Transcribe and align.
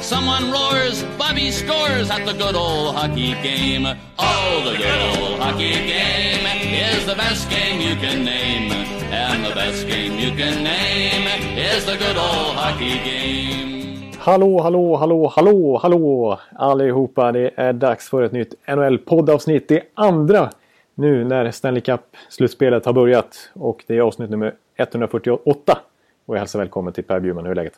Someone 0.00 0.50
roars, 0.50 1.02
Bobby 1.18 1.50
scores 1.50 2.10
at 2.10 2.26
the 2.26 2.32
good 2.32 2.54
old 2.54 2.94
hockey 2.94 3.32
game. 3.42 3.86
Oh, 4.18 4.62
the 4.64 4.76
good 4.76 5.00
old 5.10 5.40
hockey 5.40 5.72
game 5.72 6.46
is 6.90 7.06
the 7.06 7.14
best 7.14 7.50
game 7.50 7.80
you 7.80 7.94
can 7.96 8.24
name. 8.24 8.72
And 9.12 9.44
the 9.44 9.54
best 9.54 9.86
game 9.88 10.18
you 10.18 10.30
can 10.36 10.62
name 10.64 11.26
is 11.56 11.84
the 11.86 11.96
good 11.96 12.16
old 12.16 12.56
hockey 12.56 12.98
game. 13.04 14.12
Hallå, 14.18 14.60
hallå, 14.62 14.96
hallå, 14.96 15.32
hallå, 15.36 15.78
hallå 15.82 16.38
allihopa. 16.56 17.32
Det 17.32 17.50
är 17.56 17.72
dags 17.72 18.08
för 18.08 18.22
ett 18.22 18.32
nytt 18.32 18.54
NHL-poddavsnitt. 18.66 19.68
Det 19.68 19.82
andra 19.94 20.50
nu 20.94 21.24
när 21.24 21.50
Stanley 21.50 21.80
Cup-slutspelet 21.80 22.84
har 22.86 22.92
börjat. 22.92 23.50
Och 23.54 23.84
det 23.86 23.96
är 23.96 24.00
avsnitt 24.00 24.30
nummer 24.30 24.54
148. 24.76 25.78
Och 26.26 26.34
jag 26.34 26.38
hälsar 26.38 26.58
välkommen 26.58 26.92
till 26.92 27.04
Per 27.04 27.20
Bjurman. 27.20 27.44
Hur 27.44 27.50
är 27.50 27.54
läget? 27.54 27.74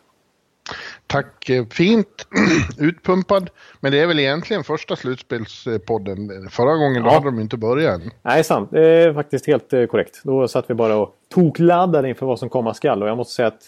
Tack, 1.06 1.50
eh, 1.50 1.64
fint 1.70 2.26
utpumpad. 2.78 3.50
Men 3.80 3.92
det 3.92 3.98
är 3.98 4.06
väl 4.06 4.18
egentligen 4.18 4.64
första 4.64 4.96
slutspelspodden. 4.96 6.48
Förra 6.50 6.76
gången 6.76 7.04
ja. 7.04 7.08
då 7.08 7.10
hade 7.10 7.26
de 7.26 7.40
inte 7.40 7.56
börjat 7.56 8.00
än. 8.00 8.10
Nej, 8.22 8.44
sant. 8.44 8.70
Det 8.72 8.86
är 8.86 9.14
faktiskt 9.14 9.46
helt 9.46 9.72
eh, 9.72 9.86
korrekt. 9.86 10.20
Då 10.22 10.48
satt 10.48 10.70
vi 10.70 10.74
bara 10.74 10.96
och 10.96 11.14
tokladdade 11.34 12.08
inför 12.08 12.26
vad 12.26 12.38
som 12.38 12.48
komma 12.48 12.74
skall. 12.74 13.02
Och 13.02 13.08
jag 13.08 13.16
måste 13.16 13.34
säga 13.34 13.48
att 13.48 13.62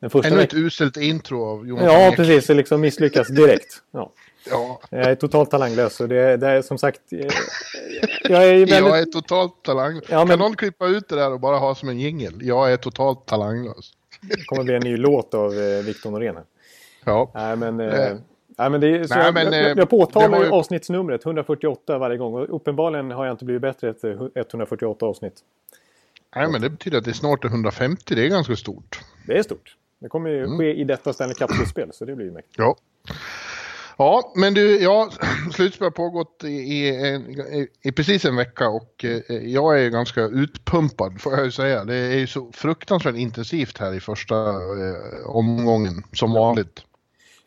den 0.00 0.10
första 0.10 0.28
Ännu 0.28 0.42
ett 0.42 0.54
uselt 0.54 0.96
intro 0.96 1.44
av 1.44 1.68
Jonas 1.68 1.84
Ja, 1.84 2.08
Ek. 2.08 2.16
precis. 2.16 2.46
Det 2.46 2.54
liksom 2.54 2.80
misslyckas 2.80 3.28
direkt. 3.28 3.82
Ja. 3.90 4.12
Ja. 4.50 4.80
Jag 4.90 5.00
är 5.00 5.14
totalt 5.14 5.50
talanglös 5.50 6.00
och 6.00 6.08
det, 6.08 6.36
det 6.36 6.48
är 6.48 6.62
som 6.62 6.78
sagt... 6.78 7.00
Eh, 7.12 7.18
jag 8.22 8.44
är, 8.44 8.52
väldigt... 8.58 8.70
jag 8.70 8.98
är 8.98 9.04
totalt 9.04 9.62
talanglös. 9.62 10.04
Ja, 10.08 10.18
men... 10.18 10.28
Kan 10.28 10.38
någon 10.38 10.56
klippa 10.56 10.86
ut 10.86 11.08
det 11.08 11.16
där 11.16 11.32
och 11.32 11.40
bara 11.40 11.56
ha 11.56 11.74
som 11.74 11.88
en 11.88 12.00
jingel? 12.00 12.34
Jag 12.40 12.72
är 12.72 12.76
totalt 12.76 13.26
talanglös. 13.26 13.92
Det 14.20 14.44
kommer 14.44 14.64
bli 14.64 14.74
en 14.74 14.82
ny 14.82 14.96
låt 14.96 15.34
av 15.34 15.52
eh, 15.52 15.84
Victor 15.84 16.10
Norén. 16.10 16.36
Ja. 17.04 17.30
Nej, 17.34 17.56
men... 17.56 17.80
Eh... 17.80 18.16
Nej, 18.58 18.70
men 18.70 18.80
det 18.80 18.88
är, 18.88 19.04
så 19.04 19.14
Nej, 19.14 19.24
jag, 19.24 19.34
men, 19.34 19.52
jag, 19.52 19.78
jag 19.78 19.90
påtalar 19.90 20.44
ju 20.44 20.50
avsnittsnumret 20.50 21.24
148 21.26 21.98
varje 21.98 22.16
gång 22.16 22.34
och 22.34 22.56
uppenbarligen 22.56 23.10
har 23.10 23.24
jag 23.24 23.34
inte 23.34 23.44
blivit 23.44 23.62
bättre 23.62 23.90
efter 23.90 24.30
148 24.34 25.06
avsnitt. 25.06 25.34
Nej, 26.36 26.48
men 26.48 26.60
det 26.60 26.70
betyder 26.70 26.98
att 26.98 27.04
det 27.04 27.10
är 27.10 27.12
snart 27.12 27.44
150. 27.44 28.14
Det 28.14 28.26
är 28.26 28.28
ganska 28.28 28.56
stort. 28.56 29.00
Det 29.26 29.38
är 29.38 29.42
stort. 29.42 29.76
Det 29.98 30.08
kommer 30.08 30.30
ju 30.30 30.44
mm. 30.44 30.58
ske 30.58 30.74
i 30.74 30.84
detta 30.84 31.12
Stanley 31.12 31.34
Cup-slutspel, 31.34 31.92
så 31.92 32.04
det 32.04 32.16
blir 32.16 32.26
ju 32.26 32.32
mäktigt. 32.32 32.58
Ja. 32.58 32.76
Ja, 33.96 34.32
men 34.34 34.54
du, 34.54 34.82
ja, 34.82 35.10
slutspel 35.52 35.84
har 35.84 35.90
pågått 35.90 36.44
i, 36.44 36.48
i, 36.48 37.68
i, 37.82 37.92
precis 37.92 38.24
en 38.24 38.36
vecka 38.36 38.68
och 38.68 39.04
eh, 39.04 39.36
jag 39.36 39.80
är 39.80 39.90
ganska 39.90 40.20
utpumpad 40.20 41.20
får 41.20 41.32
jag 41.32 41.44
ju 41.44 41.50
säga. 41.50 41.84
Det 41.84 41.94
är 41.94 42.18
ju 42.18 42.26
så 42.26 42.52
fruktansvärt 42.52 43.16
intensivt 43.16 43.78
här 43.78 43.94
i 43.94 44.00
första 44.00 44.36
eh, 44.50 45.26
omgången 45.26 46.04
som 46.12 46.32
vanligt. 46.32 46.80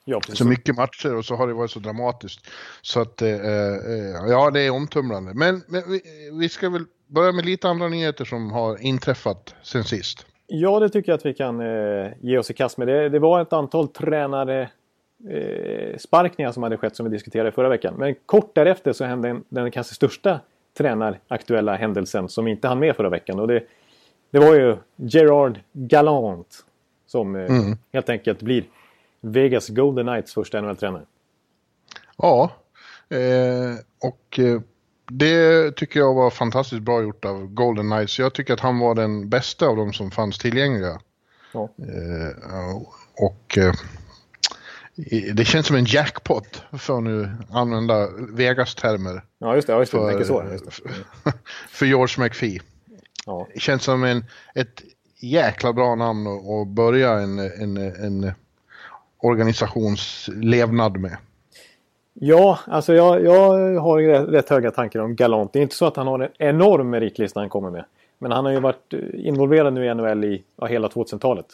Ja, 0.10 0.22
så 0.22 0.48
mycket 0.48 0.76
matcher 0.76 1.16
och 1.16 1.26
så 1.26 1.36
har 1.36 1.48
det 1.48 1.54
varit 1.54 1.72
så 1.72 1.80
dramatiskt. 1.80 2.48
Så 2.82 3.02
att, 3.02 3.22
eh, 3.22 3.30
eh 3.30 4.30
ja, 4.30 4.52
det 4.52 4.62
är 4.62 4.72
omtumlande. 4.72 5.34
Men, 5.34 5.64
men 5.68 5.84
vi, 5.88 6.02
vi, 6.40 6.50
ska 6.50 6.70
väl 6.70 6.86
börja 7.08 7.32
med 7.32 7.46
lite 7.46 7.70
andra 7.70 7.88
nyheter 7.88 8.26
som 8.26 8.52
har 8.52 8.82
inträffat 8.82 9.56
sen 9.64 9.84
sist. 9.84 10.26
Ja, 10.48 10.80
det 10.80 10.90
tycker 10.90 11.12
jag 11.12 11.18
att 11.18 11.26
vi 11.26 11.34
kan 11.34 11.60
eh, 11.60 12.12
ge 12.22 12.38
oss 12.38 12.50
i 12.50 12.54
kast 12.54 12.78
med. 12.78 12.88
Det, 12.88 13.10
det 13.10 13.20
var 13.20 13.42
ett 13.42 13.54
antal 13.54 13.88
tränare 13.88 14.62
eh, 15.30 15.98
sparkningar 15.98 16.52
som 16.52 16.64
hade 16.64 16.78
skett 16.78 16.96
som 16.96 17.06
vi 17.06 17.12
diskuterade 17.12 17.52
förra 17.52 17.70
veckan. 17.70 17.94
Men 17.98 18.16
kort 18.26 18.56
därefter 18.56 18.94
så 18.94 19.06
hände 19.06 19.30
en, 19.30 19.44
den 19.50 19.72
kanske 19.72 19.96
största 19.96 20.40
tränaraktuella 20.78 21.76
händelsen 21.76 22.30
som 22.30 22.48
inte 22.48 22.68
hann 22.68 22.80
med 22.80 22.96
förra 22.96 23.10
veckan. 23.10 23.40
Och 23.40 23.48
det, 23.48 23.64
det 24.32 24.40
var 24.40 24.56
ju 24.56 24.78
Gerard 24.96 25.60
Gallant 25.72 26.66
som 27.08 27.36
eh, 27.36 27.46
mm. 27.46 27.78
helt 27.94 28.10
enkelt 28.10 28.42
blir 28.42 28.64
Vegas 29.22 29.70
Golden 29.70 30.06
Knights 30.06 30.34
första 30.34 30.62
NHL-tränare. 30.62 31.06
Ja, 32.18 32.52
eh, 33.10 33.76
och 34.02 34.40
eh, 34.40 34.62
det 35.12 35.72
tycker 35.76 36.00
jag 36.00 36.14
var 36.14 36.30
fantastiskt 36.30 36.82
bra 36.82 37.02
gjort 37.02 37.26
av 37.26 37.48
Golden 37.48 37.90
Knights. 37.90 38.20
Jag 38.20 38.34
tycker 38.34 38.54
att 38.54 38.60
han 38.60 38.80
var 38.80 38.96
den 38.96 39.30
bästa 39.30 39.68
av 39.68 39.76
de 39.78 39.94
som 39.94 40.12
fanns 40.12 40.38
tillgängliga. 40.38 41.00
Ja. 41.52 41.70
Eh, 41.78 42.78
och 43.18 43.58
eh, 43.58 43.74
det 45.34 45.46
känns 45.46 45.68
som 45.68 45.76
en 45.76 45.86
jackpot 45.86 46.64
för 46.72 46.98
att 46.98 47.04
nu 47.04 47.32
använda 47.50 48.08
Vegas-termer. 48.34 49.22
Ja, 49.38 49.56
just 49.56 49.68
det. 49.68 49.74
Ja, 49.74 49.80
just 49.80 49.92
det. 49.92 49.98
För, 49.98 50.24
så. 50.24 50.82
För 51.70 51.86
George 51.86 52.24
McPhee. 52.24 52.60
Ja. 53.26 53.48
Det 53.54 53.60
känns 53.60 53.84
som 53.84 54.04
en, 54.04 54.26
ett 54.56 54.82
jäkla 55.20 55.74
bra 55.74 55.96
namn 55.96 56.28
att 56.28 56.68
börja 56.68 57.12
en, 57.12 57.40
en, 57.40 57.78
en 57.78 58.32
organisationslevnad 59.18 60.98
med. 60.98 61.18
Ja, 62.14 62.60
alltså 62.68 62.94
jag, 62.94 63.24
jag 63.24 63.80
har 63.80 64.26
rätt 64.26 64.50
höga 64.50 64.72
tankar 64.72 65.00
om 65.00 65.16
Galant. 65.16 65.54
Det 65.54 65.60
är 65.60 65.64
inte 65.64 65.76
så 65.76 65.86
att 65.86 65.96
han 65.96 66.08
har 66.08 66.20
en 66.20 66.30
enorm 66.38 66.90
meritlista 66.90 67.40
han 67.40 67.50
kommer 67.50 67.70
med. 67.70 67.86
Men 68.20 68.32
han 68.32 68.46
har 68.46 68.52
ju 68.52 68.60
varit 68.60 68.94
involverad 69.14 69.74
nu 69.74 69.86
i 69.86 69.94
NHL 69.94 70.24
i 70.24 70.44
ja, 70.56 70.66
hela 70.66 70.88
2000-talet. 70.88 71.46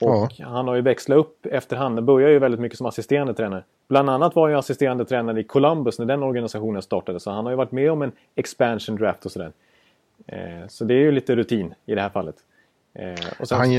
Och 0.00 0.32
ja. 0.36 0.46
han 0.48 0.68
har 0.68 0.74
ju 0.74 0.80
växlat 0.80 1.18
upp 1.18 1.46
efterhand. 1.46 1.96
Det 1.96 2.02
börjar 2.02 2.28
ju 2.28 2.38
väldigt 2.38 2.60
mycket 2.60 2.78
som 2.78 2.86
assisterande 2.86 3.34
tränare. 3.34 3.64
Bland 3.88 4.10
annat 4.10 4.34
var 4.34 4.42
han 4.42 4.52
ju 4.52 4.58
assisterande 4.58 5.04
tränare 5.04 5.40
i 5.40 5.44
Columbus 5.44 5.98
när 5.98 6.06
den 6.06 6.22
organisationen 6.22 6.82
startade. 6.82 7.20
Så 7.20 7.30
han 7.30 7.44
har 7.44 7.52
ju 7.52 7.56
varit 7.56 7.72
med 7.72 7.92
om 7.92 8.02
en 8.02 8.12
expansion 8.34 8.96
draft 8.96 9.24
och 9.24 9.32
sådär. 9.32 9.52
Eh, 10.26 10.68
så 10.68 10.84
det 10.84 10.94
är 10.94 10.98
ju 10.98 11.12
lite 11.12 11.36
rutin 11.36 11.74
i 11.86 11.94
det 11.94 12.00
här 12.00 12.10
fallet. 12.10 12.36
Eh, 12.94 13.44
sen, 13.44 13.58
han, 13.58 13.72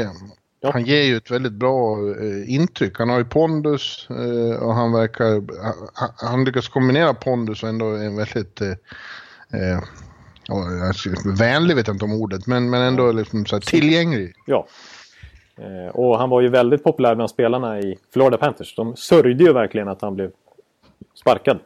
ja. 0.61 0.71
han 0.71 0.85
ger 0.85 1.03
ju 1.03 1.17
ett 1.17 1.31
väldigt 1.31 1.53
bra 1.53 1.97
eh, 1.97 2.53
intryck. 2.53 2.99
Han 2.99 3.09
har 3.09 3.17
ju 3.17 3.25
pondus 3.25 4.07
eh, 4.09 4.63
och 4.63 4.73
han 4.73 4.91
verkar... 4.91 5.43
Han, 6.25 6.45
lyckas 6.45 6.67
kombinera 6.67 7.13
pondus 7.13 7.63
och 7.63 7.69
ändå 7.69 7.85
en 7.85 8.16
väldigt... 8.16 8.61
Eh, 8.61 8.71
eh, 9.61 9.79
vänlig 11.39 11.75
vet 11.75 11.88
jag 11.88 11.95
inte 11.95 12.05
om 12.05 12.21
ordet, 12.21 12.47
men, 12.47 12.69
men 12.69 12.81
ändå 12.81 13.11
liksom 13.11 13.45
så 13.45 13.59
tillgänglig. 13.59 14.33
Ja, 14.45 14.67
och 15.94 16.19
han 16.19 16.29
var 16.29 16.41
ju 16.41 16.49
väldigt 16.49 16.83
populär 16.83 17.15
bland 17.15 17.29
spelarna 17.29 17.79
i 17.79 17.97
Florida 18.13 18.38
Panthers. 18.38 18.75
De 18.75 18.95
sörjde 18.95 19.44
ju 19.44 19.53
verkligen 19.53 19.88
att 19.88 20.01
han 20.01 20.15
blev 20.15 20.31
sparkad. 21.13 21.59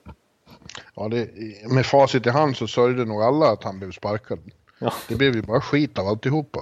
Ja, 0.95 1.07
det, 1.07 1.29
med 1.72 1.85
facit 1.85 2.28
i 2.28 2.29
hand 2.29 2.57
så 2.57 2.67
sörjde 2.67 3.05
nog 3.05 3.22
alla 3.22 3.45
att 3.51 3.63
han 3.63 3.79
blev 3.79 3.91
sparkad. 3.91 4.39
Ja. 4.79 4.94
Det 5.07 5.16
blev 5.16 5.35
ju 5.35 5.41
bara 5.41 5.61
skit 5.61 5.99
av 5.99 6.07
alltihopa. 6.07 6.59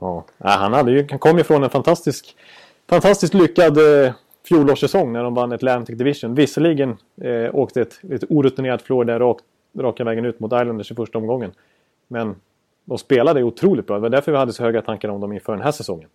Ja, 0.00 0.24
han, 0.38 0.72
hade 0.72 0.92
ju, 0.92 1.06
han 1.10 1.18
kom 1.18 1.38
ju 1.38 1.44
från 1.44 1.64
en 1.64 1.70
fantastisk, 1.70 2.36
fantastiskt 2.88 3.34
lyckad 3.34 3.78
eh, 3.78 4.12
fjolårssäsong 4.48 5.12
när 5.12 5.22
de 5.22 5.34
vann 5.34 5.52
Atlantic 5.52 5.98
Division. 5.98 6.34
Visserligen 6.34 6.96
eh, 7.20 7.54
åkte 7.54 7.80
ett, 7.80 8.00
ett 8.10 8.24
orutinerat 8.28 8.82
Florida 8.82 9.18
rakt, 9.18 9.44
raka 9.78 10.04
vägen 10.04 10.24
ut 10.24 10.40
mot 10.40 10.52
Islanders 10.52 10.90
i 10.90 10.94
första 10.94 11.18
omgången. 11.18 11.52
Men 12.08 12.36
de 12.84 12.98
spelade 12.98 13.42
otroligt 13.42 13.86
bra. 13.86 13.96
Det 13.96 14.02
var 14.02 14.08
därför 14.08 14.32
vi 14.32 14.38
hade 14.38 14.52
så 14.52 14.62
höga 14.62 14.82
tankar 14.82 15.08
om 15.08 15.20
dem 15.20 15.32
inför 15.32 15.52
den 15.52 15.62
här 15.62 15.72
säsongen. 15.72 16.08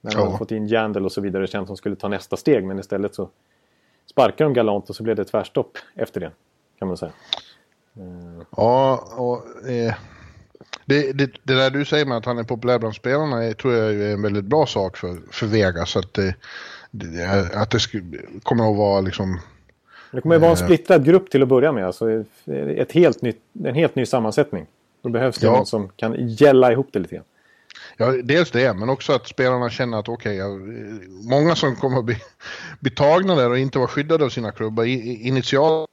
När 0.00 0.12
de 0.12 0.30
ja. 0.30 0.38
fått 0.38 0.50
in 0.50 0.66
Jandel 0.66 1.04
och 1.04 1.12
så 1.12 1.20
vidare. 1.20 1.46
Känns 1.46 1.66
som 1.66 1.76
skulle 1.76 1.96
ta 1.96 2.08
nästa 2.08 2.36
steg. 2.36 2.64
Men 2.64 2.78
istället 2.78 3.14
så 3.14 3.28
sparkade 4.10 4.44
de 4.44 4.54
galant 4.54 4.90
och 4.90 4.96
så 4.96 5.02
blev 5.02 5.16
det 5.16 5.24
tvärstopp 5.24 5.78
efter 5.94 6.20
det. 6.20 6.30
Kan 6.78 6.88
man 6.88 6.96
säga. 6.96 7.12
Ja, 8.56 9.04
och 9.16 9.68
eh, 9.70 9.94
det, 10.84 11.12
det, 11.12 11.30
det, 11.42 11.54
där 11.54 11.70
du 11.70 11.84
säger 11.84 12.06
med 12.06 12.16
att 12.16 12.24
han 12.24 12.38
är 12.38 12.44
populär 12.44 12.78
bland 12.78 12.94
spelarna 12.94 13.44
är, 13.44 13.52
tror 13.52 13.74
jag 13.74 13.94
är 13.94 14.12
en 14.12 14.22
väldigt 14.22 14.44
bra 14.44 14.66
sak 14.66 14.96
för, 14.96 15.16
för 15.30 15.46
Vegas. 15.46 15.96
Att 15.96 16.14
det, 16.14 16.34
det, 16.90 17.50
att 17.54 17.70
det 17.70 17.80
skulle, 17.80 18.18
kommer 18.42 18.70
att 18.70 18.76
vara 18.76 19.00
liksom... 19.00 19.40
Det 20.12 20.20
kommer 20.20 20.34
att 20.34 20.40
vara 20.40 20.52
en 20.52 20.58
eh, 20.58 20.64
splittrad 20.64 21.04
grupp 21.04 21.30
till 21.30 21.42
att 21.42 21.48
börja 21.48 21.72
med. 21.72 21.86
Alltså 21.86 22.24
ett 22.76 22.92
helt 22.92 23.22
nytt, 23.22 23.40
en 23.64 23.74
helt 23.74 23.94
ny 23.94 24.06
sammansättning. 24.06 24.66
Då 25.02 25.08
behövs 25.08 25.38
det 25.38 25.46
ja. 25.46 25.52
någon 25.52 25.66
som 25.66 25.88
kan 25.96 26.28
gälla 26.28 26.72
ihop 26.72 26.88
det 26.92 26.98
lite 26.98 27.14
grann. 27.14 27.24
Ja, 27.96 28.12
dels 28.24 28.50
det, 28.50 28.74
men 28.74 28.88
också 28.88 29.12
att 29.12 29.28
spelarna 29.28 29.70
känner 29.70 29.98
att 29.98 30.08
okej, 30.08 30.44
okay, 30.44 31.08
många 31.08 31.54
som 31.54 31.76
kommer 31.76 31.98
att 31.98 32.04
bli, 32.04 32.16
bli 32.80 32.90
tagna 32.90 33.34
där 33.34 33.50
och 33.50 33.58
inte 33.58 33.78
vara 33.78 33.88
skyddade 33.88 34.24
av 34.24 34.28
sina 34.28 34.52
klubbar. 34.52 34.84
Initialt 34.84 35.90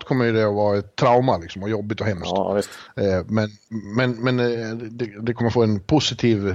kommer 0.00 0.24
ju 0.24 0.32
det 0.32 0.48
att 0.48 0.54
vara 0.54 0.78
ett 0.78 0.96
trauma 0.96 1.38
liksom, 1.38 1.62
och 1.62 1.70
jobbigt 1.70 2.00
och 2.00 2.06
hemskt. 2.06 2.32
Ja, 2.34 2.58
eh, 2.96 3.24
men 3.26 3.48
men, 3.96 4.10
men 4.24 4.40
eh, 4.40 4.76
det, 4.76 5.10
det 5.20 5.34
kommer 5.34 5.50
få 5.50 5.62
en 5.62 5.80
positiv 5.80 6.48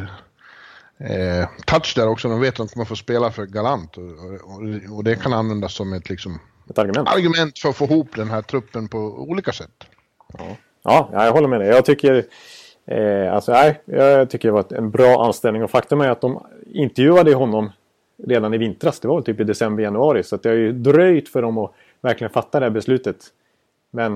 eh, 0.97 1.49
touch 1.65 1.93
där 1.95 2.07
också. 2.07 2.29
De 2.29 2.41
vet 2.41 2.59
att 2.59 2.67
de 2.67 2.67
kommer 2.67 2.85
få 2.85 2.95
spela 2.95 3.31
för 3.31 3.45
galant 3.45 3.97
och, 3.97 4.03
och, 4.03 4.97
och 4.97 5.03
det 5.03 5.15
kan 5.15 5.33
användas 5.33 5.73
som 5.73 5.93
ett, 5.93 6.09
liksom, 6.09 6.39
ett 6.69 6.77
argument. 6.77 7.09
argument 7.09 7.59
för 7.59 7.69
att 7.69 7.75
få 7.75 7.85
ihop 7.85 8.15
den 8.15 8.29
här 8.29 8.41
truppen 8.41 8.87
på 8.87 8.97
olika 8.99 9.51
sätt. 9.51 9.83
Ja, 10.37 10.57
ja 11.11 11.25
jag 11.25 11.31
håller 11.31 11.47
med 11.47 11.59
dig. 11.59 11.69
Jag 11.69 11.85
tycker 11.85 12.25
Eh, 12.91 13.33
alltså 13.33 13.51
nej, 13.51 13.81
jag 13.85 14.29
tycker 14.29 14.47
det 14.47 14.51
var 14.51 14.73
en 14.73 14.91
bra 14.91 15.25
anställning 15.25 15.63
och 15.63 15.71
faktum 15.71 16.01
är 16.01 16.09
att 16.09 16.21
de 16.21 16.43
intervjuade 16.71 17.33
honom 17.33 17.69
redan 18.27 18.53
i 18.53 18.57
vintras. 18.57 18.99
Det 18.99 19.07
var 19.07 19.15
väl 19.15 19.23
typ 19.23 19.39
i 19.39 19.43
december, 19.43 19.83
januari. 19.83 20.23
Så 20.23 20.37
det 20.37 20.49
har 20.49 20.55
ju 20.55 20.71
dröjt 20.71 21.29
för 21.29 21.41
dem 21.41 21.57
att 21.57 21.73
verkligen 22.01 22.31
fatta 22.31 22.59
det 22.59 22.65
här 22.65 22.71
beslutet. 22.71 23.33
Men 23.91 24.15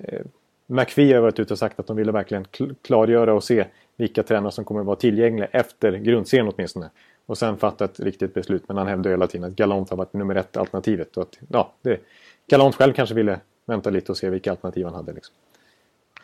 eh, 0.00 0.20
McPhee 0.66 1.14
har 1.14 1.20
varit 1.20 1.38
ute 1.38 1.54
och 1.54 1.58
sagt 1.58 1.80
att 1.80 1.86
de 1.86 1.96
ville 1.96 2.12
verkligen 2.12 2.46
klargöra 2.82 3.34
och 3.34 3.44
se 3.44 3.66
vilka 3.96 4.22
tränare 4.22 4.52
som 4.52 4.64
kommer 4.64 4.80
att 4.80 4.86
vara 4.86 4.96
tillgängliga 4.96 5.46
efter 5.46 5.92
grundserien 5.92 6.52
åtminstone. 6.54 6.90
Och 7.26 7.38
sen 7.38 7.56
fatta 7.56 7.84
ett 7.84 8.00
riktigt 8.00 8.34
beslut. 8.34 8.62
Men 8.68 8.76
han 8.76 8.86
hävdar 8.86 9.10
hela 9.10 9.26
tiden 9.26 9.50
att 9.50 9.56
Galant 9.56 9.90
har 9.90 9.96
varit 9.96 10.12
nummer 10.12 10.34
ett 10.34 10.56
alternativet. 10.56 11.16
Och 11.16 11.22
att, 11.22 11.38
ja, 11.48 11.72
det, 11.82 12.00
Galant 12.46 12.74
själv 12.74 12.92
kanske 12.92 13.14
ville 13.14 13.40
vänta 13.66 13.90
lite 13.90 14.12
och 14.12 14.18
se 14.18 14.30
vilka 14.30 14.50
alternativ 14.50 14.84
han 14.84 14.94
hade. 14.94 15.12
Liksom. 15.12 15.34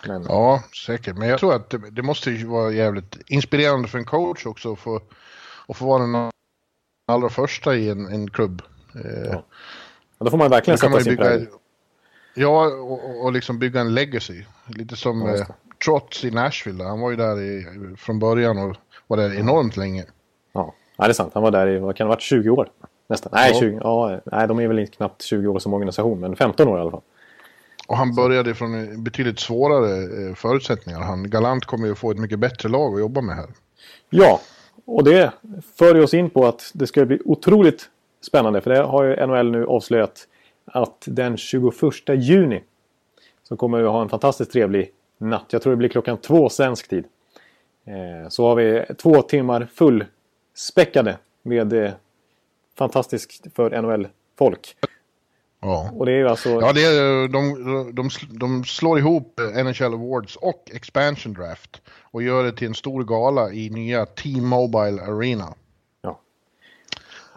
Men... 0.07 0.23
Ja, 0.23 0.63
säkert. 0.87 1.17
Men 1.17 1.29
jag 1.29 1.41
tror 1.41 1.55
att 1.55 1.71
det, 1.71 1.91
det, 1.91 2.03
måste 2.03 2.31
ju 2.31 2.47
vara 2.47 2.73
jävligt 2.73 3.19
inspirerande 3.27 3.89
för 3.89 3.99
en 3.99 4.05
coach 4.05 4.47
också 4.47 4.73
att 4.73 4.79
få, 4.79 5.01
att 5.67 5.77
få 5.77 5.87
vara 5.87 6.03
den 6.03 6.31
allra 7.07 7.29
första 7.29 7.77
i 7.77 7.91
en, 7.91 8.07
en 8.07 8.31
klubb. 8.31 8.63
Eh, 8.95 9.31
ja. 9.31 9.45
Ja. 10.19 10.25
Då 10.25 10.31
får 10.31 10.39
man 10.39 10.51
verkligen 10.51 10.79
sätta 10.79 11.01
sin 11.01 11.17
prägel. 11.17 11.47
Ja, 12.35 12.67
och, 12.67 13.25
och 13.25 13.33
liksom 13.33 13.59
bygga 13.59 13.81
en 13.81 13.95
legacy. 13.95 14.45
Lite 14.67 14.97
som 14.97 15.21
ja, 15.21 15.35
eh, 15.35 15.47
Trots 15.85 16.25
i 16.25 16.31
Nashville. 16.31 16.85
Han 16.85 17.01
var 17.01 17.11
ju 17.11 17.17
där 17.17 17.41
i, 17.41 17.67
från 17.97 18.19
början 18.19 18.59
och 18.59 18.77
var 19.07 19.17
där 19.17 19.39
enormt 19.39 19.77
länge. 19.77 20.05
Ja. 20.53 20.75
ja, 20.97 21.05
det 21.05 21.11
är 21.11 21.15
sant. 21.15 21.31
Han 21.35 21.43
var 21.43 21.51
där 21.51 21.67
i, 21.67 21.79
vad 21.79 21.97
kan 21.97 22.05
det 22.05 22.09
ha 22.09 22.15
varit, 22.15 22.23
20 22.23 22.51
år? 22.51 22.69
Nästan. 23.09 23.33
Nej, 23.35 23.51
ja. 23.55 23.61
20, 23.61 23.81
ja, 23.83 24.21
nej, 24.25 24.49
de 24.49 24.61
är 24.61 24.69
väl 24.69 24.79
inte 24.79 24.93
knappt 24.93 25.23
20 25.23 25.49
år 25.49 25.59
som 25.59 25.75
organisation, 25.75 26.21
men 26.21 26.37
15 26.37 26.69
år 26.69 26.79
i 26.79 26.81
alla 26.81 26.91
fall. 26.91 27.03
Och 27.89 27.97
han 27.97 28.15
började 28.15 28.55
från 28.55 29.05
betydligt 29.05 29.39
svårare 29.39 30.29
eh, 30.29 30.35
förutsättningar. 30.35 31.01
Han, 31.01 31.31
Galant 31.31 31.65
kommer 31.65 31.87
ju 31.87 31.95
få 31.95 32.11
ett 32.11 32.19
mycket 32.19 32.39
bättre 32.39 32.69
lag 32.69 32.95
att 32.95 33.01
jobba 33.01 33.21
med 33.21 33.37
här. 33.37 33.49
Ja, 34.11 34.41
och 34.85 35.05
det 35.05 35.33
för 35.79 36.01
oss 36.01 36.15
in 36.15 36.31
på 36.31 36.47
att 36.47 36.71
det 36.75 36.87
ska 36.87 37.05
bli 37.05 37.21
otroligt 37.25 37.89
spännande. 38.27 38.61
För 38.61 38.71
det 38.71 38.83
har 38.83 39.05
ju 39.05 39.27
NHL 39.27 39.51
nu 39.51 39.67
avslöjat 39.67 40.29
att 40.65 41.05
den 41.07 41.37
21 41.37 41.75
juni 42.09 42.63
så 43.43 43.57
kommer 43.57 43.79
vi 43.79 43.89
ha 43.89 44.03
en 44.03 44.09
fantastiskt 44.09 44.53
trevlig 44.53 44.91
natt. 45.19 45.47
Jag 45.51 45.63
tror 45.63 45.71
det 45.71 45.77
blir 45.77 45.89
klockan 45.89 46.17
två 46.17 46.49
svensk 46.49 46.89
tid. 46.89 47.05
Eh, 47.85 48.29
så 48.29 48.49
har 48.49 48.57
vi 48.57 48.85
två 48.99 49.23
timmar 49.23 49.69
fullspäckade 49.75 51.19
med 51.43 51.73
eh, 51.73 51.91
fantastiskt 52.79 53.47
för 53.55 53.83
NHL-folk. 53.83 54.77
Ja. 55.61 55.91
Och 55.95 56.07
det 56.07 56.13
är 56.13 56.17
ju 56.17 56.29
alltså... 56.29 56.49
Ja, 56.49 56.73
det 56.73 56.85
är, 56.85 57.29
de, 57.29 57.95
de, 57.95 58.09
de 58.31 58.65
slår 58.65 58.99
ihop 58.99 59.41
NHL 59.65 59.95
Awards 59.95 60.37
och 60.37 60.71
Expansion 60.75 61.33
Draft 61.33 61.83
och 62.01 62.23
gör 62.23 62.45
det 62.45 62.53
till 62.53 62.69
en 62.69 62.75
stor 62.75 63.05
gala 63.05 63.53
i 63.53 63.71
nya 63.71 64.07
T-Mobile 64.07 65.03
Arena. 65.03 65.55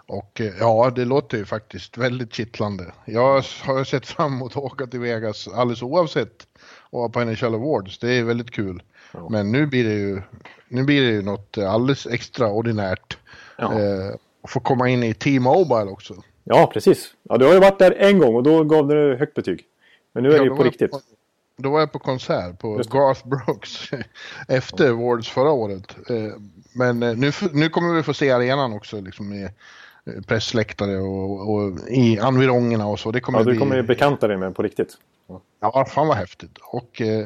Och 0.10 0.42
eh, 0.42 0.54
ja, 0.60 0.92
det 0.96 1.06
låter 1.06 1.38
ju 1.38 1.46
faktiskt 1.46 1.98
väldigt 1.98 2.34
kittlande. 2.34 2.86
Jag 3.06 3.44
har 3.64 3.84
sett 3.84 4.06
fram 4.08 4.34
emot 4.34 4.52
att 4.52 4.64
åka 4.64 4.88
till 4.88 5.00
Vegas 5.00 5.48
alldeles 5.48 5.82
oavsett 5.82 6.48
och 6.90 7.14
på 7.14 7.20
NHL 7.20 7.56
Awards. 7.56 8.00
Det 8.00 8.14
är 8.14 8.24
väldigt 8.24 8.52
kul. 8.52 8.84
Ja. 9.12 9.30
Men 9.30 9.52
nu 9.52 9.66
blir 9.66 9.84
det 9.84 9.94
ju, 9.94 10.22
nu 10.68 10.84
blir 10.84 11.02
det 11.02 11.08
ju 11.08 11.22
något 11.22 11.58
alldeles 11.58 12.08
extraordinärt. 12.08 13.18
Ja. 13.58 13.80
Eh, 13.80 14.14
att 14.44 14.52
få 14.52 14.60
komma 14.60 14.90
in 14.90 15.04
i 15.04 15.14
T-Mobile 15.14 15.92
också. 15.92 16.14
Ja, 16.44 16.72
precis. 16.74 17.14
Ja, 17.24 17.38
du 17.38 17.46
har 17.46 17.54
ju 17.54 17.60
varit 17.60 17.80
där 17.80 17.92
en 17.92 18.20
gång 18.20 18.36
och 18.36 18.44
då 18.44 18.64
gav 18.64 18.88
du 18.88 19.16
högt 19.20 19.34
betyg. 19.34 19.66
Men 20.14 20.24
nu 20.24 20.30
är 20.30 20.34
ja, 20.34 20.40
det 20.40 20.50
ju 20.50 20.56
på 20.56 20.64
riktigt. 20.64 20.92
På, 20.92 21.02
då 21.58 21.70
var 21.70 21.80
jag 21.80 21.92
på 21.92 22.00
konsert 22.00 22.60
på 22.60 22.76
Garth 22.76 23.28
Brooks 23.28 23.92
efter 24.48 24.86
ja. 24.86 24.94
Wards 24.94 25.30
förra 25.30 25.52
året. 25.52 26.10
Eh, 26.10 26.34
men 26.74 27.04
eh, 27.04 27.16
nu, 27.18 27.32
nu 27.54 27.70
kommer 27.70 27.94
vi 27.94 28.04
få 28.04 28.14
se 28.14 28.32
arenan 28.32 28.74
också 28.74 29.02
liksom 29.02 29.32
eh, 29.32 29.50
pressläktare 30.28 30.98
och, 30.98 31.54
och 31.54 31.80
i 31.90 32.18
environgerna 32.18 32.88
och 32.88 33.00
så. 33.00 33.12
Det 33.12 33.20
kommer 33.20 33.40
ja, 33.40 33.46
du 33.46 33.58
kommer 33.58 33.76
ju 33.76 33.84
bekanta 33.84 34.28
dig 34.28 34.38
med 34.38 34.56
på 34.56 34.64
riktigt. 34.64 34.98
Ja, 35.60 35.86
fan 35.86 36.08
vad 36.08 36.18
häftigt. 36.18 36.58
Och 36.62 37.02
eh, 37.02 37.26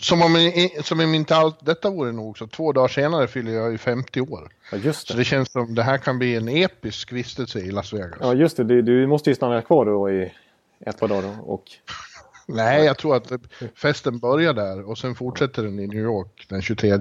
som 0.00 0.22
om, 0.22 0.52
som 0.82 1.00
om 1.00 1.14
inte 1.14 1.36
allt 1.36 1.66
detta 1.66 1.90
vore 1.90 2.12
nog 2.12 2.38
så 2.38 2.46
två 2.46 2.72
dagar 2.72 2.88
senare 2.88 3.26
fyller 3.26 3.52
jag 3.52 3.72
ju 3.72 3.78
50 3.78 4.20
år. 4.20 4.48
Ja, 4.72 4.78
just 4.78 5.06
det. 5.06 5.12
Så 5.12 5.18
det 5.18 5.24
känns 5.24 5.52
som 5.52 5.74
det 5.74 5.82
här 5.82 5.98
kan 5.98 6.18
bli 6.18 6.36
en 6.36 6.48
episk 6.48 7.12
vistelse 7.12 7.58
i 7.58 7.70
Las 7.70 7.92
Vegas. 7.92 8.18
Ja, 8.20 8.34
just 8.34 8.56
det. 8.56 8.64
Du, 8.64 8.82
du 8.82 9.06
måste 9.06 9.30
ju 9.30 9.36
stanna 9.36 9.62
kvar 9.62 9.86
då 9.86 10.10
i 10.10 10.32
ett 10.80 11.00
par 11.00 11.08
dagar 11.08 11.50
och... 11.50 11.64
Nej, 12.46 12.84
jag 12.84 12.98
tror 12.98 13.16
att 13.16 13.32
festen 13.74 14.18
börjar 14.18 14.52
där 14.52 14.88
och 14.88 14.98
sen 14.98 15.14
fortsätter 15.14 15.62
den 15.62 15.78
i 15.78 15.86
New 15.86 16.02
York 16.02 16.46
den 16.48 16.62
23. 16.62 16.88
Ja, 16.88 16.96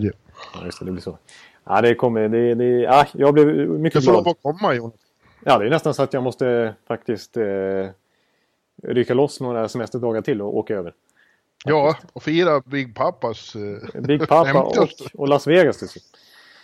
just 0.66 0.80
det. 0.80 0.86
Det 0.86 0.92
blir 0.92 1.02
så. 1.02 1.18
Ja, 1.66 1.82
det 1.82 1.96
kommer... 1.96 2.30
Det, 2.30 2.56
det, 2.56 2.66
ja, 2.66 3.08
jag 3.14 3.34
blev 3.34 3.48
mycket 3.70 4.04
glad. 4.04 4.20
Du 4.20 4.24
får 4.24 4.54
komma, 4.54 4.74
Jonas. 4.74 4.94
Ja, 5.46 5.58
det 5.58 5.66
är 5.66 5.70
nästan 5.70 5.94
så 5.94 6.04
att 6.04 6.14
jag 6.14 6.24
måste 6.24 6.76
faktiskt... 6.88 7.38
Eh, 7.38 7.90
rycka 8.84 9.14
loss 9.14 9.40
några 9.40 9.70
semesterdagar 9.70 10.22
till 10.22 10.42
och 10.42 10.58
åka 10.58 10.76
över. 10.76 10.94
Ja, 11.66 11.98
och 12.14 12.24
fira 12.24 12.62
Big 12.66 12.96
Papas... 12.96 13.56
Eh, 13.56 14.02
Big 14.02 14.28
Papa 14.28 14.64
och, 14.64 14.88
och 15.14 15.28
Las 15.28 15.48
Vegas 15.48 15.78
slut. 15.78 16.04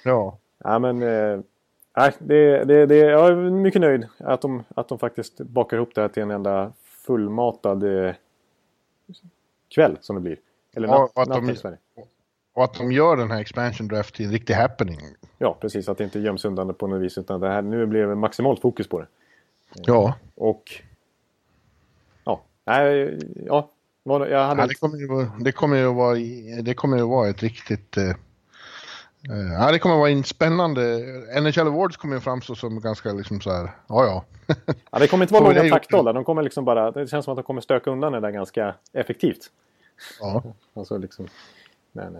Ja. 0.03 0.37
Ja, 0.57 0.79
men... 0.79 1.01
Eh, 1.01 1.39
det, 2.19 2.63
det, 2.63 2.85
det, 2.85 2.95
jag 2.95 3.27
är 3.29 3.35
mycket 3.35 3.81
nöjd 3.81 4.07
att 4.17 4.41
de, 4.41 4.63
att 4.75 4.87
de 4.87 4.99
faktiskt 4.99 5.37
bakar 5.37 5.77
ihop 5.77 5.95
det 5.95 6.01
här 6.01 6.07
till 6.07 6.23
en 6.23 6.31
enda 6.31 6.71
fullmatad 7.05 7.83
eh, 7.83 8.13
kväll 9.69 9.97
som 10.01 10.15
det 10.15 10.21
blir. 10.21 10.37
Eller 10.73 10.87
ja, 10.87 11.09
natt, 11.15 11.27
natt 11.27 11.37
de, 11.37 11.49
i 11.49 11.55
Sverige. 11.55 11.77
Och 12.53 12.63
att 12.63 12.73
de 12.73 12.91
gör 12.91 13.17
den 13.17 13.31
här 13.31 13.41
expansion 13.41 13.87
draft 13.87 14.15
till 14.15 14.25
en 14.25 14.31
riktig 14.31 14.53
happening. 14.53 14.99
Ja, 15.37 15.57
precis. 15.61 15.89
Att 15.89 15.97
det 15.97 16.03
inte 16.03 16.19
göms 16.19 16.45
undan 16.45 16.73
på 16.73 16.87
något 16.87 17.01
vis. 17.01 17.17
Utan 17.17 17.39
det 17.39 17.49
här, 17.49 17.61
nu 17.61 17.85
blir 17.85 18.07
det 18.07 18.15
maximalt 18.15 18.61
fokus 18.61 18.87
på 18.87 18.99
det. 18.99 19.07
Ja. 19.85 20.13
Och 20.35 20.81
Nej, 22.69 23.19
ja. 23.45 23.71
Jag 24.03 24.19
hade... 24.19 24.61
ja 24.61 24.67
det, 24.67 24.75
kommer 24.75 24.97
ju, 24.97 25.29
det 25.39 25.51
kommer 25.51 25.77
ju 25.77 25.93
vara, 25.93 26.15
det 26.61 26.73
kommer 26.73 26.97
ju 26.97 27.03
vara 27.03 27.29
ett 27.29 27.43
riktigt... 27.43 27.97
Eh, 27.97 28.09
eh, 28.09 29.53
ja, 29.59 29.71
det 29.71 29.79
kommer 29.79 29.97
vara 29.97 30.09
en 30.09 30.23
spännande... 30.23 30.81
NHL 31.41 31.67
Awards 31.67 31.97
kommer 31.97 32.15
ju 32.15 32.21
framstå 32.21 32.55
som 32.55 32.81
ganska 32.81 33.13
liksom 33.13 33.41
så 33.41 33.51
här, 33.51 33.71
ja 33.87 34.05
ja. 34.05 34.25
ja, 34.91 34.99
det 34.99 35.07
kommer 35.07 35.23
inte 35.23 35.33
vara 35.33 35.53
långa 35.53 35.69
taktdalar. 35.69 36.13
De 36.13 36.23
kommer 36.23 36.43
liksom 36.43 36.65
bara... 36.65 36.91
Det 36.91 37.07
känns 37.07 37.25
som 37.25 37.31
att 37.31 37.37
de 37.37 37.43
kommer 37.43 37.61
stöka 37.61 37.91
undan 37.91 38.11
det 38.11 38.19
där 38.19 38.31
ganska 38.31 38.75
effektivt. 38.93 39.51
Ja. 40.19 40.43
alltså 40.73 40.97
liksom... 40.97 41.27
Men, 41.91 42.17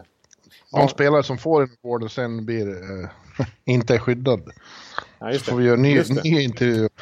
De 0.72 0.82
ja. 0.82 0.88
spelare 0.88 1.24
som 1.24 1.38
får 1.38 1.62
en 1.62 1.70
award 1.84 2.04
och 2.04 2.12
sen 2.12 2.46
blir 2.46 2.68
eh, 2.68 3.10
inte 3.66 4.00
skyddad. 4.00 4.52
Ja, 5.20 5.34
så 5.34 5.40
får 5.40 5.58
vi 5.58 5.66
göra 5.66 5.78
ny, 5.78 6.04
ny 6.24 6.42
intervju. 6.42 6.90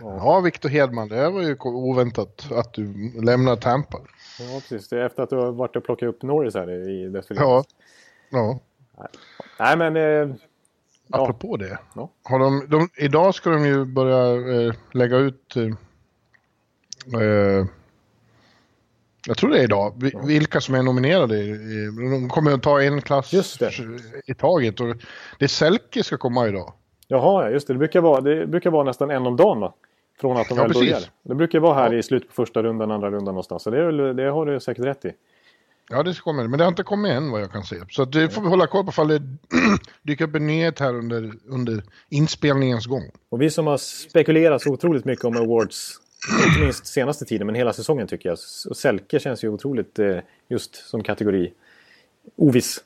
Ja, 0.00 0.40
Victor 0.40 0.68
Hedman, 0.68 1.08
det 1.08 1.30
var 1.30 1.42
ju 1.42 1.56
oväntat 1.58 2.52
att 2.52 2.72
du 2.72 3.12
lämnar 3.22 3.56
Tampa. 3.56 3.98
Ja, 4.38 4.60
precis. 4.60 4.88
Det 4.88 5.00
är 5.00 5.06
efter 5.06 5.22
att 5.22 5.30
du 5.30 5.36
har 5.36 5.52
varit 5.52 5.76
och 5.76 5.84
plockat 5.84 6.08
upp 6.08 6.22
Norris 6.22 6.54
här 6.54 6.70
i 6.90 7.08
dessförinnan. 7.08 7.48
Ja. 7.48 7.64
ja. 8.30 8.58
Nej, 9.58 9.76
men... 9.76 9.96
Eh, 9.96 10.34
Apropå 11.10 11.56
ja. 11.60 11.66
det. 11.66 11.78
Ja. 11.94 12.10
Har 12.22 12.38
de, 12.38 12.66
de, 12.68 12.88
idag 12.96 13.34
ska 13.34 13.50
de 13.50 13.66
ju 13.66 13.84
börja 13.84 14.52
eh, 14.60 14.74
lägga 14.92 15.16
ut... 15.16 15.56
Eh, 15.56 17.22
eh 17.22 17.66
jag 19.28 19.36
tror 19.36 19.50
det 19.50 19.58
är 19.58 19.64
idag. 19.64 20.12
Vilka 20.26 20.60
som 20.60 20.74
är 20.74 20.82
nominerade. 20.82 21.36
De 22.10 22.28
kommer 22.28 22.52
att 22.52 22.62
ta 22.62 22.82
en 22.82 23.02
klass 23.02 23.34
i 24.26 24.34
taget. 24.34 24.80
Och 24.80 24.96
det 25.38 25.48
Selke 25.48 26.02
ska 26.02 26.18
komma 26.18 26.48
idag. 26.48 26.72
Jaha, 27.08 27.50
just 27.50 27.66
det. 27.66 27.74
Det 27.74 27.78
brukar 27.78 28.00
vara, 28.00 28.20
det 28.20 28.46
brukar 28.46 28.70
vara 28.70 28.84
nästan 28.84 29.10
en 29.10 29.26
om 29.26 29.36
dagen 29.36 29.60
va? 29.60 29.74
Från 30.20 30.36
att 30.36 30.48
de 30.48 30.58
ja, 30.58 30.62
väl 30.62 30.72
precis. 30.72 30.90
börjar. 30.90 31.02
Det 31.22 31.34
brukar 31.34 31.60
vara 31.60 31.74
här 31.74 31.92
ja. 31.92 31.98
i 31.98 32.02
slutet 32.02 32.28
på 32.28 32.34
första 32.34 32.62
rundan, 32.62 32.90
andra 32.90 33.10
rundan 33.10 33.24
någonstans. 33.24 33.62
Så 33.62 33.70
det, 33.70 33.78
är, 33.78 34.14
det 34.14 34.30
har 34.30 34.46
du 34.46 34.60
säkert 34.60 34.84
rätt 34.84 35.04
i. 35.04 35.12
Ja, 35.90 36.02
det 36.02 36.20
kommer 36.20 36.48
Men 36.48 36.58
det 36.58 36.64
har 36.64 36.68
inte 36.68 36.82
kommit 36.82 37.12
än 37.12 37.30
vad 37.30 37.40
jag 37.40 37.52
kan 37.52 37.64
se. 37.64 37.76
Så 37.90 38.04
det 38.04 38.28
får 38.28 38.42
vi 38.42 38.48
hålla 38.48 38.66
koll 38.66 38.84
på 38.84 38.90
ifall 38.90 39.08
det 39.08 39.22
dyker 40.02 40.24
upp 40.24 40.34
en 40.34 40.46
nyhet 40.46 40.78
här 40.78 40.94
under, 40.94 41.32
under 41.48 41.82
inspelningens 42.08 42.86
gång. 42.86 43.10
Och 43.28 43.42
vi 43.42 43.50
som 43.50 43.66
har 43.66 43.76
spekulerat 43.76 44.62
så 44.62 44.70
otroligt 44.70 45.04
mycket 45.04 45.24
om 45.24 45.36
awards, 45.36 46.00
inte 46.46 46.60
minst 46.60 46.86
senaste 46.86 47.24
tiden, 47.24 47.46
men 47.46 47.54
hela 47.54 47.72
säsongen 47.72 48.06
tycker 48.06 48.28
jag. 48.28 48.38
Och 48.68 48.76
Selke 48.76 49.20
känns 49.20 49.44
ju 49.44 49.48
otroligt, 49.48 49.98
eh, 49.98 50.18
just 50.48 50.74
som 50.74 51.02
kategori, 51.02 51.52
oviss. 52.36 52.84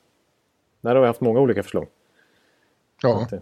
Där 0.81 0.95
har 0.95 1.01
vi 1.01 1.07
haft 1.07 1.21
många 1.21 1.39
olika 1.39 1.63
förslag. 1.63 1.87
Ja. 3.01 3.27
Att, 3.31 3.33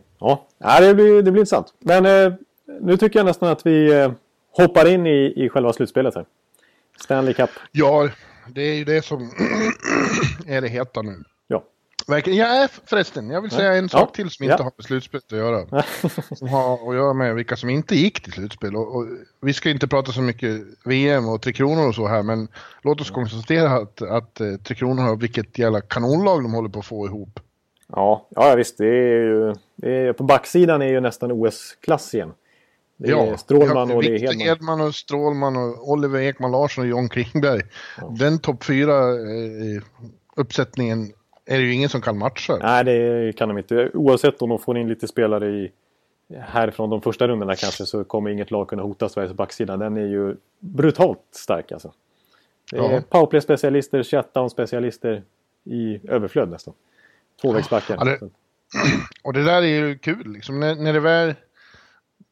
ja, 0.57 0.79
det 0.79 0.95
blir, 0.95 1.21
det 1.21 1.31
blir 1.31 1.41
intressant. 1.41 1.73
Men 1.79 2.05
eh, 2.05 2.33
nu 2.81 2.97
tycker 2.97 3.19
jag 3.19 3.25
nästan 3.25 3.49
att 3.49 3.65
vi 3.65 3.93
eh, 3.93 4.11
hoppar 4.51 4.87
in 4.87 5.07
i, 5.07 5.33
i 5.45 5.49
själva 5.49 5.73
slutspelet 5.73 6.15
här. 6.15 6.25
Stanley 7.03 7.33
Cup. 7.33 7.49
Ja, 7.71 8.09
det 8.47 8.61
är 8.61 8.75
ju 8.75 8.85
det 8.85 9.05
som 9.05 9.21
är 10.47 10.61
det 10.61 10.67
heta 10.67 11.01
nu. 11.01 11.23
Verkligen. 12.07 12.39
Ja, 12.39 12.67
förresten, 12.85 13.29
jag 13.29 13.41
vill 13.41 13.51
säga 13.51 13.73
en 13.73 13.89
sak 13.89 14.09
ja. 14.09 14.15
till 14.15 14.29
som 14.29 14.43
inte 14.43 14.55
ja. 14.59 14.63
har 14.63 14.71
med 14.77 14.85
slutspelet 14.85 15.33
att 15.33 15.37
göra. 15.37 15.83
som 16.35 16.47
har 16.47 16.89
att 16.89 16.95
göra 16.95 17.13
med 17.13 17.35
vilka 17.35 17.55
som 17.55 17.69
inte 17.69 17.95
gick 17.95 18.23
till 18.23 18.33
slutspel. 18.33 18.75
Och, 18.75 18.95
och, 18.95 19.07
vi 19.41 19.53
ska 19.53 19.69
inte 19.69 19.87
prata 19.87 20.11
så 20.11 20.21
mycket 20.21 20.61
VM 20.85 21.29
och 21.29 21.41
Tre 21.41 21.53
Kronor 21.53 21.87
och 21.87 21.95
så 21.95 22.07
här, 22.07 22.23
men 22.23 22.47
låt 22.81 23.01
oss 23.01 23.11
konstatera 23.11 23.71
att, 23.71 24.01
att 24.01 24.41
uh, 24.41 24.57
Tre 24.57 24.75
Kronor 24.75 25.03
har 25.03 25.15
vilket 25.15 25.57
jävla 25.57 25.81
kanonlag 25.81 26.43
de 26.43 26.53
håller 26.53 26.69
på 26.69 26.79
att 26.79 26.85
få 26.85 27.05
ihop. 27.05 27.39
Ja, 27.87 28.27
ja 28.29 28.55
visst. 28.55 28.77
Det 28.77 28.87
är 28.87 29.23
ju, 29.23 29.53
det 29.75 29.95
är, 29.95 30.13
på 30.13 30.23
backsidan 30.23 30.81
är 30.81 30.87
ju 30.87 30.99
nästan 30.99 31.31
OS-klass 31.31 32.13
igen. 32.13 32.33
Det 32.97 33.07
är 33.07 33.11
ja, 33.11 33.37
Strålman 33.37 33.91
och 33.91 34.03
det 34.03 34.15
är 34.15 34.19
Hedman. 34.19 34.47
Edman 34.47 34.81
och 34.81 34.95
Strålman 34.95 35.57
och 35.57 35.89
Oliver 35.89 36.19
Ekman 36.19 36.51
Larsson 36.51 36.83
och 36.83 36.89
John 36.89 37.09
Klingberg. 37.09 37.61
Ja. 37.97 38.15
Den 38.19 38.39
topp 38.39 38.63
fyra 38.63 39.09
eh, 39.09 39.81
uppsättningen 40.35 41.11
är 41.45 41.57
det 41.57 41.63
ju 41.63 41.73
ingen 41.73 41.89
som 41.89 42.01
kan 42.01 42.17
matcha. 42.17 42.57
Nej, 42.61 42.83
det 42.83 43.35
kan 43.37 43.49
de 43.49 43.57
inte. 43.57 43.91
Oavsett 43.93 44.41
om 44.41 44.49
de 44.49 44.59
får 44.59 44.77
in 44.77 44.89
lite 44.89 45.07
spelare 45.07 45.49
i 45.49 45.71
härifrån 46.39 46.89
de 46.89 47.01
första 47.01 47.27
rundorna 47.27 47.55
kanske 47.55 47.85
så 47.85 48.03
kommer 48.03 48.29
inget 48.29 48.51
lag 48.51 48.67
kunna 48.67 48.83
hota 48.83 49.09
Sveriges 49.09 49.33
backsida. 49.33 49.77
Den 49.77 49.97
är 49.97 50.07
ju 50.07 50.35
brutalt 50.59 51.19
stark 51.31 51.71
alltså. 51.71 51.93
Det 52.71 52.77
är 52.77 52.91
ja. 52.91 53.01
powerplay-specialister, 53.09 54.03
shutdown-specialister 54.03 55.23
i 55.63 55.99
överflöd 56.07 56.49
nästan. 56.49 56.73
Tvåvägsbackar. 57.41 57.95
Ja, 57.99 58.03
det, 58.03 58.19
och 59.23 59.33
det 59.33 59.43
där 59.43 59.61
är 59.61 59.67
ju 59.67 59.97
kul 59.97 60.33
liksom. 60.33 60.59
När, 60.59 60.75
när 60.75 60.93
det 60.93 60.99
väl 60.99 61.35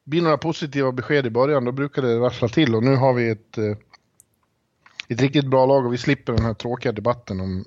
blir 0.04 0.22
några 0.22 0.38
positiva 0.38 0.92
besked 0.92 1.26
i 1.26 1.30
början 1.30 1.64
då 1.64 1.72
brukar 1.72 2.02
det 2.02 2.18
rassla 2.18 2.48
till 2.48 2.74
och 2.74 2.82
nu 2.82 2.96
har 2.96 3.12
vi 3.12 3.30
ett, 3.30 3.58
eh, 3.58 3.76
ett 5.14 5.20
riktigt 5.20 5.46
bra 5.46 5.66
lag 5.66 5.86
och 5.86 5.92
vi 5.92 5.98
slipper 5.98 6.32
den 6.32 6.44
här 6.44 6.54
tråkiga 6.54 6.92
debatten 6.92 7.40
om 7.40 7.64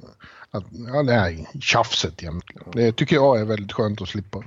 att, 0.51 0.63
ja, 0.93 1.03
det 1.03 1.13
här 1.13 1.59
tjafset 1.61 2.23
egentligen. 2.23 2.63
Det 2.73 2.91
tycker 2.91 3.15
jag 3.15 3.39
är 3.39 3.45
väldigt 3.45 3.73
skönt 3.73 4.01
att 4.01 4.07
slippa. 4.07 4.43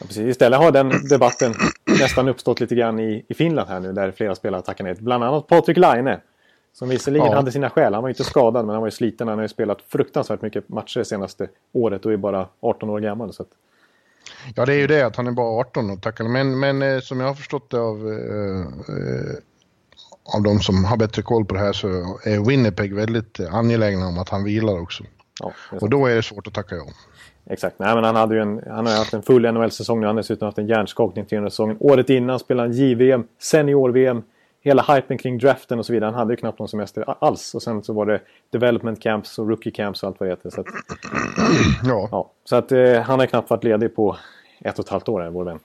Ja, 0.00 0.06
precis. 0.06 0.26
Istället 0.26 0.60
har 0.60 0.72
den 0.72 1.08
debatten 1.08 1.54
nästan 2.00 2.28
uppstått 2.28 2.60
lite 2.60 2.74
grann 2.74 3.00
i, 3.00 3.24
i 3.28 3.34
Finland 3.34 3.68
här 3.68 3.80
nu 3.80 3.92
där 3.92 4.12
flera 4.12 4.34
spelare 4.34 4.62
tackar 4.62 4.84
nej. 4.84 4.94
Bland 4.98 5.24
annat 5.24 5.46
Patrik 5.46 5.76
Laine. 5.76 6.20
Som 6.74 6.88
visserligen 6.88 7.26
ja. 7.26 7.34
hade 7.34 7.52
sina 7.52 7.70
skäl. 7.70 7.94
Han 7.94 8.02
var 8.02 8.08
inte 8.08 8.24
skadad 8.24 8.66
men 8.66 8.72
han 8.72 8.80
var 8.82 8.86
ju 8.86 8.90
sliten. 8.90 9.28
Han 9.28 9.38
har 9.38 9.42
ju 9.42 9.48
spelat 9.48 9.82
fruktansvärt 9.82 10.42
mycket 10.42 10.68
matcher 10.68 10.98
det 10.98 11.04
senaste 11.04 11.48
året 11.72 12.06
och 12.06 12.12
är 12.12 12.16
bara 12.16 12.48
18 12.60 12.90
år 12.90 13.00
gammal. 13.00 13.32
Så 13.32 13.42
att... 13.42 13.48
Ja 14.54 14.66
det 14.66 14.74
är 14.74 14.78
ju 14.78 14.86
det 14.86 15.02
att 15.02 15.16
han 15.16 15.26
är 15.26 15.32
bara 15.32 15.60
18 15.60 15.90
och 15.90 16.02
tackar. 16.02 16.24
Men, 16.24 16.60
men 16.60 16.82
eh, 16.82 17.00
som 17.00 17.20
jag 17.20 17.26
har 17.26 17.34
förstått 17.34 17.70
det 17.70 17.80
av, 17.80 18.12
eh, 18.12 18.60
eh, 18.96 19.36
av 20.24 20.42
de 20.42 20.60
som 20.60 20.84
har 20.84 20.96
bättre 20.96 21.22
koll 21.22 21.44
på 21.44 21.54
det 21.54 21.60
här 21.60 21.72
så 21.72 21.88
är 22.24 22.48
Winnipeg 22.48 22.94
väldigt 22.94 23.40
angelägna 23.40 24.06
om 24.06 24.18
att 24.18 24.28
han 24.28 24.44
vilar 24.44 24.80
också. 24.82 25.04
Ja, 25.40 25.52
och 25.80 25.90
då 25.90 26.06
är 26.06 26.14
det 26.14 26.22
svårt 26.22 26.46
att 26.46 26.54
tacka 26.54 26.74
ja. 26.74 26.84
Exakt. 27.46 27.78
Nej, 27.78 27.94
men 27.94 28.04
han, 28.04 28.16
hade 28.16 28.34
ju 28.34 28.40
en, 28.40 28.62
han 28.66 28.86
har 28.86 28.96
haft 28.96 29.14
en 29.14 29.22
full 29.22 29.52
NHL-säsong 29.52 30.00
nu. 30.00 30.06
Han 30.06 30.16
har 30.16 30.22
dessutom 30.22 30.46
haft 30.46 30.58
en 30.58 30.66
hjärnskakning 30.66 31.24
till 31.24 31.42
säsongen. 31.42 31.76
Året 31.80 32.10
innan 32.10 32.38
spelade 32.38 32.68
han 32.68 32.76
JVM, 32.76 33.24
Senior-VM, 33.38 34.22
hela 34.60 34.82
hypen 34.82 35.18
kring 35.18 35.38
draften 35.38 35.78
och 35.78 35.86
så 35.86 35.92
vidare. 35.92 36.08
Han 36.08 36.18
hade 36.18 36.32
ju 36.32 36.36
knappt 36.36 36.58
någon 36.58 36.68
semester 36.68 37.04
alls. 37.20 37.54
Och 37.54 37.62
sen 37.62 37.82
så 37.82 37.92
var 37.92 38.06
det 38.06 38.20
development 38.50 39.02
camps 39.02 39.38
och 39.38 39.48
rookie 39.48 39.72
camps 39.72 40.02
och 40.02 40.06
allt 40.06 40.20
vad 40.20 40.28
det 40.28 40.32
heter. 40.32 40.50
Så 40.50 40.60
att, 40.60 40.66
ja. 41.84 42.08
ja. 42.10 42.30
Så 42.44 42.56
att 42.56 42.72
eh, 42.72 43.00
han 43.00 43.18
har 43.18 43.26
knappt 43.26 43.50
varit 43.50 43.64
ledig 43.64 43.94
på 43.96 44.16
ett 44.60 44.78
och 44.78 44.84
ett 44.84 44.90
halvt 44.90 45.08
år, 45.08 45.20
här, 45.20 45.30
vår 45.30 45.44
vän. 45.44 45.58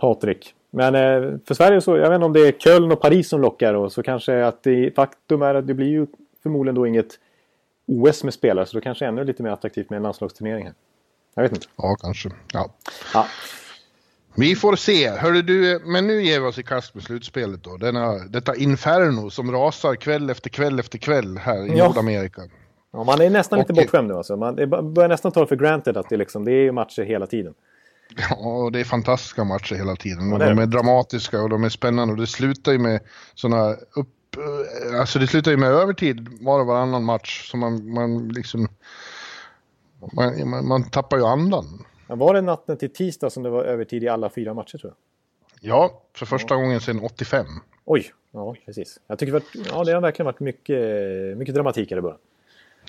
Patrik. 0.00 0.54
Men 0.74 0.94
eh, 0.94 1.38
för 1.46 1.54
Sverige 1.54 1.80
så, 1.80 1.96
jag 1.96 2.08
vet 2.08 2.14
inte 2.14 2.26
om 2.26 2.32
det 2.32 2.48
är 2.48 2.52
Köln 2.52 2.92
och 2.92 3.00
Paris 3.00 3.28
som 3.28 3.40
lockar 3.40 3.74
och 3.74 3.92
så 3.92 4.02
kanske 4.02 4.44
att 4.46 4.62
det, 4.62 4.94
faktum 4.94 5.42
är 5.42 5.54
att 5.54 5.66
det 5.66 5.74
blir 5.74 5.88
ju 5.88 6.06
förmodligen 6.42 6.74
då 6.74 6.86
inget 6.86 7.18
OS 7.86 8.24
med 8.24 8.34
spelare 8.34 8.66
så 8.66 8.76
då 8.76 8.80
kanske 8.80 9.06
ännu 9.06 9.24
lite 9.24 9.42
mer 9.42 9.50
attraktivt 9.50 9.90
med 9.90 9.96
en 9.96 10.02
landslagsturnering. 10.02 10.64
Här. 10.64 10.74
Jag 11.34 11.42
vet 11.42 11.52
inte. 11.52 11.66
Ja, 11.76 11.96
kanske. 12.00 12.30
Ja. 12.52 12.70
ja. 13.14 13.26
Vi 14.36 14.56
får 14.56 14.76
se. 14.76 15.10
Hörru 15.10 15.42
du, 15.42 15.82
men 15.84 16.06
nu 16.06 16.22
ger 16.22 16.40
vi 16.40 16.46
oss 16.46 16.58
i 16.58 16.62
kast 16.62 16.94
med 16.94 17.04
slutspelet 17.04 17.64
då. 17.64 17.76
Denna, 17.76 18.18
detta 18.18 18.56
inferno 18.56 19.30
som 19.30 19.52
rasar 19.52 19.94
kväll 19.94 20.30
efter 20.30 20.50
kväll 20.50 20.78
efter 20.78 20.98
kväll 20.98 21.38
här 21.38 21.66
i 21.66 21.78
ja. 21.78 21.86
Nordamerika. 21.86 22.42
Ja, 22.92 23.04
man 23.04 23.20
är 23.20 23.30
nästan 23.30 23.58
och, 23.58 23.62
lite 23.62 23.72
bortskämd 23.72 24.08
nu 24.08 24.14
alltså. 24.14 24.36
Man 24.36 24.56
börjar 24.94 25.08
nästan 25.08 25.32
ta 25.32 25.40
det 25.40 25.46
för 25.46 25.56
granted 25.56 25.96
att 25.96 26.08
det, 26.08 26.16
liksom, 26.16 26.44
det 26.44 26.52
är 26.52 26.72
matcher 26.72 27.02
hela 27.02 27.26
tiden. 27.26 27.54
Ja, 28.16 28.36
och 28.36 28.72
det 28.72 28.80
är 28.80 28.84
fantastiska 28.84 29.44
matcher 29.44 29.74
hela 29.74 29.96
tiden. 29.96 30.30
Ja, 30.30 30.38
de 30.38 30.58
är 30.58 30.66
dramatiska 30.66 31.42
och 31.42 31.48
de 31.48 31.64
är 31.64 31.68
spännande 31.68 32.14
och 32.14 32.20
det 32.20 32.26
slutar 32.26 32.72
ju 32.72 32.78
med 32.78 33.00
sådana 33.34 33.72
upp... 33.72 34.36
Eh, 34.36 35.00
alltså 35.00 35.18
det 35.18 35.26
slutar 35.26 35.50
ju 35.50 35.56
med 35.56 35.68
övertid 35.68 36.28
var 36.40 36.60
och 36.60 36.66
varannan 36.66 37.04
match. 37.04 37.50
Så 37.50 37.56
man, 37.56 37.92
man 37.92 38.28
liksom... 38.28 38.68
Man, 40.12 40.50
man, 40.50 40.68
man 40.68 40.90
tappar 40.90 41.16
ju 41.16 41.24
andan. 41.24 41.84
Var 42.06 42.34
det 42.34 42.40
natten 42.40 42.76
till 42.76 42.92
tisdag 42.92 43.30
som 43.30 43.42
det 43.42 43.50
var 43.50 43.64
övertid 43.64 44.04
i 44.04 44.08
alla 44.08 44.30
fyra 44.30 44.54
matcher 44.54 44.78
tror 44.78 44.92
jag? 44.92 44.96
Ja, 45.70 46.02
för 46.16 46.26
första 46.26 46.54
ja. 46.54 46.60
gången 46.60 46.80
sedan 46.80 47.00
85. 47.00 47.46
Oj, 47.84 48.12
ja 48.32 48.56
precis. 48.66 49.00
Jag 49.06 49.18
tycker 49.18 49.34
att 49.34 49.42
ja, 49.70 49.84
det 49.84 49.92
har 49.92 50.00
verkligen 50.00 50.26
varit 50.26 50.40
mycket, 50.40 50.78
mycket 51.38 51.54
dramatik 51.54 51.90
här 51.90 51.98
i 51.98 52.00
början. 52.00 52.18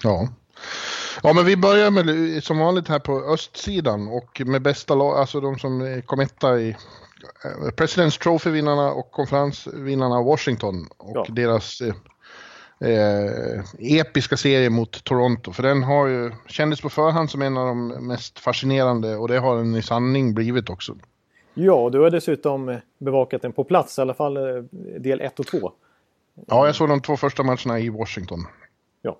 Ja. 0.03 0.29
Ja, 1.23 1.33
men 1.33 1.45
vi 1.45 1.57
börjar 1.57 1.91
med 1.91 2.43
som 2.43 2.59
vanligt 2.59 2.87
här 2.87 2.99
på 2.99 3.33
östsidan 3.33 4.07
och 4.07 4.41
med 4.45 4.61
bästa 4.61 4.95
lag, 4.95 5.17
alltså 5.17 5.41
de 5.41 5.59
som 5.59 6.01
kom 6.05 6.19
etta 6.19 6.59
i 6.59 6.69
eh, 6.69 7.71
Presidents 7.71 8.17
Trophy-vinnarna 8.17 8.91
och 8.91 9.11
konferensvinnarna 9.11 10.21
Washington 10.21 10.87
och 10.97 11.15
ja. 11.15 11.25
deras 11.29 11.81
eh, 11.81 11.93
eh, 12.89 13.63
episka 13.79 14.37
serie 14.37 14.69
mot 14.69 15.03
Toronto. 15.03 15.51
För 15.51 15.63
den 15.63 15.83
har 15.83 16.07
ju 16.07 16.31
kändes 16.47 16.81
på 16.81 16.89
förhand 16.89 17.31
som 17.31 17.41
en 17.41 17.57
av 17.57 17.67
de 17.67 17.87
mest 17.87 18.39
fascinerande 18.39 19.15
och 19.15 19.27
det 19.27 19.39
har 19.39 19.57
den 19.57 19.75
i 19.75 19.81
sanning 19.81 20.33
blivit 20.33 20.69
också. 20.69 20.95
Ja, 21.53 21.89
du 21.91 21.99
har 21.99 22.09
dessutom 22.09 22.79
bevakat 22.97 23.41
den 23.41 23.53
på 23.53 23.63
plats, 23.63 23.97
i 23.97 24.01
alla 24.01 24.13
fall 24.13 24.37
eh, 24.37 24.63
del 24.99 25.21
1 25.21 25.39
och 25.39 25.47
2. 25.47 25.71
Ja, 26.47 26.65
jag 26.65 26.75
såg 26.75 26.89
de 26.89 27.01
två 27.01 27.17
första 27.17 27.43
matcherna 27.43 27.79
i 27.79 27.89
Washington. 27.89 28.39
Ja. 29.01 29.17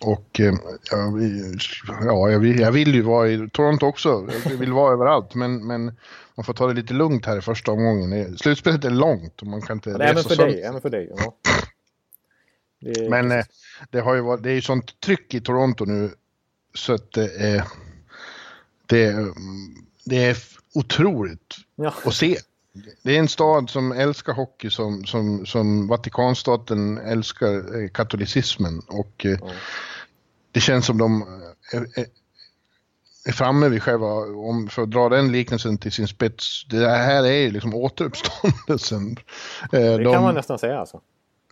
Och 0.00 0.40
eh, 0.40 0.54
ja, 0.90 2.30
jag 2.30 2.38
vill, 2.38 2.60
jag 2.60 2.72
vill 2.72 2.94
ju 2.94 3.02
vara 3.02 3.28
i 3.28 3.50
Toronto 3.52 3.86
också. 3.86 4.28
Jag 4.44 4.50
vill 4.50 4.72
vara 4.72 4.92
överallt, 4.92 5.34
men, 5.34 5.66
men 5.66 5.84
man 6.34 6.44
får 6.44 6.54
ta 6.54 6.66
det 6.66 6.74
lite 6.74 6.94
lugnt 6.94 7.26
här 7.26 7.38
i 7.38 7.40
första 7.40 7.72
omgången. 7.72 8.38
Slutspelet 8.38 8.84
är 8.84 8.90
långt 8.90 9.40
och 9.40 9.46
man 9.46 9.62
kan 9.62 9.76
inte 9.76 9.90
ja, 9.90 9.98
även 9.98 10.24
för 10.24 10.36
dig, 10.36 10.62
även 10.62 10.80
för 10.80 10.90
dig. 10.90 11.12
Ja. 11.16 11.34
Det 12.80 13.10
Men 13.10 13.32
eh, 13.32 13.44
det 13.90 14.00
har 14.00 14.14
ju 14.14 14.20
varit, 14.20 14.42
det 14.42 14.50
är 14.50 14.54
ju 14.54 14.62
sånt 14.62 15.00
tryck 15.00 15.34
i 15.34 15.40
Toronto 15.40 15.84
nu 15.84 16.10
så 16.74 16.92
att 16.92 17.12
det 17.12 17.36
är, 17.36 17.64
det, 18.86 19.14
det 20.04 20.24
är 20.24 20.36
otroligt 20.74 21.56
ja. 21.76 21.94
att 22.04 22.14
se. 22.14 22.38
Det 23.02 23.16
är 23.16 23.18
en 23.18 23.28
stad 23.28 23.70
som 23.70 23.92
älskar 23.92 24.32
hockey 24.32 24.70
som, 24.70 25.04
som, 25.04 25.46
som 25.46 25.88
Vatikanstaten 25.88 26.98
älskar 26.98 27.82
eh, 27.82 27.88
katolicismen 27.88 28.82
och 28.86 29.26
eh, 29.26 29.30
ja. 29.40 29.50
det 30.52 30.60
känns 30.60 30.86
som 30.86 30.98
de 30.98 31.22
är, 31.72 31.86
är, 33.26 33.32
framme 33.32 33.68
vid 33.68 33.82
själva, 33.82 34.06
om, 34.06 34.68
för 34.68 34.82
att 34.82 34.90
dra 34.90 35.08
den 35.08 35.32
liknelsen 35.32 35.78
till 35.78 35.92
sin 35.92 36.08
spets, 36.08 36.66
det 36.70 36.88
här 36.88 37.24
är 37.24 37.40
ju 37.40 37.50
liksom 37.50 37.74
återuppståndelsen. 37.74 39.16
Det 39.70 39.98
de, 39.98 40.12
kan 40.12 40.22
man 40.22 40.34
nästan 40.34 40.58
säga 40.58 40.78
alltså. 40.78 41.00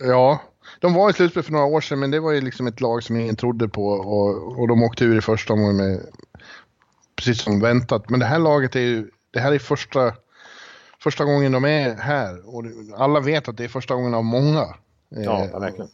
Ja, 0.00 0.42
de 0.80 0.94
var 0.94 1.10
i 1.10 1.12
slutspel 1.12 1.42
för 1.42 1.52
några 1.52 1.64
år 1.64 1.80
sedan 1.80 1.98
men 1.98 2.10
det 2.10 2.20
var 2.20 2.32
ju 2.32 2.40
liksom 2.40 2.66
ett 2.66 2.80
lag 2.80 3.02
som 3.02 3.16
ingen 3.16 3.36
trodde 3.36 3.68
på 3.68 3.88
och, 3.88 4.58
och 4.58 4.68
de 4.68 4.82
åkte 4.82 5.04
ur 5.04 5.18
i 5.18 5.20
första 5.20 5.52
omgången 5.52 5.76
med 5.76 6.00
precis 7.16 7.42
som 7.42 7.60
väntat. 7.60 8.10
Men 8.10 8.20
det 8.20 8.26
här 8.26 8.38
laget 8.38 8.76
är 8.76 8.80
ju, 8.80 9.10
det 9.30 9.40
här 9.40 9.52
är 9.52 9.58
första, 9.58 10.12
första 10.98 11.24
gången 11.24 11.52
de 11.52 11.64
är 11.64 11.94
här 11.94 12.54
och 12.54 12.64
alla 12.96 13.20
vet 13.20 13.48
att 13.48 13.56
det 13.56 13.64
är 13.64 13.68
första 13.68 13.94
gången 13.94 14.14
av 14.14 14.24
många. 14.24 14.64
Ja, 15.08 15.44
eh, 15.44 15.60
verkligen. 15.60 15.90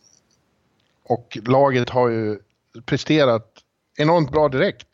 Och 1.04 1.38
laget 1.46 1.90
har 1.90 2.08
ju 2.08 2.38
presterat 2.84 3.48
enormt 3.98 4.30
bra 4.30 4.48
direkt. 4.48 4.86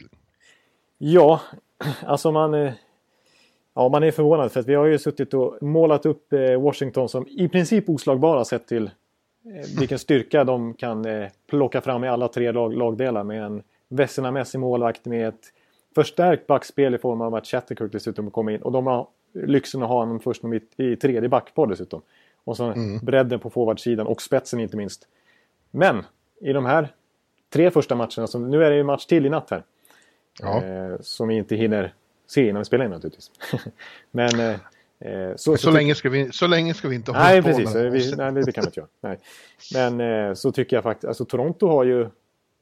Ja, 0.98 1.40
alltså 2.06 2.32
man... 2.32 2.54
Eh, 2.54 2.72
ja, 3.74 3.88
man 3.88 4.02
är 4.02 4.10
förvånad 4.10 4.52
för 4.52 4.60
att 4.60 4.68
vi 4.68 4.74
har 4.74 4.86
ju 4.86 4.98
suttit 4.98 5.34
och 5.34 5.62
målat 5.62 6.06
upp 6.06 6.32
eh, 6.32 6.60
Washington 6.60 7.08
som 7.08 7.26
i 7.28 7.48
princip 7.48 7.88
oslagbara 7.88 8.44
sett 8.44 8.66
till 8.68 8.90
vilken 9.78 9.98
styrka 9.98 10.44
de 10.44 10.74
kan 10.74 11.06
plocka 11.46 11.80
fram 11.80 12.04
i 12.04 12.08
alla 12.08 12.28
tre 12.28 12.52
lag, 12.52 12.74
lagdelar 12.74 13.24
med 13.24 13.44
en 13.44 13.62
Vesina-mässig 13.88 14.58
målvakt 14.58 15.04
med 15.04 15.28
ett 15.28 15.52
förstärkt 15.94 16.46
backspel 16.46 16.94
i 16.94 16.98
form 16.98 17.20
av 17.20 17.34
att 17.34 17.46
Chatterkirk 17.46 17.92
dessutom 17.92 18.30
kommer 18.30 18.52
in. 18.52 18.62
Och 18.62 18.72
de 18.72 18.86
har 18.86 19.06
lyxen 19.46 19.82
att 19.82 19.88
ha 19.88 19.98
honom 19.98 20.20
först 20.20 20.42
i 20.76 20.96
tredje 20.96 21.28
backpar 21.28 21.66
dessutom. 21.66 22.02
Och 22.44 22.56
så 22.56 22.64
mm. 22.64 22.98
bredden 22.98 23.40
på 23.40 23.50
forwardsidan 23.50 24.06
och 24.06 24.22
spetsen 24.22 24.60
inte 24.60 24.76
minst. 24.76 25.08
Men 25.70 26.06
i 26.40 26.52
de 26.52 26.66
här 26.66 26.92
tre 27.52 27.70
första 27.70 27.94
matcherna, 27.94 28.26
så 28.26 28.38
nu 28.38 28.64
är 28.64 28.70
det 28.70 28.76
ju 28.76 28.82
match 28.82 29.06
till 29.06 29.26
i 29.26 29.28
natt 29.28 29.50
här. 29.50 29.62
Ja. 30.40 30.64
Eh, 30.64 31.00
som 31.00 31.28
vi 31.28 31.34
inte 31.34 31.56
hinner 31.56 31.94
se 32.26 32.48
innan 32.48 32.60
vi 32.60 32.64
spelar 32.64 32.84
in 32.84 32.90
naturligtvis. 32.90 33.30
Men 34.10 34.40
eh, 34.40 34.56
Eh, 35.00 35.30
så, 35.36 35.56
så, 35.56 35.56
så, 35.56 35.70
länge 35.70 35.94
ska 35.94 36.10
vi, 36.10 36.32
så 36.32 36.46
länge 36.46 36.74
ska 36.74 36.88
vi 36.88 36.94
inte 36.94 37.10
hålla 37.10 37.24
nej, 37.24 37.42
på 37.42 37.48
precis, 37.48 37.74
med 37.74 37.92
vi, 37.92 38.16
Nej, 38.16 38.32
det 38.32 38.52
kan 38.52 38.62
vi 38.62 38.66
inte 38.66 38.80
göra. 38.80 38.88
Nej. 39.00 39.18
Men 39.74 40.00
eh, 40.00 40.34
så 40.34 40.52
tycker 40.52 40.76
jag 40.76 40.82
faktiskt, 40.82 41.08
alltså 41.08 41.24
Toronto 41.24 41.68
har 41.68 41.84
ju 41.84 42.08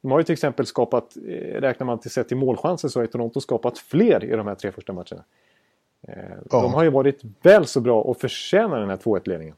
De 0.01 0.11
har 0.11 0.19
ju 0.19 0.23
till 0.23 0.33
exempel 0.33 0.65
skapat, 0.65 1.17
eh, 1.17 1.61
räknar 1.61 1.85
man 1.85 1.99
till 1.99 2.11
sett 2.11 2.27
till 2.27 2.37
målchanser 2.37 2.87
så 2.87 2.99
har 2.99 3.03
ju 3.03 3.07
Toronto 3.07 3.41
skapat 3.41 3.77
fler 3.77 4.23
i 4.23 4.35
de 4.35 4.47
här 4.47 4.55
tre 4.55 4.71
första 4.71 4.93
matcherna. 4.93 5.23
Eh, 6.07 6.13
Ja. 6.49 6.61
De 6.61 6.73
har 6.73 6.83
ju 6.83 6.89
varit 6.89 7.21
väl 7.41 7.67
så 7.67 7.81
bra 7.81 8.01
och 8.01 8.17
förtjänar 8.17 8.79
den 8.79 8.89
här 8.89 8.97
2-1-ledningen. 8.97 9.55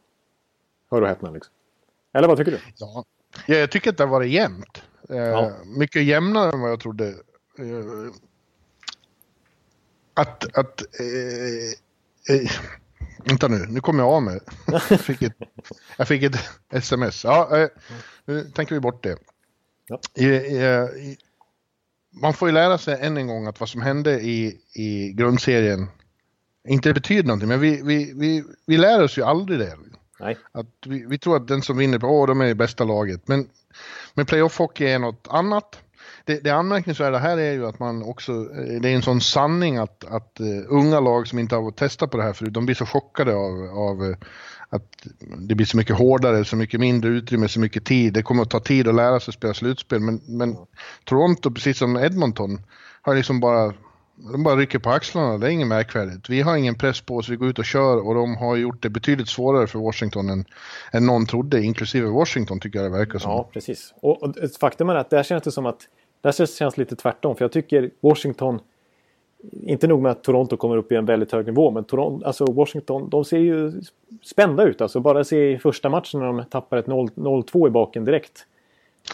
Hör 0.92 1.02
och 1.02 1.08
häpna 1.08 1.32
liksom. 1.32 1.54
Eller 2.14 2.28
vad 2.28 2.38
tycker 2.38 2.52
du? 2.52 2.60
Ja. 2.78 3.06
Ja, 3.48 3.56
jag 3.56 3.72
tycker 3.72 3.90
att 3.90 3.98
det 3.98 4.04
har 4.04 4.12
varit 4.12 4.32
jämnt. 4.32 4.84
Eh, 5.10 5.18
Ja. 5.18 5.52
Mycket 5.66 6.04
jämnare 6.04 6.52
än 6.52 6.62
vad 6.62 6.72
jag 6.72 6.80
trodde. 6.80 7.08
Eh, 7.60 8.14
att... 10.14 10.58
att 10.58 10.82
eh, 11.00 12.36
eh, 12.36 12.52
vänta 13.26 13.48
nu, 13.48 13.66
nu 13.70 13.80
kommer 13.82 14.04
jag 14.04 14.12
av 14.14 14.24
mig. 14.24 14.40
Jag 14.90 15.00
fick 15.02 15.22
ett, 15.22 15.34
jag 15.98 16.08
fick 16.08 16.24
ett 16.24 16.36
sms. 16.70 17.24
Ja, 17.24 17.58
eh, 17.58 17.70
nu 18.26 18.44
tänker 18.44 18.76
vi 18.76 18.82
bort 18.82 19.04
det. 19.04 19.18
Ja. 19.88 20.00
Man 22.22 22.34
får 22.34 22.48
ju 22.48 22.54
lära 22.54 22.78
sig 22.78 22.98
än 23.02 23.18
en 23.18 23.28
gång 23.28 23.48
att 23.48 23.60
vad 23.60 23.70
som 23.70 23.82
hände 23.82 24.22
i, 24.22 24.62
i 24.74 25.14
grundserien 25.14 25.88
inte 26.68 26.94
betyder 26.94 27.24
någonting, 27.24 27.50
men 27.50 27.60
vi, 27.60 27.82
vi, 27.84 28.14
vi, 28.16 28.44
vi 28.68 28.78
lär 28.78 29.04
oss 29.04 29.18
ju 29.18 29.24
aldrig 29.24 29.60
det. 29.60 29.78
Nej. 30.20 30.38
Att 30.52 30.68
vi, 30.86 31.06
vi 31.06 31.18
tror 31.18 31.36
att 31.36 31.48
den 31.48 31.62
som 31.62 31.78
vinner, 31.78 32.04
åh, 32.04 32.28
de 32.28 32.42
är 32.42 32.46
det 32.46 32.56
bästa 32.56 32.84
laget. 32.84 33.28
Men, 33.28 33.48
men 34.14 34.26
playoff-hockey 34.26 34.84
är 34.84 35.00
något 35.00 35.28
annat. 35.30 35.80
Det, 36.26 36.44
det 36.44 36.50
anmärkningsvärda 36.50 37.18
här 37.18 37.38
är 37.38 37.52
ju 37.52 37.68
att 37.68 37.80
man 37.80 38.04
också, 38.04 38.32
eh, 38.32 38.82
det 38.82 38.90
är 38.90 38.96
en 38.96 39.02
sån 39.02 39.22
sanning 39.22 39.78
att, 39.78 40.06
att 40.06 40.38
uh, 40.42 40.66
unga 40.68 41.00
lag 41.00 41.28
som 41.28 41.40
inte 41.40 41.56
har 41.56 41.72
testat 41.72 42.12
på 42.12 42.18
det 42.18 42.24
här 42.24 42.34
förut, 42.34 42.54
de 42.54 42.66
blir 42.66 42.76
så 42.76 42.86
chockade 42.86 43.36
av, 43.36 43.78
av 43.78 44.04
uh, 44.04 44.16
att 44.70 45.08
det 45.38 45.56
blir 45.56 45.66
så 45.66 45.78
mycket 45.78 45.98
hårdare, 45.98 46.46
så 46.46 46.56
mycket 46.56 46.80
mindre 46.80 47.12
utrymme, 47.12 47.48
så 47.48 47.60
mycket 47.60 47.86
tid. 47.86 48.14
Det 48.14 48.24
kommer 48.24 48.44
att 48.44 48.50
ta 48.50 48.60
tid 48.60 48.88
att 48.88 48.96
lära 48.96 49.20
sig 49.20 49.34
spela 49.34 49.54
slutspel. 49.54 50.00
Men, 50.00 50.22
men 50.28 50.58
Toronto, 51.04 51.52
precis 51.52 51.78
som 51.78 51.98
Edmonton, 51.98 52.62
har 53.02 53.16
liksom 53.16 53.40
bara 53.40 53.74
de 54.32 54.44
bara 54.44 54.56
rycker 54.56 54.80
på 54.80 54.90
axlarna, 54.90 55.38
det 55.38 55.48
är 55.48 55.52
inget 55.52 55.68
märkvärdigt. 55.68 56.30
Vi 56.30 56.42
har 56.42 56.58
ingen 56.58 56.76
press 56.76 57.02
på 57.02 57.16
oss, 57.16 57.30
vi 57.30 57.36
går 57.36 57.50
ut 57.50 57.60
och 57.60 57.66
kör 57.66 58.08
och 58.08 58.16
de 58.16 58.38
har 58.38 58.56
gjort 58.56 58.84
det 58.84 58.90
betydligt 58.90 59.30
svårare 59.30 59.68
för 59.68 59.80
Washington 59.80 60.30
än, 60.30 60.46
än 60.94 61.06
någon 61.06 61.26
trodde, 61.26 61.62
inklusive 61.62 62.08
Washington 62.08 62.60
tycker 62.60 62.80
jag 62.80 62.92
det 62.92 62.98
verkar 62.98 63.20
som. 63.20 63.32
Ja, 63.32 63.50
precis. 63.54 63.94
Och, 64.02 64.24
och 64.24 64.36
faktum 64.60 64.90
är 64.90 64.96
att 64.96 65.10
där 65.10 65.24
känns 65.24 65.44
det 65.44 65.52
som 65.52 65.66
att 65.66 65.88
där 66.22 66.46
känns 66.46 66.78
lite 66.78 66.96
tvärtom. 66.96 67.36
För 67.36 67.44
jag 67.44 67.52
tycker 67.52 67.92
Washington, 68.00 68.60
inte 69.64 69.88
nog 69.88 70.02
med 70.02 70.12
att 70.12 70.24
Toronto 70.24 70.58
kommer 70.58 70.78
upp 70.78 70.92
i 70.92 70.96
en 70.96 71.06
väldigt 71.06 71.32
hög 71.32 71.46
nivå, 71.46 71.72
men 71.72 71.84
Toronto, 71.84 72.26
alltså 72.26 72.46
Washington, 72.46 73.10
de 73.10 73.26
ser 73.26 73.38
ju 73.38 73.82
spända 74.24 74.64
ut. 74.64 74.82
Alltså 74.82 75.00
bara 75.00 75.24
se 75.24 75.52
i 75.52 75.58
första 75.58 75.90
matchen 75.90 76.20
när 76.20 76.28
de 76.28 76.44
tappar 76.46 76.78
ett 76.78 76.88
0 76.88 77.10
0-2 77.16 77.68
i 77.68 77.70
baken 77.70 78.06
direkt. 78.06 78.46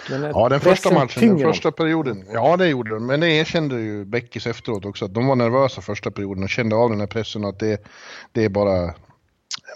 Ja, 0.10 0.50
den 0.50 0.60
första 0.60 0.94
matchen, 0.94 1.28
den 1.28 1.40
första 1.40 1.72
perioden. 1.72 2.25
Ja, 2.34 2.58
det 2.58 2.68
gjorde 2.68 2.90
de. 2.90 3.06
Men 3.06 3.20
det 3.20 3.28
erkände 3.28 3.75
ju 3.82 4.06
Beckis 4.06 4.48
efteråt 4.48 4.86
också. 4.86 5.06
Att 5.06 5.14
de 5.14 5.28
var 5.28 5.36
nervösa 5.36 5.82
första 5.82 6.12
perioden 6.12 6.44
och 6.44 6.50
kände 6.50 6.75
av 6.75 6.90
den 6.90 7.00
här 7.00 7.08
pressen 7.08 7.44
och 7.44 7.50
att 7.50 7.60
det, 7.60 7.84
det 8.32 8.44
är 8.46 8.50
bara 8.50 8.94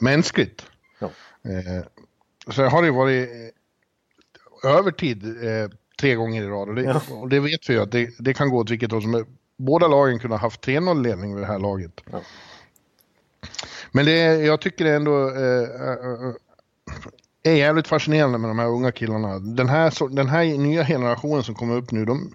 mänskligt. 0.01 0.65
Ja. 0.99 1.09
Eh, 1.43 1.83
så 2.51 2.63
har 2.63 2.81
det 2.81 2.88
ju 2.88 2.93
varit 2.93 3.29
eh, 4.63 4.71
övertid 4.71 5.25
eh, 5.25 5.69
tre 5.99 6.15
gånger 6.15 6.43
i 6.43 6.47
rad. 6.47 6.69
Och 6.69 6.75
det, 6.75 6.83
Ja. 6.83 7.01
och 7.11 7.29
det 7.29 7.39
vet 7.39 7.69
vi 7.69 7.73
ju 7.73 7.81
att 7.81 7.91
det, 7.91 8.09
det 8.19 8.33
kan 8.33 8.49
gå 8.49 8.57
åt 8.57 8.69
vilket 8.69 8.91
håll 8.91 9.01
som 9.01 9.13
helst. 9.13 9.29
Båda 9.57 9.88
lagen 9.88 10.19
kunde 10.19 10.35
ha 10.35 10.41
haft 10.41 10.65
3-0-ledning 10.67 11.35
vid 11.35 11.43
det 11.43 11.47
här 11.47 11.59
laget. 11.59 12.01
Ja. 12.11 12.21
Men 13.91 14.05
det, 14.05 14.15
jag 14.35 14.61
tycker 14.61 14.85
ändå 14.85 15.29
eh, 15.29 15.63
eh, 15.63 16.33
är 17.43 17.51
jävligt 17.55 17.88
fascinerande 17.88 18.38
med 18.38 18.50
de 18.50 18.60
här 18.60 18.67
unga 18.67 18.91
killarna. 18.91 19.39
Den 19.39 19.69
här, 19.69 20.15
den 20.15 20.27
här 20.27 20.58
nya 20.58 20.86
generationen 20.86 21.43
som 21.43 21.55
kommer 21.55 21.77
upp 21.77 21.91
nu, 21.91 22.05
de, 22.05 22.34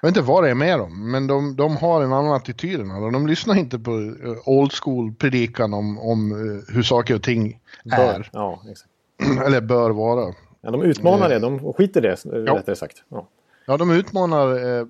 jag 0.00 0.08
vet 0.08 0.16
inte 0.16 0.28
vad 0.28 0.44
det 0.44 0.50
är 0.50 0.54
med 0.54 0.78
dem, 0.78 1.10
men 1.10 1.26
de, 1.26 1.56
de 1.56 1.76
har 1.76 2.02
en 2.02 2.12
annan 2.12 2.32
attityd 2.32 2.80
än 2.80 2.90
alla. 2.90 3.10
De 3.10 3.26
lyssnar 3.26 3.54
inte 3.54 3.78
på 3.78 3.90
eh, 3.90 4.48
old 4.48 4.72
school 4.72 5.14
predikan 5.14 5.74
om, 5.74 5.98
om 5.98 6.32
eh, 6.32 6.74
hur 6.74 6.82
saker 6.82 7.14
och 7.14 7.22
ting 7.22 7.60
Bör. 7.84 7.96
är, 7.96 8.30
Ja, 8.32 8.62
eller 9.44 9.60
bör 9.60 9.90
vara. 9.90 10.34
Ja, 10.60 10.70
de 10.70 10.82
utmanar 10.82 11.26
Eh, 11.26 11.28
det, 11.28 11.38
de 11.38 11.72
skiter 11.72 12.06
i 12.06 12.08
det 12.08 12.16
ja. 12.46 12.56
rättare 12.56 12.76
sagt. 12.76 13.02
Ja. 13.08 13.28
Ja, 13.66 13.76
de 13.76 13.90
utmanar 13.90 14.56
eh, 14.56 14.80
eh, 14.80 14.86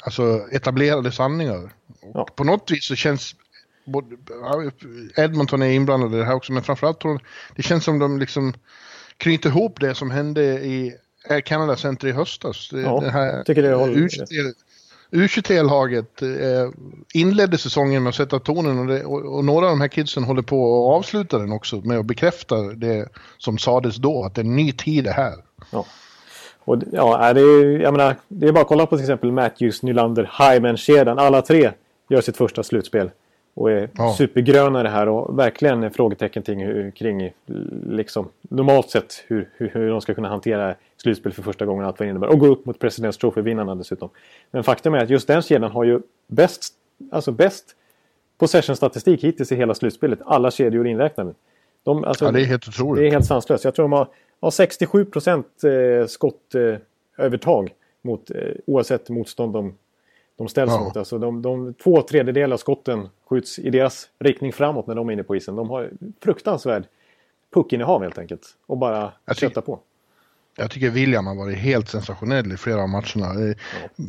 alltså 0.00 0.48
etablerade 0.52 1.12
sanningar. 1.12 1.72
Ja. 2.14 2.26
På 2.36 2.44
något 2.44 2.70
vis 2.70 2.84
så 2.84 2.94
känns 2.94 3.34
Edmonton 5.16 5.62
är 5.62 5.70
inblandad 5.70 6.14
i 6.14 6.18
det 6.18 6.24
här 6.24 6.34
också, 6.34 6.52
men 6.52 6.62
framförallt 6.62 7.00
tror 7.00 7.12
jag- 7.14 7.22
det 7.56 7.62
känns 7.62 7.84
som 7.84 7.98
de 7.98 8.18
liksom 8.18 8.54
knyter 9.16 9.50
ihop 9.50 9.80
det 9.80 9.94
som 9.94 10.10
hände 10.10 10.42
i 10.44 10.94
Air 11.28 11.40
Canada 11.40 11.76
Center 11.76 12.08
i 12.08 12.12
höstas. 12.12 12.70
Ja, 12.72 13.00
det 13.00 13.10
här 13.10 13.42
tycker 13.44 13.62
det 13.62 13.74
håller. 13.74 13.94
U23 13.94 14.52
U23-laget 15.10 16.22
eh, 16.22 16.28
inledde 17.14 17.58
säsongen 17.58 18.02
med 18.02 18.08
att 18.10 18.14
sätta 18.14 18.38
tonen 18.38 18.78
och, 18.78 18.86
det, 18.86 19.04
och, 19.04 19.36
och 19.36 19.44
några 19.44 19.66
av 19.66 19.70
de 19.70 19.80
här 19.80 19.88
kidsen 19.88 20.24
håller 20.24 20.42
på 20.42 20.90
att 20.90 20.98
avsluta 20.98 21.38
den 21.38 21.52
också 21.52 21.76
med 21.76 21.98
att 21.98 22.06
bekräfta 22.06 22.56
det 22.62 23.08
som 23.38 23.58
sades 23.58 23.96
då, 23.96 24.24
att 24.24 24.38
en 24.38 24.56
ny 24.56 24.72
tid 24.72 25.06
är 25.06 25.12
här. 25.12 25.34
Ja. 25.70 25.86
Och, 26.58 26.82
ja, 26.92 27.32
det, 27.32 27.40
är, 27.40 27.80
jag 27.80 27.92
menar, 27.94 28.16
det 28.28 28.46
är 28.48 28.52
bara 28.52 28.60
att 28.62 28.68
kolla 28.68 28.86
på 28.86 28.96
till 28.96 29.04
exempel 29.04 29.32
Matthews, 29.32 29.82
Nylander, 29.82 30.30
Hyman-kedjan. 30.38 31.18
Alla 31.18 31.42
tre 31.42 31.70
gör 32.08 32.20
sitt 32.20 32.36
första 32.36 32.62
slutspel. 32.62 33.10
Och 33.56 33.70
är 33.70 33.88
Ja. 33.96 34.14
supergröna 34.18 34.80
i 34.80 34.82
det 34.82 34.88
här 34.88 35.08
och 35.08 35.38
verkligen 35.38 35.82
är 35.82 35.90
frågetecken 35.90 36.42
kring, 36.42 36.64
hur- 36.66 36.90
kring 36.90 37.30
liksom, 37.86 38.28
normalt 38.42 38.90
sett 38.90 39.24
hur, 39.26 39.48
hur, 39.56 39.68
hur 39.68 39.90
de 39.90 40.00
ska 40.00 40.14
kunna 40.14 40.28
hantera 40.28 40.74
slutspel 40.96 41.32
för 41.32 41.42
första 41.42 41.66
gången. 41.66 41.84
Allt 41.86 41.98
vad 41.98 42.06
det 42.06 42.10
innebär. 42.10 42.28
Och 42.28 42.38
gå 42.38 42.46
upp 42.46 42.66
mot 42.66 42.78
Presidents 42.78 43.18
Trophy-vinnarna 43.18 43.74
dessutom. 43.74 44.08
Men 44.50 44.64
faktum 44.64 44.94
är 44.94 44.98
att 45.02 45.10
just 45.10 45.26
den 45.28 45.42
kedjan 45.42 45.70
har 45.70 45.84
ju 45.84 46.00
bäst, 46.26 46.74
alltså 47.12 47.32
bäst 47.32 47.64
possession-statistik 48.38 49.24
hittills 49.24 49.52
i 49.52 49.56
hela 49.56 49.74
slutspelet. 49.74 50.18
Alla 50.24 50.50
kedjor 50.50 50.86
inräknade. 50.86 51.34
De, 51.82 52.04
alltså, 52.04 52.24
Ja, 52.24 52.30
det 52.32 52.40
är 52.40 52.44
helt 52.44 52.68
otroligt. 52.68 53.00
det 53.02 53.08
är 53.08 53.10
helt 53.10 53.26
sanslöst. 53.26 53.64
Jag 53.64 53.74
tror 53.74 53.84
de 53.84 53.92
har, 53.92 54.08
har 54.40 54.50
67 54.50 55.04
procent 55.04 55.46
eh, 55.64 56.06
skottövertag 56.06 57.64
eh, 57.64 57.72
mot, 58.02 58.30
eh, 58.30 58.36
oavsett 58.66 59.08
motstånd 59.10 59.52
de, 59.52 59.74
de 60.38 60.48
ställs 60.48 60.72
Ja. 60.72 60.80
mot. 60.80 60.96
Alltså 60.96 61.18
de, 61.18 61.42
de, 61.42 61.74
två 61.74 62.02
tredjedelar 62.02 62.54
av 62.54 62.58
skotten 62.58 63.08
skjuts 63.28 63.58
i 63.58 63.70
deras 63.70 64.08
riktning 64.18 64.52
framåt 64.52 64.86
när 64.86 64.94
de 64.94 65.08
är 65.08 65.12
inne 65.12 65.22
på 65.22 65.36
isen. 65.36 65.56
De 65.56 65.70
har 65.70 65.90
fruktansvärd 66.22 66.84
puckinnehav 67.54 68.02
helt 68.02 68.18
enkelt. 68.18 68.42
Och 68.66 68.78
bara 68.78 69.12
kötta 69.34 69.62
på. 69.62 69.80
Jag 70.58 70.70
tycker 70.70 70.90
William 70.90 71.26
har 71.26 71.34
varit 71.34 71.58
helt 71.58 71.88
sensationell 71.88 72.52
i 72.52 72.56
flera 72.56 72.82
av 72.82 72.88
matcherna. 72.88 73.54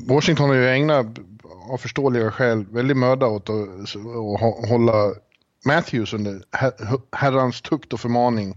Washington 0.08 0.50
har 0.50 0.56
ju 0.56 0.68
ägnat, 0.70 1.06
av 1.72 1.78
förståeliga 1.78 2.32
skäl, 2.32 2.66
väldigt 2.72 2.98
möda 2.98 3.28
åt 3.28 3.50
att, 3.50 3.56
hå- 3.96 4.68
hålla 4.68 5.12
Matthews 5.66 6.14
under 6.14 6.42
her- 6.52 7.02
herrans 7.12 7.62
tukt 7.62 7.94
och 7.94 8.00
förmaning. 8.00 8.50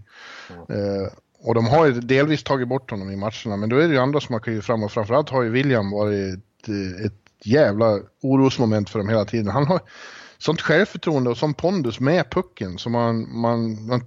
Eh, 0.69 1.13
och 1.43 1.55
de 1.55 1.67
har 1.67 1.85
ju 1.85 1.91
delvis 1.93 2.43
tagit 2.43 2.67
bort 2.67 2.91
honom 2.91 3.11
i 3.11 3.15
matcherna, 3.15 3.57
men 3.57 3.69
då 3.69 3.77
är 3.77 3.87
det 3.87 3.93
ju 3.93 3.99
andra 3.99 4.19
som 4.19 4.33
har 4.33 4.39
klivit 4.39 4.65
fram 4.65 4.83
och 4.83 4.91
framförallt 4.91 5.29
har 5.29 5.43
ju 5.43 5.49
William 5.49 5.91
varit 5.91 6.33
ett, 6.35 6.69
ett 7.05 7.20
jävla 7.45 7.99
orosmoment 8.21 8.89
för 8.89 8.99
dem 8.99 9.09
hela 9.09 9.25
tiden. 9.25 9.47
Han 9.47 9.67
har 9.67 9.79
sånt 10.37 10.61
självförtroende 10.61 11.29
och 11.29 11.37
sån 11.37 11.53
pondus 11.53 11.99
med 11.99 12.29
pucken 12.29 12.77
som 12.77 12.91
man, 12.91 13.41
man, 13.41 13.87
man, 13.87 14.01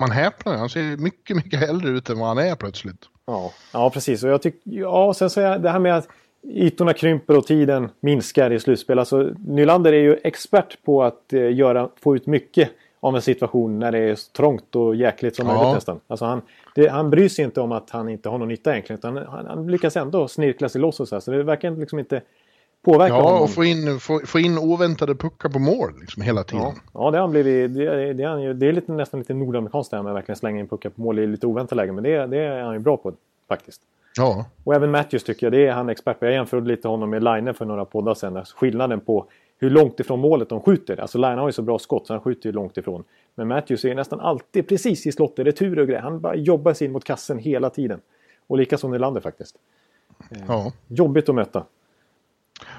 man 0.00 0.10
häpnar. 0.10 0.56
Han 0.56 0.68
ser 0.68 0.96
mycket, 0.96 1.36
mycket 1.36 1.60
hellre 1.60 1.88
ut 1.88 2.10
än 2.10 2.18
vad 2.18 2.28
han 2.28 2.38
är 2.38 2.54
plötsligt. 2.54 3.08
Ja, 3.26 3.52
ja 3.72 3.90
precis. 3.90 4.24
Och 4.24 4.30
jag 4.30 4.42
tycker, 4.42 4.60
ja, 4.64 5.14
sen 5.14 5.30
så 5.30 5.40
är 5.40 5.58
det 5.58 5.70
här 5.70 5.78
med 5.78 5.96
att 5.96 6.08
ytorna 6.44 6.92
krymper 6.92 7.36
och 7.36 7.46
tiden 7.46 7.88
minskar 8.00 8.52
i 8.52 8.60
slutspel. 8.60 8.98
Alltså, 8.98 9.30
Nylander 9.38 9.92
är 9.92 10.00
ju 10.00 10.18
expert 10.24 10.82
på 10.84 11.04
att 11.04 11.32
eh, 11.32 11.54
göra, 11.54 11.88
få 12.02 12.16
ut 12.16 12.26
mycket 12.26 12.70
av 13.00 13.16
en 13.16 13.22
situation 13.22 13.78
när 13.78 13.92
det 13.92 13.98
är 13.98 14.14
så 14.14 14.32
trångt 14.32 14.76
och 14.76 14.94
jäkligt 14.96 15.36
som 15.36 15.46
Ja. 15.46 15.54
möjligt 15.54 15.74
nästan. 15.74 16.00
Alltså 16.06 16.24
han, 16.24 16.42
det, 16.74 16.88
han 16.88 17.10
bryr 17.10 17.28
sig 17.28 17.44
inte 17.44 17.60
om 17.60 17.72
att 17.72 17.90
han 17.90 18.08
inte 18.08 18.28
har 18.28 18.38
någon 18.38 18.48
nytta 18.48 18.70
egentligen. 18.72 18.98
Utan 18.98 19.16
han, 19.16 19.46
han 19.46 19.66
lyckas 19.66 19.96
ändå 19.96 20.28
snirkla 20.28 20.68
sig 20.68 20.80
loss 20.80 21.00
och 21.00 21.08
så 21.08 21.14
här. 21.14 21.20
Så 21.20 21.30
det 21.30 21.42
verkar 21.42 21.70
liksom 21.70 21.98
inte 21.98 22.20
påverka 22.84 23.14
Ja, 23.14 23.22
honom. 23.22 23.42
och 23.42 23.50
få 23.50 23.64
in, 23.64 24.00
få, 24.00 24.20
få 24.26 24.38
in 24.38 24.58
oväntade 24.58 25.14
puckar 25.14 25.48
på 25.48 25.58
mål 25.58 25.92
liksom 26.00 26.22
hela 26.22 26.44
tiden. 26.44 26.64
Ja, 26.64 26.74
ja 26.94 27.10
det 27.10 27.18
han 27.18 27.30
blivit. 27.30 27.74
Det, 27.74 28.12
det, 28.12 28.24
han 28.24 28.42
ju, 28.42 28.54
det 28.54 28.66
är 28.68 28.72
lite, 28.72 28.92
nästan 28.92 29.20
lite 29.20 29.34
nordamerikanskt 29.34 29.90
det 29.90 29.96
här 29.96 30.02
med 30.04 30.10
att 30.10 30.16
verkligen 30.16 30.36
slänga 30.36 30.60
in 30.60 30.68
puckar 30.68 30.90
på 30.90 31.00
mål 31.00 31.18
i 31.18 31.26
lite 31.26 31.46
oväntade 31.46 31.76
lägen. 31.82 31.94
Men 31.94 32.04
det, 32.04 32.26
det 32.26 32.38
är 32.38 32.62
han 32.62 32.72
ju 32.74 32.78
bra 32.80 32.96
på 32.96 33.12
faktiskt. 33.48 33.80
Ja, 34.16 34.46
Och 34.64 34.74
även 34.74 34.90
Matthews 34.90 35.24
tycker 35.24 35.46
jag, 35.46 35.52
det 35.52 35.66
är 35.66 35.72
han 35.72 35.88
expert 35.88 36.18
på. 36.20 36.24
Jag 36.26 36.32
jämförde 36.34 36.68
lite 36.68 36.88
honom 36.88 37.10
med 37.10 37.24
Line 37.24 37.54
för 37.54 37.64
några 37.64 37.84
poddar 37.84 38.14
sedan. 38.14 38.36
Alltså 38.36 38.56
skillnaden 38.56 39.00
på 39.00 39.26
hur 39.58 39.70
långt 39.70 40.00
ifrån 40.00 40.20
målet 40.20 40.48
de 40.48 40.60
skjuter. 40.60 41.00
Alltså 41.00 41.18
Line 41.18 41.38
har 41.38 41.48
ju 41.48 41.52
så 41.52 41.62
bra 41.62 41.78
skott 41.78 42.06
så 42.06 42.12
han 42.12 42.20
skjuter 42.20 42.48
ju 42.48 42.52
långt 42.52 42.76
ifrån. 42.76 43.04
Men 43.34 43.48
Matthews 43.48 43.84
är 43.84 43.94
nästan 43.94 44.20
alltid 44.20 44.68
precis 44.68 45.06
i 45.06 45.12
slottet, 45.12 45.46
retur 45.46 45.78
och 45.78 45.86
grejer. 45.86 46.00
Han 46.00 46.20
bara 46.20 46.34
jobbar 46.34 46.74
sig 46.74 46.86
in 46.86 46.92
mot 46.92 47.04
kassen 47.04 47.38
hela 47.38 47.70
tiden. 47.70 48.00
Och 48.46 48.58
likaså 48.58 48.88
Nylander 48.88 49.20
faktiskt. 49.20 49.56
ja. 50.48 50.72
Jobbigt 50.86 51.28
att 51.28 51.34
möta. 51.34 51.64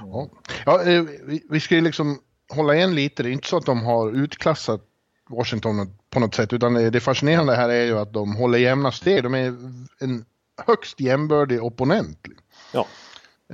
ja. 0.02 0.30
ja 0.65 0.84
eh, 0.84 1.04
vi, 1.50 1.60
ska 1.60 1.76
ju 1.76 1.82
liksom 1.82 2.20
hålla 2.50 2.76
igen 2.76 2.96
lite. 2.96 3.24
Det 3.24 3.30
är 3.30 3.32
inte 3.32 3.48
så 3.48 3.58
att 3.58 3.65
de 3.65 3.84
har 3.86 4.12
utklassat 4.12 4.82
Washington 5.30 5.94
på 6.10 6.20
något 6.20 6.36
sätt, 6.36 6.54
utan 6.54 6.74
det 6.74 6.89
det 6.89 7.00
fascinerande 7.00 7.56
här 7.56 7.70
är 7.70 7.86
ju 7.86 7.98
att 7.98 8.13
de 8.13 8.36
håller 8.36 8.58
jämna 8.58 8.92
steg. 8.92 9.24
De 9.24 9.36
är 9.36 9.48
en 10.00 10.26
högst 10.68 11.00
jämbördig 11.00 11.63
opponent. 11.63 12.28
Ja. 12.74 12.88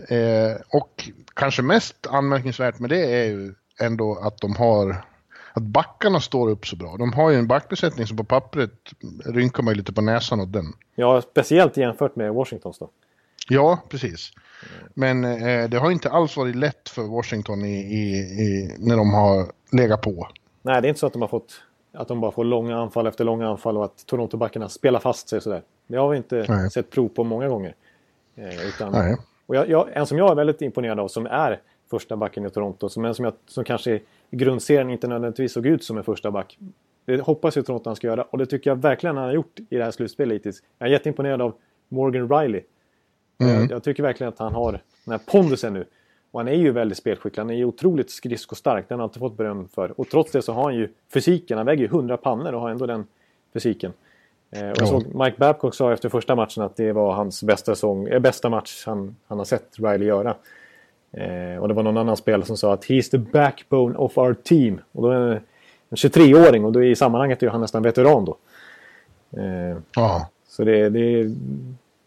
Eh, 0.09 0.61
och 0.69 1.09
kanske 1.33 1.61
mest 1.61 2.07
anmärkningsvärt 2.07 2.79
med 2.79 2.89
det 2.89 3.05
är 3.05 3.25
ju 3.25 3.53
ändå 3.79 4.19
att 4.21 4.37
de 4.37 4.55
har 4.55 5.05
att 5.53 5.63
backarna 5.63 6.19
står 6.19 6.49
upp 6.49 6.67
så 6.67 6.75
bra. 6.75 6.95
De 6.97 7.13
har 7.13 7.29
ju 7.29 7.37
en 7.37 7.47
backbesättning 7.47 8.07
som 8.07 8.17
på 8.17 8.23
pappret 8.23 8.71
rynkar 9.25 9.63
man 9.63 9.73
ju 9.73 9.77
lite 9.77 9.93
på 9.93 10.01
näsan 10.01 10.39
åt 10.39 10.53
den. 10.53 10.65
Ja, 10.95 11.21
speciellt 11.21 11.77
jämfört 11.77 12.15
med 12.15 12.33
Washingtons 12.33 12.79
då. 12.79 12.89
Ja, 13.49 13.79
precis. 13.89 14.31
Men 14.93 15.23
eh, 15.23 15.69
det 15.69 15.77
har 15.77 15.91
inte 15.91 16.09
alls 16.09 16.37
varit 16.37 16.55
lätt 16.55 16.89
för 16.89 17.03
Washington 17.03 17.65
i, 17.65 17.77
i, 17.77 18.19
i, 18.19 18.75
när 18.79 18.97
de 18.97 19.13
har 19.13 19.51
legat 19.71 20.01
på. 20.01 20.27
Nej, 20.61 20.81
det 20.81 20.87
är 20.87 20.89
inte 20.89 20.99
så 20.99 21.07
att 21.07 21.13
de 21.13 21.21
har 21.21 21.29
fått 21.29 21.61
att 21.93 22.07
de 22.07 22.21
bara 22.21 22.31
får 22.31 22.43
långa 22.43 22.77
anfall 22.77 23.07
efter 23.07 23.23
långa 23.23 23.49
anfall 23.49 23.77
och 23.77 23.85
att 23.85 24.05
Toronto-backarna 24.05 24.69
spelar 24.69 24.99
fast 24.99 25.29
sig 25.29 25.41
sådär. 25.41 25.61
Det 25.87 25.97
har 25.97 26.09
vi 26.09 26.17
inte 26.17 26.45
Nej. 26.49 26.69
sett 26.71 26.91
prov 26.91 27.07
på 27.07 27.23
många 27.23 27.47
gånger. 27.47 27.75
Eh, 28.35 28.67
utan, 28.67 28.91
Nej. 28.91 29.17
Och 29.45 29.55
jag, 29.55 29.69
jag, 29.69 29.89
en 29.93 30.05
som 30.05 30.17
jag 30.17 30.31
är 30.31 30.35
väldigt 30.35 30.61
imponerad 30.61 30.99
av 30.99 31.07
som 31.07 31.25
är 31.25 31.59
första 31.89 32.15
backen 32.15 32.45
i 32.45 32.49
Toronto, 32.49 32.89
som 32.89 33.05
en 33.05 33.15
som, 33.15 33.25
jag, 33.25 33.33
som 33.45 33.63
kanske 33.63 33.91
i 34.29 34.37
grundserien 34.37 34.89
inte 34.89 35.07
nödvändigtvis 35.07 35.53
såg 35.53 35.65
ut 35.65 35.83
som 35.83 35.97
en 35.97 36.03
första 36.03 36.31
back. 36.31 36.57
Det 37.05 37.21
hoppas 37.21 37.55
jag 37.55 37.65
Toronto 37.65 37.89
han 37.89 37.95
ska 37.95 38.07
göra 38.07 38.23
och 38.23 38.37
det 38.37 38.45
tycker 38.45 38.69
jag 38.69 38.75
verkligen 38.75 39.17
han 39.17 39.25
har 39.25 39.33
gjort 39.33 39.59
i 39.69 39.77
det 39.77 39.83
här 39.83 39.91
slutspelet 39.91 40.35
hittills. 40.35 40.63
Jag 40.77 40.87
är 40.87 40.91
jätteimponerad 40.91 41.41
av 41.41 41.53
Morgan 41.89 42.29
Riley. 42.29 42.61
Mm. 43.37 43.61
Jag, 43.61 43.71
jag, 43.71 43.83
tycker 43.83 44.03
verkligen 44.03 44.33
att 44.33 44.39
han 44.39 44.53
har 44.53 44.71
den 44.71 45.11
här 45.11 45.21
pondusen 45.31 45.73
nu. 45.73 45.85
Och 46.31 46.39
han 46.39 46.47
är 46.47 46.53
ju 46.53 46.71
väldigt 46.71 46.97
spelskicklig. 46.97 47.41
Han 47.41 47.49
är 47.49 47.55
ju 47.55 47.65
otroligt 47.65 48.11
skridskostark. 48.11 48.89
Den 48.89 48.95
har 48.95 49.01
han 49.01 49.09
alltid 49.09 49.19
fått 49.19 49.37
beröm 49.37 49.67
för. 49.67 49.99
Och 49.99 50.09
trots 50.09 50.31
det 50.31 50.41
så 50.41 50.53
har 50.53 50.63
han 50.63 50.75
ju 50.75 50.89
fysiken. 51.13 51.57
Han 51.57 51.65
väger 51.65 51.81
ju 51.81 51.87
100 51.87 52.17
pannor 52.17 52.53
och 52.53 52.61
har 52.61 52.69
ändå 52.69 52.85
den 52.85 53.07
fysiken. 53.53 53.93
Eh, 54.55 54.69
och 54.69 54.87
så 54.87 54.99
Mike 55.23 55.35
Babcock 55.37 55.75
sa 55.75 55.93
efter 55.93 56.09
första 56.09 56.35
matchen 56.35 56.63
att 56.63 56.75
det 56.75 56.91
var 56.91 57.13
hans 57.13 57.43
bästa, 57.43 57.75
sång, 57.75 58.07
äh, 58.07 58.19
bästa 58.19 58.49
match 58.49 58.83
han, 58.85 59.15
han 59.27 59.37
har 59.37 59.45
sett 59.45 59.69
Riley 59.77 60.07
göra. 60.07 60.35
Eh, 61.11 61.57
och 61.61 61.67
det 61.67 61.73
var 61.73 61.83
någon 61.83 61.97
annan 61.97 62.17
spelare 62.17 62.45
som 62.45 62.57
sa 62.57 62.73
att 62.73 62.85
“He's 62.85 63.11
the 63.11 63.17
backbone 63.17 63.95
of 63.95 64.17
our 64.17 64.33
team”. 64.33 64.81
Och 64.91 65.01
då 65.01 65.09
är 65.09 65.41
en 65.89 65.95
23-åring 65.95 66.65
och 66.65 66.71
då 66.71 66.83
i 66.83 66.95
sammanhanget 66.95 67.43
är 67.43 67.47
han 67.47 67.61
nästan 67.61 67.83
veteran 67.83 68.25
då. 68.25 68.37
Eh, 69.37 69.77
ja. 69.95 70.29
Så 70.47 70.63
det, 70.63 70.89
det, 70.89 71.31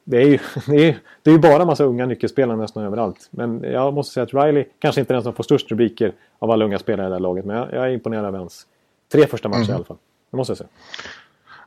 det, 0.05 0.17
är 0.17 0.27
ju, 0.27 0.39
det, 0.67 0.89
är, 0.89 0.99
det 1.23 1.31
är 1.31 1.39
bara 1.39 1.65
massa 1.65 1.85
unga 1.85 2.07
nyckelspelare 2.07 2.57
nästan 2.57 2.85
överallt. 2.85 3.29
Men 3.31 3.63
jag 3.63 3.95
måste 3.95 4.15
säga 4.15 4.25
att 4.25 4.35
Riley 4.35 4.65
kanske 4.79 5.01
inte 5.01 5.13
är 5.13 5.15
den 5.15 5.23
som 5.23 5.33
får 5.33 5.45
störst 5.45 5.71
rubriker 5.71 6.13
av 6.39 6.51
alla 6.51 6.65
unga 6.65 6.79
spelare 6.79 7.07
i 7.07 7.09
det 7.09 7.15
här 7.15 7.21
laget. 7.21 7.45
Men 7.45 7.57
jag, 7.57 7.73
jag 7.73 7.85
är 7.85 7.91
imponerad 7.91 8.25
av 8.25 8.35
hans 8.35 8.67
tre 9.13 9.27
första 9.27 9.49
matcher 9.49 9.59
mm. 9.59 9.71
i 9.71 9.75
alla 9.75 9.85
fall. 9.85 9.97
Det 10.31 10.37
måste 10.37 10.51
jag 10.51 10.59
säga. 10.59 10.69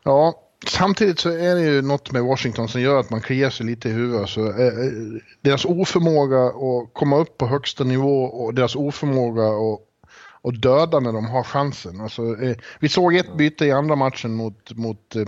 Ja, 0.04 0.40
Samtidigt 0.68 1.20
så 1.20 1.30
är 1.30 1.56
det 1.56 1.62
ju 1.62 1.82
något 1.82 2.12
med 2.12 2.24
Washington 2.24 2.68
som 2.68 2.82
gör 2.82 3.00
att 3.00 3.10
man 3.10 3.22
kliar 3.22 3.50
sig 3.50 3.66
lite 3.66 3.90
i 3.90 3.92
huvudet. 3.92 4.30
Så, 4.30 4.48
eh, 4.48 4.68
eh, 4.68 4.92
deras 5.42 5.66
oförmåga 5.66 6.46
att 6.46 6.94
komma 6.94 7.18
upp 7.18 7.38
på 7.38 7.48
högsta 7.48 7.84
nivå 7.84 8.24
och 8.24 8.54
deras 8.54 8.76
oförmåga 8.76 9.44
att, 9.44 9.80
att 10.44 10.62
döda 10.62 11.00
när 11.00 11.12
de 11.12 11.26
har 11.26 11.44
chansen. 11.44 12.02
Alltså, 12.02 12.42
eh, 12.42 12.56
vi 12.80 12.90
såg 12.90 13.16
ett 13.16 13.38
byte 13.38 13.66
i 13.66 13.72
andra 13.72 13.96
matchen 13.96 14.34
mot, 14.34 14.72
mot 14.76 15.16
eh, 15.16 15.26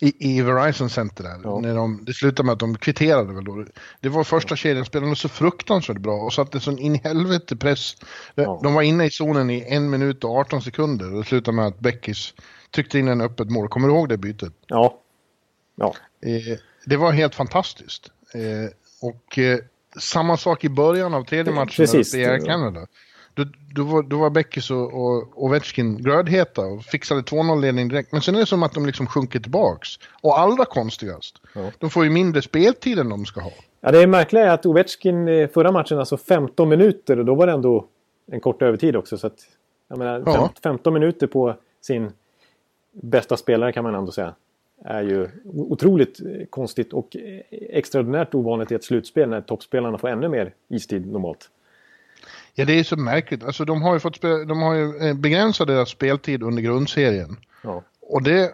i, 0.00 0.36
i 0.36 0.42
Verizon 0.42 0.90
Center 0.90 1.24
där. 1.24 1.40
Ja. 1.44 1.60
När 1.60 1.74
de, 1.74 2.04
det 2.04 2.14
slutade 2.14 2.46
med 2.46 2.52
att 2.52 2.58
de 2.58 2.76
kvitterade 2.78 3.32
väl 3.32 3.44
då. 3.44 3.64
Det 4.00 4.08
var 4.08 4.24
första 4.24 4.56
kedjan 4.56 4.84
spelade 4.84 5.16
så 5.16 5.28
fruktansvärt 5.28 5.98
bra 5.98 6.14
och 6.14 6.32
satte 6.32 6.60
sån 6.60 6.78
in 6.78 6.94
i 6.94 7.00
helvete 7.04 7.56
press. 7.56 7.96
Ja. 8.34 8.60
De 8.62 8.74
var 8.74 8.82
inne 8.82 9.04
i 9.04 9.10
zonen 9.10 9.50
i 9.50 9.64
en 9.68 9.90
minut 9.90 10.24
och 10.24 10.36
18 10.36 10.62
sekunder 10.62 11.12
och 11.12 11.18
det 11.18 11.28
slutade 11.28 11.56
med 11.56 11.66
att 11.66 11.80
Beckis 11.80 12.34
tryckte 12.74 12.98
in 12.98 13.08
en 13.08 13.20
öppet 13.20 13.50
mål. 13.50 13.68
Kommer 13.68 13.88
du 13.88 13.94
ihåg 13.94 14.08
det 14.08 14.16
bytet? 14.16 14.52
Ja. 14.66 14.98
ja. 15.76 15.94
Eh, 16.20 16.58
det 16.86 16.96
var 16.96 17.12
helt 17.12 17.34
fantastiskt. 17.34 18.10
Eh, 18.34 18.70
och 19.00 19.38
eh, 19.38 19.58
samma 20.00 20.36
sak 20.36 20.64
i 20.64 20.68
början 20.68 21.14
av 21.14 21.24
tredje 21.24 21.52
matchen 21.52 21.76
Precis. 21.76 22.14
i 22.14 22.24
Air 22.24 22.46
Canada. 22.46 22.86
Då, 23.34 23.44
då, 23.74 23.84
var, 23.84 24.02
då 24.02 24.18
var 24.18 24.30
Beckis 24.30 24.70
och, 24.70 24.94
och 24.94 25.44
Ovechkin 25.44 25.96
glödheta 25.96 26.62
och 26.62 26.84
fixade 26.84 27.20
2-0-ledning 27.20 27.88
direkt. 27.88 28.12
Men 28.12 28.22
sen 28.22 28.34
är 28.34 28.38
det 28.38 28.46
som 28.46 28.62
att 28.62 28.74
de 28.74 28.86
liksom 28.86 29.06
sjunker 29.06 29.40
tillbaks. 29.40 29.88
Och 30.22 30.38
allra 30.38 30.64
konstigast, 30.64 31.36
ja. 31.54 31.70
de 31.78 31.90
får 31.90 32.04
ju 32.04 32.10
mindre 32.10 32.42
speltid 32.42 32.98
än 32.98 33.08
de 33.08 33.26
ska 33.26 33.40
ha. 33.40 33.52
Ja, 33.80 33.90
det 33.90 34.02
är 34.02 34.06
märkligt 34.06 34.44
att 34.44 34.66
Ovechkin 34.66 35.48
förra 35.48 35.72
matchen, 35.72 35.98
alltså 35.98 36.16
15 36.16 36.68
minuter, 36.68 37.18
och 37.18 37.24
då 37.24 37.34
var 37.34 37.46
det 37.46 37.52
ändå 37.52 37.86
en 38.32 38.40
kort 38.40 38.62
övertid 38.62 38.96
också. 38.96 39.18
Så 39.18 39.26
att, 39.26 39.38
jag 39.88 39.98
menar, 39.98 40.22
ja. 40.26 40.50
15 40.62 40.94
minuter 40.94 41.26
på 41.26 41.56
sin 41.80 42.12
bästa 42.92 43.36
spelare 43.36 43.72
kan 43.72 43.84
man 43.84 43.94
ändå 43.94 44.12
säga. 44.12 44.34
Är 44.84 45.02
ju 45.02 45.28
otroligt 45.44 46.20
konstigt 46.50 46.92
och 46.92 47.16
extraordinärt 47.50 48.34
ovanligt 48.34 48.72
i 48.72 48.74
ett 48.74 48.84
slutspel 48.84 49.28
när 49.28 49.40
toppspelarna 49.40 49.98
får 49.98 50.08
ännu 50.08 50.28
mer 50.28 50.54
istid 50.68 51.06
normalt. 51.06 51.50
Ja, 52.54 52.64
det 52.64 52.72
är 52.72 52.84
så 52.84 52.96
märkligt. 52.96 53.44
Alltså, 53.44 53.64
de 53.64 53.82
har 53.82 53.94
ju, 53.94 54.00
fått 54.00 54.20
de 54.22 54.62
har 54.62 54.74
ju 54.74 54.96
eh, 54.96 55.14
begränsat 55.14 55.66
deras 55.66 55.88
speltid 55.88 56.42
under 56.42 56.62
grundserien. 56.62 57.36
Ja. 57.62 57.82
Och 58.00 58.22
det, 58.22 58.52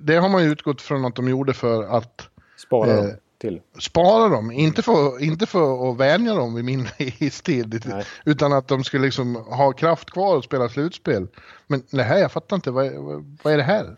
det 0.00 0.16
har 0.16 0.28
man 0.28 0.44
ju 0.44 0.50
utgått 0.52 0.82
från 0.82 1.04
att 1.04 1.14
de 1.14 1.28
gjorde 1.28 1.54
för 1.54 1.82
att... 1.82 2.28
Spara 2.56 2.98
eh, 2.98 3.14
till. 3.38 3.60
Spara 3.78 4.28
dem, 4.28 4.50
inte 4.50 4.82
för, 4.82 5.22
inte 5.22 5.46
för 5.46 5.90
att 5.90 5.96
vänja 5.96 6.34
dem 6.34 6.54
vid 6.54 6.64
mindre 6.64 6.90
istid. 6.98 7.84
Utan 8.24 8.52
att 8.52 8.68
de 8.68 8.84
skulle 8.84 9.04
liksom 9.04 9.36
ha 9.36 9.72
kraft 9.72 10.10
kvar 10.10 10.36
och 10.36 10.44
spela 10.44 10.68
slutspel. 10.68 11.26
Men 11.66 11.82
det 11.90 12.02
här, 12.02 12.18
jag 12.18 12.32
fattar 12.32 12.56
inte, 12.56 12.70
vad, 12.70 12.92
vad 13.42 13.52
är 13.52 13.56
det 13.56 13.62
här? 13.62 13.96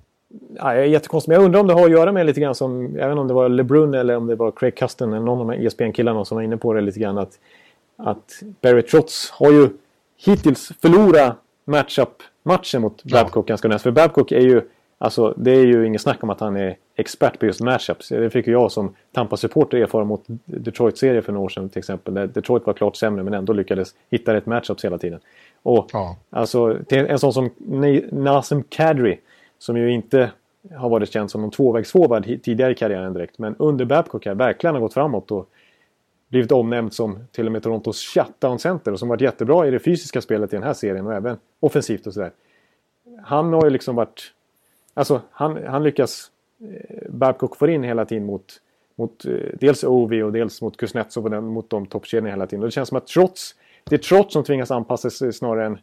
Ja, 0.56 0.74
jag 0.74 0.84
är 0.84 0.88
jättekonstigt, 0.88 1.28
men 1.28 1.34
jag 1.34 1.44
undrar 1.44 1.60
om 1.60 1.66
det 1.66 1.74
har 1.74 1.84
att 1.84 1.90
göra 1.90 2.12
med 2.12 2.26
lite 2.26 2.40
grann 2.40 2.54
som, 2.54 2.82
jag 2.82 3.08
vet 3.08 3.10
inte 3.10 3.20
om 3.20 3.28
det 3.28 3.34
var 3.34 3.48
LeBrun 3.48 3.94
eller 3.94 4.16
om 4.16 4.26
det 4.26 4.36
var 4.36 4.50
Craig 4.50 4.76
Custon 4.76 5.12
eller 5.12 5.24
någon 5.24 5.40
av 5.40 5.46
de 5.46 5.52
här 5.52 5.66
ESPN-killarna 5.66 6.24
som 6.24 6.36
var 6.36 6.42
inne 6.42 6.56
på 6.56 6.72
det 6.72 6.80
lite 6.80 7.00
grann. 7.00 7.18
Att, 7.18 7.38
att 7.96 8.42
Barry 8.60 8.82
Trotz 8.82 9.30
har 9.30 9.52
ju 9.52 9.68
hittills 10.16 10.72
förlorat 10.82 11.36
matchup-matchen 11.64 12.82
mot 12.82 13.04
Babcock 13.04 13.44
ja. 13.46 13.52
ganska 13.52 13.68
näst. 13.68 13.82
För 13.82 13.90
Babcock 13.90 14.32
är 14.32 14.40
ju 14.40 14.62
Alltså 15.00 15.34
det 15.36 15.50
är 15.50 15.64
ju 15.64 15.86
inget 15.86 16.00
snack 16.00 16.22
om 16.22 16.30
att 16.30 16.40
han 16.40 16.56
är 16.56 16.76
expert 16.96 17.38
på 17.38 17.46
just 17.46 17.60
matchups. 17.60 18.08
Det 18.08 18.30
fick 18.30 18.46
ju 18.46 18.52
jag 18.52 18.72
som 18.72 18.94
Tampa-supporter 19.12 19.78
erfara 19.78 20.04
mot 20.04 20.24
Detroit-serien 20.44 21.22
för 21.22 21.32
några 21.32 21.44
år 21.44 21.48
sedan 21.48 21.68
till 21.68 21.78
exempel. 21.78 22.14
Där 22.14 22.26
Detroit 22.26 22.66
var 22.66 22.74
klart 22.74 22.96
sämre 22.96 23.22
men 23.22 23.34
ändå 23.34 23.52
lyckades 23.52 23.94
hitta 24.10 24.34
rätt 24.34 24.46
matchups 24.46 24.84
hela 24.84 24.98
tiden. 24.98 25.20
Och 25.62 25.90
ja. 25.92 26.16
alltså 26.30 26.78
en 26.88 27.18
sån 27.18 27.32
som 27.32 27.50
Nassim 28.10 28.62
Kadri 28.68 29.20
som 29.58 29.76
ju 29.76 29.90
inte 29.90 30.30
har 30.76 30.88
varit 30.88 31.12
känd 31.12 31.30
som 31.30 31.40
någon 31.40 31.50
tvåvägsforward 31.50 32.24
tidigare 32.24 32.72
i 32.72 32.74
karriären 32.74 33.12
direkt. 33.12 33.38
Men 33.38 33.56
under 33.58 33.84
Babcock 33.84 34.26
här 34.26 34.34
verkligen 34.34 34.74
har 34.74 34.80
gått 34.80 34.94
framåt 34.94 35.30
och 35.30 35.48
blivit 36.28 36.52
omnämnd 36.52 36.92
som 36.92 37.18
till 37.32 37.46
och 37.46 37.52
med 37.52 37.62
Torontos 37.62 38.00
shutdown 38.14 38.58
center 38.58 38.92
och 38.92 38.98
som 38.98 39.08
varit 39.08 39.20
jättebra 39.20 39.66
i 39.66 39.70
det 39.70 39.78
fysiska 39.78 40.20
spelet 40.20 40.52
i 40.52 40.56
den 40.56 40.62
här 40.62 40.74
serien 40.74 41.06
och 41.06 41.14
även 41.14 41.36
offensivt 41.60 42.06
och 42.06 42.14
sådär. 42.14 42.30
Han 43.24 43.52
har 43.52 43.64
ju 43.64 43.70
liksom 43.70 43.96
varit 43.96 44.32
Alltså 44.98 45.20
han, 45.30 45.64
han 45.66 45.82
lyckas 45.82 46.30
eh, 46.60 47.10
Babcock 47.10 47.56
får 47.56 47.70
in 47.70 47.82
hela 47.82 48.04
tiden 48.04 48.26
mot, 48.26 48.60
mot 48.96 49.24
eh, 49.24 49.32
dels 49.60 49.84
Ovi 49.84 50.22
och 50.22 50.32
dels 50.32 50.62
mot 50.62 50.76
Kuznetsov 50.76 51.24
och 51.24 51.30
den, 51.30 51.44
mot 51.44 51.70
de 51.70 51.86
toppkedjorna 51.86 52.28
hela 52.28 52.46
tiden. 52.46 52.62
Och 52.62 52.66
det 52.66 52.72
känns 52.72 52.88
som 52.88 52.98
att 52.98 53.06
trots, 53.06 53.54
det 53.84 53.94
är 53.94 53.98
trots 53.98 54.32
som 54.32 54.44
tvingas 54.44 54.70
anpassa 54.70 55.10
sig 55.10 55.32
snarare 55.32 55.66
än, 55.66 55.78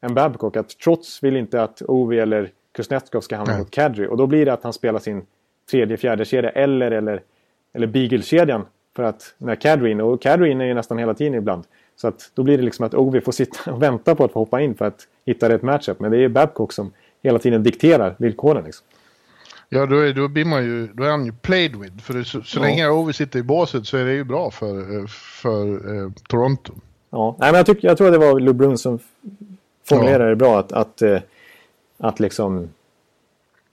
än 0.00 0.14
Babcock. 0.14 0.56
Att 0.56 0.68
trots 0.68 1.22
vill 1.22 1.36
inte 1.36 1.62
att 1.62 1.82
Ovi 1.82 2.18
eller 2.18 2.50
Kuznetsov 2.72 3.20
ska 3.20 3.36
hamna 3.36 3.58
mot 3.58 3.70
Kadri. 3.70 4.06
Och 4.06 4.16
då 4.16 4.26
blir 4.26 4.46
det 4.46 4.52
att 4.52 4.62
han 4.62 4.72
spelar 4.72 4.98
sin 4.98 5.26
tredje, 5.70 5.96
fjärde 5.96 6.24
kedja 6.24 6.50
eller, 6.50 6.90
eller, 6.90 7.22
eller 7.72 7.86
Beagle-kedjan. 7.86 8.66
För 8.96 9.02
att 9.02 9.34
när 9.38 9.54
Kadri 9.54 9.90
in, 9.90 10.00
och 10.00 10.22
Kadri 10.22 10.50
in 10.50 10.60
är 10.60 10.64
ju 10.64 10.74
nästan 10.74 10.98
hela 10.98 11.14
tiden 11.14 11.34
ibland. 11.34 11.64
Så 11.96 12.08
att 12.08 12.30
då 12.34 12.42
blir 12.42 12.58
det 12.58 12.64
liksom 12.64 12.86
att 12.86 12.94
Ovi 12.94 13.20
får 13.20 13.32
sitta 13.32 13.72
och 13.72 13.82
vänta 13.82 14.14
på 14.14 14.24
att 14.24 14.32
få 14.32 14.38
hoppa 14.38 14.60
in 14.60 14.74
för 14.74 14.84
att 14.84 15.08
hitta 15.26 15.48
rätt 15.48 15.62
matchup. 15.62 16.00
Men 16.00 16.10
det 16.10 16.18
är 16.18 16.28
Babcock 16.28 16.72
som 16.72 16.92
hela 17.22 17.38
tiden 17.38 17.62
dikterar 17.62 18.14
villkoren. 18.18 18.64
Liksom. 18.64 18.86
Ja, 19.68 19.86
då 19.86 19.98
är, 19.98 20.12
då 20.12 20.28
blir 20.28 20.44
man 20.44 20.64
ju, 20.64 20.86
då 20.86 21.04
är 21.04 21.10
han 21.10 21.24
ju 21.24 21.32
played 21.32 21.76
with. 21.76 21.98
För 21.98 22.22
så, 22.22 22.42
så 22.42 22.58
ja. 22.58 22.62
länge 22.62 22.88
Ovi 22.88 23.12
sitter 23.12 23.38
i 23.38 23.42
båset 23.42 23.86
så 23.86 23.96
är 23.96 24.04
det 24.04 24.12
ju 24.12 24.24
bra 24.24 24.50
för, 24.50 25.06
för 25.06 25.94
eh, 25.96 26.10
Toronto. 26.28 26.72
Ja, 27.10 27.36
Nej, 27.38 27.52
men 27.52 27.58
jag, 27.58 27.66
tycker, 27.66 27.88
jag 27.88 27.96
tror 27.96 28.06
att 28.06 28.12
det 28.12 28.26
var 28.26 28.40
LeBrun 28.40 28.78
som 28.78 28.98
formulerade 29.88 30.24
ja. 30.24 30.30
det 30.30 30.36
bra. 30.36 30.58
Att, 30.58 30.72
att, 30.72 31.02
eh, 31.02 31.20
att 31.98 32.20
liksom... 32.20 32.68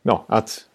Ja, 0.01 0.25
att, 0.27 0.65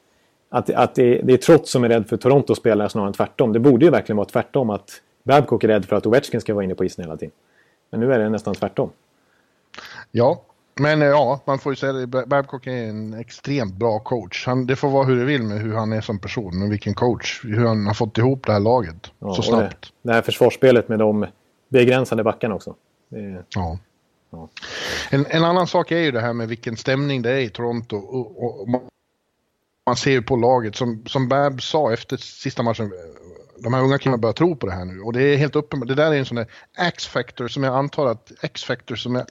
att, 0.49 0.71
att 0.71 0.95
det, 0.95 1.21
det 1.23 1.33
är 1.33 1.37
Trots 1.37 1.71
som 1.71 1.85
är 1.85 1.89
rädd 1.89 2.09
för 2.09 2.17
Toronto 2.17 2.55
spelare 2.55 2.89
snarare 2.89 3.09
än 3.09 3.15
tvärtom. 3.15 3.53
Det 3.53 3.59
borde 3.59 3.85
ju 3.85 3.91
verkligen 3.91 4.17
vara 4.17 4.29
tvärtom. 4.29 4.71
Att 4.71 5.03
Babcock 5.23 5.65
är 5.65 5.69
rädd 5.69 5.85
för 5.85 5.97
att 5.97 6.07
Ovechkin 6.07 6.41
ska 6.41 6.55
vara 6.55 6.65
inne 6.65 6.75
på 6.75 6.85
isen 6.85 7.05
hela 7.05 7.17
tiden. 7.17 7.35
Men 7.91 8.01
nu 8.01 8.13
är 8.13 8.19
det 8.19 8.29
nästan 8.29 8.55
tvärtom. 8.55 8.91
Ja, 10.11 10.43
men 10.75 11.03
eh, 11.03 11.09
ja, 11.09 11.41
man 11.45 11.59
får 11.59 11.73
ju 11.73 11.77
säga 11.77 11.93
det. 11.93 12.07
Babcock 12.07 12.67
är 12.67 12.89
en 12.89 13.15
extremt 13.15 13.75
bra 13.75 13.99
coach. 13.99 14.47
Han, 14.47 14.67
det 14.67 14.77
får 14.77 14.91
vara 14.91 15.05
hur 15.05 15.17
det 15.17 15.25
vill 15.25 15.43
med 15.43 15.61
hur 15.61 15.75
han 15.75 15.93
är 15.93 16.01
som 16.01 16.19
person 16.19 16.63
och 16.63 16.73
vilken 16.73 16.95
coach. 16.95 17.41
Hur 17.45 17.67
han 17.67 17.87
har 17.87 17.95
fått 17.95 18.19
ihop 18.19 18.47
det 18.47 18.53
här 18.53 18.61
laget 18.61 19.11
ja, 19.19 19.35
så 19.35 19.43
snabbt. 19.43 19.93
Det, 20.03 20.09
det 20.09 20.15
här 20.15 20.23
försvarsspelet 20.23 20.89
med 20.89 20.99
de 20.99 21.27
begränsade 21.69 22.25
backarna 22.25 22.55
också. 22.55 22.75
Det, 23.09 23.45
ja. 23.55 23.79
ja. 24.31 24.49
En, 25.11 25.27
en, 25.29 25.45
annan 25.45 25.67
sak 25.67 25.93
är 25.93 25.99
ju 25.99 26.11
det 26.11 26.21
här 26.21 26.33
med 26.33 26.49
vilken 26.49 26.77
stämning 26.77 27.23
det 27.23 27.31
är 27.31 27.41
i 27.41 27.49
Toronto. 27.49 27.97
Och, 27.97 28.45
och, 28.45 28.69
man 29.87 29.97
ser 29.97 30.21
på 30.21 30.37
laget, 30.37 30.77
som, 30.77 31.03
som 31.07 31.29
Bab 31.29 31.63
sa 31.63 31.93
efter 31.93 32.17
sista 32.17 32.63
matchen, 32.63 32.93
de 33.59 33.75
här 33.75 33.83
unga 33.83 33.99
killarna 33.99 34.19
börjar 34.19 34.33
tro 34.33 34.57
på 34.57 34.67
det 34.67 34.73
här 34.73 34.85
nu. 34.85 35.01
Och 35.01 35.13
det 35.13 35.23
är 35.23 35.37
helt 35.37 35.57
uppenbart, 35.57 35.89
det 35.89 35.95
där 35.95 36.13
är 36.13 36.19
en 36.19 36.27
sån 36.27 36.37
där 36.37 36.47
X-factor 36.79 37.49
som 37.49 37.63
jag 37.63 37.75
antar 37.75 38.07
att 38.07 38.33
X-factor 38.43 38.97
som 38.97 39.15
jag... 39.15 39.27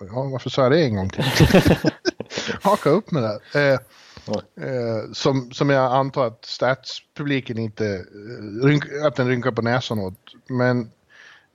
Ja, 0.00 0.22
varför 0.32 0.50
sa 0.50 0.62
jag 0.62 0.72
det 0.72 0.84
en 0.84 0.96
gång 0.96 1.10
till? 1.10 1.24
Haka 2.62 2.90
upp 2.90 3.10
med 3.10 3.22
det. 3.22 3.40
Eh, 3.54 3.78
eh, 4.66 5.12
som, 5.12 5.50
som 5.50 5.70
jag 5.70 5.92
antar 5.92 6.26
att 6.26 6.44
statspubliken 6.44 7.58
inte, 7.58 7.86
eh, 7.86 8.66
rynk, 8.66 8.84
att 9.04 9.16
den 9.16 9.28
rynkar 9.28 9.50
på 9.50 9.62
näsan 9.62 9.98
åt. 9.98 10.18
Men 10.48 10.80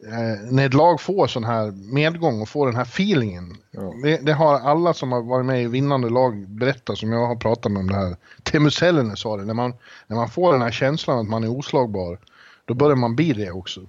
eh, 0.06 0.52
när 0.52 0.66
ett 0.66 0.74
lag 0.74 1.02
får 1.02 1.28
sån 1.28 1.44
här 1.44 1.72
medgång 1.94 2.42
och 2.42 2.50
får 2.50 2.68
den 2.68 2.76
här 2.76 2.84
feelingen. 2.84 3.58
Ja. 3.72 3.94
Det, 4.04 4.18
det, 4.18 4.34
har 4.34 4.60
alla 4.60 4.94
som 4.94 5.12
har 5.12 5.22
varit 5.22 5.46
med 5.46 5.64
i 5.64 5.68
vinnande 5.68 6.10
lag 6.10 6.48
berättat 6.48 6.98
som 6.98 7.12
jag 7.12 7.28
har 7.28 7.36
pratat 7.36 7.72
med 7.72 7.80
om 7.80 7.88
det 7.88 7.96
här. 7.96 8.16
Teemu 8.44 8.70
Selänne 8.70 9.16
sa 9.16 9.38
det, 9.38 9.46
när 9.46 9.54
man, 9.54 9.74
när 10.08 10.18
man 10.18 10.30
får 10.30 10.54
den 10.54 10.62
här 10.62 10.72
känslan 10.72 11.20
att 11.20 11.28
man 11.28 11.44
är 11.44 11.58
oslagbar, 11.58 12.20
då 12.66 12.74
börjar 12.74 12.96
man 12.96 13.16
bli 13.16 13.34
det 13.34 13.52
också. 13.52 13.82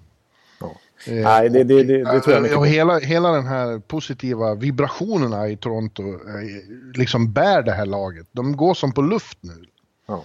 Ja. 1.07 1.13
Eh, 1.13 1.25
Nej, 1.25 1.49
det, 1.49 1.65
det, 1.65 1.83
det, 1.83 1.99
det, 1.99 2.21
tror 2.21 2.35
jag 2.35 2.43
mycket 2.43 2.59
och 2.59 2.67
hela, 2.67 2.99
hela 2.99 3.31
den 3.31 3.47
här 3.47 3.79
positiva 3.79 4.55
vibrationerna 4.55 5.49
i 5.49 5.57
Toronto 5.57 6.03
eh, 6.03 6.95
liksom 6.95 7.33
bär 7.33 7.63
det 7.63 7.73
här 7.73 7.87
laget. 7.87 8.27
De 8.33 8.57
går 8.57 8.75
som 8.75 8.93
på 8.93 9.03
luft 9.03 9.39
nu. 9.41 9.65
Ja. 10.07 10.25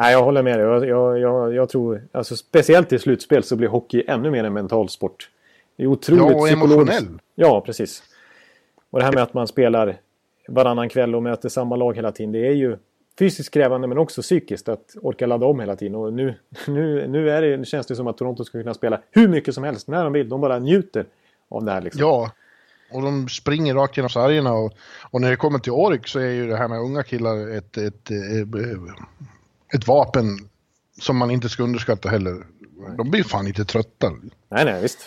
Nej, 0.00 0.12
jag 0.12 0.22
håller 0.22 0.42
med 0.42 0.58
dig. 0.58 0.66
Jag, 0.66 0.88
jag, 0.88 1.18
jag, 1.18 1.54
jag, 1.54 1.68
tror, 1.68 2.02
alltså, 2.12 2.36
speciellt 2.36 2.92
i 2.92 2.98
slutspel 2.98 3.42
så 3.42 3.56
blir 3.56 3.68
hockey 3.68 4.04
ännu 4.08 4.30
mer 4.30 4.44
en 4.44 4.52
mental 4.52 4.88
sport. 4.88 5.30
Det 5.76 5.82
är 5.82 5.86
otroligt 5.86 6.36
ja, 6.36 6.40
och 6.40 6.48
emotionell. 6.48 7.18
Ja, 7.34 7.60
precis. 7.60 8.02
Och 8.90 8.98
det 8.98 9.04
här 9.04 9.12
med 9.12 9.22
att 9.22 9.34
man 9.34 9.46
spelar 9.46 9.96
varannan 10.48 10.88
kväll 10.88 11.14
och 11.14 11.22
möter 11.22 11.48
samma 11.48 11.76
lag 11.76 11.96
hela 11.96 12.12
tiden. 12.12 12.32
Det 12.32 12.46
är 12.46 12.52
ju 12.52 12.76
fysiskt 13.18 13.54
krävande 13.54 13.88
men 13.88 13.98
också 13.98 14.22
psykiskt 14.22 14.68
att 14.68 14.96
orka 15.02 15.26
ladda 15.26 15.46
om 15.46 15.60
hela 15.60 15.76
tiden. 15.76 15.94
Och 15.94 16.12
nu, 16.12 16.34
nu, 16.66 17.08
nu 17.08 17.30
är 17.30 17.42
det, 17.42 17.64
känns 17.64 17.86
det 17.86 17.96
som 17.96 18.06
att 18.06 18.18
Toronto 18.18 18.44
ska 18.44 18.60
kunna 18.60 18.74
spela 18.74 19.00
hur 19.10 19.28
mycket 19.28 19.54
som 19.54 19.64
helst 19.64 19.88
när 19.88 20.04
de 20.04 20.12
vill. 20.12 20.28
De 20.28 20.40
bara 20.40 20.58
njuter 20.58 21.06
av 21.48 21.64
det 21.64 21.72
här. 21.72 21.80
Liksom. 21.80 22.00
Ja, 22.00 22.30
och 22.92 23.02
de 23.02 23.28
springer 23.28 23.74
rakt 23.74 23.96
genom 23.96 24.10
sargerna. 24.10 24.52
Och, 24.52 24.72
och 25.10 25.20
när 25.20 25.30
det 25.30 25.36
kommer 25.36 25.58
till 25.58 25.72
Ork 25.72 26.08
så 26.08 26.18
är 26.18 26.30
ju 26.30 26.46
det 26.46 26.56
här 26.56 26.68
med 26.68 26.80
unga 26.80 27.02
killar 27.02 27.56
ett, 27.56 27.76
ett, 27.76 28.10
ett, 28.10 28.54
ett 28.54 28.78
ett 29.74 29.86
vapen 29.86 30.48
som 31.00 31.16
man 31.16 31.30
inte 31.30 31.48
ska 31.48 31.62
underskatta 31.62 32.08
heller. 32.08 32.46
De 32.96 33.10
blir 33.10 33.22
fan 33.22 33.46
inte 33.46 33.64
trötta. 33.64 34.10
Nej, 34.48 34.64
nej, 34.64 34.82
visst. 34.82 34.98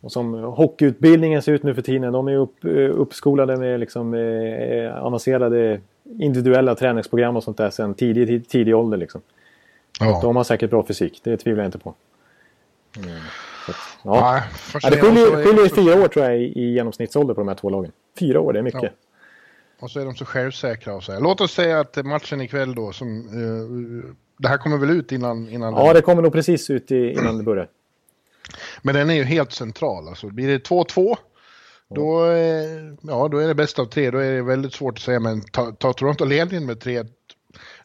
Och 0.00 0.12
som 0.12 0.34
hockeyutbildningen 0.34 1.42
ser 1.42 1.52
ut 1.52 1.62
nu 1.62 1.74
för 1.74 1.82
tiden, 1.82 2.12
de 2.12 2.28
är 2.28 2.36
upp, 2.36 2.64
eh, 2.64 2.70
uppskolade 2.72 3.56
med 3.56 3.80
liksom, 3.80 4.14
eh, 4.14 5.04
avancerade 5.04 5.80
individuella 6.18 6.74
träningsprogram 6.74 7.36
och 7.36 7.44
sånt 7.44 7.56
där 7.56 7.70
sedan 7.70 7.94
tidig, 7.94 8.48
tidig 8.48 8.76
ålder. 8.76 8.98
Liksom. 8.98 9.20
Ja. 10.00 10.20
De 10.22 10.36
har 10.36 10.44
säkert 10.44 10.70
bra 10.70 10.86
fysik, 10.86 11.20
det 11.24 11.36
tvivlar 11.36 11.62
jag 11.62 11.68
inte 11.68 11.78
på. 11.78 11.94
Mm. 12.96 13.18
Så, 13.66 13.72
ja. 14.02 14.30
Nej, 14.30 14.42
ja, 14.82 14.90
det 14.90 14.96
skiljer 14.96 15.74
fyra 15.74 16.04
år 16.04 16.08
tror 16.08 16.24
jag 16.24 16.38
i, 16.38 16.44
i 16.44 16.72
genomsnittsålder 16.72 17.34
på 17.34 17.40
de 17.40 17.48
här 17.48 17.54
två 17.54 17.70
lagen. 17.70 17.92
Fyra 18.18 18.40
år, 18.40 18.52
det 18.52 18.58
är 18.58 18.62
mycket. 18.62 18.82
Ja. 18.82 18.88
Och 19.80 19.90
så 19.90 20.00
är 20.00 20.04
de 20.04 20.14
så 20.14 20.24
självsäkra 20.24 20.94
och 20.94 21.02
så 21.02 21.20
Låt 21.20 21.40
oss 21.40 21.52
säga 21.52 21.80
att 21.80 22.04
matchen 22.04 22.40
ikväll 22.40 22.74
då, 22.74 22.92
som, 22.92 23.08
uh, 23.08 24.14
det 24.38 24.48
här 24.48 24.56
kommer 24.56 24.78
väl 24.78 24.90
ut 24.90 25.12
innan? 25.12 25.48
innan 25.48 25.74
ja, 25.74 25.84
den... 25.84 25.94
det 25.94 26.02
kommer 26.02 26.22
nog 26.22 26.32
precis 26.32 26.70
ut 26.70 26.90
i, 26.90 27.12
innan 27.12 27.38
det 27.38 27.44
börjar. 27.44 27.68
Men 28.82 28.94
den 28.94 29.10
är 29.10 29.14
ju 29.14 29.24
helt 29.24 29.52
central. 29.52 30.08
Alltså, 30.08 30.26
blir 30.26 30.48
det 30.48 30.68
2-2, 30.68 31.16
då, 31.94 32.26
ja, 33.02 33.28
då 33.28 33.38
är 33.38 33.48
det 33.48 33.54
bäst 33.54 33.78
av 33.78 33.84
tre. 33.84 34.10
Då 34.10 34.18
är 34.18 34.32
det 34.32 34.42
väldigt 34.42 34.72
svårt 34.74 34.98
att 34.98 35.04
säga, 35.04 35.20
men 35.20 35.40
tar 35.40 35.72
ta 35.72 35.92
Toronto 35.92 36.24
ledningen 36.24 36.66
med 36.66 36.80
3 36.80 37.04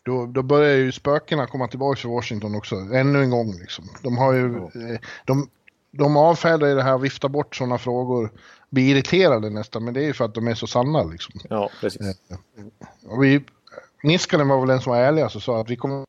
då, 0.03 0.25
då 0.25 0.43
börjar 0.43 0.77
ju 0.77 0.91
spökena 0.91 1.47
komma 1.47 1.67
tillbaka 1.67 1.99
till 1.99 2.09
Washington 2.09 2.55
också, 2.55 2.75
ännu 2.75 3.23
en 3.23 3.29
gång. 3.29 3.53
Liksom. 3.59 3.85
De 4.01 4.17
har 4.17 4.33
ju, 4.33 4.69
ja. 4.73 4.97
de, 5.25 5.49
de 5.91 6.17
avfärdar 6.17 6.67
ju 6.67 6.75
det 6.75 6.83
här 6.83 6.97
viftar 6.97 7.29
bort 7.29 7.55
sådana 7.55 7.77
frågor 7.77 8.31
blir 8.69 8.95
irriterade 8.95 9.49
nästan, 9.49 9.83
men 9.85 9.93
det 9.93 10.01
är 10.01 10.05
ju 10.05 10.13
för 10.13 10.25
att 10.25 10.33
de 10.33 10.47
är 10.47 10.55
så 10.55 10.67
sanna 10.67 11.03
liksom. 11.03 11.39
Ja, 11.49 11.69
precis. 11.81 12.01
Eh, 12.01 12.37
och 13.07 13.23
vi, 13.23 13.43
Niskanen 14.03 14.47
var 14.47 14.59
väl 14.59 14.67
den 14.67 14.81
som 14.81 14.91
var 14.91 14.99
ärlig 14.99 15.25
och 15.25 15.31
sa 15.31 15.61
att 15.61 15.69
vi 15.69 15.75
kommer 15.75 16.05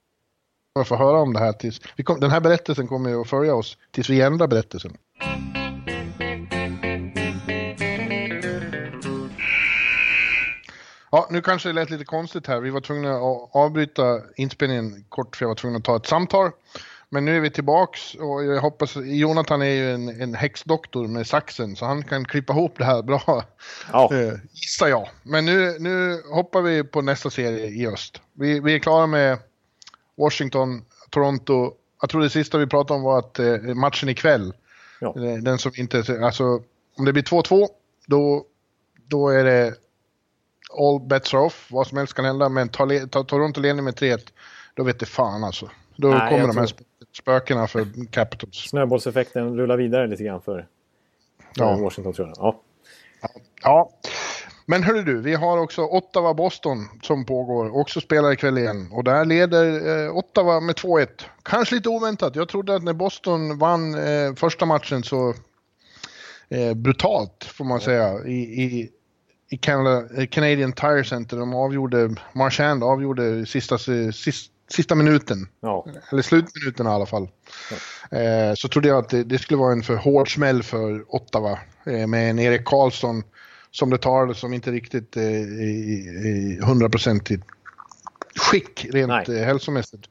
att 0.81 0.89
få 0.89 0.97
höra 0.97 1.21
om 1.21 1.33
det 1.33 1.39
här 1.39 1.53
tills... 1.53 1.81
Kom, 2.05 2.21
den 2.21 2.31
här 2.31 2.41
berättelsen 2.41 2.87
kommer 2.87 3.11
ju 3.11 3.21
att 3.21 3.29
följa 3.29 3.55
oss 3.55 3.79
tills 3.91 4.11
vi 4.11 4.21
ändrar 4.21 4.47
berättelsen. 4.47 4.97
Ja, 11.11 11.29
nu 11.31 11.41
kanske 11.41 11.69
det 11.69 11.73
lät 11.73 11.91
lite 11.91 12.05
konstigt 12.05 12.47
här. 12.47 12.61
Vi 12.61 12.71
var 12.71 12.81
tvungna 12.81 13.17
att 13.17 13.51
avbryta 13.53 14.21
inspelningen 14.37 15.05
kort 15.09 15.37
för 15.37 15.45
jag 15.45 15.49
var 15.49 15.55
tvungen 15.55 15.79
att 15.79 15.85
ta 15.85 15.97
ett 15.97 16.07
samtal. 16.07 16.51
Men 17.09 17.25
nu 17.25 17.37
är 17.37 17.41
vi 17.41 17.51
tillbaks 17.51 18.15
och 18.15 18.45
jag 18.45 18.61
hoppas, 18.61 18.97
Jonathan 18.97 19.63
är 19.63 19.67
ju 19.67 19.95
en, 19.95 20.09
en 20.23 20.35
häxdoktor 20.35 21.07
med 21.09 21.27
saxen 21.27 21.77
så 21.77 21.85
han 21.85 22.05
kan 22.05 22.25
klippa 22.25 22.53
ihop 22.53 22.79
det 22.79 22.85
här 22.85 23.03
bra. 23.03 23.45
Ja. 23.93 24.11
Uh, 24.13 24.33
gissar 24.53 24.89
jag. 24.89 25.09
Men 25.23 25.45
nu, 25.45 25.79
nu 25.79 26.23
hoppar 26.33 26.63
vi 26.63 26.85
på 26.85 27.03
nästa 27.03 27.31
serie 27.31 27.67
i 27.67 27.87
öst. 27.87 28.21
Vi, 28.33 28.61
vi 28.61 28.75
är 28.75 28.79
klara 28.79 29.07
med 29.07 29.39
Washington, 30.17 30.85
Toronto. 31.11 31.73
Jag 32.01 32.11
tror 32.11 32.21
det 32.21 32.31
sista 32.31 32.59
vi 32.59 32.67
pratade 32.67 32.99
om 32.99 33.05
var 33.05 33.19
att 33.19 33.41
uh, 33.41 33.75
matchen 33.75 34.09
ikväll, 34.09 34.53
ja. 35.01 35.13
den 35.43 35.59
som 35.59 35.73
inte, 35.77 36.21
alltså 36.23 36.63
om 36.97 37.05
det 37.05 37.13
blir 37.13 37.23
2-2 37.23 37.67
då, 38.07 38.45
då 39.07 39.29
är 39.29 39.45
det 39.45 39.75
all 40.79 41.01
bets 41.01 41.35
are 41.35 41.43
off, 41.43 41.67
vad 41.71 41.87
som 41.87 41.99
helst 41.99 42.15
kan 42.15 42.25
hända. 42.25 42.49
Men 42.49 42.69
tar, 42.69 43.07
tar 43.07 43.25
Toronto 43.25 43.61
ledning 43.61 43.85
med 43.85 43.95
3-1, 43.95 44.19
då 44.75 44.83
vet 44.83 44.99
det 44.99 45.07
fan 45.07 45.45
alltså. 45.45 45.71
Då 45.97 46.09
Nej, 46.09 46.31
kommer 46.31 46.47
de 46.47 46.57
här 46.57 46.67
tror... 46.67 46.87
spökena 47.17 47.67
för 47.67 47.87
Capitals. 48.11 48.57
Snöbollseffekten 48.57 49.57
rullar 49.57 49.77
vidare 49.77 50.07
lite 50.07 50.25
grann 50.25 50.43
för, 50.43 50.67
för 51.57 51.65
ja. 51.65 51.77
Washington 51.77 52.13
tror 52.13 52.29
jag. 52.29 52.37
Ja. 52.39 52.61
ja. 53.63 53.91
Men 54.67 54.83
hörru 54.83 55.03
du, 55.03 55.21
vi 55.21 55.35
har 55.35 55.59
också 55.59 55.83
Ottawa-Boston 55.83 56.89
som 57.03 57.25
pågår, 57.25 57.77
också 57.77 58.01
spelar 58.01 58.33
ikväll 58.33 58.59
igen. 58.59 58.89
Och 58.93 59.05
där 59.05 59.25
leder 59.25 60.05
eh, 60.07 60.17
Ottawa 60.17 60.61
med 60.61 60.75
2-1. 60.75 61.09
Kanske 61.43 61.75
lite 61.75 61.89
oväntat. 61.89 62.37
Jag 62.37 62.49
trodde 62.49 62.75
att 62.75 62.83
när 62.83 62.93
Boston 62.93 63.59
vann 63.59 63.95
eh, 63.95 64.35
första 64.35 64.67
matchen 64.67 65.03
så 65.03 65.35
eh, 66.49 66.75
brutalt, 66.75 67.45
får 67.45 67.65
man 67.65 67.81
säga, 67.81 68.25
i, 68.25 68.63
i, 68.63 68.91
i 69.51 69.57
Canada, 69.57 70.05
eh, 70.17 70.27
Canadian 70.27 70.73
Tire 70.73 71.05
Center. 71.05 71.37
De 71.37 71.55
avgjorde, 71.55 72.15
Marchand 72.33 72.85
avgjorde 72.85 73.47
sista, 73.47 73.79
sista 74.13 74.55
sista 74.71 74.95
minuten. 74.95 75.49
Ja. 75.61 75.87
Eller 76.13 76.23
slutminuten 76.23 76.87
i 76.87 76.89
alla 76.89 77.07
fall. 77.07 77.29
Ja. 78.11 78.19
Eh, 78.19 78.55
så 78.55 78.69
trodde 78.69 78.89
jag 78.89 78.99
att 78.99 79.09
det, 79.09 79.25
det, 79.25 79.39
skulle 79.39 79.59
vara 79.59 79.73
en 79.73 79.83
för 79.83 79.97
hård 79.97 80.35
smäll 80.35 80.63
för 80.63 81.15
Ottawa. 81.15 81.59
Eh, 81.87 82.07
med 82.07 82.31
en 82.31 82.39
Erik 82.39 82.65
Karlsson 82.65 83.23
som 83.75 83.91
det 83.91 83.99
talades 83.99 84.39
som 84.39 84.53
inte 84.53 84.71
riktigt 84.71 85.17
eh, 85.17 85.23
i, 85.23 86.59
hundraprocentigt 86.63 87.45
skick 88.35 88.87
rent 88.93 89.29
eh, 89.29 89.35
hälsomässigt. 89.35 90.09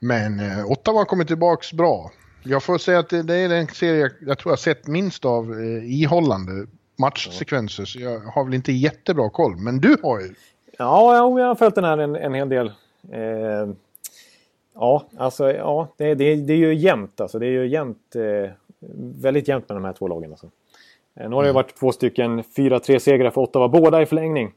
Men 0.00 0.40
eh, 0.40 0.70
Ottawa 0.70 0.98
har 0.98 1.04
kommit 1.04 1.28
tillbaks 1.28 1.72
bra. 1.72 2.10
Jag 2.42 2.62
får 2.62 2.78
säga 2.78 2.98
att 2.98 3.08
det, 3.08 3.22
det 3.22 3.34
är 3.34 3.48
den 3.48 3.68
serie 3.68 4.00
jag, 4.00 4.10
jag 4.20 4.38
tror 4.38 4.52
jag 4.52 4.58
sett 4.58 4.86
minst 4.86 5.24
av 5.24 5.52
eh, 5.52 6.02
ihållande 6.02 6.66
matchsekvenser. 6.96 7.84
Så 7.84 8.00
jag 8.00 8.20
har 8.20 8.44
väl 8.44 8.54
inte 8.54 8.72
jättebra 8.72 9.30
koll. 9.30 9.56
Men 9.56 9.78
du 9.78 9.96
har 10.02 10.20
ju. 10.20 10.34
Ja, 10.78 11.16
jag 11.16 11.46
har 11.46 11.54
följt 11.54 11.74
den 11.74 11.84
här 11.84 11.98
en, 11.98 12.16
en 12.16 12.34
hel 12.34 12.48
del. 12.48 12.66
Eh, 13.12 13.74
Ja, 14.74 15.04
alltså 15.16 15.52
ja, 15.52 15.88
det, 15.96 16.14
det, 16.14 16.36
det 16.36 16.52
är 16.52 16.56
ju 16.56 16.74
jämnt 16.74 17.20
alltså. 17.20 17.38
Det 17.38 17.46
är 17.46 17.50
ju 17.50 17.68
jämnt, 17.68 18.16
eh, 18.16 18.50
väldigt 19.20 19.48
jämnt 19.48 19.68
med 19.68 19.76
de 19.76 19.84
här 19.84 19.92
två 19.92 20.08
lagen. 20.08 20.30
Alltså. 20.30 20.50
Eh, 21.20 21.28
nu 21.30 21.36
har 21.36 21.44
det 21.44 21.52
varit 21.52 21.76
två 21.76 21.92
stycken 21.92 22.42
4-3 22.42 22.98
segrar 22.98 23.30
för 23.30 23.40
Ottawa, 23.40 23.68
båda 23.68 24.02
i 24.02 24.06
förlängning. 24.06 24.54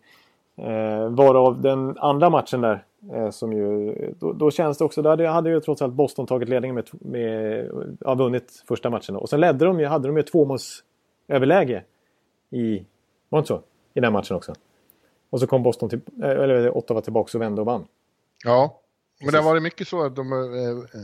Eh, 0.57 1.09
varav 1.09 1.61
den 1.61 1.97
andra 1.97 2.29
matchen 2.29 2.61
där, 2.61 2.85
eh, 3.13 3.29
som 3.29 3.53
ju, 3.53 3.93
då, 4.19 4.33
då, 4.33 4.51
känns 4.51 4.77
det 4.77 4.83
också, 4.83 5.01
då 5.01 5.09
hade, 5.09 5.27
hade 5.27 5.49
ju 5.49 5.59
trots 5.59 5.81
allt 5.81 5.93
Boston 5.93 6.25
tagit 6.25 6.49
ledningen 6.49 6.75
med, 6.75 6.89
med 6.91 7.69
ja, 7.99 8.15
vunnit 8.15 8.63
första 8.67 8.89
matchen. 8.89 9.15
Och 9.15 9.29
sen 9.29 9.39
ledde 9.39 9.65
de 9.65 9.79
ju, 9.79 9.85
hade 9.85 10.07
de 10.07 10.17
ju 10.17 10.23
tvåmålsöverläge 10.23 11.83
i, 12.49 12.85
var 13.29 13.39
inte 13.39 13.47
så? 13.47 13.61
I 13.93 13.99
den 13.99 14.13
matchen 14.13 14.35
också. 14.35 14.53
Och 15.29 15.39
så 15.39 15.47
kom 15.47 15.63
Boston 15.63 15.89
till, 15.89 16.01
eh, 16.23 16.29
eller 16.29 16.77
Ottawa 16.77 17.01
tillbaka 17.01 17.37
och 17.37 17.41
vände 17.41 17.61
och 17.61 17.67
vann. 17.67 17.85
Ja, 18.45 18.79
men 19.21 19.31
det 19.31 19.37
har 19.37 19.45
varit 19.45 19.63
mycket 19.63 19.87
så 19.87 20.05
att 20.05 20.15
de 20.15 20.33
eh 20.33 20.99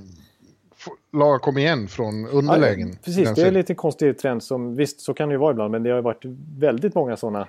lag 1.13 1.41
kom 1.41 1.57
igen 1.57 1.87
från 1.87 2.27
underlägen. 2.27 2.89
Ja, 2.89 2.95
precis, 3.03 3.35
det 3.35 3.41
är 3.41 3.51
lite 3.51 3.75
konstig 3.75 4.17
trend. 4.17 4.43
Som, 4.43 4.75
visst, 4.75 5.01
så 5.01 5.13
kan 5.13 5.29
det 5.29 5.33
ju 5.33 5.39
vara 5.39 5.51
ibland, 5.51 5.71
men 5.71 5.83
det 5.83 5.89
har 5.89 6.01
varit 6.01 6.25
väldigt 6.57 6.95
många 6.95 7.17
sådana 7.17 7.47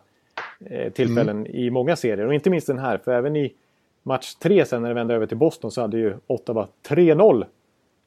eh, 0.61 0.93
tillfällen 0.93 1.39
mm. 1.39 1.47
i 1.47 1.71
många 1.71 1.97
serier. 1.97 2.27
Och 2.27 2.35
inte 2.35 2.51
minst 2.51 2.67
den 2.67 2.79
här, 2.79 2.99
för 2.99 3.13
även 3.13 3.37
i 3.37 3.53
match 4.03 4.35
tre 4.35 4.65
sen 4.65 4.83
när 4.83 4.89
det 4.89 4.95
vände 4.95 5.15
över 5.15 5.27
till 5.27 5.37
Boston 5.37 5.71
så 5.71 5.81
hade 5.81 5.99
ju 5.99 6.15
Ottawa 6.27 6.69
3-0 6.89 7.45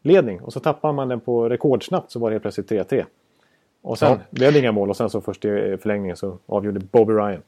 ledning. 0.02 0.42
Och 0.42 0.54
så 0.54 0.60
tappar 0.60 0.94
man 0.94 1.08
den 1.08 1.20
på 1.20 1.50
rekordsnabbt 1.50 2.12
så 2.12 2.20
var 2.20 2.30
det 2.30 2.34
helt 2.34 2.42
plötsligt 2.42 2.72
3-3. 2.72 3.06
Och 3.82 4.00
sen 4.00 4.12
ja. 4.12 4.20
blev 4.30 4.54
det 4.54 4.60
inga 4.60 4.72
mål 4.72 4.90
och 4.90 4.98
sen 4.98 5.10
så 5.10 5.22
först 5.22 5.46
i 5.46 5.78
förlängningen 5.82 6.18
så 6.18 6.38
avgjorde 6.46 6.80
Bobby 6.80 7.14
Ryan. 7.14 7.42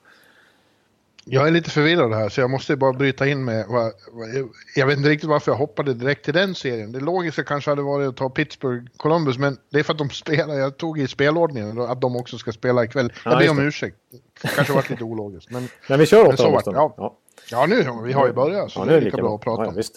Jag 1.27 1.47
är 1.47 1.51
lite 1.51 1.69
förvirrad 1.69 2.13
här 2.13 2.29
så 2.29 2.41
jag 2.41 2.49
måste 2.49 2.75
bara 2.75 2.93
bryta 2.93 3.27
in 3.27 3.45
med, 3.45 3.65
vad, 3.67 3.91
vad, 4.11 4.29
jag 4.75 4.87
vet 4.87 4.97
inte 4.97 5.09
riktigt 5.09 5.29
varför 5.29 5.51
jag 5.51 5.57
hoppade 5.57 5.93
direkt 5.93 6.25
till 6.25 6.33
den 6.33 6.55
serien. 6.55 6.91
Det 6.91 6.99
logiska 6.99 7.43
kanske 7.43 7.71
hade 7.71 7.81
varit 7.81 8.07
att 8.09 8.15
ta 8.17 8.29
Pittsburgh 8.29 8.85
Columbus 8.97 9.37
men 9.37 9.57
det 9.71 9.79
är 9.79 9.83
för 9.83 9.93
att 9.93 9.97
de 9.99 10.09
spelar, 10.23 10.55
jag 10.55 10.77
tog 10.77 10.99
i 10.99 11.07
spelordningen 11.07 11.79
att 11.81 12.01
de 12.01 12.15
också 12.15 12.37
ska 12.37 12.51
spela 12.51 12.83
ikväll. 12.83 13.13
Jag 13.25 13.33
Ja, 13.33 13.37
ber 13.39 13.49
om 13.49 13.57
det. 13.57 13.63
ursäkt. 13.63 13.97
Kanske 14.55 14.73
varit 14.73 14.89
lite 14.89 15.03
ologiskt 15.03 15.51
men, 15.51 15.67
Men 15.89 15.99
vi 15.99 16.05
kör 16.05 16.27
åtta 16.27 16.49
det. 16.49 16.61
Ja. 16.65 16.93
Ja. 16.97 17.17
ja 17.51 17.65
nu, 17.65 17.85
vi 18.03 18.13
har 18.13 18.27
ju 18.27 18.33
börjat 18.33 18.71
så 18.71 18.79
Ja, 18.79 18.85
det 18.85 18.95
är 18.95 19.01
lika 19.01 19.17
bra 19.17 19.35
att 19.35 19.41
prata 19.41 19.61
ja, 19.61 19.65
ja, 19.65 19.69
om. 19.69 19.75
visst. 19.75 19.93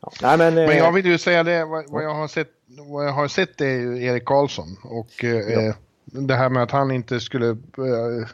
Ja. 0.00 0.10
Nej, 0.22 0.38
men, 0.38 0.54
Men 0.54 0.70
eh, 0.70 0.76
jag 0.78 0.92
vill 0.92 1.06
ju 1.06 1.18
säga 1.18 1.42
det, 1.42 1.64
vad, 1.64 1.90
vad, 1.90 2.04
jag 2.04 2.14
har 2.14 2.28
sett, 2.28 2.48
vad 2.90 3.06
jag 3.06 3.12
har 3.12 3.28
sett 3.28 3.60
är 3.60 3.66
ju 3.70 4.04
Erik 4.04 4.24
Karlsson 4.24 4.76
och 4.84 5.24
eh, 5.24 5.30
Ja. 5.64 5.74
det 6.04 6.34
här 6.34 6.48
med 6.48 6.62
att 6.62 6.70
han 6.70 6.90
inte 6.90 7.20
skulle... 7.20 7.48
Eh, 7.48 8.28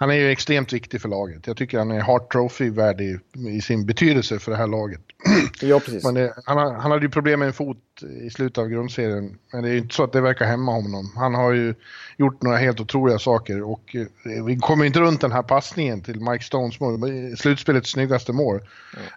han 0.00 0.10
är 0.10 0.14
ju 0.14 0.30
extremt 0.30 0.72
viktig 0.72 1.00
för 1.00 1.08
laget. 1.08 1.46
Jag 1.46 1.56
tycker 1.56 1.78
han 1.78 1.90
är 1.90 2.00
Hart 2.00 2.32
Trophy-värdig 2.32 3.20
i 3.48 3.60
sin 3.60 3.86
betydelse 3.86 4.38
för 4.38 4.50
det 4.50 4.58
här 4.58 4.66
laget. 4.66 5.00
ja, 5.60 5.80
precis. 5.80 6.02
Det, 6.02 6.34
han, 6.44 6.58
han 6.58 6.90
hade 6.90 7.04
ju 7.04 7.10
problem 7.10 7.38
med 7.38 7.46
en 7.46 7.52
fot 7.52 7.78
i 8.26 8.30
slutet 8.30 8.58
av 8.58 8.68
grundserien. 8.68 9.38
Men 9.52 9.62
det 9.62 9.68
är 9.68 9.72
ju 9.72 9.78
inte 9.78 9.94
så 9.94 10.04
att 10.04 10.12
det 10.12 10.20
verkar 10.20 10.46
hämma 10.46 10.72
honom. 10.72 11.12
Han 11.16 11.34
har 11.34 11.52
ju 11.52 11.74
gjort 12.16 12.42
några 12.42 12.56
helt 12.56 12.80
otroliga 12.80 13.18
saker 13.18 13.62
och 13.62 13.96
eh, 13.96 14.44
vi 14.44 14.56
kommer 14.56 14.84
inte 14.84 15.00
runt 15.00 15.20
den 15.20 15.32
här 15.32 15.42
passningen 15.42 16.02
till 16.02 16.20
Mike 16.20 16.44
Stones 16.44 16.80
mål. 16.80 17.00
Slutspelets 17.36 17.90
snyggaste 17.90 18.32
mål. 18.32 18.60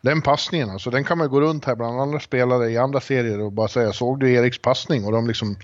Den 0.02 0.22
passningen 0.22 0.69
alltså, 0.69 0.89
den 0.89 1.04
kan 1.04 1.17
man 1.17 1.30
gå 1.30 1.41
runt 1.41 1.65
här 1.65 1.76
bland 1.76 2.02
andra 2.02 2.19
spelare 2.19 2.69
i 2.69 2.78
andra 2.78 3.00
serier 3.00 3.41
och 3.41 3.52
bara 3.52 3.67
säga 3.67 3.93
såg 3.93 4.19
du 4.19 4.34
Eriks 4.34 4.62
passning? 4.62 5.06
Och 5.06 5.12
de 5.12 5.28
liksom 5.28 5.56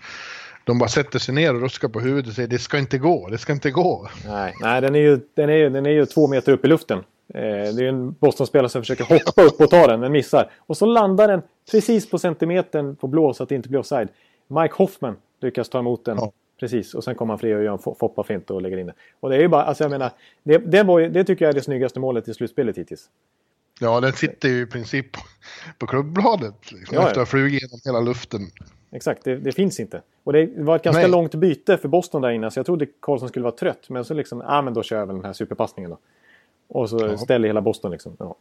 de 0.63 0.79
bara 0.79 0.89
sätter 0.89 1.19
sig 1.19 1.35
ner 1.35 1.55
och 1.55 1.61
ruskar 1.61 1.87
på 1.87 1.99
huvudet 1.99 2.27
och 2.29 2.33
säger 2.35 2.47
det 2.47 2.59
ska 2.59 2.77
inte 2.77 2.97
gå, 2.97 3.27
det 3.29 3.37
ska 3.37 3.53
inte 3.53 3.71
gå. 3.71 4.09
Nej, 4.25 4.53
nej 4.61 4.81
den, 4.81 4.95
är 4.95 4.99
ju, 4.99 5.19
den, 5.33 5.49
är 5.49 5.53
ju, 5.53 5.69
den 5.69 5.85
är 5.85 5.89
ju 5.89 6.05
två 6.05 6.27
meter 6.27 6.51
upp 6.51 6.65
i 6.65 6.67
luften. 6.67 6.97
Eh, 7.33 7.41
det 7.43 7.83
är 7.85 7.89
en 7.89 8.11
Boston-spelare 8.11 8.69
som 8.69 8.81
försöker 8.81 9.03
hoppa 9.03 9.41
upp 9.41 9.61
och 9.61 9.69
ta 9.69 9.87
den, 9.87 9.99
men 9.99 10.11
missar. 10.11 10.51
Och 10.59 10.77
så 10.77 10.85
landar 10.85 11.27
den 11.27 11.41
precis 11.71 12.09
på 12.09 12.19
centimetern 12.19 12.95
på 12.95 13.07
blå 13.07 13.33
så 13.33 13.43
att 13.43 13.49
det 13.49 13.55
inte 13.55 13.69
blir 13.69 13.79
offside. 13.79 14.09
Mike 14.47 14.73
Hoffman 14.75 15.15
lyckas 15.41 15.69
ta 15.69 15.79
emot 15.79 16.05
den. 16.05 16.17
Ja. 16.17 16.31
Precis, 16.59 16.93
och 16.93 17.03
sen 17.03 17.15
kommer 17.15 17.33
han 17.33 17.39
fri 17.39 17.55
och 17.55 17.63
gör 17.63 17.71
en 17.73 17.77
fo- 17.79 17.95
foppa-fint 17.99 18.51
och 18.51 18.61
lägger 18.61 18.77
in 18.77 18.85
den. 18.85 18.95
Och 19.19 19.29
det 19.29 19.35
är 19.35 19.39
ju 19.39 19.47
bara, 19.47 19.63
alltså 19.63 19.83
jag 19.83 19.91
menar, 19.91 20.11
det, 20.43 20.57
det, 20.57 20.83
var 20.83 21.01
det 21.01 21.23
tycker 21.23 21.45
jag 21.45 21.49
är 21.49 21.53
det 21.53 21.61
snyggaste 21.61 21.99
målet 21.99 22.27
i 22.27 22.33
slutspelet 22.33 22.77
hittills. 22.77 23.05
Ja, 23.79 23.99
den 23.99 24.13
sitter 24.13 24.49
ju 24.49 24.61
i 24.61 24.65
princip 24.65 25.11
på, 25.11 25.19
på 25.77 25.87
klubbladet 25.87 26.71
liksom, 26.71 26.95
Ja, 26.95 27.01
ja. 27.01 27.07
efter 27.07 27.21
att 27.21 27.27
ha 27.27 27.31
flugit 27.31 27.61
genom 27.61 27.79
hela 27.85 27.99
luften. 27.99 28.41
Exakt, 28.91 29.23
det, 29.23 29.35
det 29.35 29.51
finns 29.51 29.79
inte. 29.79 30.01
Och 30.23 30.33
det 30.33 30.49
var 30.57 30.75
ett 30.75 30.83
ganska 30.83 31.01
Nej. 31.01 31.11
långt 31.11 31.35
byte 31.35 31.77
för 31.77 31.87
Boston 31.87 32.21
där 32.21 32.29
inne, 32.29 32.51
så 32.51 32.59
jag 32.59 32.65
trodde 32.65 32.85
Karlsson 32.99 33.29
skulle 33.29 33.43
vara 33.43 33.55
trött. 33.55 33.89
Men 33.89 34.05
så 34.05 34.13
liksom, 34.13 34.39
ja 34.39 34.45
ah, 34.57 34.61
men 34.61 34.73
då 34.73 34.83
kör 34.83 34.99
jag 34.99 35.05
väl 35.05 35.15
den 35.15 35.25
här 35.25 35.33
superpassningen 35.33 35.89
då. 35.91 35.97
Och 36.67 36.89
så 36.89 36.99
Ja. 36.99 37.17
ställer 37.17 37.47
hela 37.47 37.61
Boston 37.61 37.91
liksom. 37.91 38.15
Ja. 38.19 38.35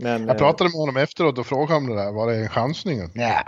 Men, 0.00 0.20
Jag 0.26 0.30
eh, 0.30 0.36
pratade 0.38 0.70
med 0.70 0.78
honom 0.80 0.96
efteråt 0.96 1.38
och 1.38 1.46
frågade 1.46 1.74
om 1.76 1.86
det 1.86 1.94
där, 1.96 2.12
var 2.12 2.26
det 2.26 2.36
en 2.36 2.48
chansning? 2.48 2.98
Nej, 3.14 3.44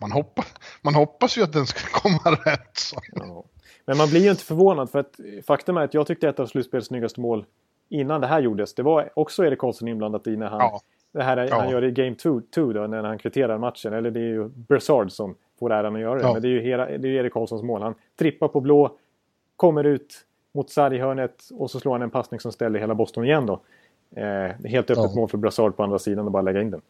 man, 0.00 0.12
hoppas, 0.12 0.46
man 0.82 0.94
hoppas 0.94 1.38
ju 1.38 1.42
att 1.42 1.52
den 1.52 1.66
ska 1.66 1.80
komma 2.00 2.36
rätt. 2.44 2.70
Så. 2.78 2.96
Ja. 3.12 3.44
Men 3.84 3.96
man 3.96 4.08
blir 4.08 4.20
ju 4.20 4.30
inte 4.30 4.44
förvånad 4.44 4.90
för 4.90 4.98
att 4.98 5.20
faktum 5.46 5.76
är 5.76 5.80
att 5.80 5.94
jag 5.94 6.06
tyckte 6.06 6.28
ett 6.28 6.40
av 6.40 6.46
slutspelets 6.46 6.88
snyggaste 6.88 7.20
mål 7.20 7.44
innan 7.88 8.20
det 8.20 8.26
här 8.26 8.40
gjordes. 8.40 8.74
Det 8.74 8.82
var 8.82 9.10
också 9.14 9.44
Erik 9.44 9.58
Karlsson 9.58 9.88
inblandat 9.88 10.26
i 10.26 10.36
när 10.36 10.46
han, 10.48 10.58
Ja. 10.60 10.80
det 11.12 11.22
här 11.22 11.36
Ja. 11.50 11.60
han 11.60 11.70
gör 11.70 11.84
i 11.84 11.90
Game 11.90 12.14
2 12.14 12.40
då 12.72 12.86
när 12.86 13.02
han 13.02 13.18
kvitterar 13.18 13.58
matchen. 13.58 13.92
Eller 13.92 14.10
det 14.10 14.20
är 14.20 14.24
ju 14.24 14.48
Brassard 14.48 15.12
som 15.12 15.34
får 15.60 15.72
äran 15.72 15.94
att 15.94 16.00
göra 16.00 16.14
det. 16.18 16.22
Ja. 16.26 16.32
Men 16.32 16.42
det 16.42 16.48
är 16.48 16.50
ju 16.50 16.60
hela, 16.60 16.86
det 16.86 17.08
är 17.08 17.12
Erik 17.12 17.32
Karlssons 17.32 17.62
mål. 17.62 17.82
Han 17.82 17.94
trippar 18.18 18.48
på 18.48 18.60
blå, 18.60 18.96
kommer 19.56 19.84
ut 19.84 20.14
mot 20.52 20.70
sarghörnet 20.70 21.48
och 21.54 21.70
så 21.70 21.80
slår 21.80 21.92
han 21.92 22.02
en 22.02 22.10
passning 22.10 22.40
som 22.40 22.52
ställer 22.52 22.80
hela 22.80 22.94
Boston 22.94 23.24
igen 23.24 23.46
då. 23.46 23.60
Eh, 24.20 24.24
helt 24.64 24.90
öppet 24.90 25.04
Ja. 25.04 25.12
mål 25.16 25.28
för 25.28 25.38
Brassard 25.38 25.76
på 25.76 25.82
andra 25.82 25.98
sidan 25.98 26.26
och 26.26 26.32
bara 26.32 26.42
lägga 26.42 26.60
in 26.62 26.70
den. 26.70 26.80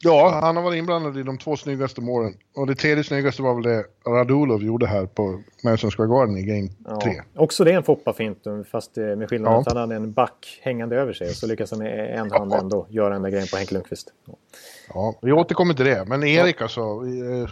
Ja, 0.00 0.38
han 0.42 0.56
har 0.56 0.62
varit 0.62 0.78
inblandad 0.78 1.18
i 1.18 1.22
de 1.22 1.38
två 1.38 1.56
snyggaste 1.56 2.00
målen. 2.00 2.34
Och 2.54 2.66
det 2.66 2.74
tredje 2.74 3.04
snyggaste 3.04 3.42
var 3.42 3.54
väl 3.54 3.62
det 3.62 3.84
Radulov 4.10 4.62
gjorde 4.62 4.86
här 4.86 5.06
på 5.06 5.40
Madison 5.64 5.90
Square 5.90 6.08
Garden 6.08 6.36
i 6.36 6.42
Game 6.42 6.68
Ja. 6.86 7.00
3. 7.02 7.22
Också 7.36 7.64
det 7.64 7.72
är 7.72 7.76
en 7.76 7.82
foppa-fint 7.82 8.38
fast 8.70 8.98
eh, 8.98 9.04
med 9.04 9.28
skillnaden 9.28 9.54
Ja. 9.54 9.60
att 9.60 9.66
han 9.68 9.76
hade 9.76 9.94
en 9.94 10.12
back 10.12 10.60
hängande 10.62 10.96
över 10.96 11.12
sig 11.12 11.28
och 11.28 11.34
så 11.34 11.46
lyckas 11.46 11.70
han 11.70 11.80
med 11.80 12.14
en 12.18 12.30
hand 12.32 12.52
Ja. 12.52 12.58
ändå 12.58 12.86
göra 12.88 13.10
den 13.14 13.22
där 13.22 13.30
grejen 13.30 13.46
på 13.50 13.56
Henke 13.56 13.74
Lundqvist. 13.74 14.12
Ja. 14.26 14.34
Ja, 14.94 15.14
vi 15.22 15.32
återkommer 15.32 15.74
till 15.74 15.84
det. 15.84 16.04
Men 16.06 16.24
Erik 16.24 16.62
alltså, 16.62 16.80
eh, 16.80 17.50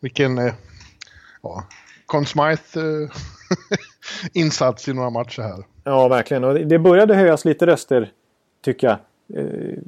vilken 0.00 0.38
eh, 0.38 0.52
ja, 1.42 1.64
Conn 2.06 2.26
Smythe 2.26 2.80
insats 4.32 4.88
i 4.88 4.92
några 4.92 5.10
matcher 5.10 5.42
här. 5.42 5.64
Ja, 5.84 6.08
verkligen. 6.08 6.44
Och 6.44 6.54
det- 6.54 6.64
det 6.64 6.78
började 6.78 7.14
höjas 7.14 7.44
lite 7.44 7.66
röster, 7.66 8.12
tycker 8.64 8.86
jag. 8.86 8.96
Eh, 9.34 9.78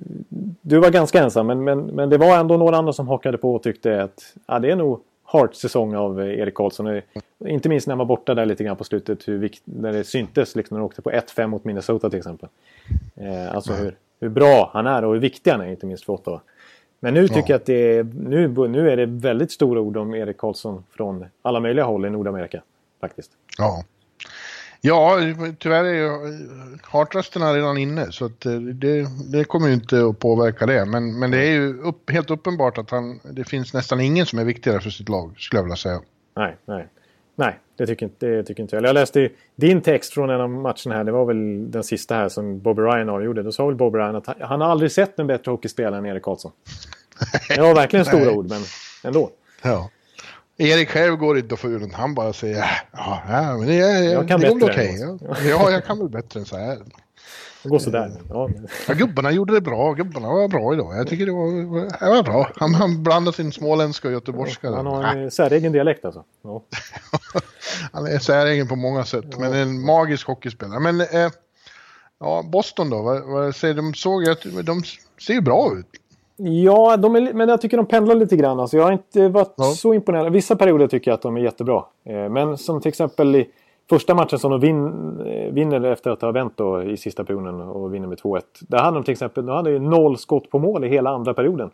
Du 0.61 0.79
var 0.79 0.91
ganska 0.91 1.23
ensam, 1.23 1.47
men, 1.47 1.65
men, 1.65 1.81
men 1.81 2.11
det 2.11 2.19
var 2.19 2.39
ändå 2.39 2.57
några 2.57 2.77
andra 2.77 2.93
som 2.93 3.09
hakade 3.09 3.39
på 3.39 3.55
och 3.55 3.63
tyckte 3.63 4.03
att 4.03 4.35
ja, 4.47 4.59
det 4.59 4.71
är 4.71 4.77
nog 4.77 5.01
Hart-säsong 5.25 5.95
av 5.95 6.21
eh, 6.21 6.39
Erik 6.39 6.55
Karlsson. 6.55 7.01
Inte 7.47 7.69
minst 7.69 7.87
när 7.87 7.93
han 7.93 7.99
var 7.99 8.05
borta 8.05 8.35
där 8.35 8.47
lite 8.47 8.65
grann 8.65 8.77
på 8.77 8.85
slutet, 8.85 9.29
hur 9.29 9.39
vikt, 9.39 9.63
när 9.65 9.93
det 9.93 10.05
syntes 10.05 10.57
liksom, 10.57 10.75
när 10.75 10.81
han 10.81 10.87
åkte 10.87 11.03
på 11.03 11.11
1-5 11.11 11.47
mot 11.47 11.65
Minnesota 11.65 12.11
till 12.11 12.19
exempel. 12.19 12.49
Eh, 13.17 13.55
alltså 13.55 13.73
hur, 13.73 13.97
hur 14.21 14.29
bra 14.29 14.71
han 14.73 14.87
är 14.87 15.05
och 15.05 15.13
hur 15.13 15.21
viktig 15.21 15.51
han 15.51 15.61
är, 15.61 15.67
inte 15.67 15.87
minst 15.87 16.05
för 16.05 16.13
Ottawa. 16.13 16.41
Men 17.01 17.15
nu 17.15 17.29
tycker 17.29 17.41
Ja. 17.41 17.45
jag 17.49 17.57
att 17.57 17.67
det 17.67 17.97
är, 17.99 18.05
nu, 18.05 18.49
nu 18.69 18.91
är 18.91 18.97
det 18.97 19.07
väldigt 19.07 19.53
stora 19.53 19.81
ord 19.81 19.97
om 19.97 20.15
Erik 20.15 20.37
Karlsson 20.37 20.85
från 20.91 21.25
alla 21.43 21.61
möjliga 21.61 21.85
håll 21.85 22.05
i 22.07 22.11
Nordamerika. 22.11 22.63
Faktiskt. 23.01 23.31
Ja. 23.59 23.85
Ja, 24.81 25.19
tyvärr 25.59 25.85
är 25.85 25.95
ju 25.95 26.39
hartrösterna 26.83 27.55
redan 27.55 27.79
inne 27.79 28.13
så 28.13 28.25
att 28.25 28.47
eh, 28.47 28.53
det, 28.53 29.07
det 29.33 29.45
kommer 29.45 29.69
ju 29.69 29.75
inte 29.75 30.05
att 30.05 30.19
påverka 30.19 30.67
det. 30.67 30.85
Men, 30.85 31.19
men 31.19 31.31
det 31.31 31.39
är 31.39 31.53
ju 31.53 31.81
upp, 31.83 32.11
helt 32.11 32.31
uppenbart 32.31 32.79
att 32.79 32.91
han, 32.91 33.21
det 33.25 33.45
finns 33.45 33.75
nästan 33.75 34.01
ingen 34.01 34.27
som 34.27 34.39
är 34.39 34.45
viktigare 34.45 34.81
för 34.81 34.91
sitt 34.91 35.09
lag, 35.09 35.35
skulle 35.39 35.59
jag 35.59 35.65
vilja 35.65 35.77
säga. 35.77 36.01
Nej, 36.37 36.57
nej. 36.65 36.87
Nej, 37.35 37.59
det 37.77 37.87
tycker, 37.87 38.07
inte, 38.07 38.27
det 38.27 38.45
tycker 38.45 38.63
inte 38.63 38.77
jag. 38.77 38.85
Jag 38.85 38.95
läste 38.95 39.29
din 39.57 39.81
text 39.81 40.15
från 40.15 40.31
en 40.31 40.41
av 40.41 40.51
matcherna 40.51 40.95
här. 40.95 41.05
Det 41.05 41.13
var 41.13 41.25
väl 41.25 41.71
den 41.71 41.85
sista 41.85 42.15
här 42.15 42.29
som 42.29 42.61
Bobby 42.61 42.83
Ryan 42.83 43.09
avgjorde. 43.09 43.43
Då 43.43 43.53
sa 43.53 43.67
väl 43.67 43.75
Bobby 43.75 43.99
Ryan 43.99 44.17
att 44.17 44.27
han, 44.27 44.37
han 44.41 44.61
har 44.61 44.69
aldrig 44.69 44.93
sett 44.93 45.19
en 45.19 45.27
bättre 45.27 45.51
hockeyspelare 45.51 45.99
än 45.99 46.07
Erik 46.07 46.23
Karlsson. 46.23 46.53
Det 47.49 47.61
var 47.61 47.75
verkligen 47.75 48.05
stora 48.05 48.25
Nej. 48.25 48.35
ord, 48.35 48.49
men 48.49 48.61
ändå. 49.05 49.31
Ja. 49.63 49.91
Erik 50.61 50.89
själv 50.91 51.17
går 51.17 51.39
inte 51.39 51.55
att 51.55 51.61
få 51.61 51.69
ur 51.69 51.79
den. 51.81 51.91
Han 51.95 52.15
bara 52.15 52.33
säger 52.33 52.57
ja, 52.93 53.23
ja 53.29 53.57
men 53.59 53.67
det, 53.67 53.79
är, 53.81 54.03
Jag 54.13 54.29
kan 54.29 54.41
det 54.41 54.49
går 54.49 54.59
väl 54.59 54.69
bättre 54.69 54.83
okej. 54.83 55.03
än 55.03 55.19
Ja. 55.29 55.37
ja, 55.49 55.71
jag 55.71 55.85
kan 55.85 55.99
väl 55.99 56.09
bättre 56.09 56.41
än 56.41 56.47
så 56.47 56.57
här. 56.57 56.79
Det 57.63 57.69
går 57.69 57.79
sådär. 57.79 58.13
Ja, 58.29 58.49
men- 58.55 58.69
Ja, 58.89 58.95
gubbarna 58.95 59.31
gjorde 59.31 59.55
det 59.55 59.61
bra. 59.61 59.93
Gubbarna 59.93 60.29
var 60.29 60.49
bra 60.49 60.75
idag. 60.75 60.97
Jag 60.97 61.09
tycker 61.09 61.27
det 61.27 61.33
var, 61.33 62.01
det 62.05 62.11
var 62.17 62.23
bra. 62.23 62.51
Han, 62.57 62.75
han 62.75 63.03
blandade 63.03 63.37
sin 63.37 63.53
småländska 63.53 64.09
och 64.09 64.15
göteborgska. 64.15 64.71
han 64.71 64.87
har 64.87 65.05
en 65.05 65.31
säregen 65.31 65.73
dialekt 65.73 66.05
alltså. 66.05 66.25
Ja. 66.45 66.63
Han 67.93 68.07
är 68.07 68.19
säregen 68.19 68.69
på 68.69 68.77
många 68.77 69.05
sätt, 69.05 69.39
men 69.39 69.53
en 69.53 69.81
magisk 69.81 70.27
hockeyspelare. 70.27 70.81
Men 70.81 71.01
eh, 71.01 71.31
ja, 72.21 72.43
Boston 72.53 72.91
då? 72.91 73.03
Vad, 73.03 73.23
vad 73.23 73.57
säger 73.57 73.75
de? 73.75 73.95
såg 73.95 74.29
att 74.29 74.43
de 74.65 74.83
ser 75.27 75.35
ju 75.35 75.41
bra 75.41 75.73
ut. 75.79 75.87
Ja, 76.43 76.97
de 76.97 77.17
är, 77.17 77.33
men 77.33 77.49
jag 77.49 77.61
tycker 77.61 77.77
de 77.77 77.87
pendlar 77.87 78.15
lite 78.15 78.37
grann. 78.37 78.61
Alltså, 78.61 78.77
jag 78.77 78.85
har 78.85 78.93
inte 78.93 79.29
varit 79.29 79.55
Ja. 79.57 79.65
så 79.65 79.95
imponerad. 79.95 80.33
Vissa 80.33 80.57
perioder 80.57 80.87
tycker 80.89 81.11
jag 81.11 81.15
att 81.17 81.23
de 81.23 81.37
är 81.37 81.41
jättebra. 81.41 81.85
Eh, 82.05 82.29
men 82.29 82.59
som 82.59 82.81
till 82.81 82.89
exempel 82.89 83.37
i 83.37 83.51
första 83.91 84.15
matchen 84.15 84.39
som 84.39 84.51
de 84.51 84.61
vin, 84.61 84.87
eh, 85.27 85.53
vinner 85.53 85.85
efter 85.85 86.11
att 86.11 86.23
ha 86.23 86.33
vänt 86.33 86.53
då 86.57 86.83
i 86.83 86.97
sista 86.97 87.25
perioden 87.25 87.61
och 87.61 87.95
vinner 87.95 88.07
med 88.09 88.19
2-1. 88.19 88.43
Där 88.61 88.79
hade 88.79 88.97
de 88.97 89.05
till 89.05 89.13
exempel 89.13 89.47
de 89.47 89.57
hade 89.57 89.71
ju 89.71 89.79
noll 89.79 90.19
skott 90.19 90.51
på 90.51 90.59
mål 90.59 90.85
i 90.85 90.89
hela 90.89 91.11
andra 91.11 91.35
perioden. 91.35 91.71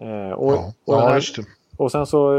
Eh, 0.00 0.32
och, 0.32 0.52
Ja, 0.52 0.72
och, 0.84 0.94
ja 0.94 0.98
här, 1.00 1.22
och 1.76 1.92
sen 1.92 2.06
så... 2.06 2.32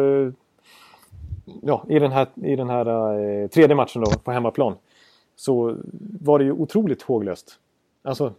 Ja, 1.61 1.83
i 1.87 1.99
den 1.99 2.11
här, 2.11 2.27
i 2.35 2.55
den 2.55 2.69
här 2.69 3.47
tredje 3.47 3.75
matchen 3.75 4.01
då 4.01 4.11
på 4.23 4.31
hemmaplan. 4.31 4.75
Så 5.35 5.75
var 6.21 6.39
det 6.39 6.45
ju 6.45 6.51
otroligt 6.51 7.01
håglöst. 7.01 7.53
Alltså, 8.03 8.33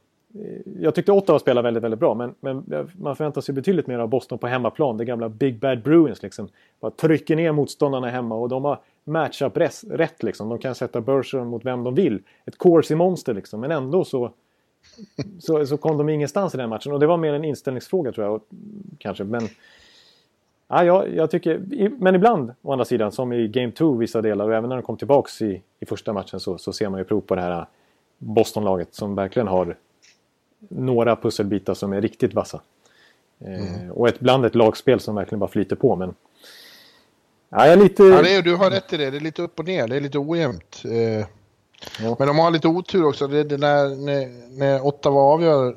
jag 0.80 0.94
tyckte 0.94 1.12
Ottawa 1.12 1.38
spelade 1.38 1.66
väldigt, 1.66 1.82
väldigt 1.84 2.00
bra. 2.00 2.14
Men, 2.14 2.34
men 2.40 2.64
man 3.00 3.16
förväntar 3.16 3.40
sig 3.40 3.54
betydligt 3.54 3.86
mer 3.86 3.98
av 3.98 4.08
Boston 4.08 4.38
på 4.38 4.46
hemmaplan. 4.46 4.96
Det 4.96 5.04
gamla 5.04 5.28
Big 5.28 5.58
Bad 5.58 5.82
Bruins 5.82 6.22
liksom. 6.22 6.48
Bara 6.80 6.90
trycker 6.90 7.36
ner 7.36 7.52
motståndarna 7.52 8.10
hemma 8.10 8.34
och 8.34 8.48
de 8.48 8.64
har 8.64 8.78
matchup 9.04 9.56
rätt, 9.90 10.22
liksom. 10.22 10.48
De 10.48 10.58
kan 10.58 10.74
sätta 10.74 11.00
Bergeron 11.00 11.46
mot 11.48 11.64
vem 11.64 11.84
de 11.84 11.94
vill. 11.94 12.22
Ett 12.44 12.58
corsi 12.58 12.94
monster 12.94 13.34
liksom. 13.34 13.60
Men 13.60 13.70
ändå 13.70 14.04
så, 14.04 14.30
så, 15.40 15.66
så 15.66 15.76
kom 15.76 15.96
de 15.98 16.08
ingenstans 16.08 16.54
i 16.54 16.58
den 16.58 16.68
matchen. 16.68 16.92
Och 16.92 17.00
det 17.00 17.06
var 17.06 17.16
mer 17.16 17.32
en 17.32 17.44
inställningsfråga 17.44 18.12
tror 18.12 18.26
jag. 18.26 18.34
och- 18.34 18.46
Kanske. 18.98 19.24
Men 19.24 19.42
Ja, 20.72 20.84
jag, 20.84 21.14
jag 21.14 21.30
tycker, 21.30 21.54
i- 21.74 21.90
men 21.98 22.14
ibland 22.14 22.52
å 22.62 22.72
andra 22.72 22.84
sidan 22.84 23.12
som 23.12 23.32
i 23.32 23.48
Game 23.48 23.72
2 23.72 23.92
vissa 23.94 24.22
delar 24.22 24.44
och 24.44 24.54
även 24.54 24.68
när 24.68 24.76
de 24.76 24.82
kom 24.82 24.96
tillbaks 24.96 25.42
i, 25.42 25.62
i 25.80 25.86
första 25.86 26.12
matchen 26.12 26.40
så, 26.40 26.58
så 26.58 26.72
ser 26.72 26.88
man 26.88 26.98
ju 27.00 27.04
prov 27.04 27.20
på 27.20 27.34
det 27.34 27.40
här 27.40 27.58
eh, 27.58 27.64
Boston-laget 28.18 28.94
som 28.94 29.14
verkligen 29.14 29.48
har 29.48 29.76
några 30.68 31.16
pusselbitar 31.16 31.74
som 31.74 31.92
är 31.92 32.00
riktigt 32.00 32.34
vassa. 32.34 32.60
Eh, 33.44 33.90
och 33.90 34.08
ett, 34.08 34.20
bland 34.20 34.46
ett 34.46 34.54
lagspel 34.54 35.00
som 35.00 35.14
verkligen 35.14 35.40
bara 35.40 35.50
flyter 35.50 35.76
på 35.76 35.96
men 35.96 36.14
Ja, 37.52 37.66
jag 37.66 37.72
är 37.72 37.76
lite... 37.76 38.02
Ja, 38.02 38.22
det 38.22 38.34
är, 38.34 38.42
du 38.42 38.56
har 38.56 38.70
rätt 38.70 38.92
i 38.92 38.96
det. 38.96 39.10
Det 39.10 39.16
är 39.16 39.20
lite 39.20 39.42
upp 39.42 39.58
och 39.58 39.64
ner. 39.64 39.88
Det 39.88 39.96
är 39.96 40.00
lite 40.00 40.18
ojämnt. 40.18 40.82
Eh, 40.84 41.26
Ja. 42.00 42.16
Men 42.18 42.28
de 42.28 42.38
har 42.38 42.50
lite 42.50 42.68
otur 42.68 43.04
också. 43.04 43.26
Det, 43.26 43.44
det 43.44 43.56
där, 43.56 43.88
när, 43.88 44.28
när 44.58 44.86
Ottawa 44.86 45.20
avgör 45.20 45.76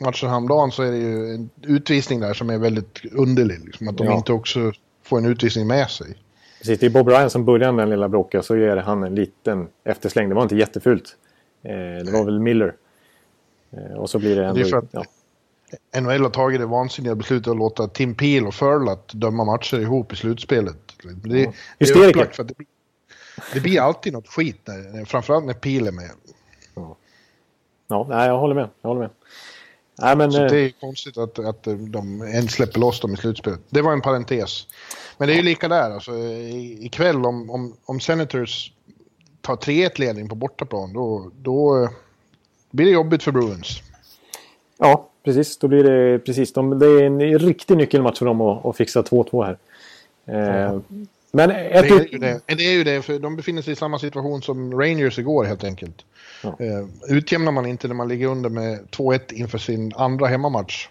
matchen 0.00 0.28
häromdagen 0.28 0.70
så 0.70 0.82
är 0.82 0.90
det 0.90 0.96
ju 0.98 1.34
en 1.34 1.50
utvisning 1.62 2.20
där 2.20 2.34
som 2.34 2.50
är 2.50 2.58
väldigt 2.58 3.00
underlig. 3.12 3.64
Liksom, 3.64 3.88
att 3.88 3.98
de 3.98 4.06
ja. 4.06 4.16
inte 4.16 4.32
också 4.32 4.72
får 5.02 5.18
en 5.18 5.26
utvisning 5.26 5.66
med 5.66 5.90
sig. 5.90 6.14
Precis, 6.58 6.80
det 6.80 6.86
är 6.86 6.90
Bob 6.90 7.08
Ryan 7.08 7.30
som 7.30 7.44
börjar 7.44 7.72
med 7.72 7.82
den 7.82 7.90
lilla 7.90 8.08
bråket 8.08 8.44
så 8.44 8.56
ger 8.56 8.76
han 8.76 9.02
en 9.02 9.14
liten 9.14 9.68
eftersläng. 9.84 10.28
Det 10.28 10.34
var 10.34 10.42
inte 10.42 10.56
jättefult. 10.56 11.16
Eh, 11.62 12.04
det 12.04 12.12
var 12.12 12.24
väl 12.24 12.40
Miller. 12.40 12.74
Eh, 13.70 13.96
och 13.96 14.10
så 14.10 14.18
blir 14.18 14.36
det 14.36 14.44
ändå... 14.44 14.54
Det 14.54 14.60
är 14.60 14.70
för 14.70 14.76
att 14.76 14.88
ja. 14.90 15.04
NHL 16.00 16.22
har 16.22 16.30
tagit 16.30 16.60
det 16.60 16.66
vansinniga 16.66 17.14
beslutet 17.14 17.50
att 17.50 17.56
låta 17.56 17.88
Tim 17.88 18.14
Peel 18.14 18.46
och 18.46 18.54
Furlat 18.54 19.08
döma 19.12 19.44
matcher 19.44 19.80
ihop 19.80 20.12
i 20.12 20.16
slutspelet. 20.16 20.76
Det, 21.02 21.40
ja. 21.40 21.52
det 21.78 21.90
är 21.90 22.08
upplagt 22.08 22.36
för 22.36 22.42
att 22.42 22.48
det, 22.48 22.54
det 23.52 23.60
blir 23.60 23.80
alltid 23.80 24.12
något 24.12 24.28
skit, 24.28 24.60
när, 24.64 25.04
framförallt 25.04 25.46
när 25.46 25.54
Peel 25.54 25.86
är 25.86 25.92
med. 25.92 26.10
Ja, 26.74 26.96
ja 27.88 28.06
nej, 28.08 28.28
jag 28.28 28.38
håller 28.38 28.54
med. 28.54 28.68
Jag 28.80 28.88
håller 28.88 29.00
med. 29.00 29.10
Nej, 30.00 30.16
men, 30.16 30.32
så 30.32 30.38
det 30.38 30.60
är 30.60 30.70
konstigt 30.80 31.18
att, 31.18 31.38
att 31.38 31.62
de 31.78 32.22
ens 32.22 32.52
släpper 32.52 32.80
loss 32.80 33.00
dem 33.00 33.14
i 33.14 33.16
slutspelet. 33.16 33.60
Det 33.68 33.82
var 33.82 33.92
en 33.92 34.00
parentes. 34.00 34.66
Men 35.16 35.28
det 35.28 35.34
är 35.34 35.36
ju 35.36 35.42
lika 35.42 35.68
där. 35.68 35.90
Alltså, 35.90 36.12
ikväll 36.80 37.26
om, 37.26 37.50
om, 37.50 37.76
om 37.84 38.00
Senators 38.00 38.72
tar 39.40 39.56
3-1 39.56 39.98
ledning 40.00 40.28
på 40.28 40.34
bortaplan 40.34 40.92
då, 40.92 41.30
då 41.36 41.88
blir 42.70 42.86
det 42.86 42.92
jobbigt 42.92 43.22
för 43.22 43.32
Bruins. 43.32 43.82
Ja, 44.78 45.08
precis. 45.24 45.58
Då 45.58 45.68
blir 45.68 45.84
det 45.84 46.18
precis. 46.18 46.52
De, 46.52 46.78
det 46.78 46.86
är 46.86 47.02
en 47.02 47.38
riktig 47.38 47.76
nyckelmatch 47.76 48.18
för 48.18 48.26
dem 48.26 48.40
att, 48.40 48.66
att 48.66 48.76
fixa 48.76 49.02
2-2 49.02 49.44
här. 49.44 49.58
Eh, 50.26 50.80
men 51.32 51.50
ett... 51.50 51.88
det, 51.88 51.88
är 51.88 52.12
ju 52.12 52.18
det. 52.18 52.40
det 52.46 52.66
är 52.66 52.72
ju 52.72 52.84
det, 52.84 53.02
för 53.02 53.18
de 53.18 53.36
befinner 53.36 53.62
sig 53.62 53.72
i 53.72 53.76
samma 53.76 53.98
situation 53.98 54.42
som 54.42 54.80
Rangers 54.80 55.18
igår 55.18 55.44
helt 55.44 55.64
enkelt. 55.64 56.04
Ja. 56.42 56.56
Eh, 56.58 57.14
utjämnar 57.16 57.52
man 57.52 57.66
inte 57.66 57.88
när 57.88 57.94
man 57.94 58.08
ligger 58.08 58.26
under 58.26 58.50
med 58.50 58.78
2-1 58.90 59.32
inför 59.32 59.58
sin 59.58 59.92
andra 59.96 60.26
hemmamatch, 60.26 60.88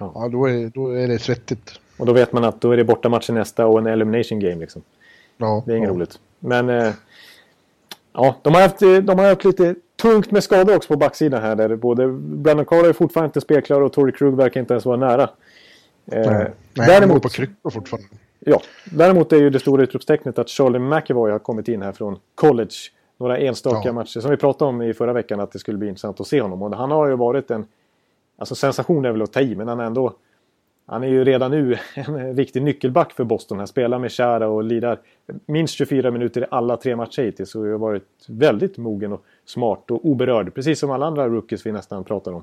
ja. 0.00 0.12
ja 0.14 0.28
då, 0.28 0.46
är, 0.46 0.70
då 0.74 0.88
är 0.88 1.08
det 1.08 1.18
svettigt. 1.18 1.80
Och 1.96 2.06
då 2.06 2.12
vet 2.12 2.32
man 2.32 2.44
att 2.44 2.60
då 2.60 2.72
är 2.72 2.76
det 2.76 2.84
bortamatch 2.84 3.30
nästa 3.30 3.66
och 3.66 3.78
en 3.78 3.86
elimination 3.86 4.40
game. 4.40 4.56
Liksom. 4.56 4.82
Ja, 5.36 5.62
det 5.66 5.72
är 5.72 5.76
inget 5.76 5.88
ja. 5.88 5.94
roligt. 5.94 6.18
Men 6.38 6.68
eh, 6.68 6.92
ja, 8.12 8.36
de 8.42 8.54
har, 8.54 8.62
haft, 8.62 8.78
de 8.80 9.18
har 9.18 9.28
haft 9.28 9.44
lite 9.44 9.74
tungt 10.00 10.30
med 10.30 10.44
skador 10.44 10.76
också 10.76 10.88
på 10.88 10.96
backsidan 10.96 11.42
här. 11.42 11.56
Där 11.56 11.76
både 11.76 12.08
Brandon 12.12 12.66
Carter 12.66 12.88
är 12.88 12.92
fortfarande 12.92 13.26
inte 13.26 13.40
spelklar 13.40 13.80
och 13.80 13.92
Tory 13.92 14.12
Krug 14.12 14.34
verkar 14.34 14.60
inte 14.60 14.74
ens 14.74 14.84
vara 14.84 14.96
nära. 14.96 15.22
Eh, 16.12 16.30
Nej, 16.30 16.52
däremot, 16.74 17.22
på 17.22 17.28
kryckor 17.28 17.70
fortfarande. 17.70 18.08
Ja, 18.38 18.60
däremot 18.92 19.32
är 19.32 19.36
ju 19.36 19.50
det 19.50 19.58
stora 19.58 19.82
utropstecknet 19.82 20.38
att 20.38 20.48
Charlie 20.48 20.78
McEvoy 20.78 21.30
har 21.30 21.38
kommit 21.38 21.68
in 21.68 21.82
här 21.82 21.92
från 21.92 22.18
college. 22.34 22.74
Några 23.18 23.38
enstaka 23.38 23.88
ja. 23.88 23.92
matcher 23.92 24.20
som 24.20 24.30
vi 24.30 24.36
pratade 24.36 24.68
om 24.68 24.82
i 24.82 24.94
förra 24.94 25.12
veckan 25.12 25.40
att 25.40 25.52
det 25.52 25.58
skulle 25.58 25.78
bli 25.78 25.88
intressant 25.88 26.20
att 26.20 26.26
se 26.26 26.40
honom. 26.40 26.62
Och 26.62 26.76
han 26.76 26.90
har 26.90 27.08
ju 27.08 27.16
varit 27.16 27.50
en... 27.50 27.66
Alltså 28.38 28.54
sensation 28.54 29.04
är 29.04 29.12
väl 29.12 29.22
att 29.22 29.32
ta 29.32 29.40
i, 29.40 29.54
men 29.54 29.68
han 29.68 29.80
är 29.80 29.84
ändå 29.84 30.12
han 30.90 31.02
är 31.02 31.08
ju 31.08 31.24
redan 31.24 31.50
nu 31.50 31.78
en 31.94 32.36
riktig 32.36 32.62
nyckelback 32.62 33.12
för 33.12 33.24
Boston. 33.24 33.58
Han 33.58 33.66
spelar 33.66 33.98
med 33.98 34.12
Chara 34.12 34.48
och 34.48 34.64
lirar 34.64 35.00
minst 35.46 35.74
24 35.74 36.10
minuter 36.10 36.42
i 36.42 36.46
alla 36.50 36.76
tre 36.76 36.96
matcher 36.96 37.22
hittills. 37.22 37.54
Och 37.54 37.62
har 37.62 37.78
varit 37.78 38.02
väldigt 38.28 38.76
mogen 38.76 39.12
och 39.12 39.24
smart 39.44 39.90
och 39.90 40.04
oberörd. 40.04 40.54
Precis 40.54 40.78
som 40.78 40.90
alla 40.90 41.06
andra 41.06 41.28
rookies 41.28 41.66
vi 41.66 41.72
nästan 41.72 42.04
pratar 42.04 42.32
om. 42.32 42.42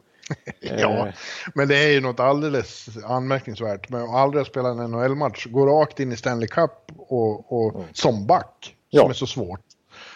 ja, 0.80 1.08
men 1.56 1.68
det 1.68 1.76
är 1.76 1.92
ju 1.92 2.02
något 2.02 2.20
alldeles 2.20 2.90
anmärkningsvärt. 3.06 3.90
Men 3.90 4.02
att 4.02 4.16
aldrig 4.16 4.46
spela 4.46 4.70
en 4.70 4.92
NHL-match, 4.92 5.48
gå 5.50 5.66
rakt 5.66 6.00
in 6.00 6.12
i 6.12 6.18
Stanley 6.18 6.48
Cup 6.48 6.72
och, 6.98 7.54
och 7.54 7.76
mm. 7.76 7.88
som 7.94 8.28
back. 8.28 8.76
Som 8.90 9.00
ja. 9.00 9.10
är 9.10 9.14
så 9.14 9.28
svårt. 9.28 9.62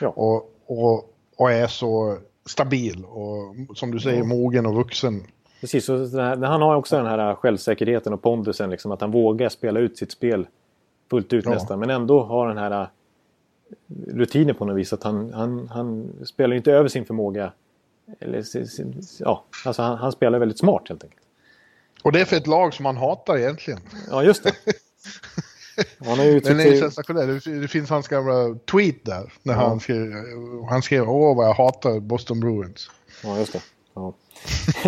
Ja. 0.01 0.07
Och, 0.07 0.55
och, 0.65 1.15
och 1.37 1.51
är 1.51 1.67
så 1.67 2.17
stabil 2.45 3.05
och 3.05 3.55
som 3.77 3.91
du 3.91 3.99
säger 3.99 4.17
ja. 4.17 4.23
mogen 4.23 4.65
och 4.65 4.75
vuxen. 4.75 5.23
Precis, 5.61 5.89
och 5.89 6.09
här, 6.09 6.37
han 6.37 6.61
har 6.61 6.75
också 6.75 6.97
den 6.97 7.05
här 7.05 7.35
självsäkerheten 7.35 8.13
och 8.13 8.21
pondusen. 8.21 8.69
Liksom, 8.69 8.91
att 8.91 9.01
han 9.01 9.11
vågar 9.11 9.49
spela 9.49 9.79
ut 9.79 9.97
sitt 9.97 10.11
spel 10.11 10.47
fullt 11.09 11.33
ut 11.33 11.45
ja. 11.45 11.51
nästan. 11.51 11.79
Men 11.79 11.89
ändå 11.89 12.23
har 12.23 12.47
den 12.47 12.57
här 12.57 12.81
äh, 12.81 12.87
rutinen 14.07 14.55
på 14.55 14.65
något 14.65 14.77
vis. 14.77 14.93
Att 14.93 15.03
han, 15.03 15.33
han, 15.33 15.67
han 15.67 16.13
spelar 16.25 16.55
inte 16.55 16.71
över 16.71 16.89
sin 16.89 17.05
förmåga. 17.05 17.51
Eller, 18.19 18.43
ja, 19.19 19.43
alltså 19.65 19.81
han, 19.81 19.97
han 19.97 20.11
spelar 20.11 20.39
väldigt 20.39 20.59
smart 20.59 20.89
helt 20.89 21.03
enkelt. 21.03 21.21
Och 22.03 22.11
det 22.11 22.21
är 22.21 22.25
för 22.25 22.35
ett 22.35 22.47
lag 22.47 22.73
som 22.73 22.85
han 22.85 22.97
hatar 22.97 23.37
egentligen. 23.37 23.79
Ja, 24.09 24.23
just 24.23 24.43
det. 24.43 24.53
Han 25.99 26.19
är 26.19 26.23
ju 26.23 26.39
Den 26.39 26.59
är 26.59 26.79
sensationell. 26.79 27.39
Det 27.61 27.67
finns 27.67 27.89
hans 27.89 28.07
gamla 28.07 28.55
tweet 28.71 29.05
där. 29.05 29.33
När 29.43 29.53
ja. 29.53 29.59
han, 29.59 29.79
skrev, 29.79 30.13
han 30.69 30.81
skrev 30.81 31.09
åh 31.09 31.37
vad 31.37 31.47
jag 31.47 31.53
hatar 31.53 31.99
Boston 31.99 32.39
Bruins. 32.39 32.89
Ja, 33.23 33.37
just 33.37 33.53
det. 33.53 33.61
Ja. 33.93 34.13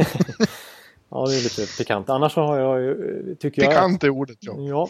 ja, 1.10 1.26
det 1.28 1.36
är 1.36 1.44
lite 1.44 1.78
pikant. 1.78 2.10
Annars 2.10 2.36
har 2.36 2.58
jag 2.58 2.82
ju... 2.82 3.36
Tycker 3.36 3.62
pikant 3.62 4.04
är 4.04 4.10
ordet, 4.10 4.38
ja. 4.40 4.56
ja. 4.58 4.90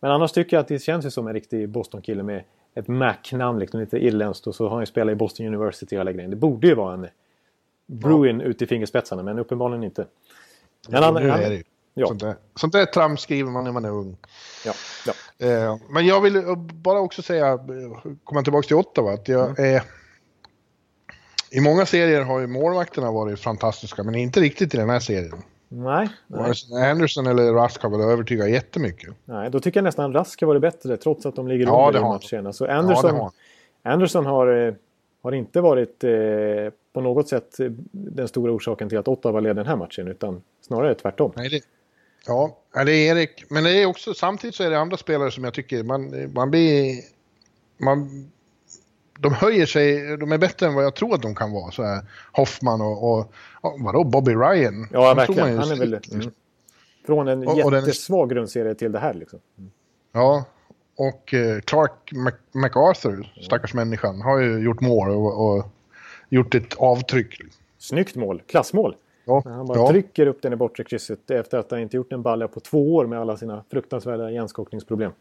Men 0.00 0.10
annars 0.10 0.32
tycker 0.32 0.56
jag 0.56 0.60
att 0.60 0.68
det 0.68 0.78
känns 0.78 1.06
ju 1.06 1.10
som 1.10 1.26
en 1.26 1.34
riktig 1.34 1.68
Boston-kille 1.68 2.22
med 2.22 2.44
ett 2.74 2.88
Mac-namn, 2.88 3.58
liksom 3.58 3.80
lite 3.80 3.98
irländskt. 3.98 4.46
Och 4.46 4.54
så 4.54 4.64
har 4.64 4.70
han 4.70 4.82
ju 4.82 4.86
spelat 4.86 5.12
i 5.12 5.14
Boston 5.14 5.46
University 5.46 5.96
och 5.96 6.00
hela 6.00 6.12
grejen. 6.12 6.30
Det 6.30 6.36
borde 6.36 6.66
ju 6.66 6.74
vara 6.74 6.94
en 6.94 7.06
Bruin 7.86 8.40
ja. 8.40 8.46
ut 8.46 8.62
i 8.62 8.66
fingerspetsarna, 8.66 9.22
men 9.22 9.38
uppenbarligen 9.38 9.84
inte. 9.84 10.06
Men 10.88 11.02
ja, 11.02 11.04
han, 11.04 11.14
det 11.14 11.54
ju. 11.54 11.62
Ja. 11.98 12.06
Sånt, 12.06 12.20
där, 12.20 12.36
sånt 12.54 12.72
där 12.72 12.86
trams 12.86 13.20
skriver 13.20 13.50
man 13.50 13.64
när 13.64 13.72
man 13.72 13.84
är 13.84 13.90
ung. 13.90 14.16
Ja, 14.64 14.72
ja. 15.06 15.46
Eh, 15.46 15.76
men 15.88 16.06
jag 16.06 16.20
vill 16.20 16.42
bara 16.56 17.00
också 17.00 17.22
säga, 17.22 17.58
komma 18.24 18.42
tillbaka 18.42 18.66
till 18.66 18.76
Ottawa, 18.76 19.12
att 19.12 19.28
jag 19.28 19.58
mm. 19.58 19.74
är 19.74 19.82
i 21.50 21.60
många 21.60 21.86
serier 21.86 22.22
har 22.22 22.40
ju 22.40 22.46
målvakterna 22.46 23.12
varit 23.12 23.40
fantastiska, 23.40 24.02
men 24.02 24.14
inte 24.14 24.40
riktigt 24.40 24.74
i 24.74 24.76
den 24.76 24.90
här 24.90 25.00
serien. 25.00 25.42
Nej. 25.68 26.08
nej. 26.26 26.90
Anderson 26.90 27.26
eller 27.26 27.52
Rask 27.52 27.82
har 27.82 27.90
väl 27.90 28.00
övertygat 28.00 28.50
jättemycket. 28.50 29.14
Nej, 29.24 29.50
då 29.50 29.60
tycker 29.60 29.78
jag 29.78 29.84
nästan 29.84 30.12
Rask 30.12 30.40
har 30.40 30.48
varit 30.48 30.62
bättre, 30.62 30.96
trots 30.96 31.26
att 31.26 31.36
de 31.36 31.48
ligger 31.48 31.66
ja, 31.66 31.86
under 31.86 32.00
i 32.00 32.02
matcherna. 32.02 32.52
Så 32.52 32.66
Anderson, 32.66 33.16
ja, 33.16 33.22
har. 33.22 33.92
Anderson 33.92 34.26
har, 34.26 34.66
eh, 34.66 34.74
har 35.22 35.32
inte 35.32 35.60
varit 35.60 36.04
eh, 36.04 36.10
på 36.92 37.00
något 37.00 37.28
sätt 37.28 37.60
eh, 37.60 37.70
den 37.90 38.28
stora 38.28 38.52
orsaken 38.52 38.88
till 38.88 38.98
att 38.98 39.08
Ottawa 39.08 39.40
leder 39.40 39.54
den 39.54 39.66
här 39.66 39.76
matchen, 39.76 40.08
utan 40.08 40.42
snarare 40.60 40.94
tvärtom. 40.94 41.32
Nej, 41.36 41.48
det, 41.48 41.60
ja, 42.26 42.56
det 42.72 42.92
är 42.92 43.16
Erik. 43.16 43.44
Men 43.50 43.64
det 43.64 43.82
är 43.82 43.86
också, 43.86 44.14
samtidigt 44.14 44.54
så 44.54 44.62
är 44.62 44.70
det 44.70 44.78
andra 44.78 44.96
spelare 44.96 45.30
som 45.30 45.44
jag 45.44 45.54
tycker 45.54 45.82
man, 45.82 46.32
man 46.32 46.50
blir... 46.50 46.94
Man 47.78 48.30
de 49.18 49.32
höjer 49.32 49.66
sig, 49.66 50.16
de 50.16 50.32
är 50.32 50.38
bättre 50.38 50.66
än 50.66 50.74
vad 50.74 50.84
jag 50.84 50.94
tror 50.94 51.14
att 51.14 51.22
de 51.22 51.34
kan 51.34 51.52
vara. 51.52 51.70
Så 51.70 51.82
här, 51.82 52.02
Hoffman 52.32 52.80
och, 52.80 53.12
och, 53.12 53.32
och 53.60 53.80
vadå, 53.80 54.04
Bobby 54.04 54.32
Ryan? 54.32 54.88
Ja, 54.92 55.14
verkligen. 55.14 55.58
Han 55.58 55.70
är 55.70 55.76
väl... 55.76 56.00
Mm. 56.12 56.30
Från 57.06 57.28
en 57.28 57.48
och, 57.48 57.58
jättesvag 57.58 58.20
och 58.20 58.28
den... 58.28 58.36
grundserie 58.36 58.74
till 58.74 58.92
det 58.92 58.98
här 58.98 59.14
liksom. 59.14 59.38
Mm. 59.58 59.70
Ja, 60.12 60.44
och 60.96 61.34
uh, 61.34 61.60
Clark 61.60 62.12
Mac 62.12 62.32
MacArthur, 62.52 63.32
stackars 63.42 63.74
mm. 63.74 63.88
människan, 63.88 64.20
har 64.20 64.38
ju 64.38 64.58
gjort 64.58 64.80
mål 64.80 65.10
och, 65.10 65.56
och, 65.56 65.64
gjort 66.28 66.54
ett 66.54 66.74
avtryck. 66.74 67.40
Snyggt 67.78 68.16
mål, 68.16 68.42
klassmål. 68.46 68.96
Ja, 69.24 69.42
han 69.44 69.66
bara 69.66 69.78
ja. 69.78 69.88
trycker 69.88 70.26
upp 70.26 70.42
den 70.42 70.52
i 70.52 70.56
bortre 70.56 70.84
krysset 70.84 71.30
efter 71.30 71.58
att 71.58 71.70
han 71.70 71.80
inte 71.80 71.96
gjort 71.96 72.12
en 72.12 72.22
balle 72.22 72.48
på 72.48 72.60
två 72.60 72.94
år 72.94 73.06
med 73.06 73.20
alla 73.20 73.36
sina 73.36 73.64
fruktansvärda 73.70 74.30
hjärnskakningsproblem. 74.30 75.12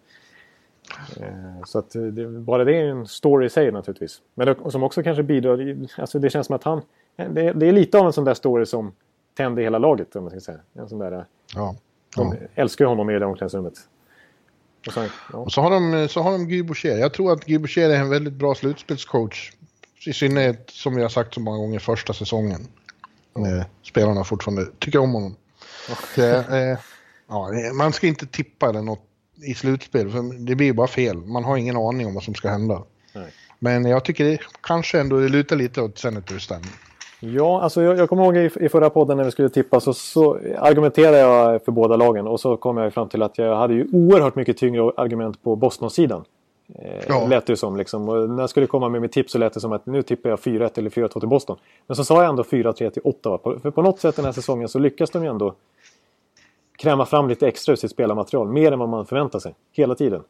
Eh, 1.19 1.63
så 1.65 1.79
att 1.79 1.91
det, 1.91 2.27
bara 2.27 2.63
det 2.63 2.75
är 2.75 2.86
en 2.86 3.07
story 3.07 3.45
i 3.45 3.49
sig 3.49 3.71
naturligtvis. 3.71 4.21
Men 4.33 4.47
det, 4.47 4.71
som 4.71 4.83
också 4.83 5.03
kanske 5.03 5.23
bidrar, 5.23 5.88
alltså 5.97 6.19
det 6.19 6.29
känns 6.29 6.47
som 6.47 6.55
att 6.55 6.63
han, 6.63 6.81
det, 7.15 7.53
det, 7.53 7.67
är 7.67 7.71
lite 7.71 7.99
av 7.99 8.05
en 8.05 8.13
sån 8.13 8.23
där 8.23 8.33
story 8.33 8.65
som 8.65 8.93
tänder 9.38 9.63
hela 9.63 9.77
laget 9.77 10.15
om 10.15 10.23
man 10.23 10.31
ska 10.31 10.39
säga. 10.39 10.59
En 10.73 10.89
sån 10.89 10.99
där, 10.99 11.25
ja. 11.55 11.75
De 12.15 12.38
ja. 12.41 12.47
älskar 12.55 12.86
honom 12.86 13.09
i 13.09 13.19
det 13.19 13.25
omklädningsrummet. 13.25 13.73
Och, 14.88 14.93
så, 14.93 15.05
ja. 15.33 15.38
och 15.38 15.51
så 15.51 15.61
har 15.61 15.71
de, 15.71 16.07
så 16.09 16.21
har 16.21 16.31
de 16.31 16.47
Guy 16.47 16.63
Boucher. 16.63 16.97
Jag 16.97 17.13
tror 17.13 17.33
att 17.33 17.45
Guy 17.45 17.57
Boucher 17.57 17.89
är 17.89 17.99
en 17.99 18.09
väldigt 18.09 18.33
bra 18.33 18.55
slutspelscoach. 18.55 19.51
I 20.07 20.13
synnerhet 20.13 20.69
som 20.69 20.95
vi 20.95 21.01
har 21.01 21.09
sagt 21.09 21.33
så 21.33 21.39
många 21.39 21.57
gånger 21.57 21.79
första 21.79 22.13
säsongen. 22.13 22.67
Mm. 23.38 23.63
Spelarna 23.83 24.23
fortfarande 24.23 24.65
tycker 24.79 24.99
om 24.99 25.13
honom. 25.13 25.36
Det, 26.15 26.38
eh, 26.38 26.79
ja, 27.27 27.51
man 27.73 27.93
ska 27.93 28.07
inte 28.07 28.27
tippa 28.27 28.69
eller 28.69 28.81
något 28.81 29.07
i 29.41 29.53
slutspel. 29.53 30.09
För 30.09 30.45
det 30.45 30.55
blir 30.55 30.73
bara 30.73 30.88
fel. 30.88 31.17
Man 31.17 31.43
har 31.43 31.57
ingen 31.57 31.77
aning 31.77 32.07
om 32.07 32.13
vad 32.13 32.23
som 32.23 32.33
ska 32.33 32.49
hända. 32.49 32.83
Nej. 33.15 33.27
Men 33.59 33.86
jag 33.86 34.05
tycker 34.05 34.25
det 34.25 34.39
kanske 34.61 34.99
ändå 34.99 35.19
det 35.19 35.29
lutar 35.29 35.55
lite 35.55 35.81
åt 35.81 35.97
Senators 35.97 36.47
där. 36.47 36.59
Ja, 37.19 37.61
alltså 37.61 37.81
jag, 37.81 37.97
jag 37.97 38.09
kommer 38.09 38.23
ihåg 38.23 38.38
i, 38.38 38.49
i 38.65 38.69
förra 38.69 38.89
podden 38.89 39.17
när 39.17 39.23
vi 39.23 39.31
skulle 39.31 39.49
tippa 39.49 39.79
så, 39.79 39.93
så 39.93 40.39
argumenterade 40.57 41.17
jag 41.17 41.65
för 41.65 41.71
båda 41.71 41.95
lagen 41.95 42.27
och 42.27 42.39
så 42.39 42.57
kom 42.57 42.77
jag 42.77 42.93
fram 42.93 43.09
till 43.09 43.23
att 43.23 43.38
jag 43.38 43.55
hade 43.55 43.73
ju 43.73 43.88
oerhört 43.91 44.36
mycket 44.36 44.57
tyngre 44.57 44.91
argument 44.97 45.43
på 45.43 45.55
Boston-sidan. 45.55 46.25
Eh, 46.75 47.03
ja. 47.07 47.27
Lät 47.27 47.45
det 47.45 47.57
som 47.57 47.77
liksom. 47.77 48.09
Och 48.09 48.29
när 48.29 48.43
jag 48.43 48.49
skulle 48.49 48.67
komma 48.67 48.89
med 48.89 49.01
mitt 49.01 49.11
tips 49.11 49.31
så 49.31 49.38
lät 49.38 49.53
det 49.53 49.59
som 49.59 49.73
att 49.73 49.86
nu 49.86 50.01
tippar 50.01 50.29
jag 50.29 50.39
4-1 50.39 50.79
eller 50.79 50.89
4-2 50.89 51.19
till 51.19 51.29
Boston. 51.29 51.57
Men 51.88 51.95
så 51.95 52.03
sa 52.03 52.21
jag 52.21 52.29
ändå 52.29 52.43
4-3 52.43 52.89
till 52.89 53.01
Ottawa. 53.05 53.39
För 53.59 53.71
på 53.71 53.81
något 53.81 53.99
sätt 53.99 54.15
den 54.15 54.25
här 54.25 54.31
säsongen 54.31 54.69
så 54.69 54.79
lyckas 54.79 55.09
de 55.09 55.23
ju 55.23 55.29
ändå 55.29 55.55
kräma 56.78 57.05
fram 57.05 57.30
lite 57.30 57.47
extra 57.47 57.71
ur 57.71 57.76
sitt 57.76 57.91
spelarmaterial. 57.91 58.47
Mer 58.47 58.71
än 58.71 58.80
vad 58.80 58.89
man 58.89 59.05
förväntar 59.05 59.39
sig. 59.39 59.55
Hela 59.71 59.95
tiden. 59.95 60.23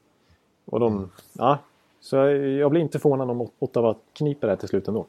Och 0.65 0.79
de, 0.79 0.97
mm. 0.97 1.09
ja, 1.33 1.57
så 2.01 2.15
jag 2.59 2.71
blir 2.71 2.81
inte 2.81 2.99
förvånad 2.99 3.29
om 3.29 3.49
Ottawa 3.59 3.95
kniper 4.13 4.47
det 4.47 4.51
här 4.51 4.57
till 4.57 4.69
slut 4.69 4.87
ändå. 4.87 5.05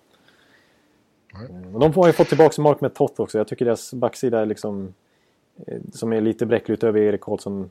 Och 1.75 1.81
de 1.81 1.93
har 1.95 2.07
ju 2.07 2.13
fått 2.13 2.29
tillbaka 2.29 2.63
Mark 2.63 2.81
med 2.81 2.95
Tott 2.95 3.21
också. 3.21 3.39
Jag 3.39 3.49
tycker 3.49 3.65
deras 3.65 3.95
backsida 3.95 4.41
är 4.41 4.47
liksom, 4.47 4.95
eh, 5.67 5.81
som 5.93 6.13
är 6.13 6.21
lite 6.21 6.47
bräcklig 6.47 6.75
utöver 6.75 7.01
Erik 7.01 7.21
Karlsson 7.21 7.71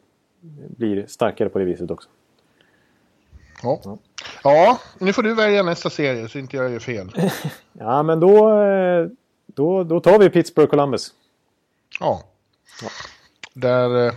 blir 0.77 1.05
starkare 1.07 1.49
på 1.49 1.59
det 1.59 1.65
viset 1.65 1.91
också. 1.91 2.09
Ja. 3.63 3.81
ja. 3.83 3.97
ja, 4.43 4.79
nu 4.99 5.13
får 5.13 5.23
du 5.23 5.35
välja 5.35 5.63
nästa 5.63 5.89
serie 5.89 6.29
så 6.29 6.39
inte 6.39 6.57
jag 6.57 6.71
gör 6.71 6.79
fel. 6.79 7.11
ja, 7.73 8.03
men 8.03 8.19
då, 8.19 8.61
eh, 8.61 9.07
då, 9.45 9.83
då 9.83 9.99
tar 9.99 10.19
vi 10.19 10.29
Pittsburgh 10.29 10.69
Columbus. 10.69 11.13
Ja. 11.99 12.21
ja. 12.81 12.89
Där, 13.55 14.07
eh, 14.07 14.13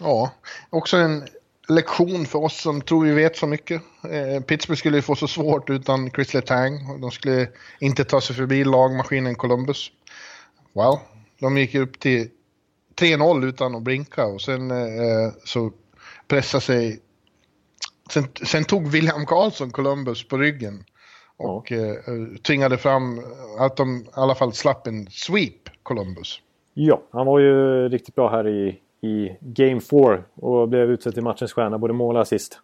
ja, 0.00 0.32
också 0.70 0.96
en 0.96 1.26
lektion 1.68 2.26
för 2.26 2.38
oss 2.38 2.60
som 2.60 2.80
tror 2.80 3.04
vi 3.04 3.12
vet 3.12 3.36
så 3.36 3.46
mycket. 3.46 3.82
Eh, 4.10 4.42
Pittsburgh 4.42 4.78
skulle 4.78 4.96
ju 4.96 5.02
få 5.02 5.16
så 5.16 5.28
svårt 5.28 5.70
utan 5.70 6.10
Chris 6.10 6.34
Letang. 6.34 7.00
De 7.00 7.10
skulle 7.10 7.48
inte 7.80 8.04
ta 8.04 8.20
sig 8.20 8.36
förbi 8.36 8.64
lagmaskinen 8.64 9.34
Columbus. 9.34 9.90
Well, 10.72 10.98
de 11.40 11.58
gick 11.58 11.74
upp 11.74 12.00
till 12.00 12.30
3-0 12.96 13.48
utan 13.48 13.74
att 13.74 13.82
blinka 13.82 14.26
och 14.26 14.40
sen 14.40 14.70
eh, 14.70 15.32
så 15.44 15.72
pressade 16.28 16.60
sig... 16.60 17.00
Sen, 18.10 18.28
sen, 18.46 18.64
tog 18.64 18.88
William 18.88 19.26
Karlsson 19.26 19.70
Columbus 19.70 20.28
på 20.28 20.38
ryggen 20.38 20.84
och 21.36 21.70
ja. 21.70 21.94
tvingade 22.42 22.78
fram 22.78 23.20
att 23.58 23.76
de 23.76 24.00
i 24.00 24.06
alla 24.12 24.34
fall 24.34 24.52
slapp 24.52 24.86
en 24.86 25.10
sweep, 25.10 25.68
Columbus. 25.82 26.40
Ja, 26.78 27.02
han 27.10 27.26
var 27.26 27.38
ju 27.38 27.88
riktigt 27.88 28.14
bra 28.14 28.30
här 28.30 28.48
i, 28.48 28.80
i 29.00 29.36
Game 29.40 29.80
4 29.80 30.22
och 30.34 30.68
blev 30.68 30.90
utsedd 30.90 31.14
till 31.14 31.22
matchens 31.22 31.52
stjärna, 31.52 31.78
både 31.78 31.92
mål 31.92 32.16
och 32.16 32.22
assist. 32.22 32.60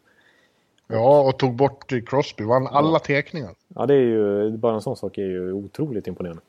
Ja, 0.87 1.21
och 1.21 1.39
tog 1.39 1.55
bort 1.55 1.93
Crosby, 2.07 2.45
vann 2.45 2.67
alla 2.67 2.99
teckningar. 2.99 3.55
Ja, 3.69 3.87
det 3.87 3.95
är 3.95 4.01
ju, 4.01 4.51
bara 4.57 4.75
en 4.75 4.81
sån 4.81 4.97
sak 4.97 5.19
är 5.19 5.23
ju 5.23 5.53
otroligt 5.53 6.07
imponerande. 6.07 6.43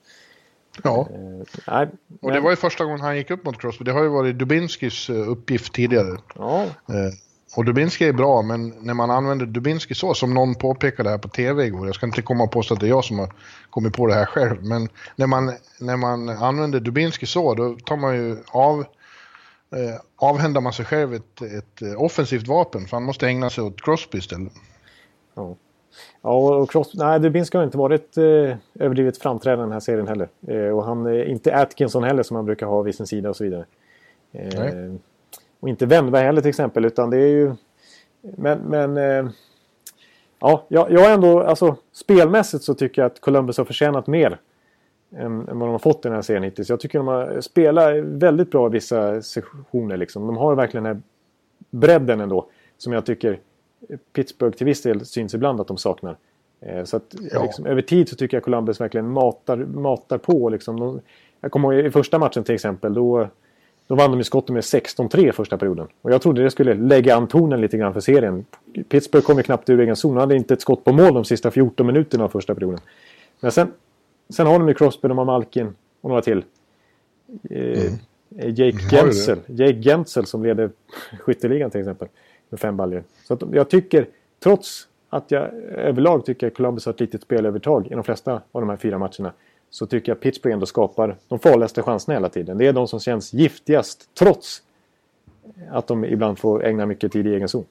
Ja. 0.83 1.07
Eh, 1.13 1.45
nej, 1.67 1.87
och 2.21 2.31
det 2.31 2.39
var 2.39 2.49
ju 2.49 2.55
första 2.55 2.83
gången 2.85 3.01
han 3.01 3.17
gick 3.17 3.31
upp 3.31 3.45
mot 3.45 3.57
Crosby. 3.57 3.85
Det 3.85 3.91
har 3.91 4.03
ju 4.03 4.09
varit 4.09 4.37
Dubinskis 4.37 5.09
eh, 5.09 5.29
uppgift 5.29 5.73
tidigare. 5.73 6.17
Ja. 6.35 6.63
Eh, 6.63 7.13
och 7.55 7.65
Dubinski 7.65 8.07
är 8.07 8.13
bra, 8.13 8.41
men 8.41 8.73
när 8.81 8.93
man 8.93 9.11
använder 9.11 9.45
Dubinski 9.45 9.95
så, 9.95 10.13
som 10.13 10.33
någon 10.33 10.55
påpekade 10.55 11.09
här 11.09 11.17
på 11.17 11.27
tv 11.27 11.65
igår, 11.65 11.85
jag 11.85 11.95
ska 11.95 12.05
inte 12.05 12.21
komma 12.21 12.43
och 12.43 12.51
påstå 12.51 12.73
att 12.73 12.79
det 12.79 12.85
är 12.85 12.89
jag 12.89 13.05
som 13.05 13.19
har 13.19 13.29
kommit 13.69 13.93
på 13.93 14.07
det 14.07 14.13
här 14.13 14.25
själv, 14.25 14.63
men 14.63 14.89
när 15.15 15.27
man, 15.27 15.53
när 15.79 15.97
man 15.97 16.29
använder 16.29 16.79
Dubinski 16.79 17.25
så, 17.25 17.53
då 17.53 17.75
tar 17.85 17.97
man 17.97 18.15
ju 18.15 18.37
av, 18.51 18.79
eh, 18.79 20.01
avhänder 20.15 20.61
man 20.61 20.73
sig 20.73 20.85
själv 20.85 21.13
ett, 21.13 21.41
ett 21.41 21.97
offensivt 21.97 22.47
vapen, 22.47 22.85
för 22.85 22.97
han 22.97 23.03
måste 23.03 23.27
ägna 23.27 23.49
sig 23.49 23.63
åt 23.63 23.81
Crosby 23.81 24.17
istället. 24.17 24.53
Ja. 25.35 25.55
Ja, 26.21 26.55
och 26.55 26.71
Crosby, 26.71 26.97
nej, 26.97 27.19
Dubinski 27.19 27.57
har 27.57 27.65
inte 27.65 27.77
varit 27.77 28.17
eh, 28.17 28.57
överdrivet 28.79 29.17
framträdande 29.17 29.65
den 29.65 29.71
här 29.71 29.79
serien 29.79 30.07
heller. 30.07 30.29
Eh, 30.47 30.77
och 30.77 30.85
han 30.85 31.05
är 31.05 31.25
inte 31.25 31.55
Atkinson 31.55 32.03
heller 32.03 32.23
som 32.23 32.35
han 32.35 32.45
brukar 32.45 32.67
ha 32.67 32.81
vid 32.81 32.95
sin 32.95 33.07
sida 33.07 33.29
och 33.29 33.35
så 33.35 33.43
vidare. 33.43 33.65
Eh, 34.31 34.93
och 35.63 35.69
inte 35.69 35.85
Wennberg 35.85 36.23
heller 36.23 36.41
till 36.41 36.49
exempel, 36.49 36.85
utan 36.85 37.09
det 37.09 37.17
är 37.17 37.27
ju... 37.27 37.53
Men, 38.21 38.59
men 38.59 38.97
eh, 38.97 39.31
ja, 40.39 40.65
jag, 40.67 41.13
ändå, 41.13 41.43
alltså 41.43 41.75
spelmässigt 41.91 42.63
så 42.63 42.73
tycker 42.73 43.01
jag 43.01 43.11
att 43.11 43.21
Columbus 43.21 43.57
har 43.57 43.65
förtjänat 43.65 44.07
mer 44.07 44.39
än, 45.15 45.45
vad 45.45 45.59
de 45.59 45.69
har 45.69 45.79
fått 45.79 46.05
i 46.05 46.07
den 46.07 46.13
här 46.13 46.21
serien 46.21 46.43
hittills. 46.43 46.69
Jag 46.69 46.79
tycker 46.79 46.99
de 46.99 47.07
har 47.07 47.41
spelat 47.41 47.95
väldigt 48.03 48.51
bra 48.51 48.67
i 48.67 48.69
vissa 48.69 49.21
sessioner 49.21 49.97
liksom. 49.97 50.27
De 50.27 50.37
har 50.37 50.55
verkligen 50.55 50.83
den 50.83 50.95
här 50.95 51.01
bredden 51.69 52.21
ändå 52.21 52.47
som 52.77 52.93
jag 52.93 53.05
tycker 53.05 53.39
Pittsburgh 54.13 54.57
till 54.57 54.65
viss 54.65 54.81
del 54.81 55.05
syns 55.05 55.33
ibland 55.33 55.61
att 55.61 55.67
de 55.67 55.77
saknar. 55.77 56.17
Eh, 56.61 56.83
så 56.83 56.97
att 56.97 57.15
ja. 57.31 57.43
liksom, 57.43 57.65
över 57.65 57.81
tid 57.81 58.09
så 58.09 58.15
tycker 58.15 58.37
jag 58.37 58.43
Columbus 58.43 58.81
verkligen 58.81 59.09
matar, 59.09 59.57
matar 59.57 60.17
på. 60.17 60.49
Liksom. 60.49 60.79
De, 60.79 61.01
jag 61.41 61.51
kommer 61.51 61.73
ihåg 61.73 61.85
i 61.85 61.91
första 61.91 62.19
matchen 62.19 62.43
till 62.43 62.55
exempel. 62.55 62.93
Då, 62.93 63.29
då 63.87 63.95
vann 63.95 64.11
de 64.11 64.19
i 64.19 64.23
skottet 64.23 64.53
med 64.53 64.61
16-3 64.61 65.31
första 65.31 65.57
perioden. 65.57 65.87
Och 66.01 66.11
jag 66.11 66.21
trodde 66.21 66.43
det 66.43 66.51
skulle 66.51 66.73
lägga 66.73 67.15
an 67.15 67.27
tonen 67.27 67.61
lite 67.61 67.77
grann 67.77 67.93
för 67.93 67.99
serien. 67.99 68.45
Pittsburgh 68.89 69.25
kom 69.25 69.37
ju 69.37 69.43
knappt 69.43 69.69
ur 69.69 69.79
egen 69.79 69.95
zon. 69.95 70.15
De 70.15 70.19
hade 70.19 70.35
inte 70.35 70.53
ett 70.53 70.61
skott 70.61 70.83
på 70.83 70.93
mål 70.93 71.13
de 71.13 71.25
sista 71.25 71.51
14 71.51 71.87
minuterna 71.87 72.23
av 72.23 72.29
första 72.29 72.55
perioden. 72.55 72.79
Men 73.39 73.51
sen, 73.51 73.71
sen 74.29 74.47
har 74.47 74.59
de 74.59 74.67
ju 74.67 74.73
Crosby, 74.73 75.07
de 75.07 75.17
har 75.17 75.25
Malkin 75.25 75.75
och 76.01 76.09
några 76.09 76.21
till. 76.21 76.43
Eh, 77.49 77.81
mm. 77.81 77.93
Jake 78.55 78.77
Gensel, 78.77 79.39
Jake 79.45 79.81
Gensel 79.81 80.25
som 80.25 80.43
leder 80.43 80.69
skytteligan 81.19 81.71
till 81.71 81.79
exempel 81.79 82.07
med 82.49 82.59
fem 82.59 82.77
baljor. 82.77 83.03
Så 83.23 83.37
jag 83.51 83.69
tycker, 83.69 84.07
trots 84.43 84.87
att 85.09 85.31
jag 85.31 85.53
överlag 85.75 86.25
tycker 86.25 86.47
att 86.47 86.53
Columbus 86.53 86.85
har 86.85 86.93
ett 86.93 86.99
litet 86.99 87.21
spelövertag 87.21 87.87
i 87.87 87.89
de 87.89 88.03
flesta 88.03 88.41
av 88.51 88.61
de 88.61 88.69
här 88.69 88.77
fyra 88.77 88.97
matcherna. 88.97 89.33
Så 89.73 89.85
tycker 89.85 90.11
jag 90.11 90.19
Pittsburgh 90.19 90.53
ändå 90.53 90.65
skapar 90.65 91.17
de 91.27 91.39
farligaste 91.39 91.83
chanserna 91.83 92.13
hela 92.13 92.29
tiden. 92.29 92.57
Det 92.57 92.67
är 92.67 92.73
de 92.73 92.87
som 92.87 92.99
känns 92.99 93.33
giftigast 93.33 94.09
trots 94.19 94.61
att 95.71 95.87
de 95.87 96.05
ibland 96.05 96.39
får 96.39 96.65
ägna 96.65 96.85
mycket 96.85 97.11
tid 97.11 97.27
i 97.27 97.33
egen 97.33 97.49
zon. 97.49 97.65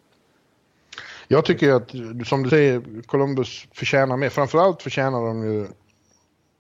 Jag 1.29 1.45
tycker 1.45 1.73
att, 1.73 1.91
som 2.27 2.43
du 2.43 2.51
säger, 2.51 3.03
Columbus 3.07 3.67
förtjänar 3.73 4.17
mer. 4.17 4.29
Framförallt 4.29 4.83
förtjänar 4.83 5.27
de 5.27 5.45
ju 5.45 5.67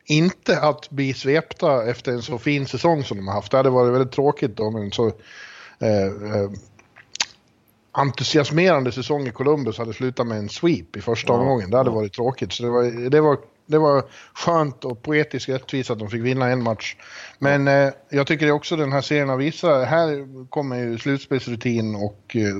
inte 0.04 0.60
att 0.60 0.90
bli 0.90 1.14
svepta 1.14 1.90
efter 1.90 2.12
en 2.12 2.22
så 2.22 2.38
fin 2.38 2.66
säsong 2.66 3.04
som 3.04 3.16
de 3.16 3.28
har 3.28 3.34
haft. 3.34 3.50
Det 3.50 3.56
hade 3.56 3.70
varit 3.70 3.92
väldigt 3.92 4.12
tråkigt 4.12 4.60
om 4.60 4.76
en 4.76 4.92
så 4.92 5.06
eh, 5.78 6.06
eh 6.06 6.50
entusiasmerande 7.92 8.92
säsong 8.92 9.26
i 9.26 9.32
Columbus 9.32 9.78
hade 9.78 9.92
slutat 9.92 10.26
med 10.26 10.38
en 10.38 10.48
sweep 10.48 10.96
i 10.96 11.00
första 11.00 11.32
ja, 11.32 11.38
omgången. 11.38 11.70
Det 11.70 11.76
hade 11.76 11.90
ja. 11.90 11.94
varit 11.94 12.12
tråkigt. 12.12 12.52
Så 12.52 12.62
det 12.62 12.70
var, 12.70 13.10
det, 13.10 13.20
var, 13.20 13.38
det 13.72 13.78
var 13.78 14.04
skönt 14.34 14.84
och 14.84 15.02
poetiskt 15.02 15.48
rättvist 15.48 15.90
att 15.90 15.98
de 15.98 16.10
fick 16.10 16.22
vinna 16.22 16.48
en 16.48 16.62
match. 16.62 16.96
Men 17.38 17.68
eh, 17.68 17.90
jag 18.08 18.26
tycker 18.26 18.50
också 18.50 18.76
den 18.76 18.92
här 18.92 19.00
serien 19.00 19.28
har 19.28 19.36
visat, 19.36 19.88
här 19.88 20.26
kommer 20.50 20.76
ju 20.76 20.98
slutspelsrutin 20.98 21.94
och, 21.94 22.36
eh, 22.36 22.54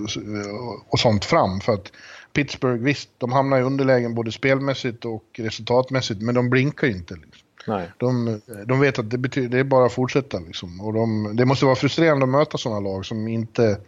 och 0.89 0.99
sånt 0.99 1.25
fram. 1.25 1.61
För 1.61 1.73
att 1.73 1.93
Pittsburgh, 2.33 2.83
visst, 2.83 3.11
de 3.19 3.33
hamnar 3.33 3.59
i 3.59 3.63
underlägen 3.63 4.15
både 4.15 4.33
spelmässigt 4.33 5.05
och 5.05 5.25
resultatmässigt, 5.39 6.23
men 6.23 6.35
de 6.35 6.51
blinkar 6.51 6.87
ju 6.87 6.93
inte. 6.93 7.15
Liksom. 7.15 7.49
Nej. 7.67 7.91
De, 7.99 8.41
de 8.67 8.81
vet 8.81 8.99
att 8.99 9.11
det, 9.11 9.19
betyder, 9.19 9.49
det 9.49 9.59
är 9.59 9.65
bara 9.65 9.87
att 9.87 9.93
fortsätta. 9.93 10.39
Liksom. 10.39 10.81
Och 10.81 10.93
de, 10.93 11.37
det 11.37 11.45
måste 11.45 11.65
vara 11.65 11.77
frustrerande 11.77 12.25
att 12.25 12.31
möta 12.31 12.59
sådana 12.59 12.81
lag 12.81 13.07
som 13.07 13.29
inte, 13.29 13.79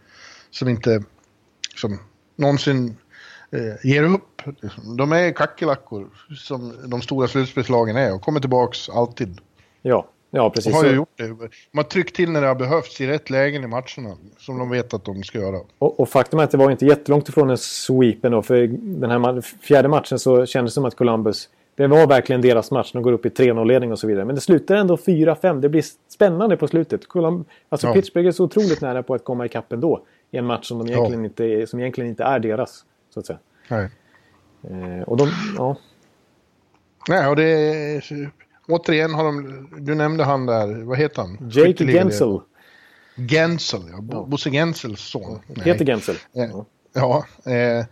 som 0.51 0.69
inte 0.69 1.03
som 1.75 1.99
någonsin 2.35 2.87
eh, 2.87 2.93
ger 3.83 4.03
upp. 4.03 4.41
De 4.97 5.11
är 5.11 5.31
kackerlackor 5.31 6.07
som 6.37 6.73
de 6.89 7.01
stora 7.01 7.27
slutspelslagen 7.27 7.95
är 7.95 8.15
och 8.15 8.21
kommer 8.21 8.39
tillbaks 8.39 8.89
alltid. 8.89 9.41
Ja, 9.81 10.07
ja 10.31 10.49
precis. 10.49 10.71
De 10.71 10.77
har 10.77 10.85
ju 10.85 10.95
gjort 10.95 11.09
det. 11.15 11.27
De 11.27 11.77
har 11.77 11.83
tryckt 11.83 12.15
till 12.15 12.31
när 12.31 12.41
det 12.41 12.47
har 12.47 12.55
behövts 12.55 13.01
i 13.01 13.07
rätt 13.07 13.29
lägen 13.29 13.63
i 13.63 13.67
matcherna 13.67 14.17
som 14.37 14.59
de 14.59 14.69
vet 14.69 14.93
att 14.93 15.05
de 15.05 15.23
ska 15.23 15.39
göra. 15.39 15.59
Och, 15.77 15.99
och 15.99 16.09
faktum 16.09 16.39
är 16.39 16.43
att 16.43 16.51
det 16.51 16.57
var 16.57 16.71
inte 16.71 16.85
jättelångt 16.85 17.29
ifrån 17.29 17.49
en 17.49 17.57
sweep 17.57 18.25
ändå. 18.25 18.41
För 18.41 18.67
den 18.99 19.11
här 19.11 19.41
fjärde 19.41 19.87
matchen 19.87 20.19
så 20.19 20.45
kändes 20.45 20.73
det 20.73 20.75
som 20.75 20.85
att 20.85 20.95
Columbus 20.95 21.49
det 21.75 21.87
var 21.87 22.07
verkligen 22.07 22.41
deras 22.41 22.71
match. 22.71 22.91
De 22.93 23.03
går 23.03 23.11
upp 23.11 23.25
i 23.25 23.29
3-0-ledning 23.29 23.91
och 23.91 23.99
så 23.99 24.07
vidare. 24.07 24.25
Men 24.25 24.35
det 24.35 24.41
slutar 24.41 24.75
ändå 24.75 24.95
4-5. 24.95 25.59
Det 25.59 25.69
blir 25.69 25.83
spännande 26.07 26.57
på 26.57 26.67
slutet. 26.67 27.01
Alltså 27.69 27.87
ja. 27.87 27.93
Pittsburgh 27.93 28.27
är 28.27 28.31
så 28.31 28.43
otroligt 28.43 28.81
nära 28.81 29.03
på 29.03 29.13
att 29.13 29.23
komma 29.23 29.45
ikapp 29.45 29.73
ändå 29.73 30.01
i 30.31 30.37
en 30.37 30.45
match 30.45 30.67
som, 30.67 30.77
de 30.77 30.87
egentligen 30.87 31.23
ja. 31.23 31.25
inte, 31.25 31.67
som 31.67 31.79
egentligen 31.79 32.09
inte 32.09 32.23
är 32.23 32.39
deras. 32.39 32.85
Så 33.15 33.19
att 33.19 33.25
säga. 33.25 33.39
Nej. 33.67 33.89
Eh, 34.63 35.01
och 35.01 35.17
de, 35.17 35.31
ja. 35.57 35.77
Nej, 37.09 37.27
och 37.27 37.35
det 37.35 37.43
är, 37.43 38.31
återigen 38.67 39.13
har 39.13 39.23
de, 39.23 39.67
du 39.79 39.95
nämnde 39.95 40.23
han 40.23 40.45
där, 40.45 40.83
vad 40.83 40.97
heter 40.97 41.21
han? 41.21 41.49
Jake 41.51 41.85
Gensel. 41.85 42.39
Gensel, 43.15 43.81
ja. 43.91 44.03
ja. 44.11 44.25
Bosse 44.25 44.49
Gensels 44.49 45.01
son. 45.01 45.39
Peter 45.63 45.85
Gensel. 45.85 46.15
Eh, 46.33 46.61
ja. 46.93 47.25
Eh, 47.51 47.85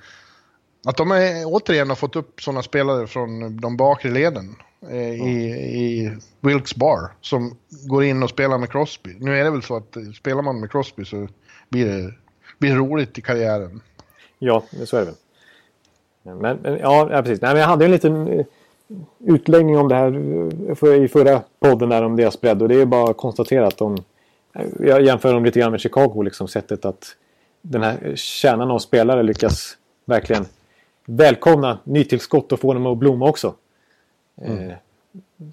att 0.86 0.98
de 0.98 1.12
är, 1.12 1.44
återigen 1.46 1.90
har 1.90 1.96
fått 1.96 2.16
upp 2.16 2.42
sådana 2.42 2.64
spelare 2.64 3.08
från 3.08 3.58
de 3.58 3.78
bakre 3.78 4.12
leden 4.12 4.56
eh, 4.90 5.28
i, 5.28 5.50
i 5.74 6.18
Wilkes 6.42 6.76
Bar 6.76 7.12
som 7.22 7.58
går 7.88 8.04
in 8.04 8.24
och 8.24 8.30
spelar 8.30 8.58
med 8.58 8.72
Crosby. 8.72 9.16
Nu 9.20 9.40
är 9.40 9.44
det 9.44 9.52
väl 9.52 9.64
så 9.64 9.76
att 9.76 9.98
spelar 10.16 10.42
man 10.42 10.60
med 10.60 10.72
Crosby 10.72 11.06
så 11.06 11.28
blir 11.70 11.86
det 11.86 12.14
blir 12.60 12.76
roligt 12.76 13.18
i 13.18 13.22
karriären. 13.22 13.82
Ja, 14.46 14.64
så 14.86 14.98
är 14.98 15.00
det 15.00 15.06
väl. 15.06 15.16
Men, 16.24 16.58
men 16.58 16.80
ja, 16.80 17.08
precis. 17.24 17.42
Nej, 17.42 17.54
men 17.54 17.62
jag 17.62 17.68
hade 17.68 17.86
en 17.86 17.92
liten 17.92 18.28
eh, 18.28 18.46
utläggning 19.20 19.78
om 19.78 19.88
det 19.88 19.96
här 19.96 20.08
eh, 20.70 20.76
för, 20.76 21.04
i 21.04 21.08
förra 21.08 21.42
podden 21.60 21.90
där 21.90 22.04
om 22.04 22.16
deras 22.16 22.42
bredd 22.42 22.62
och 22.62 22.68
det 22.68 22.82
är 22.82 22.86
bara 22.86 23.12
att 23.12 23.18
konstatera 23.18 23.68
att 23.68 23.78
de... 23.78 23.98
Eh, 24.54 24.66
jag 24.80 25.02
jämför 25.02 25.34
dem 25.34 25.46
lite 25.46 25.60
grann 25.60 25.72
med 25.72 25.82
Chicago, 25.82 26.22
liksom 26.24 26.48
sättet 26.48 26.86
att 26.86 27.16
den 27.62 27.84
här 27.84 28.14
kärnan 28.16 28.72
av 28.72 28.80
spelare 28.80 29.24
lyckas 29.24 29.78
verkligen 30.06 30.46
välkomna 31.06 31.80
nytillskott 31.84 32.52
och 32.52 32.60
få 32.60 32.74
dem 32.74 32.86
att 32.86 32.98
blomma 32.98 33.30
också. 33.30 33.54
Mm. 34.42 34.70
Eh, 34.70 34.76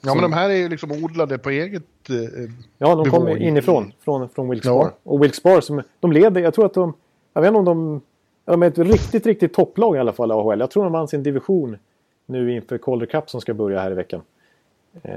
ja, 0.02 0.14
men 0.14 0.22
de 0.22 0.32
här 0.32 0.50
är 0.50 0.54
ju 0.54 0.68
liksom 0.68 1.04
odlade 1.04 1.38
på 1.38 1.50
eget 1.50 2.10
eh, 2.10 2.50
Ja, 2.78 2.94
de 2.94 3.10
kommer 3.10 3.36
inifrån, 3.36 3.92
från, 4.04 4.28
från 4.28 4.52
Wilkes-Barre. 4.52 4.90
Ja. 5.04 5.10
Och 5.10 5.24
Wilkes-Barre, 5.24 5.60
som, 5.60 5.82
de 6.00 6.12
leder, 6.12 6.40
jag 6.40 6.54
tror 6.54 6.66
att 6.66 6.74
de, 6.74 6.94
jag 7.32 7.42
vet 7.42 7.48
inte 7.48 7.58
om 7.58 7.64
de, 7.64 8.00
de 8.44 8.62
är 8.62 8.66
ett 8.66 8.78
riktigt, 8.78 9.26
riktigt 9.26 9.54
topplag 9.54 9.96
i 9.96 9.98
alla 9.98 10.12
fall, 10.12 10.30
AHL. 10.30 10.60
Jag 10.60 10.70
tror 10.70 10.82
de 10.82 10.92
vann 10.92 11.08
sin 11.08 11.22
division 11.22 11.76
nu 12.26 12.54
inför 12.54 12.78
Calder 12.78 13.06
Cup 13.06 13.30
som 13.30 13.40
ska 13.40 13.54
börja 13.54 13.80
här 13.80 13.90
i 13.90 13.94
veckan. 13.94 14.22
Eh, 15.02 15.12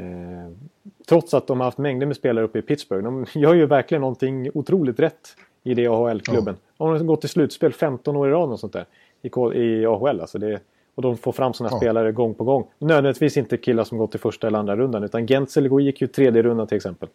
trots 1.07 1.33
att 1.33 1.47
de 1.47 1.59
har 1.59 1.65
haft 1.65 1.77
mängder 1.77 2.05
med 2.05 2.15
spelare 2.15 2.45
uppe 2.45 2.59
i 2.59 2.61
Pittsburgh. 2.61 3.03
De 3.03 3.25
gör 3.39 3.53
ju 3.53 3.65
verkligen 3.65 4.01
någonting 4.01 4.49
otroligt 4.53 4.99
rätt 4.99 5.35
i 5.63 5.73
det 5.73 5.87
AHL-klubben. 5.87 6.55
Ja. 6.77 6.85
De 6.85 6.91
har 6.91 6.99
gått 6.99 7.21
till 7.21 7.29
slutspel 7.29 7.73
15 7.73 8.15
år 8.15 8.27
i 8.27 8.31
rad 8.31 8.51
och 8.51 8.59
sånt 8.59 8.73
där 8.73 8.85
i, 9.21 9.27
i 9.59 9.85
AHL. 9.85 10.21
Alltså 10.21 10.37
det, 10.37 10.59
och 10.95 11.01
de 11.01 11.17
får 11.17 11.31
fram 11.31 11.53
sådana 11.53 11.75
ja. 11.75 11.79
spelare 11.79 12.11
gång 12.11 12.33
på 12.33 12.43
gång. 12.43 12.67
Nödvändigtvis 12.79 13.37
inte 13.37 13.57
killar 13.57 13.83
som 13.83 13.97
gått 13.97 14.11
till 14.11 14.19
första 14.19 14.47
eller 14.47 14.59
andra 14.59 14.75
rundan 14.75 15.03
utan 15.03 15.27
Gentzel 15.27 15.79
gick 15.81 16.01
ju 16.01 16.07
tredje 16.07 16.41
rundan 16.41 16.67
till 16.67 16.77
exempel. 16.77 17.09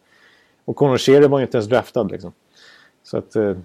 Och 0.65 0.75
Conor 0.75 0.97
Shearer 0.97 1.27
var 1.27 1.39
ju 1.39 1.45
inte 1.45 1.57
ens 1.57 1.69
draftad 1.69 2.03
liksom. 2.03 2.31
Så 3.03 3.17
att... 3.17 3.35
Eh, 3.35 3.57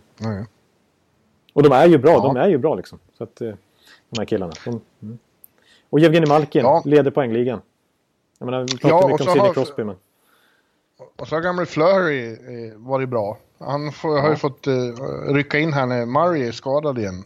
och 1.55 1.63
de 1.63 1.73
är 1.73 1.87
ju 1.87 1.99
bra, 1.99 2.13
ja. 2.13 2.21
de 2.21 2.37
är 2.37 2.49
ju 2.49 2.59
bra 2.59 2.75
liksom. 2.75 2.99
Så 3.19 3.25
att, 3.25 3.41
eh, 3.41 3.55
de 4.11 4.19
här 4.19 4.25
killarna. 4.25 4.53
De, 4.65 4.81
mm. 5.03 5.19
Och 5.91 6.01
Jevgenij 6.01 6.29
Malkin 6.29 6.63
ja. 6.63 6.83
leder 6.85 7.11
poängligan. 7.11 7.61
Jag 8.39 8.47
menar, 8.47 8.61
vi 8.61 8.79
pratar 8.79 9.09
ja, 9.09 9.09
mycket 9.09 9.27
om 9.27 9.33
Sidney 9.33 9.53
Crosby 9.53 9.85
men... 9.85 9.97
Och 11.17 11.29
så 11.29 11.35
har 11.35 11.43
gamle 11.43 11.67
Flurry 11.67 12.33
eh, 12.33 12.77
varit 12.77 13.09
bra. 13.09 13.39
Han 13.59 13.93
får, 13.93 14.21
har 14.21 14.31
ju 14.31 14.37
fått 14.37 14.67
uh, 14.67 14.75
rycka 15.35 15.59
in 15.59 15.73
här 15.73 15.87
när 15.87 16.07
Murray 16.07 16.49
är 16.49 16.53
skadad 16.53 16.99
igen. 16.99 17.25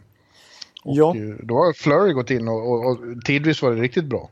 Och 0.83 0.95
ja. 0.95 1.15
Eh, 1.15 1.35
då 1.43 1.55
har 1.55 1.73
Flurry 1.73 2.13
gått 2.13 2.31
in 2.31 2.47
och, 2.47 2.71
och, 2.71 2.85
och 2.85 2.97
tidvis 3.25 3.61
var 3.61 3.71
det 3.71 3.81
riktigt 3.81 4.05
bra. 4.05 4.29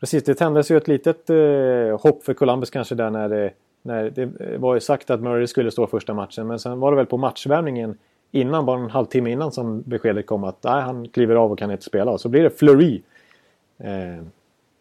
Precis, 0.00 0.24
det 0.24 0.34
tändes 0.34 0.70
ju 0.70 0.76
ett 0.76 0.88
litet 0.88 1.30
uh, 1.30 2.00
hopp 2.00 2.24
för 2.24 2.34
Columbus 2.34 2.70
kanske 2.70 2.94
där 2.94 3.10
när 3.10 3.28
det, 3.28 3.50
när 3.82 4.10
det 4.10 4.58
var 4.58 4.74
ju 4.74 4.80
sagt 4.80 5.10
att 5.10 5.20
Murray 5.20 5.46
skulle 5.46 5.70
stå 5.70 5.86
första 5.86 6.14
matchen. 6.14 6.46
Men 6.46 6.58
sen 6.58 6.80
var 6.80 6.90
det 6.92 6.96
väl 6.96 7.06
på 7.06 7.16
matchvärmningen 7.16 7.98
innan, 8.34 8.66
bara 8.66 8.80
en 8.80 8.90
halvtimme 8.90 9.30
innan 9.30 9.52
som 9.52 9.82
beskedet 9.82 10.26
kom 10.26 10.44
att 10.44 10.62
nej, 10.62 10.82
han 10.82 11.08
kliver 11.08 11.34
av 11.34 11.52
och 11.52 11.58
kan 11.58 11.70
inte 11.70 11.84
spela. 11.84 12.10
Och 12.10 12.20
så 12.20 12.28
blir 12.28 12.42
det 12.42 12.50
Flurry. 12.50 13.02
Eh, 13.78 14.24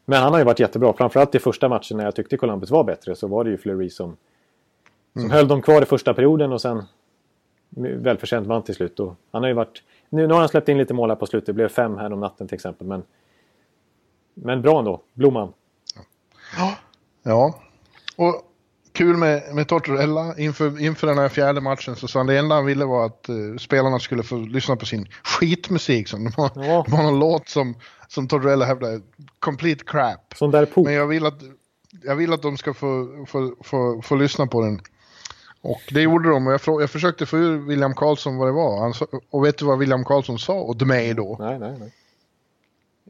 men 0.06 0.22
han 0.22 0.32
har 0.32 0.40
ju 0.40 0.46
varit 0.46 0.60
jättebra. 0.60 0.94
Framförallt 0.94 1.36
i 1.36 1.40
första 1.40 1.70
matchen 1.70 1.98
när 1.98 2.04
jag 2.04 2.16
tyckte 2.16 2.38
Columbus 2.38 2.72
var 2.72 2.84
bättre 2.84 3.16
så 3.16 3.28
var 3.28 3.44
det 3.44 3.50
ju 3.50 3.58
Fleury 3.58 3.90
som, 3.90 4.18
som 5.14 5.22
mm. 5.22 5.32
höll 5.32 5.48
dem 5.48 5.62
kvar 5.62 5.82
i 5.82 5.86
första 5.86 6.14
perioden 6.14 6.52
och 6.52 6.62
sen 6.62 6.84
välförtjänt 7.76 8.48
vann 8.48 8.64
till 8.64 8.76
slut. 8.76 9.00
Och 9.00 9.16
han 9.32 9.42
har 9.44 9.50
ju 9.50 9.56
varit... 9.56 9.84
Nu, 10.10 10.28
nu 10.28 10.34
har 10.34 10.40
han 10.40 10.50
släppt 10.50 10.70
in 10.70 10.78
lite 10.78 10.94
mål 10.94 11.10
här 11.10 11.16
på 11.16 11.26
slutet. 11.26 11.46
Det 11.46 11.54
blev 11.54 11.68
fem 11.68 11.98
här 11.98 12.14
om 12.14 12.20
natten 12.20 12.48
till 12.48 12.56
exempel. 12.56 12.88
Men, 12.88 13.04
men 14.34 14.62
bra 14.62 14.80
ändå. 14.80 15.02
Blomman. 15.14 15.54
Ja. 16.58 16.78
ja. 17.24 17.56
Och 18.18 18.53
kul 18.94 19.18
med, 19.18 19.56
med 19.56 19.68
Tortorella 19.68 20.38
inför, 20.38 20.82
inför 20.82 21.08
den 21.08 21.18
här 21.18 21.30
fjärde 21.30 21.62
matchen 21.62 21.96
så 21.96 22.08
sa 22.08 22.20
han 22.20 22.28
det 22.28 22.38
enda 22.38 22.56
han 22.56 22.66
ville 22.66 22.86
var 22.86 23.06
att 23.06 23.26
uh, 23.30 23.58
spelarna 23.58 24.00
skulle 24.00 24.24
få 24.24 24.38
lyssna 24.38 24.76
på 24.76 24.86
sin 24.86 25.08
skitmusik. 25.24 26.08
Som 26.08 26.24
det, 26.24 26.38
var, 26.38 26.52
ja. 26.56 26.84
det 26.86 26.92
var 26.92 27.04
någon 27.04 27.20
låt 27.20 27.50
som, 27.50 27.76
som 28.08 28.28
Tortorella 28.28 28.66
hävdade, 28.66 29.02
complete 29.40 29.84
crap. 29.88 30.34
Sån 30.36 30.52
där 30.52 30.68
Men 30.76 30.94
jag 30.94 31.08
vill 31.08 31.26
att, 31.26 31.40
jag 32.04 32.16
vill 32.16 32.34
att 32.34 32.42
de 32.42 32.58
ska 32.58 32.74
få, 32.74 33.26
få, 33.28 33.56
få, 33.64 34.02
få 34.02 34.16
lyssna 34.16 34.48
på 34.48 34.62
den. 34.62 34.82
Och 35.62 35.82
det 35.92 36.02
gjorde 36.02 36.30
de 36.30 36.48
och 36.48 36.54
jag, 36.54 36.82
jag 36.82 36.90
försökte 36.90 37.26
få 37.26 37.38
ur 37.38 37.58
William 37.58 37.94
Karlsson 37.94 38.38
vad 38.38 38.48
det 38.48 38.52
var. 38.52 38.82
Han, 38.82 38.94
och 39.30 39.46
vet 39.46 39.58
du 39.58 39.66
vad 39.66 39.80
William 39.80 40.06
Karlsson 40.06 40.40
sa 40.40 40.54
åt 40.54 40.82
mig 40.82 41.14
då? 41.14 41.38
Nej, 41.40 41.60
nej, 41.60 41.76
nej. 41.80 41.94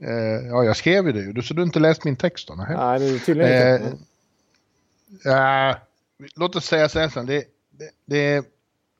Uh, 0.02 0.48
ja, 0.48 0.64
jag 0.64 0.78
skrev 0.78 1.06
ju 1.06 1.12
det 1.12 1.20
ju, 1.20 1.42
så 1.42 1.54
du 1.54 1.62
har 1.62 1.66
inte 1.66 1.80
läst 1.80 2.04
min 2.04 2.16
text 2.16 2.48
då? 2.48 2.54
Nej, 2.54 2.78
nej 2.78 3.00
det 3.00 3.06
är 3.06 3.20
tydligen 3.20 3.74
inte. 3.74 3.88
Uh, 3.88 3.94
Uh, 5.26 5.76
låt 6.36 6.56
oss 6.56 6.66
säga 6.66 6.90
så 6.90 7.00
här 7.00 7.24
det, 7.24 7.46
det, 7.70 7.90
det, 8.06 8.18
är 8.18 8.44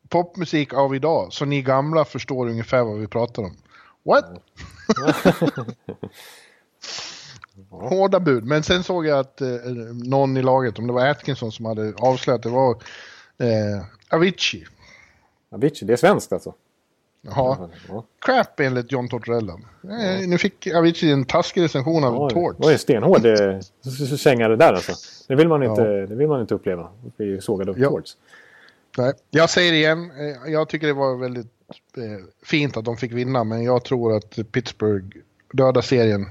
popmusik 0.10 0.74
av 0.74 0.96
idag, 0.96 1.34
så 1.34 1.46
ni 1.46 1.62
gamla 1.62 2.06
förstår 2.06 2.50
ungefär 2.50 2.84
vad 2.84 3.00
vi 3.00 3.08
pratar 3.08 3.44
om. 3.44 3.56
What? 4.04 4.26
Hårda 7.70 8.20
bud, 8.20 8.46
men 8.46 8.64
sen 8.64 8.84
såg 8.84 9.06
jag 9.06 9.20
att 9.20 9.42
eh, 9.42 9.48
någon 10.06 10.38
i 10.38 10.42
laget, 10.42 10.80
om 10.80 10.88
det 10.88 10.94
var 10.94 11.08
Atkinson 11.08 11.52
som 11.52 11.66
hade 11.66 11.94
avslöjat, 11.98 12.44
det 12.44 12.50
var 12.50 12.72
eh, 13.38 13.86
Avicii. 14.10 14.66
Avicii, 15.52 15.88
det 15.88 15.94
är 15.94 15.98
svenskt 15.98 16.34
alltså? 16.34 16.54
Ja. 17.26 17.70
Crap 18.20 18.60
enligt 18.60 18.92
John 18.92 19.10
Tortorella. 19.10 19.54
Eh, 19.84 20.28
nu 20.28 20.38
fick 20.38 20.68
Avicii 20.68 21.12
en 21.12 21.26
taskig 21.26 21.62
recension 21.62 22.04
av 22.04 22.30
Torch. 22.30 22.58
Det 22.58 22.64
var 22.64 22.72
en 22.72 22.80
stenhård 22.80 23.26
eh, 23.26 23.60
sängare 24.18 24.56
där 24.56 24.74
alltså. 24.74 24.94
Det 25.28 25.36
vill 25.36 25.48
man 25.48 25.64
inte, 25.64 25.82
ja. 25.82 26.08
det 26.08 26.16
vill 26.16 26.28
man 26.28 26.42
inte 26.42 26.56
uppleva. 26.56 26.90
Bli 27.18 27.42
sågad 27.42 27.70
av 27.70 27.80
ja. 27.80 27.90
Torch. 27.90 28.12
Nej. 28.98 29.14
Jag 29.30 29.50
säger 29.50 29.74
igen, 29.74 30.12
eh, 30.20 30.52
jag 30.52 30.70
tycker 30.70 30.88
det 30.88 30.94
var 30.94 31.18
väldigt 31.18 31.48
eh, 31.98 32.26
fint 32.44 32.78
att 32.78 32.86
de 32.86 32.98
fick 32.98 33.12
vinna. 33.12 33.44
Men 33.44 33.64
jag 33.64 33.84
tror 33.84 34.16
att 34.18 34.52
Pittsburgh 34.52 35.18
dödar 35.54 35.82
serien 35.82 36.26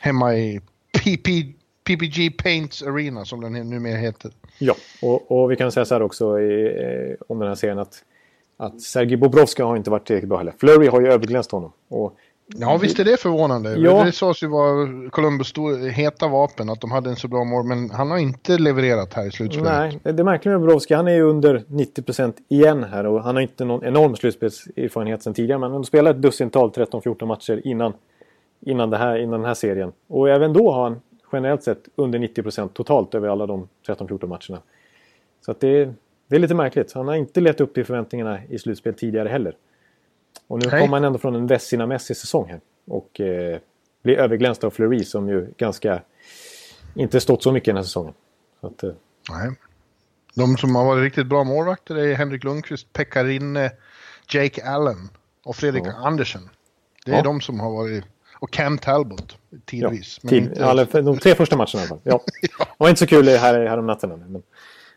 hemma 0.00 0.36
i 0.36 0.60
PP, 0.92 1.28
PPG 1.84 2.30
Paints 2.30 2.82
Arena 2.82 3.24
som 3.24 3.40
den 3.40 3.52
numera 3.52 3.96
heter. 3.96 4.32
Ja, 4.58 4.74
och, 5.02 5.42
och 5.42 5.50
vi 5.50 5.56
kan 5.56 5.72
säga 5.72 5.84
så 5.84 5.94
här 5.94 6.02
också 6.02 6.40
i, 6.40 7.16
om 7.28 7.38
den 7.38 7.48
här 7.48 7.54
serien 7.54 7.78
att 7.78 8.04
att 8.60 8.80
Sergej 8.80 9.16
Bobrovska 9.16 9.64
har 9.64 9.76
inte 9.76 9.90
varit 9.90 10.06
tillräckligt 10.06 10.28
bra 10.28 10.38
heller. 10.38 10.54
Flurry 10.58 10.86
har 10.86 11.00
ju 11.00 11.12
överglänst 11.12 11.52
honom. 11.52 11.72
Och 11.88 12.16
Ja, 12.56 12.76
visst 12.76 12.98
är 12.98 13.04
det 13.04 13.20
förvånande. 13.20 13.76
Ja. 13.76 14.04
Det 14.04 14.12
sades 14.12 14.42
ju 14.42 14.46
vara 14.46 15.10
Columbus 15.10 15.52
heta 15.92 16.28
vapen, 16.28 16.70
att 16.70 16.80
de 16.80 16.90
hade 16.90 17.10
en 17.10 17.16
så 17.16 17.28
bra 17.28 17.44
mål, 17.44 17.64
men 17.64 17.90
han 17.90 18.10
har 18.10 18.18
inte 18.18 18.58
levererat 18.58 19.14
här 19.14 19.26
i 19.26 19.30
slutspelet. 19.30 20.00
Nej, 20.04 20.14
det 20.14 20.24
märkliga 20.24 20.52
med 20.52 20.60
Bobrovski, 20.60 20.94
han 20.94 21.08
är 21.08 21.14
ju 21.14 21.22
under 21.22 21.58
90% 21.68 22.32
igen 22.48 22.84
här 22.84 23.06
och 23.06 23.22
han 23.22 23.34
har 23.34 23.42
inte 23.42 23.64
någon 23.64 23.84
enorm 23.84 24.16
slutspelserfarenhet 24.16 25.22
sedan 25.22 25.34
tidigare, 25.34 25.58
men 25.58 25.72
han 25.72 25.84
spelat 25.84 26.16
ett 26.16 26.22
dussintal 26.22 26.70
13-14 26.70 27.26
matcher 27.26 27.60
innan, 27.64 27.92
innan, 28.60 28.90
det 28.90 28.96
här, 28.96 29.16
innan 29.18 29.40
den 29.40 29.46
här 29.48 29.54
serien. 29.54 29.92
Och 30.08 30.28
även 30.28 30.52
då 30.52 30.72
har 30.72 30.82
han 30.82 31.00
generellt 31.32 31.62
sett 31.62 31.88
under 31.96 32.18
90% 32.18 32.68
totalt 32.68 33.14
över 33.14 33.28
alla 33.28 33.46
de 33.46 33.68
13-14 33.86 34.26
matcherna. 34.26 34.62
Så 35.44 35.50
att 35.50 35.60
det, 35.60 35.94
det 36.28 36.36
är 36.36 36.40
lite 36.40 36.54
märkligt. 36.54 36.92
Han 36.92 37.08
har 37.08 37.14
inte 37.14 37.40
lett 37.40 37.60
upp 37.60 37.74
till 37.74 37.84
förväntningarna 37.84 38.44
i 38.48 38.58
slutspel 38.58 38.94
tidigare 38.94 39.28
heller. 39.28 39.56
Och 40.46 40.58
nu 40.58 40.70
kommer 40.70 40.88
han 40.88 41.04
ändå 41.04 41.18
från 41.18 41.34
en 41.34 41.46
Vessina-mässig 41.46 42.16
säsong 42.16 42.48
här. 42.48 42.60
Och 42.86 43.20
eh, 43.20 43.58
blir 44.02 44.18
överglänst 44.18 44.64
av 44.64 44.70
Fleury 44.70 45.04
som 45.04 45.28
ju 45.28 45.52
ganska... 45.56 46.02
Inte 46.94 47.20
stått 47.20 47.42
så 47.42 47.52
mycket 47.52 47.66
den 47.66 47.76
här 47.76 47.82
säsongen. 47.82 48.14
Att, 48.60 48.82
eh. 48.82 48.90
Nej. 49.30 49.50
De 50.34 50.56
som 50.56 50.74
har 50.76 50.84
varit 50.84 51.02
riktigt 51.02 51.26
bra 51.26 51.44
målvakter 51.44 51.96
är 51.96 52.14
Henrik 52.14 52.44
Lundqvist, 52.44 52.92
Pekka 52.92 53.24
Rinne, 53.24 53.70
Jake 54.28 54.64
Allen 54.64 55.08
och 55.44 55.56
Fredrik 55.56 55.82
ja. 55.86 55.92
Andersen. 55.92 56.48
Det 57.04 57.12
är 57.12 57.16
ja. 57.16 57.22
de 57.22 57.40
som 57.40 57.60
har 57.60 57.70
varit... 57.70 58.04
Och 58.40 58.50
Cam 58.50 58.78
Talbot 58.78 59.36
tidvis. 59.64 60.18
Ja, 60.22 60.28
tid, 60.28 60.42
inte... 60.42 60.60
ja, 60.60 61.02
de 61.02 61.18
tre 61.18 61.34
första 61.34 61.56
matcherna 61.56 61.74
i 61.74 61.78
alla 61.78 61.88
fall. 61.88 62.00
Ja. 62.02 62.20
ja. 62.58 62.64
Det 62.64 62.74
var 62.78 62.88
inte 62.88 62.98
så 62.98 63.06
kul 63.06 63.28
här, 63.28 63.66
här 63.66 63.78
om 63.78 63.86
natten. 63.86 64.10
Men... 64.10 64.42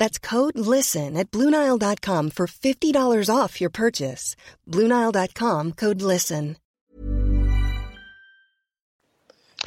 That's 0.00 0.18
code 0.18 0.58
LISTEN 0.58 1.16
at 1.16 1.30
Bluenile.com 1.30 2.30
for 2.30 2.46
$50 2.46 3.34
off 3.44 3.60
your 3.60 3.70
purchase. 3.70 4.36
Bluenile.com, 4.64 5.72
code 5.72 6.02
LISTEN. 6.02 6.56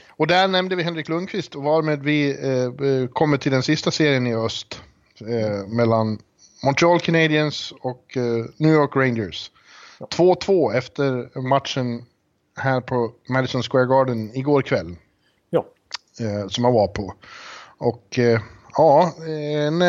Och 0.10 0.28
där 0.28 0.48
nämnde 0.48 0.76
vi 0.76 0.84
Henrik 0.84 1.10
Lundqvist 1.10 1.56
och 1.56 1.64
varmed 1.64 2.04
vi 2.04 2.30
eh, 2.30 2.88
eh, 2.88 3.08
kommer 3.08 3.38
till 3.38 3.52
den 3.52 3.64
sista 3.64 3.92
serien 3.92 4.28
i 4.28 4.36
öst. 4.36 4.82
Eh, 5.20 5.68
mellan 5.68 6.20
Montreal 6.64 7.00
Canadiens 7.00 7.74
och 7.82 8.18
eh, 8.18 8.46
New 8.58 8.74
York 8.74 8.96
Rangers. 8.96 9.52
2-2 10.00 10.74
efter 10.74 11.40
matchen 11.40 12.06
här 12.56 12.82
på 12.82 13.12
Madison 13.30 13.64
Square 13.64 13.86
Garden 13.86 14.38
igår 14.38 14.62
kväll. 14.62 14.96
Ja. 15.50 15.66
Eh, 16.20 16.48
som 16.48 16.64
jag 16.64 16.72
var 16.72 16.88
på. 16.88 17.14
Och 17.78 18.20
eh, 18.20 18.42
ja, 18.78 19.14
en 19.58 19.82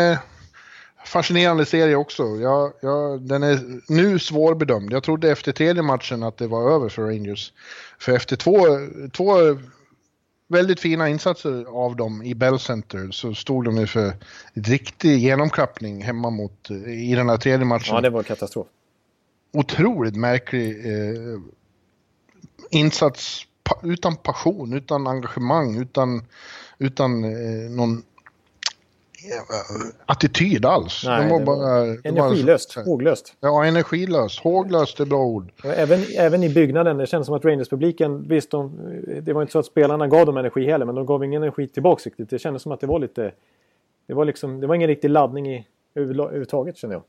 fascinerande 1.04 1.66
serie 1.66 1.96
också. 1.96 2.22
Jag, 2.22 2.72
jag, 2.80 3.20
den 3.20 3.42
är 3.42 3.80
nu 3.92 4.18
svårbedömd. 4.18 4.92
Jag 4.92 5.02
trodde 5.02 5.30
efter 5.30 5.52
tredje 5.52 5.82
matchen 5.82 6.22
att 6.22 6.36
det 6.36 6.46
var 6.46 6.70
över 6.70 6.88
för 6.88 7.02
Rangers. 7.02 7.52
För 7.98 8.12
efter 8.12 8.36
två, 8.36 8.66
två 9.12 9.34
väldigt 10.48 10.80
fina 10.80 11.08
insatser 11.08 11.64
av 11.64 11.96
dem 11.96 12.22
i 12.22 12.34
Bell 12.34 12.58
Center 12.58 13.10
så 13.10 13.34
stod 13.34 13.64
de 13.64 13.86
för 13.86 14.12
riktig 14.54 15.18
genomklappning 15.18 16.02
hemma 16.02 16.30
mot 16.30 16.70
i 16.86 17.14
den 17.14 17.28
här 17.28 17.36
tredje 17.36 17.66
matchen. 17.66 17.94
Ja, 17.94 18.00
det 18.00 18.10
var 18.10 18.22
katastrof. 18.22 18.66
Otroligt 19.52 20.16
märklig 20.16 20.86
eh, 20.86 21.40
insats 22.70 23.46
pa, 23.64 23.80
utan 23.82 24.16
passion, 24.16 24.72
utan 24.72 25.06
engagemang, 25.06 25.78
utan, 25.78 26.22
utan 26.78 27.24
eh, 27.24 27.70
någon 27.70 28.02
attityd 30.06 30.64
alls. 30.64 31.04
Nej, 31.06 31.22
de 31.22 31.30
var 31.30 31.38
det 31.38 31.44
var 31.44 31.56
bara, 31.56 31.84
Energilöst, 32.04 32.76
var, 32.76 32.84
håglöst. 32.84 33.34
Ja, 33.40 33.64
energilöst. 33.64 34.40
Håglöst 34.40 35.00
är 35.00 35.04
bra 35.04 35.24
ord. 35.24 35.52
Även, 35.64 36.00
även 36.18 36.42
i 36.42 36.48
byggnaden, 36.48 36.96
det 36.96 37.06
kändes 37.06 37.26
som 37.26 37.36
att 37.36 37.44
Rangers-publiken, 37.44 38.28
visst 38.28 38.50
de, 38.50 38.78
det 39.22 39.32
var 39.32 39.42
inte 39.42 39.52
så 39.52 39.58
att 39.58 39.66
spelarna 39.66 40.06
gav 40.08 40.26
dem 40.26 40.36
energi 40.36 40.66
heller, 40.66 40.86
men 40.86 40.94
de 40.94 41.06
gav 41.06 41.24
ingen 41.24 41.42
energi 41.42 41.68
tillbaka 41.68 42.02
riktigt. 42.04 42.30
Det 42.30 42.38
kändes 42.38 42.62
som 42.62 42.72
att 42.72 42.80
det 42.80 42.86
var 42.86 42.98
lite, 42.98 43.32
det 44.06 44.14
var 44.14 44.24
liksom, 44.24 44.60
det 44.60 44.66
var 44.66 44.74
ingen 44.74 44.88
riktig 44.88 45.10
laddning 45.10 45.54
i, 45.54 45.66
överhuvudtaget 45.94 46.76
kände 46.76 46.94
jag. 46.96 47.02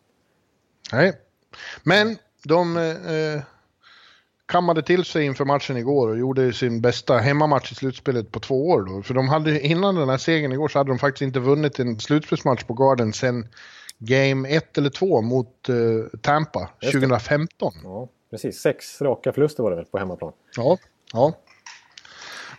Nej, 0.91 1.13
men 1.84 2.18
de 2.43 2.78
eh, 2.78 3.41
kammade 4.46 4.84
till 4.84 5.06
sig 5.06 5.26
inför 5.26 5.46
matchen 5.46 5.78
igår 5.78 6.08
och 6.08 6.18
gjorde 6.18 6.54
sin 6.54 6.82
bästa 6.82 7.18
hemmamatch 7.18 7.72
i 7.72 7.76
slutspelet 7.76 8.32
på 8.32 8.39
två 8.39 8.68
år. 8.70 8.82
Då. 8.82 9.04
För 9.04 9.14
de 9.14 9.30
hade, 9.30 9.60
innan 9.60 9.96
den 9.96 10.10
här 10.10 10.18
segern 10.18 10.52
igår 10.52 10.68
så 10.68 10.80
hade 10.80 10.91
de 10.91 11.00
faktiskt 11.00 11.22
inte 11.22 11.39
vunnit 11.39 11.80
en 11.80 12.00
slutspelsmatch 12.00 12.64
på 12.64 12.74
Garden 12.74 13.14
sen 13.14 13.48
Game 13.98 14.50
1 14.50 14.78
eller 14.78 14.89
2 14.89 15.22
mot 15.22 15.70
eh, 15.70 16.20
Tampa 16.22 16.70
2015. 16.91 17.74
Ja, 17.84 18.10
precis. 18.32 18.62
Sex 18.62 19.02
raka 19.02 19.34
förluster 19.34 19.64
var 19.64 19.70
det 19.70 19.76
väl 19.76 19.86
på 19.86 19.98
hemmaplan. 19.98 20.34
Ja, 20.58 20.78
ja. 21.14 21.34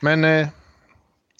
Men 0.01 0.25
eh, 0.25 0.49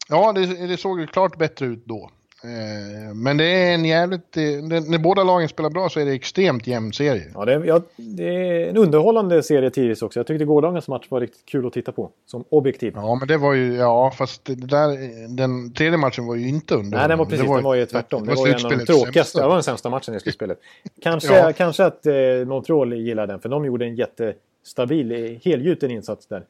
ja, 0.09 0.33
det, 0.33 0.67
det 0.67 0.77
såg 0.77 1.01
ju 1.01 1.07
klart 1.07 1.39
bättre 1.39 1.67
ut 1.67 1.87
då. 1.87 2.11
Eh, 2.47 3.15
men 3.15 3.37
det 3.37 3.45
är 3.45 3.75
en 3.75 3.85
jävligt... 3.85 4.37
När 4.37 4.99
båda 4.99 5.25
lagen 5.25 5.49
spelar 5.49 5.71
bra 5.71 5.89
så 5.89 6.01
är 6.01 6.05
det 6.05 6.13
extremt 6.13 6.67
jämn 6.67 6.93
serie. 6.93 7.31
Ja, 7.35 7.45
det 7.45 7.53
är, 7.53 7.65
ja, 7.65 7.81
det 7.97 8.25
är 8.25 8.71
en 8.71 8.77
underhållande 8.77 9.43
serie 9.43 9.71
tidvis 9.71 10.03
också. 10.03 10.19
Jag 10.19 10.27
tyckte 10.27 10.45
gårdagens 10.45 10.89
match 10.89 11.07
var 11.09 11.21
riktigt 11.21 11.47
kul 11.47 11.67
att 11.67 11.73
titta 11.73 11.93
på. 11.93 12.11
Som 12.27 12.45
objektiv. 12.49 12.93
Ja, 12.97 13.15
men 13.15 13.29
det 13.29 13.37
var 13.37 13.55
ju... 13.55 13.75
Ja, 13.77 14.13
fast 14.19 14.45
det 14.45 14.55
där, 14.55 14.89
den 15.37 15.73
tredje 15.73 15.99
matchen 15.99 16.27
var 16.27 16.35
ju 16.35 16.49
inte 16.49 16.75
underhållande. 16.75 16.99
Nej, 16.99 17.09
den 17.09 17.19
var 17.19 17.25
precis. 17.25 17.41
Det 17.41 17.49
var, 17.49 17.57
den 17.57 17.65
var 17.65 17.75
ju 17.75 17.87
tvärtom. 17.87 18.27
Det 18.27 18.35
var, 18.35 18.47
det 18.47 18.53
var 18.53 18.59
en 18.59 18.67
av 18.67 18.79
de 18.79 18.87
tråkigaste. 18.87 19.41
Det 19.41 19.47
var 19.47 19.55
den 19.55 19.63
sämsta 19.63 19.91
matchen 19.91 20.15
i 20.15 20.21
slutspelet. 20.21 20.59
Kanske, 21.03 21.39
ja. 21.39 21.53
kanske 21.53 21.85
att 21.85 22.07
eh, 22.07 22.15
Montreal 22.47 22.93
gillar 22.93 23.27
den, 23.27 23.41
för 23.41 23.49
de 23.49 23.65
gjorde 23.65 23.85
en 23.85 23.97
jättestabil, 23.97 25.39
helgjuten 25.45 25.91
insats 25.91 26.27
där. 26.27 26.45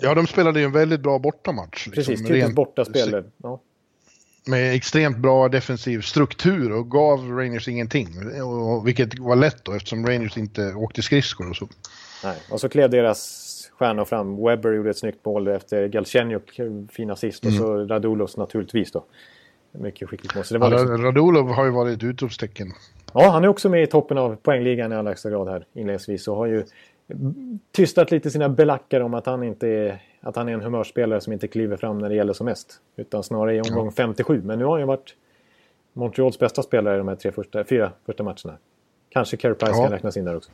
Ja, 0.00 0.14
de 0.14 0.26
spelade 0.26 0.60
ju 0.60 0.64
en 0.64 0.72
väldigt 0.72 1.00
bra 1.00 1.18
bortamatch. 1.18 1.86
Liksom, 1.86 1.92
precis, 1.92 2.28
typiskt 2.28 2.54
bortaspel. 2.54 3.24
Ja 3.42 3.60
med 4.46 4.74
extremt 4.74 5.18
bra 5.18 5.48
defensiv 5.48 6.00
struktur 6.00 6.72
och 6.72 6.90
gav 6.90 7.30
Rangers 7.30 7.68
ingenting. 7.68 8.08
Och, 8.42 8.86
vilket 8.86 9.18
var 9.18 9.36
lätt 9.36 9.64
då 9.64 9.72
eftersom 9.72 10.06
Rangers 10.06 10.36
inte 10.36 10.74
åkte 10.74 11.02
skridskor 11.02 11.50
och 11.50 11.56
så. 11.56 11.68
Nej, 12.24 12.36
och 12.50 12.60
så 12.60 12.68
klev 12.68 12.90
deras 12.90 13.48
stjärnor 13.78 14.04
fram. 14.04 14.44
Webber 14.44 14.72
gjorde 14.72 14.90
ett 14.90 14.98
snyggt 14.98 15.24
mål 15.24 15.48
efter 15.48 15.88
Galchenjuk, 15.88 16.60
fin 16.90 17.10
assist 17.10 17.44
mm. 17.44 17.54
och 17.54 17.60
så 17.60 17.84
Radulos 17.84 18.36
naturligtvis 18.36 18.92
då. 18.92 19.04
Mycket 19.72 20.08
skickligt 20.08 20.34
mål. 20.34 20.44
Så 20.44 20.54
det 20.54 20.60
var 20.60 20.70
liksom... 20.70 21.02
Radulov 21.02 21.48
har 21.48 21.64
ju 21.64 21.70
varit 21.70 21.96
ett 21.96 22.04
utropstecken. 22.04 22.72
Ja, 23.14 23.30
han 23.30 23.44
är 23.44 23.48
också 23.48 23.68
med 23.68 23.82
i 23.82 23.86
toppen 23.86 24.18
av 24.18 24.36
poängligan 24.36 24.92
i 24.92 24.96
allra 24.96 25.10
högsta 25.10 25.30
grad 25.30 25.48
här 25.48 25.66
inledningsvis 25.74 26.28
och 26.28 26.36
har 26.36 26.46
ju 26.46 26.64
tystat 27.72 28.10
lite 28.10 28.30
sina 28.30 28.48
belackar 28.48 29.00
om 29.00 29.14
att 29.14 29.26
han 29.26 29.42
inte 29.42 29.68
är 29.68 30.02
att 30.22 30.36
han 30.36 30.48
är 30.48 30.52
en 30.52 30.60
humörspelare 30.60 31.20
som 31.20 31.32
inte 31.32 31.48
kliver 31.48 31.76
fram 31.76 31.98
när 31.98 32.08
det 32.08 32.14
gäller 32.14 32.32
som 32.32 32.44
mest. 32.44 32.80
Utan 32.96 33.22
snarare 33.22 33.56
i 33.56 33.60
omgång 33.60 33.86
ja. 33.86 33.92
57. 33.96 34.42
Men 34.44 34.58
nu 34.58 34.64
har 34.64 34.70
han 34.70 34.80
ju 34.80 34.86
varit 34.86 35.14
Montreals 35.92 36.38
bästa 36.38 36.62
spelare 36.62 36.94
i 36.94 36.98
de 36.98 37.08
här 37.08 37.16
tre 37.16 37.32
första, 37.32 37.64
fyra 37.64 37.92
första 38.06 38.22
matcherna. 38.22 38.58
Kanske 39.08 39.36
Carey 39.36 39.54
Price 39.54 39.72
ja. 39.72 39.82
kan 39.82 39.92
räknas 39.92 40.16
in 40.16 40.24
där 40.24 40.36
också. 40.36 40.50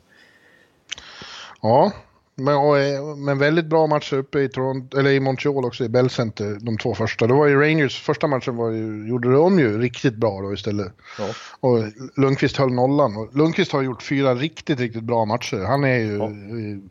Ja, 1.61 1.91
men, 2.39 2.57
och, 2.57 2.79
eh, 2.79 3.15
men 3.15 3.37
väldigt 3.37 3.65
bra 3.65 3.87
matcher 3.87 4.17
uppe 4.17 4.39
i, 4.39 4.49
Toronto, 4.49 4.99
eller 4.99 5.09
i 5.09 5.19
Montreal 5.19 5.65
också, 5.65 5.83
i 5.83 5.89
Bell 5.89 6.09
Center, 6.09 6.57
de 6.61 6.77
två 6.77 6.93
första. 6.93 7.27
Det 7.27 7.33
var 7.33 7.47
ju 7.47 7.61
Rangers, 7.61 8.01
första 8.01 8.27
matchen 8.27 8.55
var 8.55 8.69
ju, 8.71 9.07
gjorde 9.07 9.33
de 9.33 9.59
ju 9.59 9.81
riktigt 9.81 10.15
bra 10.15 10.41
då 10.41 10.53
istället. 10.53 10.93
Ja. 11.19 11.25
Och 11.59 11.83
Lundqvist 12.15 12.57
höll 12.57 12.73
nollan. 12.73 13.17
Och 13.17 13.35
Lundqvist 13.35 13.71
har 13.71 13.81
gjort 13.81 14.03
fyra 14.03 14.35
riktigt, 14.35 14.79
riktigt 14.79 15.03
bra 15.03 15.25
matcher. 15.25 15.57
Han 15.57 15.83
är 15.83 15.97
ju 15.97 16.17
ja. 16.17 16.31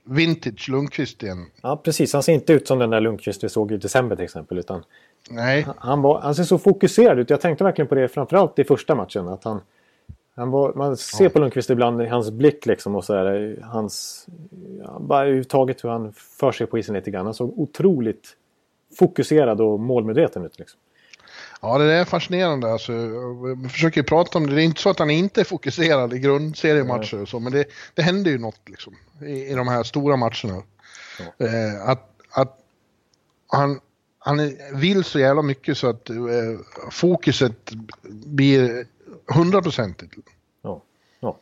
vintage 0.05 0.69
Lundqvist 0.69 1.23
igen. 1.23 1.47
Ja, 1.63 1.81
precis. 1.85 2.13
Han 2.13 2.23
ser 2.23 2.33
inte 2.33 2.53
ut 2.53 2.69
som 2.69 2.79
den 2.79 2.91
där 2.91 3.01
Lundqvist 3.01 3.45
vi 3.45 3.49
såg 3.49 3.73
i 3.73 3.77
december 3.77 4.17
till 4.17 4.25
exempel. 4.25 4.59
Utan 4.59 4.83
Nej. 5.31 5.67
Han, 5.79 6.03
var, 6.03 6.21
han 6.21 6.35
ser 6.35 6.45
så 6.45 6.59
fokuserad 6.59 7.19
ut. 7.19 7.31
Jag 7.31 7.41
tänkte 7.41 7.65
verkligen 7.65 7.89
på 7.89 7.95
det 7.95 8.09
framförallt 8.09 8.59
i 8.59 8.65
första 8.65 8.95
matchen. 8.95 9.29
Att 9.29 9.45
han, 9.45 9.53
han 9.53 9.61
var, 10.47 10.73
man 10.75 10.97
ser 10.97 11.25
ja. 11.25 11.31
på 11.31 11.39
Lundqvist 11.39 11.71
ibland 11.71 12.03
i 12.03 12.07
hans 12.07 12.31
blick 12.31 12.67
liksom 12.67 12.97
och 12.97 13.05
så 13.05 13.15
här, 13.15 13.59
hans... 13.63 14.27
Ja, 14.85 14.99
bara 15.01 15.23
överhuvudtaget 15.23 15.85
hur 15.85 15.89
han 15.89 16.13
för 16.13 16.53
sig 16.53 16.67
på 16.67 16.79
isen 16.79 16.95
lite 16.95 17.11
grann. 17.11 17.25
Han 17.25 17.35
såg 17.35 17.59
otroligt 17.59 18.37
fokuserad 18.99 19.61
och 19.61 19.81
målmedveten 19.81 20.45
ut. 20.45 20.59
Liksom. 20.59 20.81
Ja, 21.61 21.79
det 21.79 21.93
är 21.93 22.05
fascinerande. 22.05 22.73
Alltså, 22.73 22.93
vi 23.63 23.69
försöker 23.69 24.03
prata 24.03 24.39
om 24.39 24.47
det. 24.47 24.55
Det 24.55 24.63
är 24.63 24.65
inte 24.65 24.81
så 24.81 24.91
att 24.91 24.99
han 24.99 25.11
inte 25.11 25.41
är 25.41 25.45
fokuserad 25.45 26.15
i 26.15 26.19
grundseriematcher 26.19 27.23
och 27.23 27.29
så, 27.29 27.41
men 27.41 27.53
det, 27.53 27.65
det 27.95 28.03
händer 28.03 28.31
ju 28.31 28.39
något 28.39 28.69
liksom, 28.69 28.97
i, 29.23 29.47
i 29.47 29.55
de 29.55 29.69
här 29.69 29.83
stora 29.83 30.17
matcherna. 30.17 30.63
Ja. 31.19 31.47
Eh, 31.47 31.89
att, 31.89 32.11
att 32.31 32.59
han, 33.47 33.81
han 34.19 34.57
vill 34.75 35.05
så 35.05 35.19
jävla 35.19 35.43
mycket 35.43 35.79
så 35.79 35.89
att 35.89 36.11
eh, 36.11 36.17
fokuset 36.91 37.73
blir 38.27 38.87
hundraprocentigt. 39.35 40.15
Ja. 40.63 40.83
ja. 41.21 41.37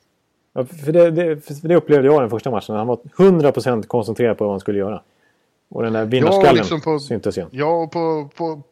För 0.84 0.92
det, 0.92 1.10
det, 1.10 1.40
för 1.40 1.68
det 1.68 1.76
upplevde 1.76 2.06
jag 2.06 2.22
den 2.22 2.30
första 2.30 2.50
matchen. 2.50 2.76
Han 2.76 2.86
var 2.86 2.96
100% 2.96 3.86
koncentrerad 3.86 4.38
på 4.38 4.44
vad 4.44 4.52
han 4.52 4.60
skulle 4.60 4.78
göra. 4.78 5.02
Och 5.68 5.82
den 5.82 5.92
där 5.92 6.04
vinnarskallen 6.04 6.46
ja, 6.46 6.52
liksom 6.52 6.80
på, 6.80 6.98
syntes 6.98 7.36
igen. 7.36 7.48
Ja, 7.52 7.82
och 7.82 7.90
på, 7.90 8.28
på, 8.36 8.62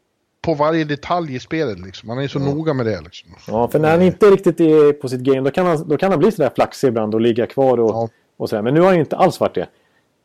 på 0.41 0.55
varje 0.55 0.85
detalj 0.85 1.35
i 1.35 1.41
spelet. 1.41 1.81
Liksom. 1.81 2.09
Han 2.09 2.19
är 2.19 2.29
så 2.29 2.39
ja. 2.39 2.55
noga 2.55 2.75
med 2.75 2.87
det. 2.87 3.01
Liksom. 3.01 3.31
Ja, 3.47 3.69
för 3.69 3.79
när 3.79 3.91
han 3.91 4.03
inte 4.03 4.27
riktigt 4.27 4.61
är 4.61 4.93
på 4.93 5.09
sitt 5.09 5.21
game 5.21 5.41
då 5.41 5.51
kan 5.51 5.67
han, 5.67 5.89
då 5.89 5.97
kan 5.97 6.11
han 6.11 6.19
bli 6.19 6.33
sådär 6.33 6.51
flaxig 6.55 6.89
ibland 6.89 7.15
och 7.15 7.21
ligga 7.21 7.47
kvar 7.47 7.81
och, 7.81 7.91
ja. 7.91 8.09
och 8.37 8.49
sådär. 8.49 8.63
Men 8.63 8.75
nu 8.75 8.81
har 8.81 8.87
han 8.87 8.97
ju 8.97 9.01
inte 9.01 9.17
alls 9.17 9.41
varit 9.41 9.55
det. 9.55 9.69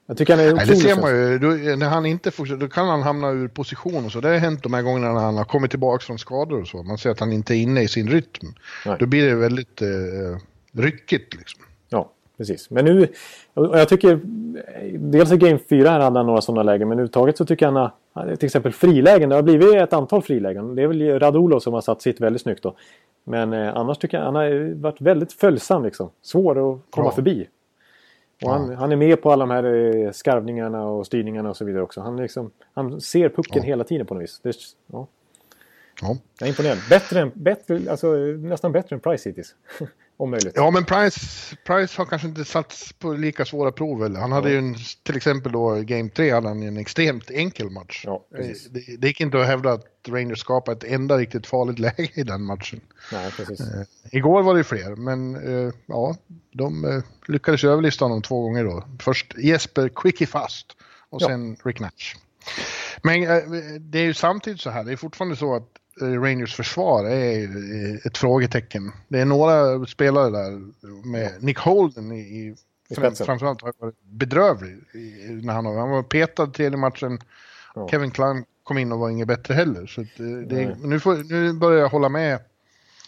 Jag 0.10 0.18
tycker 0.18 0.36
han 0.36 0.46
är 0.46 0.54
Nej, 0.54 0.66
det 0.66 0.76
ser 0.76 1.02
man 1.02 1.12
ju. 1.12 1.40
Då, 1.40 1.48
när 1.76 1.90
han 1.90 2.06
inte 2.06 2.32
får, 2.32 2.46
då 2.46 2.68
kan 2.68 2.88
han 2.88 3.02
hamna 3.02 3.30
ur 3.30 3.48
position 3.48 4.06
och 4.06 4.12
så. 4.12 4.22
Det 4.22 4.28
har 4.28 4.36
hänt 4.38 4.64
de 4.64 4.74
här 4.74 4.82
gångerna 4.82 5.14
när 5.14 5.22
han 5.22 5.38
har 5.38 5.44
kommit 5.44 5.72
tillbaka 5.72 6.06
från 6.06 6.20
skador 6.20 6.62
och 6.62 6.68
så. 6.68 6.84
Man 6.84 6.98
ser 6.98 7.10
att 7.10 7.20
han 7.20 7.32
inte 7.32 7.56
är 7.56 7.58
inne 7.58 7.82
i 7.82 7.88
sin 7.88 8.08
rytm. 8.08 8.48
Nej. 8.86 8.96
Då 9.00 9.06
blir 9.06 9.30
det 9.30 9.36
väldigt 9.36 9.82
eh, 9.82 9.88
ryckigt 10.72 11.36
liksom. 11.36 11.62
Ja, 11.90 12.12
precis. 12.38 12.70
Men 12.70 12.86
nu, 12.86 13.08
och 13.54 13.80
jag 13.80 13.90
tycker, 13.90 14.20
dels 14.98 15.32
i 15.32 15.38
Game 15.38 15.60
4 15.70 15.90
här 15.90 16.00
hade 16.00 16.20
han 16.20 16.26
några 16.26 16.42
sådana 16.42 16.64
lägen, 16.64 16.88
men 16.88 16.96
överhuvudtaget 16.96 17.38
så 17.38 17.46
tycker 17.46 17.66
jag 17.66 17.74
han 17.74 18.38
till 18.38 18.46
exempel 18.46 18.72
frilägen, 18.72 19.30
det 19.30 19.36
har 19.36 19.44
blivit 19.44 19.76
ett 19.76 19.94
antal 19.94 20.22
frilägen. 20.22 20.76
Det 20.76 20.84
är 20.84 20.88
väl 20.88 21.20
Radulov 21.20 21.60
som 21.60 21.74
har 21.74 21.82
satt 21.82 22.02
sitt 22.02 22.22
väldigt 22.22 22.42
snyggt 22.42 22.64
då. 22.64 22.76
Men 23.24 23.54
eh, 23.54 23.76
annars 23.76 23.98
tycker 23.98 24.18
jag 24.18 24.26
han 24.26 24.36
har 24.36 24.82
varit 24.82 25.02
väldigt 25.02 25.34
följsam 25.34 25.84
liksom. 25.84 26.10
Svår 26.22 26.52
att 26.52 26.80
komma 26.90 27.08
ja. 27.08 27.12
förbi. 27.12 27.48
Och 28.46 28.52
han, 28.52 28.76
han, 28.76 28.92
är 28.92 28.96
med 28.96 29.22
på 29.22 29.32
alla 29.32 29.46
de 29.46 29.52
här 29.52 29.96
eh, 29.96 30.12
skarvningarna 30.12 30.86
och 30.86 31.06
styrningarna 31.06 31.50
och 31.50 31.58
så 31.58 31.66
vidare 31.66 31.84
också. 31.84 32.02
Han, 32.02 32.18
liksom, 32.18 32.52
han 32.74 33.02
ser 33.02 33.30
pucken 33.30 33.62
ja. 33.62 33.62
hela 33.62 33.84
tiden 33.84 34.06
på 34.06 34.14
något 34.14 34.24
vis. 34.24 34.40
Det, 34.44 34.56
ja. 34.88 35.08
Ja. 36.02 36.18
Jag 36.40 36.48
är 36.48 36.50
imponerad. 36.50 36.78
Bättre 36.90 37.20
än, 37.20 37.32
bättre, 37.34 37.82
alltså, 37.92 38.14
nästan 38.38 38.72
bättre 38.72 38.96
än 38.96 39.00
Price 39.00 39.30
hittills. 39.30 39.56
Om 40.20 40.32
möjligt. 40.32 40.54
Ja, 40.56 40.72
men 40.72 40.86
Price, 40.86 41.56
Price 41.66 41.98
har 41.98 42.06
kanske 42.06 42.28
inte 42.28 42.46
satts 42.46 42.94
på 42.94 43.14
lika 43.14 43.46
svåra 43.46 43.72
prov. 43.72 44.06
Eller? 44.06 44.20
Han 44.20 44.32
hade 44.32 44.50
ja. 44.50 44.54
ju 44.54 44.58
en, 44.60 44.76
till 45.04 45.18
exempel 45.18 45.52
då 45.52 45.76
Game 45.76 46.10
3 46.10 46.32
hade 46.32 46.48
han 46.48 46.64
en 46.64 46.78
extremt 46.78 47.32
enkel 47.32 47.70
match. 47.70 48.04
Ja, 48.06 48.26
det, 48.30 48.98
det 48.98 49.08
gick 49.08 49.22
inte 49.22 49.40
att 49.42 49.48
hävda 49.48 49.72
att 49.72 49.86
Rangers 50.08 50.40
skapade 50.40 50.78
ett 50.78 50.94
enda 50.94 51.18
riktigt 51.18 51.48
farligt 51.48 51.80
läge 51.98 52.10
i 52.14 52.24
den 52.24 52.44
matchen. 52.44 52.82
Nej, 53.12 53.32
precis. 53.32 53.60
Eh, 53.60 53.86
igår 54.12 54.44
var 54.44 54.56
det 54.56 54.64
fler, 54.64 54.96
men 54.96 55.36
eh, 55.36 55.74
ja, 55.86 56.16
de 56.52 56.86
eh, 56.86 57.04
lyckades 57.28 57.64
överlista 57.64 58.06
honom 58.06 58.22
två 58.22 58.42
gånger 58.42 58.64
då. 58.64 58.84
Först 59.00 59.38
Jesper 59.38 59.90
Quickie 59.90 60.28
Fast 60.28 60.78
och 61.10 61.22
ja. 61.22 61.28
sen 61.28 61.58
Rick 61.64 61.80
Natch. 61.80 62.16
Men 63.04 63.24
eh, 63.24 63.44
det 63.80 64.00
är 64.00 64.04
ju 64.04 64.14
samtidigt 64.14 64.62
så 64.62 64.70
här, 64.70 64.84
det 64.84 64.92
är 64.92 64.98
fortfarande 64.98 65.36
så 65.36 65.56
att 65.56 65.79
Rangers 66.02 66.56
försvar 66.56 67.06
är 67.06 68.08
ett 68.08 68.18
frågetecken. 68.18 68.92
Det 69.08 69.20
är 69.20 69.26
några 69.26 69.86
spelare 69.86 70.30
där 70.30 70.62
med 71.08 71.44
Nick 71.44 71.58
Holden 71.58 72.12
i, 72.12 72.20
i 72.20 72.56
framförallt 72.96 73.62
har 73.62 73.74
varit 73.80 74.02
bedrövlig 74.02 74.78
när 75.44 75.54
han, 75.54 75.66
han 75.66 75.90
var 75.90 76.04
petad 76.04 76.48
tredje 76.48 76.78
matchen. 76.78 77.20
Ja. 77.76 77.88
Kevin 77.88 78.12
Klang 78.12 78.46
kom 78.64 78.78
in 78.78 78.92
och 78.92 79.00
var 79.00 79.10
inget 79.10 79.28
bättre 79.28 79.54
heller. 79.54 79.88
Så 79.88 80.06
det, 80.18 80.46
det, 80.46 80.78
nu, 80.84 81.00
får, 81.00 81.16
nu 81.16 81.54
börjar 81.54 81.80
jag 81.80 81.90
hålla 81.90 82.10
med 82.10 82.40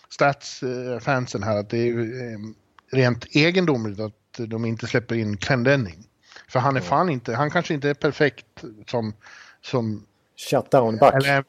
Stats-fansen 0.09 1.43
här 1.43 1.57
att 1.57 1.69
det 1.69 1.77
är 1.77 1.99
eh, 1.99 2.39
rent 2.91 3.25
egendomligt 3.35 3.99
att 3.99 4.39
de 4.47 4.65
inte 4.65 4.87
släpper 4.87 5.15
in 5.15 5.37
Denning. 5.63 6.07
För 6.47 6.59
han 6.59 6.77
är 6.77 6.81
fan 6.81 7.09
inte, 7.09 7.35
han 7.35 7.51
kanske 7.51 7.73
inte 7.73 7.89
är 7.89 7.93
perfekt 7.93 8.63
som, 8.87 9.13
som 9.61 10.05
Shutdown-back. 10.49 11.13
Eller 11.13 11.43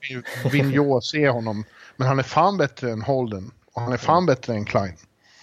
Vigneault 0.50 1.04
ser 1.12 1.28
honom. 1.28 1.64
Men 1.96 2.08
han 2.08 2.18
är 2.18 2.22
fan 2.22 2.56
bättre 2.56 2.90
än 2.90 3.02
Holden. 3.02 3.50
Och 3.72 3.82
han 3.82 3.92
är 3.92 3.96
fan 3.96 4.26
bättre 4.26 4.52
än 4.54 4.64
Klein. 4.64 4.92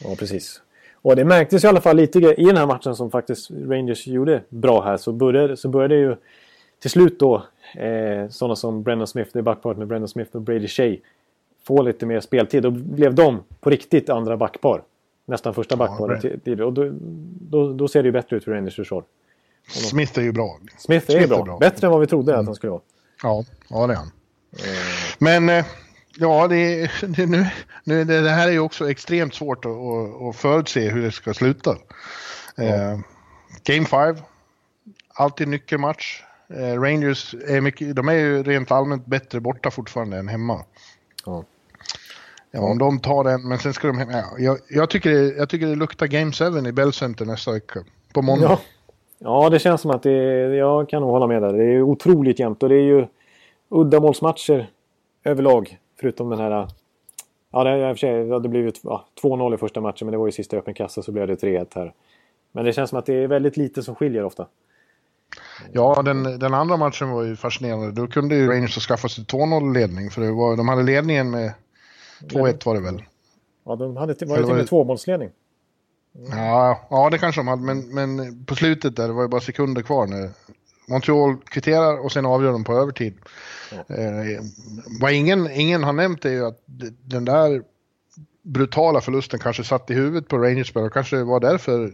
Ja, 0.04 0.16
precis. 0.16 0.62
Och 1.02 1.16
det 1.16 1.26
märktes 1.26 1.64
i 1.64 1.68
alla 1.68 1.82
fall 1.82 1.96
lite 1.96 2.20
i 2.20 2.46
den 2.46 2.58
här 2.58 2.66
matchen 2.66 2.96
som 2.96 3.12
faktiskt 3.12 3.52
Rangers 3.52 4.08
gjorde 4.08 4.44
bra 4.50 4.84
här. 4.84 4.98
Så 4.98 5.12
började, 5.12 5.58
så 5.58 5.70
började 5.70 5.96
ju 5.96 6.16
till 6.82 6.90
slut 6.90 7.20
då 7.20 7.36
eh, 7.76 8.30
sådana 8.30 8.56
som 8.56 8.84
Brendan 8.84 9.08
Smith, 9.08 9.30
det 9.34 9.40
är 9.40 9.44
backparet 9.44 9.78
med 9.78 9.88
Brendan 9.88 10.08
Smith 10.08 10.36
och 10.36 10.42
Brady 10.42 10.68
Shea 10.68 10.96
få 11.64 11.82
lite 11.82 12.06
mer 12.06 12.20
speltid. 12.20 12.64
Då 12.64 12.72
blev 12.72 13.16
de 13.16 13.44
på 13.60 13.70
riktigt 13.70 14.10
andra 14.10 14.38
backpar. 14.38 14.82
Nästan 15.26 15.54
första 15.54 15.76
backparet. 15.76 16.22
det- 16.22 16.40
till- 16.40 16.62
och 16.62 16.74
då, 16.74 16.90
då, 17.42 17.74
då 17.74 17.88
ser 17.88 18.04
det 18.04 18.08
ju 18.08 18.12
bättre 18.12 18.36
ut 18.38 18.44
för 18.44 18.52
Rangers 18.52 18.76
försvar. 18.76 19.04
Smith 19.68 20.20
är 20.20 20.24
ju 20.24 20.32
bra. 20.32 20.60
Smith 20.78 21.12
är 21.12 21.28
bra. 21.28 21.58
Bättre 21.60 21.88
än 21.88 21.92
vad 21.92 22.02
vi 22.02 22.08
trodde 22.08 22.38
att 22.38 22.46
han 22.46 22.56
skulle 22.56 22.72
vara. 22.72 22.82
Ja, 23.24 23.46
ja 23.68 23.88
det 23.88 23.94
är 23.94 23.98
han. 23.98 24.12
Men 25.18 25.50
eh, 25.50 25.66
ja, 26.18 26.48
det, 26.48 26.92
det, 27.02 27.26
nu, 27.26 27.48
nu, 27.84 28.04
det, 28.04 28.30
här 28.30 28.48
är 28.48 28.52
ju 28.52 28.60
också 28.60 28.92
extremt 28.92 29.34
svårt 29.34 29.66
att, 29.66 29.72
att, 30.30 30.36
förutse 30.36 30.90
hur 30.90 31.02
det 31.02 31.12
ska 31.12 31.34
sluta. 31.34 31.72
Eh, 32.58 33.00
Game 33.64 33.86
5, 33.86 34.16
alltid 35.14 35.48
nyckelmatch. 35.48 36.24
Eh, 36.54 36.82
Rangers 36.82 37.36
är 37.48 37.62
mycket, 37.62 37.96
de 37.96 38.10
är 38.10 38.14
ju 38.14 38.44
rent 38.44 38.72
allmänt 38.72 39.06
bättre 39.06 39.40
borta 39.40 39.72
fortfarande 39.72 40.18
än 40.18 40.28
hemma. 40.28 40.66
Ja. 41.26 41.44
Ja, 42.52 42.60
om 42.60 42.78
de 42.78 43.00
tar 43.00 43.24
den, 43.24 43.48
men 43.48 43.60
sen 43.60 43.74
ska 43.74 43.88
de 43.88 43.98
hem. 43.98 44.10
Ja, 44.10 44.36
jag, 44.38 44.58
jag, 44.70 44.90
tycker 44.90 45.10
det, 45.10 45.36
jag 45.38 45.50
tycker 45.50 45.68
det 45.68 45.76
luktar 45.76 46.08
Game 46.08 46.32
7 46.32 46.68
i 46.68 46.72
Bell 46.72 46.94
Center 46.94 47.26
nästa 47.26 47.52
vecka. 47.52 47.80
På 48.14 48.22
måndag. 48.22 48.50
Ja. 48.50 48.60
Ja, 49.20 49.50
det 49.50 49.60
känns 49.60 49.82
som 49.82 49.92
att 49.92 50.04
det 50.04 50.12
är, 50.12 50.50
Jag 50.54 50.90
kan 50.90 51.02
nog 51.02 51.12
hålla 51.12 51.28
med 51.28 51.42
där. 51.42 51.54
Det 51.54 51.64
är 51.64 51.82
otroligt 51.82 52.40
jämnt 52.40 52.64
och 52.64 52.70
det 52.70 52.76
är 52.76 52.84
ju 52.84 53.08
uddamålsmatcher 53.70 54.70
överlag. 55.24 55.78
Förutom 56.00 56.30
den 56.30 56.40
här... 56.40 56.68
Ja, 57.52 57.64
det, 57.64 57.90
i 57.90 57.94
och 57.94 57.96
för 57.96 58.00
sig, 58.00 58.26
det 58.26 58.34
hade 58.34 58.50
blivit 58.50 58.80
ja, 58.84 59.06
2-0 59.24 59.54
i 59.54 59.58
första 59.58 59.82
matchen 59.82 60.06
men 60.06 60.12
det 60.12 60.18
var 60.18 60.26
ju 60.26 60.32
sista 60.32 60.58
öppen 60.58 60.74
kassa 60.74 61.02
så 61.02 61.12
blev 61.12 61.28
det 61.28 61.36
3-1 61.36 61.68
här. 61.76 61.94
Men 62.52 62.66
det 62.66 62.74
känns 62.74 62.90
som 62.90 63.00
att 63.00 63.06
det 63.06 63.14
är 63.14 63.28
väldigt 63.28 63.58
lite 63.58 63.84
som 63.84 63.96
skiljer 63.96 64.24
ofta. 64.24 64.48
Ja, 65.72 66.02
den, 66.02 66.40
den 66.40 66.54
andra 66.54 66.78
matchen 66.78 67.10
var 67.10 67.24
ju 67.24 67.36
fascinerande. 67.36 67.92
Då 67.92 68.08
kunde 68.08 68.36
ju 68.36 68.48
Rangers 68.48 68.76
ha 68.76 68.82
skaffat 68.82 69.12
sig 69.12 69.24
2-0 69.24 69.74
ledning. 69.74 70.10
För 70.10 70.22
det 70.22 70.32
var, 70.32 70.58
de 70.58 70.68
hade 70.68 70.84
ledningen 70.84 71.32
med 71.32 71.54
2-1 72.22 72.66
var 72.66 72.76
det 72.76 72.82
väl. 72.82 73.04
Ja, 73.66 73.76
de 73.76 73.98
hade 73.98 74.16
till, 74.16 74.28
var 74.28 74.38
det 74.38 74.44
till 74.44 74.52
och 74.52 74.58
med 74.58 74.68
tvåmålsledning. 74.68 75.30
Ja, 76.32 76.88
ja, 76.90 77.10
det 77.10 77.18
kanske 77.18 77.40
de 77.42 77.48
hade. 77.48 77.62
Men, 77.62 77.80
men 77.94 78.46
på 78.46 78.56
slutet 78.56 78.96
där, 78.96 79.08
det 79.08 79.14
var 79.14 79.22
ju 79.22 79.28
bara 79.28 79.42
sekunder 79.42 79.82
kvar 79.82 80.08
när 80.08 80.30
Montreal 80.88 81.38
kvitterar 81.38 82.06
och 82.06 82.12
sen 82.12 82.26
avgör 82.26 82.52
de 82.52 82.64
på 82.64 82.74
övertid. 82.74 83.14
Eh, 83.88 84.44
vad 85.02 85.12
ingen, 85.12 85.52
ingen 85.52 85.84
har 85.84 85.94
nämnt 85.94 86.26
är 86.26 86.30
ju 86.30 86.46
att 86.46 86.60
den 87.06 87.26
där 87.26 87.62
brutala 88.44 89.02
förlusten 89.02 89.40
kanske 89.40 89.64
satt 89.64 89.92
i 89.92 89.94
huvudet 89.94 90.28
på 90.28 90.38
Rangers 90.38 90.70
spelare. 90.70 90.90
Kanske 90.90 91.24
var 91.24 91.40
därför 91.40 91.84
eh, 91.84 91.90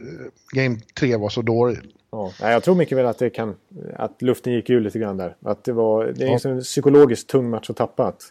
Game 0.52 0.78
3 1.00 1.16
var 1.18 1.30
så 1.30 1.42
dålig. 1.42 1.78
Ja, 2.12 2.32
jag 2.40 2.64
tror 2.64 2.76
mycket 2.76 2.98
väl 2.98 3.06
att 3.06 3.20
det 3.20 3.30
kan... 3.30 3.56
Att 3.96 4.22
luften 4.22 4.54
gick 4.54 4.70
ur 4.70 4.80
lite 4.82 5.00
grann 5.00 5.18
där. 5.18 5.36
Att 5.46 5.64
det 5.64 5.74
var... 5.74 6.06
Det 6.16 6.24
är 6.24 6.28
Ja. 6.46 6.50
en 6.50 6.62
psykologiskt 6.62 7.30
tung 7.30 7.50
match 7.50 7.70
att 7.70 7.76
tappa. 7.78 8.08
Att, 8.08 8.22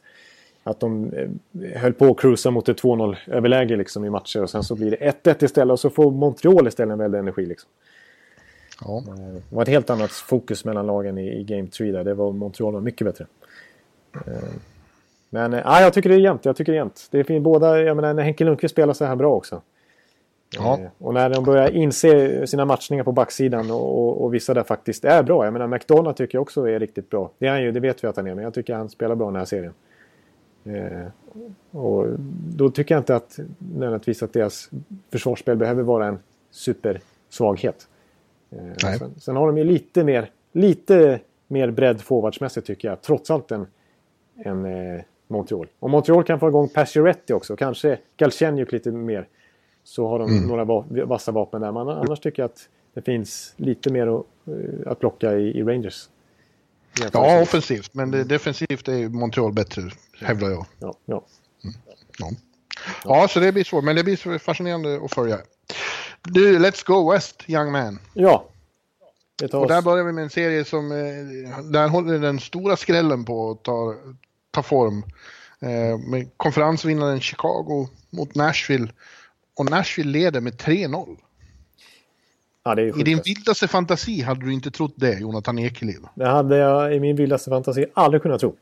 att 0.65 0.81
de 0.81 1.13
eh, 1.13 1.81
höll 1.81 1.93
på 1.93 2.05
att 2.07 2.19
cruisa 2.21 2.51
mot 2.51 2.69
ett 2.69 2.83
2-0 2.83 3.17
överläge 3.27 3.77
liksom 3.77 4.05
i 4.05 4.11
matcher 4.11 4.43
och 4.43 4.51
sen 4.51 4.63
så 4.63 4.75
blir 4.75 4.91
det 4.91 5.13
1-1 5.25 5.45
istället 5.45 5.73
och 5.73 5.81
så 5.81 5.91
får 5.91 6.11
Montreal 6.11 6.69
istället 6.69 6.93
en 6.93 6.99
väldig 6.99 7.19
energi 7.19 7.47
liksom. 7.47 7.71
Ja. 8.85 9.03
Det 9.49 9.57
var 9.57 9.63
ett 9.63 9.69
helt 9.69 9.91
annat 9.91 10.11
fokus 10.11 10.65
mellan 10.65 10.87
lagen 10.87 11.19
i, 11.19 11.41
i 11.41 11.45
Game 11.45 11.67
3 11.69 11.93
där. 11.93 12.05
Det 12.05 12.15
var 12.15 12.33
Montreal 12.33 12.73
var 12.73 12.81
mycket 12.81 13.07
bättre. 13.07 13.27
Eh, 14.15 14.33
Men 15.31 15.53
eh, 15.53 15.61
ja, 15.65 15.81
jag 15.81 15.93
tycker 15.93 16.09
det 16.09 16.15
är 16.15 16.19
jämnt. 16.21 16.45
Jag 16.45 16.57
tycker 16.57 16.73
det 16.73 16.77
är 16.77 16.81
jämnt. 16.81 17.09
Det 17.11 17.25
fint, 17.25 17.45
båda, 17.45 17.81
jag 17.83 17.97
menar 17.97 18.15
när 18.15 18.23
Henke 18.23 18.45
Lundqvist 18.45 18.73
spelar 18.75 18.93
så 18.95 19.05
här 19.05 19.17
bra 19.17 19.35
också. 19.35 19.63
Ja. 20.57 20.79
Eh, 20.81 20.89
Och 20.99 21.15
när 21.15 21.31
de 21.31 21.45
börjar 21.45 21.71
inse 21.71 22.47
sina 22.47 22.65
matchningar 22.65 23.05
på 23.05 23.13
backsidan 23.13 23.71
och, 23.71 23.99
och, 23.99 24.25
och 24.25 24.35
vissa 24.35 24.55
där 24.55 24.63
faktiskt 24.63 25.05
är 25.05 25.23
bra. 25.23 25.45
Jag 25.45 25.53
menar 25.53 25.67
McDonald 25.67 26.17
tycker 26.17 26.37
jag 26.39 26.43
också 26.43 26.69
är 26.69 26.79
riktigt 26.81 27.11
bra. 27.11 27.31
Det 27.39 27.47
är 27.47 27.51
han 27.51 27.63
ju, 27.63 27.73
det 27.73 27.81
vet 27.81 28.05
vi 28.05 28.09
att 28.09 28.17
han 28.17 28.27
är. 28.27 28.35
Men 28.35 28.45
jag 28.45 28.55
tycker 28.55 28.75
han 28.75 28.89
spelar 28.89 29.15
bra 29.15 29.27
i 29.27 29.31
den 29.33 29.37
här 29.37 29.45
serien. 29.45 29.73
Eh, 30.65 31.07
och 31.81 32.07
då 32.57 32.71
tycker 32.71 32.95
jag 32.95 33.01
inte 33.01 33.17
att 33.17 33.39
nödvändigtvis 33.59 34.23
att 34.23 34.33
deras 34.33 34.71
försvarsspel 35.11 35.57
behöver 35.57 35.83
vara 35.83 36.07
en 36.07 36.19
supersvaghet. 36.51 37.89
Eh, 38.51 38.97
sen, 38.99 39.11
sen 39.21 39.37
har 39.37 39.47
de 39.47 39.59
ju 39.59 39.65
lite 39.65 40.05
mer, 40.05 40.31
lite 40.53 41.21
mer 41.49 41.71
bredd 41.71 42.01
forwardsmässigt 42.01 42.67
tycker 42.67 42.89
jag. 42.89 43.03
Trots 43.03 43.31
allt 43.31 43.51
en, 43.51 43.67
en 44.37 44.65
eh, 44.65 45.01
Montreal. 45.29 45.67
Om 45.79 45.91
Montreal 45.91 46.25
kan 46.25 46.41
få 46.41 46.49
igång 46.49 46.69
Pacioretty 46.69 47.33
också, 47.35 47.57
kanske 47.57 47.99
Galchenyuk 48.17 48.73
lite 48.73 48.91
mer. 48.91 49.29
Så 49.85 50.09
har 50.09 50.19
de 50.19 50.29
Mm. 50.31 50.49
några 50.49 50.65
va 50.65 50.85
vassa 50.89 51.33
vapen 51.33 51.61
där. 51.61 51.73
Men 51.73 51.89
annars 51.89 52.21
tycker 52.21 52.43
jag 52.43 52.49
att 52.49 52.69
det 52.95 53.03
finns 53.03 53.55
lite 53.57 53.93
mer 53.93 54.07
att, 54.07 54.25
eh, 54.47 54.93
att 54.93 54.99
plocka 55.01 55.33
i, 55.39 55.59
i 55.59 55.63
Rangers. 55.63 56.09
Ja, 57.13 57.41
offensivt. 57.41 57.95
Men 57.95 58.11
det, 58.11 58.25
defensivt 58.25 58.89
är 58.89 59.09
Montreal 59.09 59.53
bättre, 59.53 59.91
hävdar 60.21 60.51
jag. 60.51 60.67
ja, 60.79 60.95
ja. 61.05 61.25
Ja. 62.19 62.31
ja, 63.05 63.29
så 63.29 63.41
det 63.41 63.53
blir 63.53 63.65
svårt. 63.65 63.85
Men 63.85 63.97
det 63.97 64.05
blir 64.05 64.17
så 64.17 64.39
fascinerande 64.39 65.01
att 65.05 65.15
följa. 65.15 65.39
Du, 66.23 66.59
Let's 66.59 66.87
Go 66.87 67.13
West, 67.13 67.45
Young 67.47 67.73
Man. 67.73 67.99
ja. 68.15 68.49
Och 69.53 69.69
där 69.69 69.83
börjar 69.83 70.05
vi 70.05 70.13
med 70.13 70.25
en 70.25 70.31
serie 70.31 70.65
som, 70.65 70.93
eh, 70.93 71.59
där 71.65 71.89
håller 71.89 72.19
den 72.19 72.41
stora 72.41 72.77
skrällen 72.77 73.25
på 73.25 73.51
att 73.51 73.63
ta, 73.63 73.95
ta 74.51 74.63
form. 74.63 75.05
Eh, 75.61 75.99
med 75.99 76.31
konferensvinnaren 76.37 77.21
Chicago 77.21 77.89
mot 78.11 78.35
Nashville. 78.35 78.93
Och 79.57 79.71
Nashville 79.71 80.11
leder 80.11 80.41
med 80.41 80.57
3-0. 80.59 81.17
Ja, 82.65 82.81
I 82.81 83.03
din 83.03 83.21
vildaste 83.25 83.69
fantasi 83.69 84.23
hade 84.23 84.41
du 84.47 84.53
inte 84.53 84.71
trott 84.71 84.93
det, 84.97 85.19
Jonathan 85.21 85.59
Ekeliv. 85.59 86.01
det 86.15 86.27
hade 86.29 86.57
jag 86.57 86.95
i 86.95 87.01
min 87.01 87.17
vildaste 87.17 87.51
fantasi 87.51 87.87
aldrig 87.95 88.23
kunnat 88.23 88.41
tro. 88.41 88.55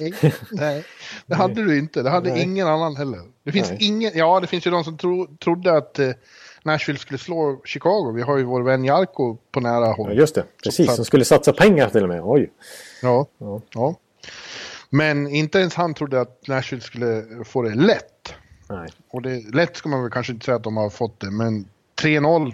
Nej, 0.00 0.14
nej, 0.50 0.84
det 1.26 1.34
hade 1.34 1.54
du 1.64 1.78
inte. 1.78 2.02
Det 2.02 2.10
hade 2.10 2.30
Nej. 2.30 2.42
ingen 2.42 2.66
annan 2.68 2.96
heller. 2.96 3.20
Det 3.44 3.52
finns 3.52 3.72
ingen, 3.78 4.12
ja 4.14 4.40
det 4.40 4.46
finns 4.46 4.66
ju 4.66 4.70
de 4.70 4.84
som 4.84 4.96
tro, 4.98 5.26
trodde 5.44 5.76
att 5.76 5.98
eh, 5.98 6.10
Nashville 6.64 6.98
skulle 6.98 7.18
slå 7.18 7.60
Chicago. 7.64 8.12
Vi 8.14 8.22
har 8.22 8.38
ju 8.38 8.44
vår 8.44 8.62
vän 8.62 8.84
Jarko 8.84 9.36
på 9.52 9.60
nära 9.60 9.86
Ja, 9.86 9.92
håll. 9.92 10.16
just 10.18 10.34
det. 10.34 10.44
Precis, 10.64 10.94
som 10.96 11.04
skulle 11.04 11.24
satsa 11.24 11.52
pengar 11.52 11.88
till 11.88 12.02
och 12.02 12.08
med. 12.08 12.20
Oj. 12.24 12.50
Ja, 13.02 13.26
Ja. 13.38 13.60
ja. 13.74 13.94
Men 14.90 15.28
inte 15.28 15.58
ens 15.58 15.74
han 15.74 15.94
trodde 15.94 16.20
att 16.20 16.48
Nashville 16.48 16.82
skulle 16.82 17.24
få 17.44 17.62
det 17.62 17.74
lätt. 17.74 18.34
Nej. 18.68 18.88
Och 19.10 19.22
det, 19.22 19.54
lätt 19.54 19.76
ska 19.76 19.88
man 19.88 20.02
väl 20.02 20.10
kanske 20.10 20.32
inte 20.32 20.44
säga 20.44 20.56
att 20.56 20.64
de 20.64 20.76
har 20.76 20.90
fått 20.90 21.20
det, 21.20 21.30
men 21.30 21.64
3-0 22.02 22.52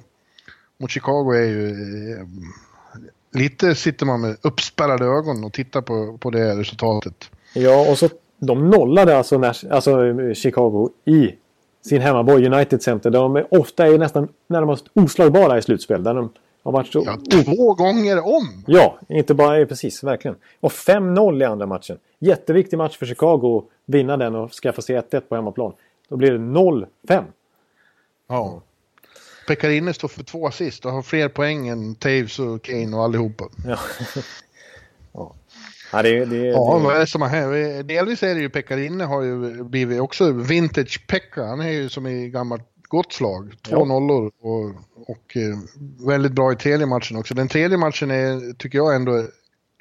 mot 0.78 0.90
Chicago 0.90 1.32
är 1.32 1.44
ju... 1.44 1.68
Eh, 2.12 2.26
lite 3.32 3.74
sitter 3.74 4.06
man 4.06 4.20
med 4.20 4.36
uppspärrade 4.42 5.04
ögon 5.04 5.44
och 5.44 5.52
tittar 5.52 5.80
på, 5.82 6.18
på 6.18 6.30
det 6.30 6.56
resultatet. 6.56 7.30
Ja, 7.54 7.90
och 7.90 7.98
så 7.98 8.08
de 8.38 8.70
nollade 8.70 9.16
alltså, 9.16 9.38
Nash, 9.38 9.64
alltså 9.70 10.06
eh, 10.06 10.34
Chicago 10.34 10.90
i 11.04 11.34
sin 11.82 12.00
hemmaborg 12.02 12.46
United 12.46 12.82
Center. 12.82 13.10
Där 13.10 13.18
de 13.20 13.36
är, 13.36 13.54
ofta 13.54 13.86
är 13.86 13.98
nästan 13.98 14.28
närmast 14.46 14.86
oslagbara 14.94 15.58
i 15.58 15.62
slutspel. 15.62 16.02
Där 16.02 16.14
de 16.14 16.30
har 16.62 16.72
varit 16.72 16.86
så... 16.92 17.02
Ja, 17.06 17.42
två 17.44 17.74
gånger 17.74 18.26
om! 18.26 18.64
Ja, 18.66 18.98
inte 19.08 19.34
bara... 19.34 19.58
eh, 19.60 19.66
Precis, 19.66 20.02
verkligen. 20.04 20.36
Och 20.60 20.72
5-0 20.72 21.42
i 21.42 21.44
andra 21.44 21.66
matchen. 21.66 21.98
Jätteviktig 22.18 22.76
match 22.76 22.96
för 22.98 23.06
Chicago 23.06 23.58
att 23.58 23.64
vinna 23.94 24.16
den 24.16 24.34
och 24.34 24.52
skaffa 24.52 24.82
sig 24.82 24.96
1-1 24.96 25.20
på 25.20 25.34
hemmaplan. 25.34 25.72
Då 26.08 26.16
blir 26.16 26.32
det 26.32 26.38
0-5. 26.38 26.86
Ja. 28.28 28.62
Pekarinne 29.48 29.94
står 29.94 30.08
för 30.08 30.24
två 30.24 30.46
assist 30.46 30.84
och 30.84 30.92
har 30.92 31.02
fler 31.02 31.28
poäng 31.28 31.68
än 31.68 31.94
Taves 31.94 32.38
och 32.38 32.62
Kane 32.62 32.96
och 32.96 33.04
allihopa. 33.04 33.44
Ja. 33.66 33.78
ja. 35.12 35.34
ja, 35.92 36.02
det, 36.02 36.24
det, 36.24 36.36
Ja, 36.36 36.78
det, 36.78 36.84
vad 36.84 36.96
är 36.96 37.00
det 37.00 37.06
som 37.06 37.22
har 37.22 37.28
hänt? 37.28 37.88
Delvis 37.88 38.22
är 38.22 38.34
det 38.34 38.40
ju 38.40 38.48
Pekarinne 38.50 39.04
har 39.04 39.22
ju 39.22 39.64
blivit 39.64 40.00
också 40.00 40.32
vintage 40.32 41.06
Pekka. 41.06 41.44
Han 41.44 41.60
är 41.60 41.70
ju 41.70 41.88
som 41.88 42.06
i 42.06 42.28
gammalt 42.30 42.62
gott 42.88 43.12
slag. 43.12 43.54
Två 43.62 43.76
Ja. 43.76 43.84
nollor 43.84 44.32
och, 44.40 44.66
och 45.06 45.36
eh, 45.36 45.58
väldigt 46.06 46.32
bra 46.32 46.52
i 46.52 46.56
tredje 46.56 46.86
matchen 46.86 47.16
också. 47.16 47.34
Den 47.34 47.48
tredje 47.48 47.76
matchen 47.78 48.10
är, 48.10 48.52
tycker 48.52 48.78
jag 48.78 48.94
ändå, 48.94 49.26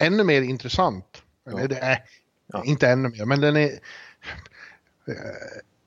ännu 0.02 0.24
mer 0.24 0.42
intressant. 0.42 1.22
Eller 1.52 1.68
det 1.68 1.78
är 1.78 2.04
Ja. 2.54 2.64
inte 2.66 2.88
ännu 2.90 3.10
mer, 3.10 3.26
men 3.26 3.42
den 3.42 3.58
är... 3.58 3.72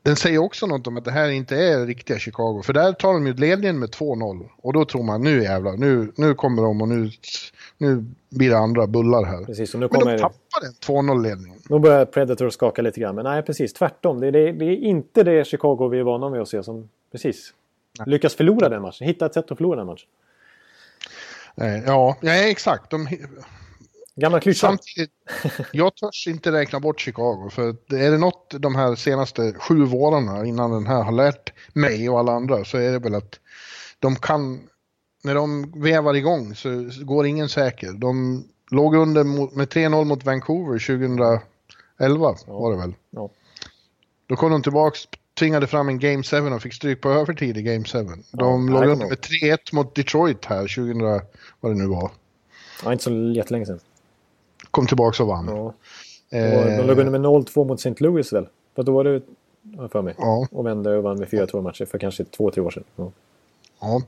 Den 0.03 0.15
säger 0.15 0.37
också 0.37 0.67
något 0.67 0.87
om 0.87 0.97
att 0.97 1.05
det 1.05 1.11
här 1.11 1.29
inte 1.29 1.55
är 1.55 1.85
riktiga 1.85 2.19
Chicago. 2.19 2.61
För 2.65 2.73
där 2.73 2.93
tar 2.93 3.13
de 3.13 3.27
ju 3.27 3.33
ledningen 3.33 3.79
med 3.79 3.89
2-0. 3.89 4.49
Och 4.57 4.73
då 4.73 4.85
tror 4.85 5.03
man 5.03 5.21
nu 5.21 5.43
jävlar, 5.43 5.77
nu, 5.77 6.11
nu 6.15 6.33
kommer 6.33 6.61
de 6.61 6.81
och 6.81 6.87
nu, 6.87 7.09
nu 7.77 8.05
blir 8.29 8.49
det 8.49 8.57
andra 8.57 8.87
bullar 8.87 9.23
här. 9.23 9.45
precis, 9.45 9.73
och 9.73 9.79
nu 9.79 9.87
Men 9.91 9.99
kommer... 9.99 10.11
de 10.11 10.19
tappar 10.19 10.61
den 10.61 10.73
2-0-ledningen. 10.73 11.59
Nu 11.69 11.79
börjar 11.79 12.05
Predator 12.05 12.49
skaka 12.49 12.81
lite 12.81 12.99
grann. 12.99 13.15
Men 13.15 13.23
nej, 13.23 13.41
precis 13.43 13.73
tvärtom. 13.73 14.19
Det 14.19 14.27
är, 14.27 14.31
det, 14.31 14.51
det 14.51 14.65
är 14.65 14.75
inte 14.75 15.23
det 15.23 15.47
Chicago 15.47 15.89
vi 15.91 15.99
är 15.99 16.03
vana 16.03 16.29
vid 16.29 16.41
att 16.41 16.47
se 16.49 16.63
som 16.63 16.89
precis 17.11 17.53
lyckas 18.05 18.35
förlora 18.35 18.69
den 18.69 18.81
matchen. 18.81 19.07
Hitta 19.07 19.25
ett 19.25 19.33
sätt 19.33 19.51
att 19.51 19.57
förlora 19.57 19.77
den 19.77 19.87
matchen. 19.87 20.07
Eh, 21.55 21.83
Ja, 21.85 22.17
ja 22.21 22.33
exakt. 22.33 22.89
De, 22.89 23.07
Gamla 24.15 24.39
klyschan. 24.39 24.77
samtidigt, 24.77 25.11
jag 25.71 25.95
törs 25.95 26.27
inte 26.27 26.51
räkna 26.51 26.79
bort 26.79 26.99
Chicago. 26.99 27.49
För 27.49 27.69
är 27.93 28.11
det 28.11 28.17
något 28.17 28.53
de 28.59 28.75
här 28.75 28.95
senaste 28.95 29.53
sju 29.53 29.85
vårarna 29.85 30.45
innan 30.45 30.71
den 30.71 30.87
här 30.87 31.03
har 31.03 31.11
lärt 31.11 31.53
mig 31.73 32.09
och 32.09 32.19
alla 32.19 32.31
andra 32.31 32.65
så 32.65 32.77
är 32.77 32.91
det 32.91 32.99
väl 32.99 33.15
att 33.15 33.39
de 33.99 34.15
kan, 34.15 34.69
när 35.23 35.35
de 35.35 35.73
vävar 35.81 36.13
igång 36.13 36.55
så 36.55 36.89
går 37.01 37.25
ingen 37.25 37.49
säker. 37.49 37.91
De 37.91 38.43
låg 38.71 38.95
under 38.95 39.23
mot, 39.23 39.55
med 39.55 39.67
3-0 39.67 40.05
mot 40.05 40.23
Vancouver 40.23 40.79
2011 40.79 41.41
11 41.99 42.35
var 42.47 42.71
det 42.71 42.77
väl? 42.77 42.93
Ja. 43.09 43.29
Då 44.27 44.35
kom 44.35 44.51
de 44.51 44.63
tillbaks, 44.63 44.99
tvingade 45.39 45.67
fram 45.67 45.89
en 45.89 45.99
Game 45.99 46.23
7 46.23 46.37
och 46.37 46.61
fick 46.61 46.73
stryk 46.73 47.01
på 47.01 47.09
övertid 47.09 47.57
i 47.57 47.61
Game 47.61 47.85
7. 47.85 47.99
De 48.31 48.69
Ja, 48.69 48.73
låg 48.73 48.89
under 48.89 49.07
med 49.07 49.17
3-1 49.17 49.57
mot 49.71 49.95
Detroit 49.95 50.45
här 50.45 50.61
2000, 50.61 51.01
vad 51.59 51.71
det 51.71 51.77
nu 51.77 51.87
var. 51.87 52.11
Ja, 52.83 52.91
inte 52.91 53.03
så 53.03 53.11
jättelänge 53.35 53.65
sedan. 53.65 53.79
Kom 54.71 54.87
tillbaks 54.87 55.19
och 55.19 55.27
vann. 55.27 55.47
Ja. 55.47 55.73
Eh, 56.37 56.77
de 56.77 56.87
låg 56.87 56.99
under 56.99 57.19
med 57.19 57.21
0-2 57.21 57.67
mot 57.67 57.79
St. 57.79 58.03
Louis 58.03 58.33
väl? 58.33 58.47
För 58.75 58.83
då 58.83 58.91
var 58.91 59.03
det, 59.03 59.21
för 59.91 60.01
mig. 60.01 60.15
ja, 60.17 60.47
Och 60.51 60.65
vände 60.65 60.97
och 60.97 61.03
vann 61.03 61.19
med 61.19 61.27
4-2 61.27 61.61
matcher 61.61 61.85
för 61.85 61.97
kanske 61.97 62.23
2-3 62.23 62.59
år 62.59 62.71
sedan. 62.71 62.83
Ja. 62.95 63.11
ja. 63.79 64.01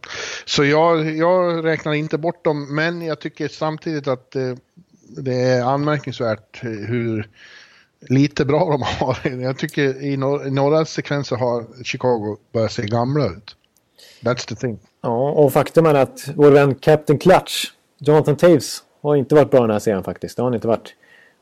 Så 0.45 0.63
jag, 0.63 1.15
jag 1.15 1.65
räknar 1.65 1.93
inte 1.93 2.17
bort 2.17 2.43
dem, 2.43 2.75
men 2.75 3.01
jag 3.01 3.19
tycker 3.19 3.47
samtidigt 3.47 4.07
att 4.07 4.35
eh, 4.35 4.53
det 5.17 5.35
är 5.35 5.63
anmärkningsvärt 5.63 6.63
hur 6.63 7.29
lite 8.09 8.45
bra 8.45 8.69
de 8.71 8.81
har. 8.81 9.17
Jag 9.41 9.57
tycker 9.57 10.03
i 10.03 10.17
några 10.51 10.85
sekvenser 10.85 11.35
har 11.35 11.83
Chicago 11.83 12.37
börjat 12.51 12.71
se 12.71 12.85
gamla 12.85 13.25
ut. 13.25 13.55
That's 14.21 14.47
the 14.47 14.55
thing. 14.55 14.79
ja, 15.01 15.31
och 15.31 15.53
faktum 15.53 15.85
är 15.85 15.93
att 15.93 16.29
vår 16.35 16.51
vän 16.51 16.75
Captain 16.75 17.19
Clutch, 17.19 17.65
Jonathan 17.97 18.35
Taves, 18.35 18.83
har 19.09 19.15
inte 19.15 19.35
varit 19.35 19.51
bra 19.51 19.61
den 19.61 19.71
här 19.71 19.79
serien 19.79 20.03
faktiskt. 20.03 20.35
Det 20.35 20.41
har 20.41 20.47
han 20.47 20.53
inte 20.55 20.67
varit. 20.67 20.95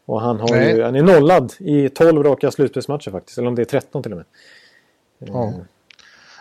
Och 0.06 0.22
han, 0.22 0.40
har 0.40 0.50
Nej. 0.50 0.76
ju, 0.76 0.84
han 0.84 0.96
är 0.96 1.02
nollad 1.04 1.54
i 1.60 1.90
12 1.90 2.24
raka 2.24 2.52
slutspelsmatcher 2.52 3.12
faktiskt. 3.12 3.38
Eller 3.38 3.48
om 3.48 3.56
det 3.56 3.62
är 3.62 3.66
13 3.66 4.04
till 4.04 4.12
och 4.12 4.18
med. 4.18 4.26
Ja. 5.20 5.54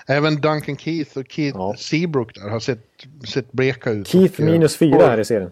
Även 0.06 0.40
Duncan 0.40 0.76
Keith 0.76 1.18
och 1.18 1.24
Keith 1.28 1.58
Ja. 1.58 1.74
Seabrook 1.78 2.34
där 2.34 2.48
har 2.48 2.60
sett, 2.60 2.78
sett 3.28 3.52
bleka 3.52 3.90
ut. 3.90 4.06
Keith 4.08 4.34
Och, 4.34 4.40
eh, 4.40 4.52
minus 4.52 4.76
4 4.76 4.98
Cor- 4.98 5.06
här 5.06 5.20
i 5.20 5.24
serien. 5.24 5.50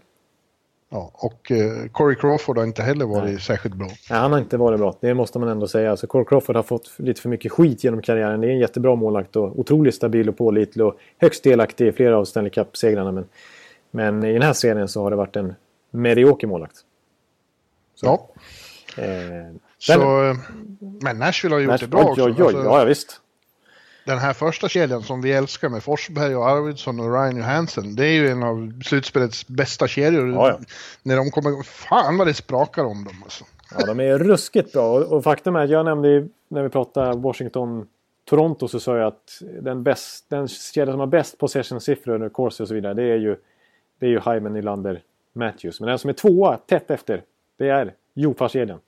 Ja, 0.91 1.11
och 1.15 1.51
uh, 1.51 1.89
Corey 1.93 2.17
Crawford 2.17 2.59
har 2.59 2.65
inte 2.65 2.83
heller 2.83 3.07
varit 3.07 3.43
särskilt 3.43 3.75
bra. 3.75 3.87
Nej, 3.87 4.19
han 4.19 4.33
har 4.33 4.39
inte 4.39 4.57
varit 4.57 4.81
bra. 4.81 4.95
Det 5.01 5.15
måste 5.15 5.39
man 5.39 5.49
ändå 5.49 5.69
säga. 5.69 5.91
Alltså, 5.91 6.07
Cole 6.07 6.25
Crawford 6.25 6.57
har 6.57 6.63
fått 6.63 6.91
lite 6.97 7.21
för 7.21 7.29
mycket 7.29 7.53
skit 7.53 7.85
genom 7.85 8.03
karriären. 8.03 8.41
Det 8.41 8.47
är 8.47 8.51
en 8.51 8.59
jättebra 8.59 8.95
målvakt 8.95 9.37
och 9.37 9.59
otroligt 9.59 9.95
stabil 9.95 10.29
och 10.29 10.37
pålitlig 10.39 10.87
och 10.87 10.99
högst 11.19 11.45
delaktig 11.45 11.87
i 11.87 11.93
flera 11.93 12.19
av 12.19 12.25
Stanley 12.25 12.51
Cup-segrarna. 12.51 13.13
Men, 13.13 13.25
men 13.91 14.25
i 14.25 14.33
den 14.33 14.43
här 14.43 14.53
serien 14.53 14.89
så 14.89 15.03
har 15.03 15.11
det 15.11 15.17
varit 15.17 15.37
en 15.37 15.55
medioker 15.91 16.47
målvakt. 16.47 16.77
Ja, 18.03 18.29
Eh, 18.97 19.55
så, 19.79 20.35
men 21.03 21.19
Nashville 21.19 21.55
har 21.55 21.61
gjort 21.61 21.73
Nash- 21.73 21.81
det 21.81 21.87
bra 21.87 22.01
oj, 22.05 22.11
också. 22.11 22.25
oj, 22.25 22.35
oj, 22.39 22.45
Alltså, 22.45 22.63
ja, 22.65 22.79
ja, 22.79 22.85
visst. 22.85 23.21
Den 24.07 24.19
här 24.19 24.33
första 24.33 24.69
kedjan 24.69 25.03
som 25.03 25.23
vi 25.23 25.33
älskar 25.33 25.69
med 25.69 25.83
Forsberg 25.83 26.37
och 26.37 26.49
Arvidsson 26.49 27.01
och 27.01 27.13
Ryan 27.13 27.37
Johansson. 27.37 27.95
Det 27.95 28.07
är 28.07 28.13
ju 28.13 28.29
en 28.29 28.43
av 28.43 28.81
slutspelets 28.85 29.47
bästa 29.49 29.89
kedjor. 29.89 30.33
Ja, 30.33 30.49
ja. 30.49 30.59
När 31.03 31.17
de 31.17 31.31
kommer, 31.31 31.63
fan 31.63 32.19
vad 32.19 32.27
det 32.27 32.35
sprakar 32.35 32.85
om 32.85 33.05
dem 33.05 33.15
alltså. 33.23 33.45
Ja, 33.79 33.87
de 33.87 34.01
är 34.01 34.19
ruskigt 34.19 34.73
bra. 34.73 34.93
Och, 34.99 35.13
och 35.17 35.25
faktum 35.25 35.57
är 35.57 35.65
att 35.65 35.71
jag 35.71 35.85
nämnde 35.85 36.29
när 36.49 36.63
vi 36.63 36.69
pratade 36.69 37.13
Washington-Toronto 37.13 38.69
så 38.69 38.81
sa 38.81 38.97
jag 38.97 39.07
att 39.07 39.43
den, 39.61 39.83
bäst, 39.83 40.25
den 40.29 40.49
kedja 40.49 40.93
som 40.93 41.01
har 41.01 41.07
bäst 41.07 41.39
possession-siffror 41.39 42.29
Corsi 42.29 42.63
och 42.63 42.69
så 42.69 42.75
vidare 42.75 42.95
det 42.95 43.03
är 43.03 43.17
ju, 43.17 43.37
det 43.99 44.07
är 44.07 44.11
ju 44.11 44.21
Hyman, 44.21 44.53
Nylander, 44.53 45.03
Matthews. 45.33 45.81
Men 45.81 45.89
den 45.89 45.99
som 45.99 46.11
är 46.11 46.15
tvåa 46.15 46.57
tätt 46.57 46.91
efter 46.91 47.23
det 47.57 47.69
är 47.69 47.95
Jofa-kedjan. 48.15 48.79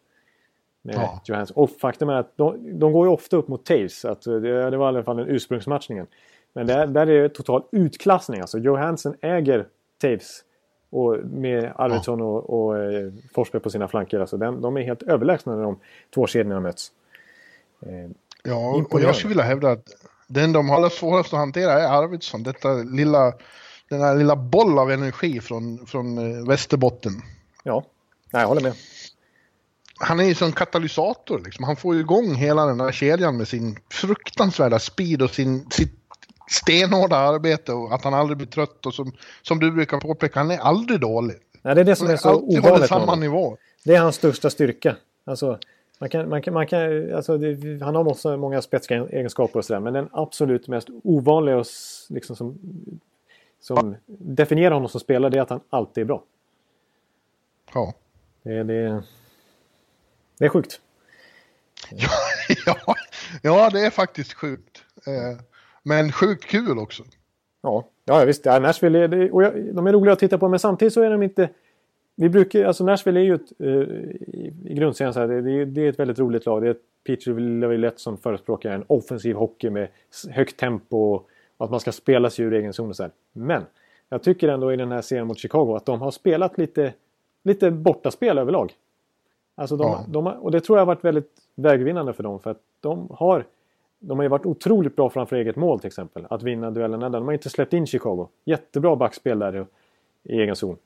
Med 0.83 0.95
Ja. 0.95 1.21
Johansson. 1.25 1.57
Och 1.57 1.71
faktum 1.71 2.09
är 2.09 2.15
att 2.15 2.37
de, 2.37 2.79
de 2.79 2.93
går 2.93 3.07
ju 3.07 3.13
ofta 3.13 3.37
upp 3.37 3.49
mot 3.49 3.65
Taves. 3.65 4.05
Att 4.05 4.23
det, 4.23 4.71
det 4.71 4.77
var 4.77 4.87
i 4.87 4.89
alla 4.89 5.03
fall 5.05 5.17
den 5.17 5.29
ursprungsmatchningen. 5.29 6.07
Men 6.53 6.67
där, 6.67 6.87
där 6.87 7.07
är 7.07 7.23
det 7.23 7.29
total 7.29 7.63
utklassning. 7.73 8.41
Alltså 8.41 8.59
Johansson 8.59 9.15
äger 9.21 9.67
Taves. 10.03 10.45
Och 10.91 11.17
med 11.25 11.73
Arvidsson 11.77 12.21
och, 12.21 12.51
och 12.51 12.79
eh, 12.79 13.13
Forsberg 13.35 13.63
på 13.63 13.71
sina 13.71 13.89
flanker. 13.89 14.21
Alltså 14.21 14.37
den, 14.37 14.61
de 14.61 14.77
är 14.77 14.83
helt 14.83 15.03
överlägsna 15.03 15.57
när 15.57 15.63
de 15.63 15.79
två 16.15 16.27
kedjorna 16.27 16.61
möts. 16.61 16.93
Eh, 17.83 18.11
Ja, 18.43 18.85
och 18.91 19.01
jag 19.01 19.17
skulle 19.17 19.29
vilja 19.29 19.45
hävda 19.45 19.71
att 19.71 19.89
den 20.27 20.53
de 20.53 20.69
har 20.69 20.77
allra 20.77 20.91
svårast 20.91 21.33
att 21.33 21.39
hantera 21.39 21.73
är 21.73 22.03
Arvidsson. 22.03 22.43
Detta 22.43 22.69
lilla, 22.73 23.33
den 23.91 24.01
här 24.01 24.17
lilla 24.17 24.37
boll 24.37 24.79
av 24.79 24.91
energi 24.91 25.41
från, 25.41 25.87
från 25.87 26.19
eh, 26.19 26.47
Västerbotten. 26.49 27.13
ja, 27.63 27.85
Nej, 28.33 28.43
jag 28.43 28.49
håller 28.49 28.63
med. 28.63 28.73
Han 29.99 30.21
är 30.21 30.25
ju 30.25 30.35
som 30.35 30.53
katalysator 30.53 31.43
liksom. 31.45 31.65
Han 31.65 31.77
får 31.77 31.95
ju 31.95 32.01
igång 32.01 32.35
hela 32.35 32.67
den 32.67 32.81
här 32.81 32.93
kedjan 32.93 33.37
med 33.37 33.49
sin 33.49 33.79
fruktansvärda 33.91 34.79
speed 34.79 35.23
och 35.23 35.31
sin, 35.31 35.71
sitt 35.71 35.93
stenhårda 36.51 37.17
arbete 37.17 37.73
och 37.73 37.95
att 37.95 38.05
han 38.05 38.15
aldrig 38.15 38.37
blir 38.37 38.47
trött 38.47 38.87
och 38.87 38.95
som, 38.95 39.13
som 39.43 39.59
du 39.59 39.71
brukar 39.71 40.01
påpeka, 40.01 40.41
han 40.41 40.51
är 40.51 40.59
aldrig 40.59 41.01
dålig. 41.01 41.37
Nej, 41.63 41.75
det 41.75 41.81
är 41.81 41.85
det 41.85 41.97
som 41.97 42.07
Han 42.07 42.15
är 42.15 42.19
så 42.19 42.35
ovanligt 42.35 42.89
samma 42.89 43.15
nivå. 43.15 43.57
Det 43.85 43.95
är 43.95 44.01
hans 44.01 44.17
största 44.17 44.51
styrka. 44.51 44.97
Alltså, 45.25 45.59
man 45.99 46.09
kan, 46.09 46.29
man 46.29 46.43
kan, 46.43 46.55
man 46.55 46.67
kan, 46.67 47.15
alltså 47.15 47.39
det, 47.39 47.85
han 47.85 47.95
har 47.95 48.09
också 48.09 48.37
många 48.37 48.63
spetsiga 48.63 49.07
egenskaper 49.07 49.59
och 49.59 49.65
sådär. 49.65 49.81
Men 49.81 49.93
den 49.93 50.09
absolut 50.13 50.69
mest 50.69 50.89
ovanliga 51.05 51.57
och 51.57 51.67
liksom 52.09 52.37
som, 52.37 52.59
som 53.61 53.97
definierar 54.07 54.75
honom 54.75 54.89
som 54.89 55.01
spelare 55.01 55.31
det 55.31 55.39
är 55.39 55.43
att 55.43 55.51
han 55.51 55.61
alltid 55.71 56.03
är 56.03 56.07
bra. 56.07 56.25
Ja. 57.75 57.95
Det, 58.43 58.63
det, 58.63 59.03
det 60.39 60.45
är 60.45 60.49
sjukt. 60.49 60.81
ja, 62.67 62.95
ja, 63.43 63.71
det 63.71 63.81
är 63.81 63.91
faktiskt 63.91 64.33
sjukt. 64.33 64.85
Eh, 65.07 65.41
Men 65.83 66.13
sjukt 66.13 66.45
kul 66.45 66.79
också. 66.79 67.03
Ja, 67.63 67.89
ja 68.05 68.25
visst. 68.25 68.47
Ja, 68.47 68.59
Nashville 68.59 68.99
är, 68.99 69.35
och 69.35 69.43
jag, 69.43 69.75
de 69.75 69.87
är 69.87 69.93
roliga 69.93 70.13
att 70.13 70.19
titta 70.19 70.39
på 70.39 70.49
men 70.49 70.59
samtidigt 70.59 70.95
så 70.95 71.03
är 71.03 71.11
de 71.11 71.23
inte... 71.23 71.49
Vi 72.15 72.29
brukar, 72.29 72.65
alltså 72.65 72.85
Nashville 72.85 73.21
är 73.21 73.25
ju 73.25 73.35
ett, 73.35 73.61
eh, 73.61 73.69
i, 73.69 74.55
i 74.65 74.75
grundserien 74.75 75.15
så 75.15 75.21
här, 75.21 75.29
det, 75.29 75.65
det, 75.65 75.81
är 75.81 75.89
ett 75.89 75.99
väldigt 75.99 76.19
roligt 76.19 76.47
lag. 76.47 76.63
Det 76.63 76.69
är 76.69 76.77
Peter 77.07 77.41
Laviolette 77.41 78.01
som 78.01 78.19
förespråkar 78.19 78.71
en 78.71 78.85
offensiv 78.87 79.37
hockey 79.37 79.71
med 79.71 79.89
högt 80.31 80.57
tempo 80.57 80.97
och 80.97 81.29
att 81.65 81.71
man 81.71 81.81
ska 81.81 81.93
spela 81.93 82.31
sig 82.31 82.45
ur 82.45 82.53
egen 82.53 82.73
zon 82.73 82.89
och 82.89 82.97
så 82.97 83.03
här. 83.03 83.13
Men 83.33 83.63
jag 84.09 84.23
tycker 84.23 84.49
ändå 84.49 84.73
i 84.73 84.77
den 84.77 84.93
här 84.93 85.03
serien 85.03 85.27
mot 85.27 85.39
Chicago 85.39 85.75
att 85.77 85.87
de 85.87 86.01
har 86.01 86.11
spelat 86.11 86.59
lite, 86.59 86.95
lite 87.43 87.71
bortaspel 87.71 88.39
överlag. 88.39 88.73
Alltså 89.55 89.77
de, 89.77 89.91
Ja. 89.91 90.05
de 90.09 90.27
har, 90.27 90.45
och 90.45 90.51
det 90.51 90.61
tror 90.61 90.79
jag 90.79 90.81
har 90.81 90.87
varit 90.87 91.05
väldigt 91.05 91.31
vägvinnande 91.55 92.13
för 92.13 92.23
dem 92.23 92.41
för 92.41 92.51
att 92.51 92.61
de 92.81 93.09
har 93.11 93.45
de 94.03 94.19
har 94.19 94.23
ju 94.23 94.29
varit 94.29 94.47
otroligt 94.47 94.97
bra 94.97 95.11
framför 95.11 95.37
eget 95.37 95.57
mål 95.57 95.81
till 95.81 95.87
exempel. 95.87 96.27
Att 96.31 96.43
vinna 96.43 96.71
duellerna 96.71 97.09
där. 97.11 97.19
De 97.19 97.27
har 97.27 97.33
inte 97.33 97.51
släppt 97.51 97.73
in 97.73 97.87
Chicago. 97.87 98.29
Jättebra 98.45 98.97
backspel 98.97 99.39
där 99.39 99.57
i, 99.57 99.65
i 100.35 100.41
egen 100.41 100.57
zon. 100.57 100.77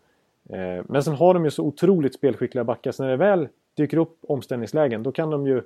Eh, 0.49 0.85
men 0.89 1.03
sen 1.03 1.15
har 1.15 1.35
de 1.35 1.45
ju 1.45 1.51
så 1.51 1.63
otroligt 1.63 2.15
spelskickliga 2.15 2.65
backar. 2.65 2.93
Så 2.93 3.03
när 3.03 3.11
det 3.11 3.17
väl 3.17 3.49
dyker 3.75 3.97
upp 3.97 4.19
omställningslägen 4.29 5.03
då 5.03 5.13
kan 5.13 5.31
de 5.31 5.47
ju 5.47 5.63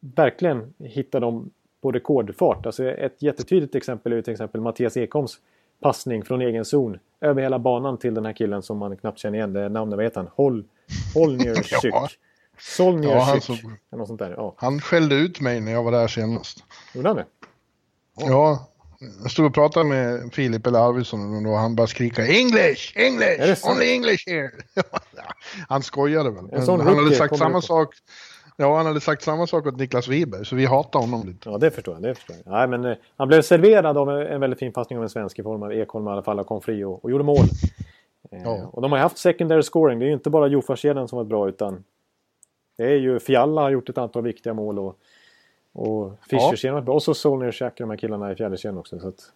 verkligen 0.00 0.74
hitta 0.78 1.20
dem 1.20 1.50
på 1.82 1.92
rekordfart. 1.92 2.66
Alltså 2.66 2.84
ett 2.84 3.22
jättetydligt 3.22 3.74
exempel 3.74 4.12
är 4.12 4.22
till 4.22 4.32
exempel 4.32 4.60
Mattias 4.60 4.96
Ekholms 4.96 5.38
passning 5.82 6.24
från 6.24 6.40
egen 6.40 6.64
zon 6.64 6.98
över 7.20 7.42
hela 7.42 7.58
banan 7.58 7.98
till 7.98 8.14
den 8.14 8.26
här 8.26 8.32
killen 8.32 8.62
som 8.62 8.78
man 8.78 8.96
knappt 8.96 9.18
känner 9.18 9.38
igen. 9.38 9.52
Det 9.52 9.68
namnet, 9.68 9.96
vad 9.96 10.04
heter 10.04 10.20
han? 10.20 10.30
Hol, 10.34 10.64
Holnierczyk. 11.14 11.84
Ja. 11.94 12.08
Solnierczyk. 12.58 13.60
Ja, 13.64 13.70
han 13.90 13.98
något 13.98 14.08
sånt 14.08 14.18
där. 14.18 14.34
Ja, 14.36 14.54
Han 14.56 14.80
skällde 14.80 15.14
ut 15.14 15.40
mig 15.40 15.60
när 15.60 15.72
jag 15.72 15.82
var 15.82 15.92
där 15.92 16.08
senast. 16.08 16.64
gjorde 16.94 17.08
han 17.08 17.16
det? 17.16 17.26
Ja, 18.16 18.68
jag 19.22 19.30
stod 19.30 19.46
och 19.46 19.54
pratade 19.54 19.84
med 19.86 20.34
Filip 20.34 20.66
eller 20.66 20.78
Arvidsson 20.78 21.46
och 21.46 21.56
han 21.58 21.76
bara 21.76 21.86
skrika 21.86 22.26
English, 22.26 22.92
Är 22.98 23.04
English, 23.06 23.66
only 23.70 23.92
English 23.92 24.28
here. 24.28 24.50
Han 25.68 25.82
skojade 25.82 26.30
väl. 26.30 26.66
Han 26.66 26.80
hade 26.80 27.14
sagt 27.14 27.38
samma 27.38 27.62
sak. 27.62 27.94
Ja, 28.60 28.76
han 28.76 28.86
hade 28.86 29.00
sagt 29.00 29.22
samma 29.22 29.46
sak 29.46 29.66
åt 29.66 29.76
Niklas 29.76 30.08
Wiberg, 30.08 30.44
så 30.44 30.56
vi 30.56 30.66
hatar 30.66 31.00
honom 31.00 31.26
lite. 31.26 31.50
Ja, 31.50 31.58
det 31.58 31.70
förstår 31.70 31.94
jag. 31.94 32.02
Det 32.02 32.14
förstår 32.14 32.36
jag. 32.44 32.52
Nej, 32.52 32.68
men, 32.68 32.84
eh, 32.84 32.96
han 33.16 33.28
blev 33.28 33.42
serverad 33.42 33.96
av 33.96 34.10
en, 34.10 34.26
en 34.26 34.40
väldigt 34.40 34.58
fin 34.58 34.72
passning 34.72 34.98
av 34.98 35.02
en 35.02 35.10
svensk 35.10 35.38
i 35.38 35.42
form 35.42 35.62
av 35.62 35.72
Ekholm 35.72 36.06
i 36.06 36.10
alla 36.10 36.22
fall 36.22 36.40
och 36.40 36.46
kom 36.46 36.60
fri 36.60 36.84
och, 36.84 37.04
och 37.04 37.10
gjorde 37.10 37.24
mål. 37.24 37.44
Eh, 38.30 38.42
Ja. 38.42 38.66
Och 38.72 38.82
de 38.82 38.92
har 38.92 38.98
haft 38.98 39.18
secondary 39.18 39.62
scoring. 39.62 39.98
Det 39.98 40.04
är 40.04 40.06
ju 40.06 40.12
inte 40.12 40.30
bara 40.30 40.46
Jofa-kedjan 40.46 41.08
som 41.08 41.16
varit 41.16 41.28
bra 41.28 41.48
utan 41.48 41.84
det 42.76 42.84
är 42.84 42.96
ju 42.96 43.18
Fialla 43.18 43.60
har 43.60 43.70
gjort 43.70 43.88
ett 43.88 43.98
antal 43.98 44.22
viktiga 44.22 44.54
mål 44.54 44.78
och, 44.78 44.98
och 45.72 46.12
Fischer-kedjan 46.30 46.74
har 46.74 46.80
varit 46.80 46.86
bra. 46.86 46.94
Och 46.94 47.02
så 47.02 47.14
Solner 47.14 47.62
och 47.62 47.72
de 47.76 47.90
här 47.90 47.96
killarna 47.96 48.32
i 48.32 48.34
fjärde 48.34 48.56
kedjan 48.56 48.78
också. 48.78 48.98
Så 49.00 49.08
att, 49.08 49.32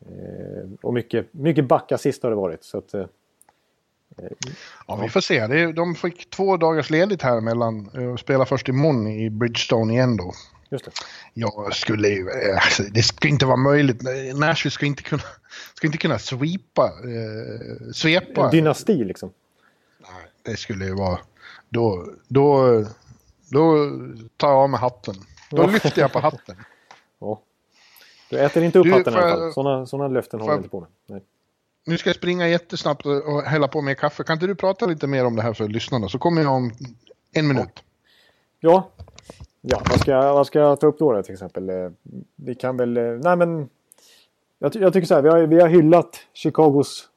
eh, 0.00 0.68
och 0.82 0.94
mycket, 0.94 1.26
mycket 1.34 1.64
backassist 1.64 2.22
har 2.22 2.30
det 2.30 2.36
varit. 2.36 2.64
Så 2.64 2.78
att, 2.78 2.94
eh, 2.94 3.06
Ja, 4.86 4.96
vi 4.96 5.08
får 5.08 5.20
se. 5.20 5.46
De 5.72 5.94
fick 5.94 6.30
två 6.30 6.56
dagars 6.56 6.90
ledigt 6.90 7.22
här 7.22 7.40
mellan 7.40 7.90
eh, 7.94 8.04
och 8.12 8.20
spela 8.20 8.46
först 8.46 8.68
imorgon 8.68 9.06
i 9.06 9.30
Bridgestone 9.30 9.92
igen 9.92 10.16
då. 10.16 10.32
just 10.70 10.84
det. 10.84 10.90
Jag 11.34 11.74
skulle 11.76 12.08
ju, 12.08 12.28
eh, 12.28 12.54
alltså, 12.56 12.82
det 12.82 13.02
ska 13.02 13.28
inte 13.28 13.46
vara 13.46 13.56
möjligt. 13.56 14.02
Nashville 14.34 14.70
ska 14.72 14.86
inte 14.86 15.02
kunna, 15.02 15.22
ska 15.74 15.86
inte 15.86 15.98
kunna 15.98 16.18
sweepa, 16.18 16.84
eh, 16.84 17.92
svepa. 17.94 18.44
En 18.44 18.50
dynasti 18.50 19.04
liksom. 19.04 19.30
Nej, 20.00 20.26
det 20.42 20.56
skulle 20.56 20.84
ju 20.84 20.94
vara, 20.94 21.18
då, 21.68 22.06
då, 22.28 22.66
då 23.48 23.90
tar 24.36 24.48
jag 24.48 24.58
av 24.58 24.70
mig 24.70 24.80
hatten. 24.80 25.14
Då 25.50 25.66
lyfter 25.66 26.00
jag 26.00 26.12
på 26.12 26.18
hatten. 26.20 26.56
Ja. 27.22 27.40
Du 28.30 28.38
äter 28.38 28.62
inte 28.62 28.78
upp 28.78 28.84
Du, 28.84 28.92
hatten 28.92 29.14
i 29.14 29.16
alla 29.16 29.30
fall. 29.30 29.52
Sådana, 29.52 29.86
sådana 29.86 30.08
löften 30.08 30.40
håller 30.40 30.52
jag- 30.52 30.58
inte 30.58 30.68
på 30.68 30.80
med. 30.80 30.88
Nej. 31.06 31.22
Nu 31.86 31.98
ska 31.98 32.08
jag 32.08 32.16
springa 32.16 32.48
jättesnabbt 32.48 33.06
och 33.06 33.42
hälla 33.42 33.68
på 33.68 33.82
mer 33.82 33.94
kaffe. 33.94 34.24
Kan 34.24 34.34
inte 34.34 34.46
du 34.46 34.54
prata 34.54 34.86
lite 34.86 35.06
mer 35.06 35.26
om 35.26 35.36
det 35.36 35.42
här 35.42 35.52
för 35.52 35.68
lyssnarna? 35.68 36.08
Så 36.08 36.18
kommer 36.18 36.42
jag 36.42 36.52
om 36.52 36.72
en 37.32 37.48
minut. 37.48 37.82
Ja. 38.60 38.90
Ja, 39.60 39.82
vad 39.90 40.00
ska, 40.00 40.10
jag, 40.10 40.34
vad 40.34 40.46
ska 40.46 40.58
jag 40.58 40.80
ta 40.80 40.86
upp 40.86 40.98
då, 40.98 41.12
då 41.12 41.22
till 41.22 41.32
exempel? 41.32 41.70
Eh, 41.70 41.90
vi 42.36 42.54
kan 42.54 42.76
väl... 42.76 42.96
Eh, 42.96 43.04
nej 43.04 43.36
men... 43.36 43.68
Jag, 44.58 44.76
jag 44.76 44.92
tycker 44.92 45.06
så 45.06 45.14
här, 45.14 45.22
vi 45.22 45.28
har, 45.28 45.38
vi 45.38 45.60
har 45.60 45.68
hyllat 45.68 46.16
Chicagos 46.32 47.08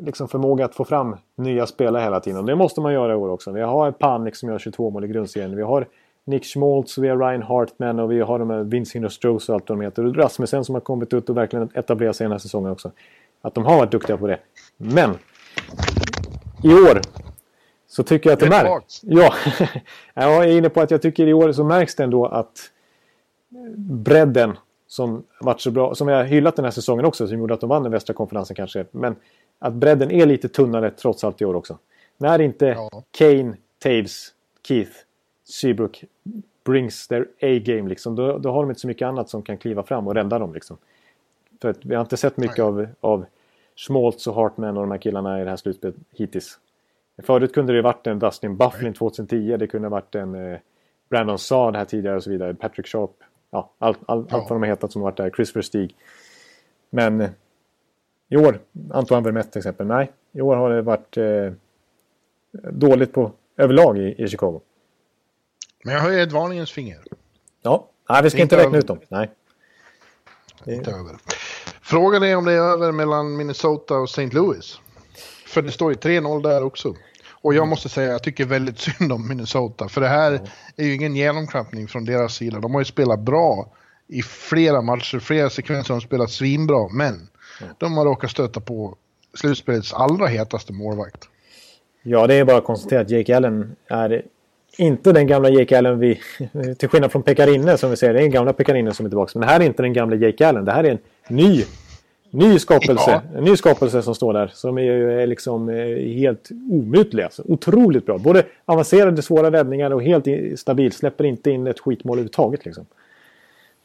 liksom 0.00 0.28
förmåga 0.28 0.64
att 0.64 0.74
få 0.74 0.84
fram 0.84 1.16
nya 1.36 1.66
spelare 1.66 2.02
hela 2.02 2.20
tiden. 2.20 2.46
Det 2.46 2.56
måste 2.56 2.80
man 2.80 2.92
göra 2.92 3.12
i 3.12 3.16
år 3.16 3.28
också. 3.28 3.52
Vi 3.52 3.60
har 3.60 3.92
Panik 3.92 4.36
som 4.36 4.48
gör 4.48 4.58
22 4.58 4.90
mål 4.90 5.04
i 5.04 5.08
grundserien. 5.08 5.56
Vi 5.56 5.62
har 5.62 5.86
Nick 6.24 6.44
Schmaltz, 6.44 6.98
vi 6.98 7.08
har 7.08 7.16
Ryan 7.16 7.42
Hartman 7.42 8.00
och 8.00 8.12
vi 8.12 8.20
har 8.20 8.38
de 8.38 8.50
här 8.50 8.62
Vincent 8.62 9.24
och 9.24 9.30
och 9.30 9.32
allt 9.32 9.48
vad 9.48 9.78
de 9.78 9.80
heter. 9.80 10.04
Och 10.04 10.16
Rasmussen 10.16 10.64
som 10.64 10.74
har 10.74 10.80
kommit 10.80 11.14
ut 11.14 11.30
och 11.30 11.36
verkligen 11.36 11.68
etablerat 11.74 12.16
sig 12.16 12.24
den 12.24 12.32
här 12.32 12.38
säsongen 12.38 12.72
också. 12.72 12.90
Att 13.42 13.54
de 13.54 13.64
har 13.64 13.76
varit 13.76 13.90
duktiga 13.90 14.16
på 14.16 14.26
det. 14.26 14.38
Men! 14.76 15.18
I 16.62 16.74
år 16.74 17.00
så 17.86 18.02
tycker 18.02 18.30
jag 18.30 18.34
att 18.34 18.40
det 18.40 18.48
märks. 18.48 19.00
Ja, 19.02 19.34
jag 20.14 20.44
är 20.44 20.58
inne 20.58 20.68
på 20.68 20.80
att 20.80 20.90
jag 20.90 21.02
tycker 21.02 21.26
i 21.26 21.32
år 21.32 21.52
så 21.52 21.64
märks 21.64 21.94
det 21.94 22.04
ändå 22.04 22.26
att 22.26 22.70
bredden 23.76 24.58
som 24.86 25.24
varit 25.40 25.60
så 25.60 25.70
bra, 25.70 25.94
som 25.94 26.06
vi 26.06 26.12
har 26.12 26.24
hyllat 26.24 26.56
den 26.56 26.64
här 26.64 26.72
säsongen 26.72 27.04
också, 27.04 27.28
som 27.28 27.38
gjorde 27.38 27.54
att 27.54 27.60
de 27.60 27.68
vann 27.68 27.82
den 27.82 27.92
västra 27.92 28.14
konferensen 28.14 28.56
kanske. 28.56 28.86
Men 28.90 29.16
att 29.58 29.72
bredden 29.72 30.10
är 30.10 30.26
lite 30.26 30.48
tunnare 30.48 30.90
trots 30.90 31.24
allt 31.24 31.40
i 31.40 31.44
år 31.44 31.54
också. 31.54 31.78
När 32.18 32.40
inte 32.40 32.66
ja. 32.66 33.02
Kane, 33.10 33.56
Taves, 33.82 34.28
Keith, 34.68 34.92
Seabrook 35.48 36.04
brings 36.64 37.08
their 37.08 37.28
A-game 37.42 37.88
liksom, 37.88 38.16
då, 38.16 38.38
då, 38.38 38.52
har 38.52 38.62
de 38.62 38.70
inte 38.70 38.80
så 38.80 38.86
mycket 38.86 39.06
annat 39.06 39.30
som 39.30 39.42
kan 39.42 39.58
kliva 39.58 39.82
fram 39.82 40.06
och 40.06 40.14
rädda 40.14 40.38
dem 40.38 40.54
liksom. 40.54 40.76
För 41.60 41.68
att 41.68 41.84
vi 41.84 41.94
har 41.94 42.02
inte 42.02 42.16
sett 42.16 42.36
mycket 42.36 42.58
av, 42.58 42.86
av 43.00 43.26
Schmaltz 43.76 44.26
och 44.26 44.34
Hartman 44.34 44.76
och 44.76 44.82
de 44.82 44.90
här 44.90 44.98
killarna 44.98 45.40
i 45.40 45.44
det 45.44 45.50
här 45.50 45.56
slutspelet 45.56 45.96
hittills. 46.12 46.58
Förut 47.22 47.54
kunde 47.54 47.72
det 47.72 47.82
varit 47.82 48.06
en 48.06 48.18
Dustin 48.18 48.56
Bufflin 48.56 48.94
2010, 48.94 49.56
det 49.56 49.66
kunde 49.66 49.88
varit 49.88 50.14
en 50.14 50.34
eh, 50.34 50.58
Brandon 51.08 51.38
Saad 51.38 51.76
här 51.76 51.84
tidigare 51.84 52.16
och 52.16 52.22
så 52.22 52.30
vidare, 52.30 52.54
Patrick 52.54 52.86
Sharp, 52.86 53.10
ja, 53.50 53.70
allt, 53.78 53.98
all, 54.06 54.26
ja. 54.30 54.36
allt 54.36 54.50
vad 54.50 54.56
de 54.56 54.62
har 54.62 54.68
hetat 54.68 54.92
som 54.92 55.02
har 55.02 55.10
varit 55.10 55.16
där, 55.16 55.30
Chris 55.30 55.56
Verstig. 55.56 55.96
Men 56.90 57.20
eh, 57.20 57.30
i 58.28 58.36
år, 58.36 58.60
Antoine 58.90 59.24
Vermette 59.24 59.50
till 59.50 59.58
exempel, 59.58 59.86
nej, 59.86 60.12
i 60.32 60.40
år 60.40 60.56
har 60.56 60.70
det 60.70 60.82
varit 60.82 61.16
eh, 61.16 61.52
dåligt 62.72 63.12
på 63.12 63.32
överlag 63.56 63.98
i, 63.98 64.24
i 64.24 64.28
Chicago. 64.28 64.60
Men 65.84 65.94
jag 65.94 66.00
höjer 66.00 66.22
ett 66.22 66.32
varningens 66.32 66.72
finger. 66.72 66.98
Ja, 67.62 67.88
nej, 68.08 68.22
vi 68.22 68.30
ska 68.30 68.42
inte, 68.42 68.54
inte 68.54 68.66
räkna 68.66 68.78
ut 68.78 68.86
dem. 68.86 68.98
Nej. 69.08 69.30
Inte 70.66 70.90
över. 70.90 71.16
Frågan 71.88 72.22
är 72.22 72.36
om 72.36 72.44
det 72.44 72.52
är 72.52 72.72
över 72.72 72.92
mellan 72.92 73.36
Minnesota 73.36 73.94
och 73.94 74.08
St. 74.08 74.26
Louis. 74.26 74.80
För 75.46 75.62
det 75.62 75.70
står 75.70 75.92
ju 75.92 75.98
3-0 75.98 76.42
där 76.42 76.62
också. 76.64 76.94
Och 77.30 77.54
jag 77.54 77.68
måste 77.68 77.88
säga, 77.88 78.12
jag 78.12 78.22
tycker 78.22 78.44
väldigt 78.44 78.78
synd 78.78 79.12
om 79.12 79.28
Minnesota. 79.28 79.88
För 79.88 80.00
det 80.00 80.08
här 80.08 80.40
är 80.76 80.84
ju 80.84 80.94
ingen 80.94 81.16
genomklappning 81.16 81.88
från 81.88 82.04
deras 82.04 82.34
sida. 82.34 82.60
De 82.60 82.74
har 82.74 82.80
ju 82.80 82.84
spelat 82.84 83.20
bra 83.20 83.72
i 84.08 84.22
flera 84.22 84.82
matcher, 84.82 85.18
flera 85.18 85.50
sekvenser 85.50 85.94
har 85.94 86.00
de 86.00 86.06
spelat 86.06 86.30
svinbra. 86.30 86.88
Men 86.88 87.28
de 87.78 87.96
har 87.96 88.04
råkat 88.04 88.30
stöta 88.30 88.60
på 88.60 88.96
slutspelets 89.34 89.94
allra 89.94 90.26
hetaste 90.26 90.72
målvakt. 90.72 91.28
Ja, 92.02 92.26
det 92.26 92.34
är 92.34 92.44
bara 92.44 92.56
att 92.56 92.64
konstatera 92.64 93.00
att 93.00 93.10
Jake 93.10 93.36
Allen 93.36 93.76
är 93.86 94.22
inte 94.76 95.12
den 95.12 95.26
gamla 95.26 95.48
Jake 95.48 95.78
Allen 95.78 95.98
vi... 95.98 96.20
Till 96.78 96.88
skillnad 96.88 97.12
från 97.12 97.22
Pekarinne 97.22 97.78
som 97.78 97.90
vi 97.90 97.96
säger, 97.96 98.14
det 98.14 98.20
är 98.20 98.24
en 98.24 98.30
gamla 98.30 98.52
Pekarinne 98.52 98.94
som 98.94 99.06
är 99.06 99.10
tillbaka. 99.10 99.30
Men 99.34 99.46
det 99.46 99.52
här 99.52 99.60
är 99.60 99.64
inte 99.64 99.82
den 99.82 99.92
gamla 99.92 100.16
Jake 100.16 100.48
Allen, 100.48 100.64
det 100.64 100.72
här 100.72 100.84
är 100.84 100.90
en 100.90 100.98
ny 101.28 101.64
Ny 102.30 102.58
skapelse, 102.58 103.10
ja. 103.10 103.22
en 103.38 103.44
ny 103.44 103.56
skapelse 103.56 104.02
som 104.02 104.14
står 104.14 104.32
där. 104.32 104.50
Som 104.54 104.78
är, 104.78 104.90
är 104.92 105.26
liksom 105.26 105.68
helt 106.18 106.50
omutlig. 106.70 107.22
Alltså. 107.22 107.42
Otroligt 107.46 108.06
bra. 108.06 108.18
Både 108.18 108.46
avancerade 108.64 109.22
svåra 109.22 109.50
räddningar 109.50 109.90
och 109.90 110.02
helt 110.02 110.26
stabil. 110.58 110.92
Släpper 110.92 111.24
inte 111.24 111.50
in 111.50 111.66
ett 111.66 111.80
skitmål 111.80 112.14
överhuvudtaget. 112.14 112.64
Liksom. 112.64 112.86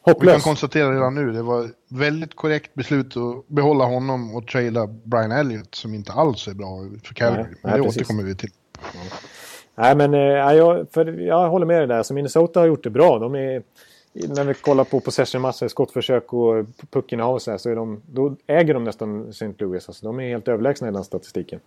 Hopplös. 0.02 0.30
Vi 0.30 0.32
kan 0.34 0.42
konstatera 0.42 0.96
redan 0.96 1.16
nu, 1.16 1.32
det 1.32 1.42
var 1.42 1.70
väldigt 1.90 2.36
korrekt 2.36 2.74
beslut 2.74 3.18
att 3.18 3.48
behålla 3.48 3.86
honom 3.86 4.36
och 4.36 4.48
trada 4.48 4.88
Brian 5.04 5.32
Elliott 5.32 5.76
som 5.76 5.94
inte 5.94 6.12
alls 6.12 6.48
är 6.48 6.54
bra 6.54 6.90
för 7.04 7.14
Calgary. 7.14 7.56
Men 7.64 7.78
det 7.78 7.84
precis. 7.84 8.02
återkommer 8.02 8.24
vi 8.24 8.36
till. 8.36 8.50
Nej, 9.76 9.96
men 9.96 10.14
äh, 10.14 10.20
jag, 10.54 10.88
för, 10.92 11.20
jag 11.20 11.50
håller 11.50 11.66
med 11.66 11.82
dig 11.82 11.88
där. 11.88 12.04
Så 12.04 12.14
Minnesota 12.14 12.60
har 12.60 12.68
gjort 12.68 12.84
det 12.84 12.90
bra. 12.90 13.20
De 13.20 13.36
är 13.36 13.64
när 14.14 14.44
vi 14.44 14.54
kollar 14.54 14.84
på 14.84 15.00
possession-massor, 15.00 15.68
skottförsök 15.68 16.34
och 16.34 16.66
puckinnehav 16.90 17.40
så, 17.40 17.52
här, 17.52 17.58
så 17.58 17.70
är 17.70 17.76
de, 17.76 18.02
då 18.12 18.36
äger 18.48 18.74
de 18.74 18.84
nästan 18.84 19.30
St. 19.30 19.54
Louis. 19.58 19.88
Alltså, 19.88 20.06
de 20.06 20.20
är 20.20 20.30
helt 20.30 20.48
överlägsna 20.48 20.88
i 20.88 20.92
den 20.92 21.04
statistiken. 21.04 21.60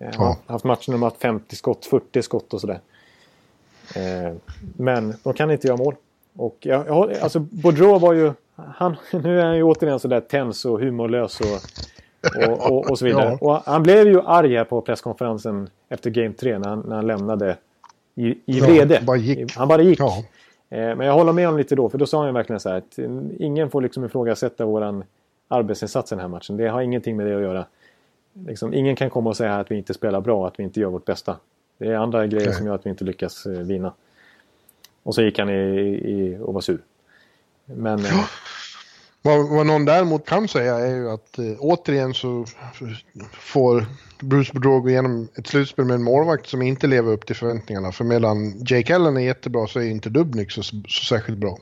Eh, 0.00 0.10
ja. 0.12 0.38
Haft 0.46 0.64
matcher 0.64 0.86
där 0.86 0.92
de 0.92 1.02
har 1.02 1.10
50 1.10 1.56
skott, 1.56 1.86
40 1.86 2.22
skott 2.22 2.54
och 2.54 2.60
sådär. 2.60 2.80
Eh, 3.96 4.34
men 4.76 5.14
de 5.22 5.34
kan 5.34 5.50
inte 5.50 5.66
göra 5.66 5.76
mål. 5.76 5.94
Och 6.36 6.56
jag, 6.60 6.86
jag, 6.86 7.12
alltså 7.14 7.40
Baudreau 7.40 7.98
var 7.98 8.12
ju... 8.12 8.32
Han, 8.56 8.96
nu 9.12 9.40
är 9.40 9.44
han 9.44 9.56
ju 9.56 9.62
återigen 9.62 9.98
sådär 9.98 10.20
tens 10.20 10.64
och 10.64 10.80
humorlös 10.80 11.40
och, 11.40 11.60
och, 12.48 12.72
och, 12.72 12.90
och 12.90 12.98
så 12.98 13.04
vidare. 13.04 13.38
Ja. 13.40 13.48
Och 13.48 13.62
han 13.72 13.82
blev 13.82 14.08
ju 14.08 14.20
arg 14.20 14.56
här 14.56 14.64
på 14.64 14.80
presskonferensen 14.80 15.68
efter 15.88 16.10
Game 16.10 16.32
3 16.32 16.58
när 16.58 16.68
han, 16.68 16.84
när 16.88 16.96
han 16.96 17.06
lämnade 17.06 17.56
i, 18.14 18.26
i 18.26 18.38
ja, 18.44 18.66
vrede. 18.66 19.00
Bara 19.02 19.18
han 19.56 19.68
bara 19.68 19.82
gick. 19.82 20.00
Ja. 20.00 20.24
Eh, 20.70 20.96
men 20.96 21.06
jag 21.06 21.14
håller 21.14 21.32
med 21.32 21.46
honom 21.46 21.58
lite 21.58 21.74
då, 21.74 21.88
för 21.88 21.98
då 21.98 22.06
sa 22.06 22.24
han 22.24 22.34
verkligen 22.34 22.60
så 22.60 22.68
här 22.68 22.76
att 22.76 22.98
ingen 23.38 23.70
får 23.70 23.82
liksom 23.82 24.04
ifrågasätta 24.04 24.64
våran 24.64 25.04
arbetsinsats 25.48 26.12
i 26.12 26.14
den 26.14 26.20
här 26.20 26.28
matchen. 26.28 26.56
Det 26.56 26.68
har 26.68 26.82
ingenting 26.82 27.16
med 27.16 27.26
det 27.26 27.36
att 27.36 27.42
göra. 27.42 27.66
Liksom, 28.46 28.74
ingen 28.74 28.96
kan 28.96 29.10
komma 29.10 29.30
och 29.30 29.36
säga 29.36 29.58
att 29.58 29.70
vi 29.70 29.76
inte 29.76 29.94
spelar 29.94 30.20
bra, 30.20 30.46
att 30.46 30.58
vi 30.58 30.62
inte 30.62 30.80
gör 30.80 30.88
vårt 30.88 31.04
bästa. 31.04 31.36
Det 31.78 31.86
är 31.86 31.94
andra 31.94 32.26
grejer 32.26 32.46
Nej. 32.46 32.54
som 32.54 32.66
gör 32.66 32.74
att 32.74 32.86
vi 32.86 32.90
inte 32.90 33.04
lyckas 33.04 33.46
eh, 33.46 33.52
vinna. 33.52 33.92
Och 35.02 35.14
så 35.14 35.22
gick 35.22 35.38
han 35.38 35.50
i, 35.50 35.52
i, 35.54 36.38
och 36.42 36.54
var 36.54 36.60
sur. 36.60 36.78
Men... 37.64 37.98
Ja. 37.98 38.24
Vad, 39.22 39.48
vad 39.48 39.66
någon 39.66 39.84
däremot 39.84 40.26
kan 40.26 40.48
säga 40.48 40.78
är 40.78 40.94
ju 40.94 41.10
att 41.10 41.38
eh, 41.38 41.44
återigen 41.58 42.14
så 42.14 42.44
får 43.32 43.86
Bruce 44.20 44.52
Boudreau 44.52 44.80
gå 44.80 44.88
igenom 44.88 45.28
ett 45.38 45.46
slutspel 45.46 45.84
med 45.84 45.94
en 45.94 46.02
målvakt 46.02 46.46
som 46.46 46.62
inte 46.62 46.86
lever 46.86 47.12
upp 47.12 47.26
till 47.26 47.36
förväntningarna. 47.36 47.92
För 47.92 48.04
medan 48.04 48.64
Jake 48.66 48.94
Allen 48.94 49.16
är 49.16 49.20
jättebra 49.20 49.66
så 49.66 49.80
är 49.80 49.90
inte 49.90 50.10
Dubnik 50.10 50.50
så, 50.50 50.62
så 50.62 51.04
särskilt 51.08 51.38
bra. 51.38 51.58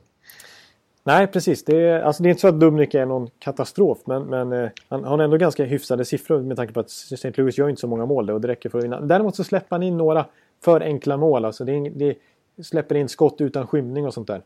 Nej, 1.05 1.27
precis. 1.27 1.65
Det 1.65 1.77
är, 1.77 2.01
alltså 2.01 2.23
det 2.23 2.29
är 2.29 2.31
inte 2.31 2.41
så 2.41 2.49
att 2.49 2.61
Dubnik 2.61 2.95
är 2.95 3.07
någon 3.07 3.29
katastrof, 3.39 3.99
men, 4.05 4.23
men 4.23 4.53
eh, 4.53 4.71
han 4.89 5.05
har 5.05 5.19
ändå 5.19 5.37
ganska 5.37 5.65
hyfsade 5.65 6.05
siffror 6.05 6.43
med 6.43 6.57
tanke 6.57 6.73
på 6.73 6.81
att 6.81 6.91
St. 6.91 7.33
Louis 7.35 7.59
gör 7.59 7.69
inte 7.69 7.81
så 7.81 7.87
många 7.87 8.07
mål 8.07 8.31
och 8.31 8.41
det 8.41 8.49
räcker 8.49 8.69
för 8.69 8.79
att 8.79 8.85
vinna. 8.85 9.01
Däremot 9.01 9.37
så 9.37 9.45
släpper 9.45 9.77
han 9.77 9.83
in 9.83 9.97
några 9.97 10.27
för 10.65 10.81
enkla 10.81 11.17
mål. 11.17 11.45
Alltså 11.45 11.65
det, 11.65 11.73
är, 11.73 11.91
det 11.91 12.17
släpper 12.65 12.95
in 12.95 13.09
skott 13.09 13.41
utan 13.41 13.67
skymning 13.67 14.07
och 14.07 14.15
sånt 14.15 14.29
där. 14.29 14.43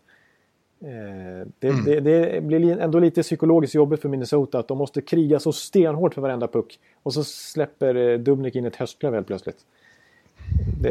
Eh, 0.85 1.47
det, 1.59 1.69
mm. 1.69 1.85
det, 1.85 2.01
det, 2.01 2.41
blir 2.41 2.79
ändå 2.79 2.99
lite 2.99 3.23
psykologiskt 3.23 3.75
jobbigt 3.75 4.01
för 4.01 4.09
Minnesota 4.09 4.59
att 4.59 4.69
de 4.69 4.79
måste 4.79 5.01
kriga 5.01 5.41
så 5.41 5.53
stenhårt 5.53 6.15
för 6.15 6.23
varenda 6.23 6.49
puck. 6.49 6.79
Och 7.03 7.15
så 7.15 7.25
släpper 7.25 7.95
eh, 7.95 8.19
Dubnik 8.19 8.57
in 8.57 8.65
ett 8.65 8.77
höstlöv 8.77 9.15
helt 9.15 9.27
plötsligt. 9.27 9.59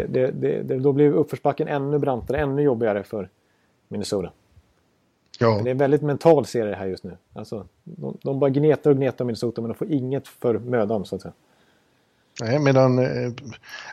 Det, 0.10 0.80
då 0.80 0.92
blir 0.92 1.12
uppförsbacken 1.12 1.68
ännu 1.68 2.00
brantare, 2.00 2.38
ännu 2.38 2.62
jobbigare 2.62 3.04
för 3.04 3.30
Minnesota. 3.88 4.32
Ja. 5.40 5.62
Det 5.64 5.70
är 5.70 5.72
en 5.72 5.78
väldigt 5.78 6.02
mental 6.02 6.46
serie 6.46 6.76
här 6.76 6.86
just 6.86 7.04
nu. 7.04 7.18
Alltså, 7.34 7.68
de, 7.84 8.18
de 8.22 8.40
bara 8.40 8.50
gnetar 8.50 8.92
och 8.92 8.98
gnetar 8.98 9.26
Minnesota 9.26 9.62
men 9.62 9.70
de 9.70 9.76
får 9.76 9.92
inget 9.92 10.28
för 10.28 10.60
mödan 10.60 11.06
så 11.06 11.16
att 11.16 11.22
säga. 11.22 11.34
Nej, 12.42 12.60
medan... 12.60 13.00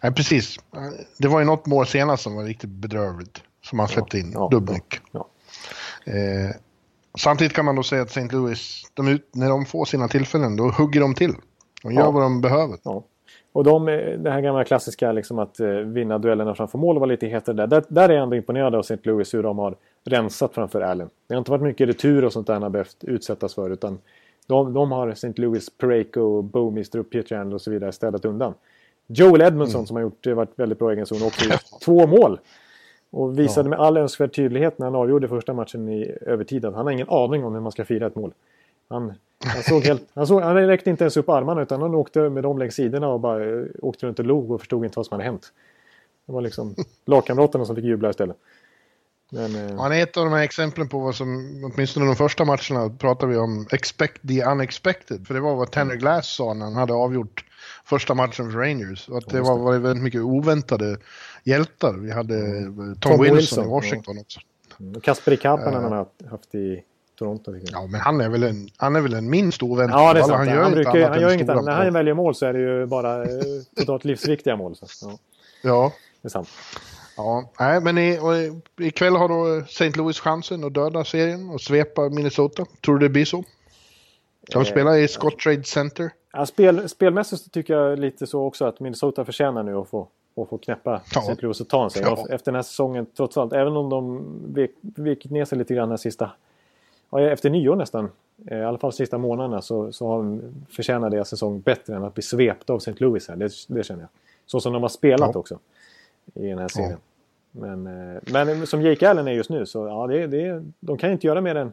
Eh, 0.02 0.12
precis. 0.16 0.56
Det 1.18 1.28
var 1.28 1.40
ju 1.40 1.46
något 1.46 1.66
mål 1.66 1.86
senast 1.86 2.22
som 2.22 2.34
var 2.34 2.44
riktigt 2.44 2.70
bedrövligt. 2.70 3.42
Som 3.62 3.78
han 3.78 3.88
släppte 3.88 4.18
in, 4.18 4.32
ja, 4.32 4.48
Dubnik. 4.50 5.00
Ja, 5.12 5.26
Eh, 6.04 6.56
samtidigt 7.18 7.52
kan 7.52 7.64
man 7.64 7.76
då 7.76 7.82
säga 7.82 8.02
att 8.02 8.08
St. 8.08 8.28
Louis, 8.32 8.82
de 8.94 9.18
när 9.32 9.48
de 9.48 9.66
får 9.66 9.84
sina 9.84 10.08
tillfällen, 10.08 10.56
då 10.56 10.70
hugger 10.70 11.00
de 11.00 11.14
till. 11.14 11.34
De 11.82 11.92
gör 11.92 12.02
ja. 12.02 12.10
vad 12.10 12.22
de 12.22 12.40
behöver. 12.40 12.78
Ja. 12.82 13.04
Och 13.52 13.64
de, 13.64 13.88
eh, 13.88 14.18
det 14.18 14.30
här 14.30 14.40
gamla 14.40 14.64
klassiska 14.64 15.12
liksom 15.12 15.38
att 15.38 15.60
eh, 15.60 15.68
vinna 15.68 16.18
duellerna 16.18 16.54
framför 16.54 16.78
mål 16.78 16.96
och 16.96 17.00
vara 17.00 17.10
lite 17.10 17.26
hetare 17.26 17.56
där. 17.56 17.66
där. 17.66 17.84
Där 17.88 18.08
är 18.08 18.14
jag 18.14 18.22
ändå 18.22 18.36
imponerad 18.36 18.74
av 18.74 18.80
St. 18.80 18.98
Louis 19.02 19.34
hur 19.34 19.42
de 19.42 19.58
har 19.58 19.76
rensat 20.04 20.54
framför 20.54 20.80
Allen. 20.80 21.10
Det 21.26 21.34
har 21.34 21.38
inte 21.38 21.50
varit 21.50 21.62
mycket 21.62 21.88
retur 21.88 22.24
och 22.24 22.32
sånt 22.32 22.46
där 22.46 22.54
han 22.54 22.62
har 22.62 22.70
behövt 22.70 23.04
utsättas 23.04 23.54
för. 23.54 23.70
Utan 23.70 23.98
de, 24.46 24.72
de 24.72 24.92
har 24.92 25.08
St. 25.08 25.32
Louis, 25.36 25.70
Pareko, 25.78 26.42
Bowmister 26.42 26.98
och 26.98 27.10
Pietrangelo 27.10 27.54
och 27.54 27.62
så 27.62 27.70
vidare 27.70 27.92
städat 27.92 28.24
undan. 28.24 28.54
Joel 29.06 29.40
Edmondson 29.42 29.78
mm. 29.78 29.86
som 29.86 29.96
har 29.96 30.02
gjort, 30.02 30.26
varit 30.26 30.52
väldigt 30.56 30.78
bra 30.78 30.90
i 30.90 30.94
egen 30.94 31.06
zon 31.06 31.22
också 31.22 31.44
två 31.84 32.06
mål. 32.06 32.38
Och 33.10 33.38
visade 33.38 33.66
ja. 33.66 33.70
med 33.70 33.78
all 33.78 33.96
önskvärd 33.96 34.34
tydlighet 34.34 34.78
när 34.78 34.86
han 34.86 34.94
avgjorde 34.94 35.28
första 35.28 35.52
matchen 35.52 35.88
i 35.88 36.16
övertid 36.20 36.64
att 36.64 36.74
han 36.74 36.86
har 36.86 36.92
ingen 36.92 37.08
aning 37.08 37.44
om 37.44 37.54
hur 37.54 37.60
man 37.60 37.72
ska 37.72 37.84
fira 37.84 38.06
ett 38.06 38.14
mål. 38.14 38.32
Han, 38.88 39.12
han, 39.44 39.62
såg 39.62 39.82
helt, 39.82 40.08
han, 40.14 40.26
såg, 40.26 40.42
han 40.42 40.54
räckte 40.54 40.90
inte 40.90 41.04
ens 41.04 41.16
upp 41.16 41.28
armarna 41.28 41.62
utan 41.62 41.82
han 41.82 41.94
åkte 41.94 42.28
med 42.28 42.42
dem 42.42 42.58
längs 42.58 42.74
sidorna 42.74 43.08
och 43.08 43.20
bara 43.20 43.44
eh, 43.44 43.64
åkte 43.82 44.06
runt 44.06 44.18
och 44.18 44.24
log 44.24 44.50
och 44.50 44.60
förstod 44.60 44.84
inte 44.84 44.98
vad 44.98 45.06
som 45.06 45.14
hade 45.14 45.24
hänt. 45.24 45.52
Det 46.26 46.32
var 46.32 46.40
liksom 46.40 46.74
lagkamraterna 47.06 47.64
som 47.64 47.76
fick 47.76 47.84
jubla 47.84 48.10
istället. 48.10 48.36
Men, 49.30 49.68
eh... 49.68 49.76
Han 49.76 49.92
är 49.92 50.02
ett 50.02 50.16
av 50.16 50.24
de 50.24 50.32
här 50.32 50.42
exemplen 50.42 50.88
på 50.88 50.98
vad 50.98 51.14
som, 51.14 51.50
åtminstone 51.74 52.06
de 52.06 52.16
första 52.16 52.44
matcherna 52.44 52.90
pratar 52.98 53.26
vi 53.26 53.36
om 53.36 53.66
expect 53.72 54.28
the 54.28 54.44
unexpected. 54.44 55.26
För 55.26 55.34
det 55.34 55.40
var 55.40 55.54
vad 55.54 55.70
Tanner 55.70 55.96
Glass 55.96 56.28
sa 56.28 56.54
när 56.54 56.64
han 56.64 56.74
hade 56.74 56.92
avgjort 56.92 57.44
första 57.84 58.14
matchen 58.14 58.52
för 58.52 58.58
Rangers. 58.58 59.08
Och 59.08 59.18
att 59.18 59.28
det 59.28 59.40
var, 59.40 59.58
var 59.58 59.78
väldigt 59.78 60.02
mycket 60.02 60.20
oväntade 60.20 60.96
hjältar. 61.44 61.92
Vi 61.92 62.10
hade 62.10 62.64
Tom, 62.64 62.96
Tom 63.00 63.20
Wilson, 63.20 63.36
Wilson, 63.36 63.64
i 63.64 63.68
Washington 63.68 64.16
ja. 64.16 64.20
också. 64.20 64.40
Mm. 64.80 65.00
Kasperi 65.00 65.36
Kapanen 65.36 65.74
uh, 65.74 65.80
har 65.80 65.90
han 65.90 66.06
haft 66.30 66.54
i 66.54 66.82
Toronto. 67.18 67.54
Ja, 67.72 67.86
men 67.86 68.00
han 68.00 68.20
är 68.20 68.28
väl 68.28 68.42
en, 68.42 68.68
han 68.76 68.96
är 68.96 69.00
väl 69.00 69.14
en 69.14 69.30
minst 69.30 69.62
oväntad. 69.62 70.00
Ja, 70.00 70.14
det 70.14 70.20
är 70.20 70.24
sant. 70.24 70.34
Han 70.34 70.48
gör, 70.48 70.62
han 70.62 70.72
brukar, 70.72 71.08
han 71.08 71.20
gör 71.20 71.34
inget 71.34 71.48
annat. 71.48 71.64
När 71.64 71.84
han 71.84 71.92
väljer 71.92 72.14
mål 72.14 72.34
så 72.34 72.46
är 72.46 72.52
det 72.52 72.58
ju 72.58 72.86
bara 72.86 73.22
eh, 73.22 73.28
totalt 73.76 74.04
livsviktiga 74.04 74.56
mål. 74.56 74.76
Så. 74.76 74.86
Ja. 75.02 75.18
ja. 75.62 75.92
Det 76.22 76.28
är 76.28 76.30
sant. 76.30 76.48
Ja, 77.16 77.50
nej, 77.58 77.80
men 77.80 77.98
i, 77.98 78.18
och, 78.18 78.84
ikväll 78.84 79.16
har 79.16 79.28
då 79.28 79.64
St. 79.64 79.90
Louis 79.90 80.20
chansen 80.20 80.64
att 80.64 80.74
döda 80.74 81.04
serien 81.04 81.50
och 81.50 81.60
svepa 81.60 82.08
Minnesota. 82.08 82.66
Tror 82.84 82.98
du 82.98 83.08
det 83.08 83.12
blir 83.12 83.24
så? 83.24 83.44
De 84.52 84.64
spelar 84.64 84.96
i 84.96 85.08
Scott 85.08 85.38
Trade 85.38 85.64
Center. 85.64 86.10
Ja, 86.32 86.46
spel, 86.46 86.88
spelmässigt 86.88 87.52
tycker 87.52 87.74
jag 87.74 87.98
lite 87.98 88.26
så 88.26 88.42
också 88.42 88.64
att 88.64 88.80
Minnesota 88.80 89.24
förtjänar 89.24 89.62
nu 89.62 89.76
att 89.76 89.88
få, 89.88 90.08
att 90.36 90.48
få 90.48 90.58
knäppa 90.58 91.02
ja. 91.14 91.20
St. 91.20 91.42
Louis 91.42 91.60
och 91.60 91.68
ta 91.68 91.84
en 91.84 91.90
sig. 91.90 92.02
Ja. 92.02 92.26
Efter 92.30 92.52
den 92.52 92.54
här 92.54 92.62
säsongen, 92.62 93.06
trots 93.16 93.36
allt, 93.36 93.52
även 93.52 93.76
om 93.76 93.88
de 93.88 94.24
vikit 94.80 95.30
ner 95.30 95.44
sig 95.44 95.58
lite 95.58 95.74
grann 95.74 95.88
den 95.88 95.98
sista... 95.98 96.30
Ja, 97.10 97.20
efter 97.20 97.50
nyår 97.50 97.76
nästan, 97.76 98.10
eh, 98.46 98.58
i 98.58 98.64
alla 98.64 98.78
fall 98.78 98.92
sista 98.92 99.18
månaderna, 99.18 99.62
så, 99.62 99.92
så 99.92 100.06
har 100.06 100.40
förtjänar 100.68 101.10
deras 101.10 101.28
säsong 101.28 101.60
bättre 101.60 101.96
än 101.96 102.04
att 102.04 102.14
bli 102.14 102.22
svept 102.22 102.70
av 102.70 102.76
St. 102.76 102.94
Louis 102.96 103.28
här. 103.28 103.36
Det, 103.36 103.50
det 103.68 103.84
känner 103.84 104.00
jag. 104.00 104.08
Så 104.46 104.60
som 104.60 104.72
de 104.72 104.82
har 104.82 104.88
spelat 104.88 105.36
också 105.36 105.58
i 106.34 106.46
den 106.46 106.58
här 106.58 106.68
serien. 106.68 106.98
Men, 107.52 107.86
eh, 107.86 108.22
men 108.32 108.66
som 108.66 108.82
Jake 108.82 109.10
Allen 109.10 109.28
är 109.28 109.32
just 109.32 109.50
nu 109.50 109.66
så 109.66 109.86
ja, 109.86 110.06
det, 110.06 110.26
det, 110.26 110.64
de 110.80 110.98
kan 110.98 111.12
inte 111.12 111.26
göra 111.26 111.40
mer 111.40 111.54
än 111.54 111.72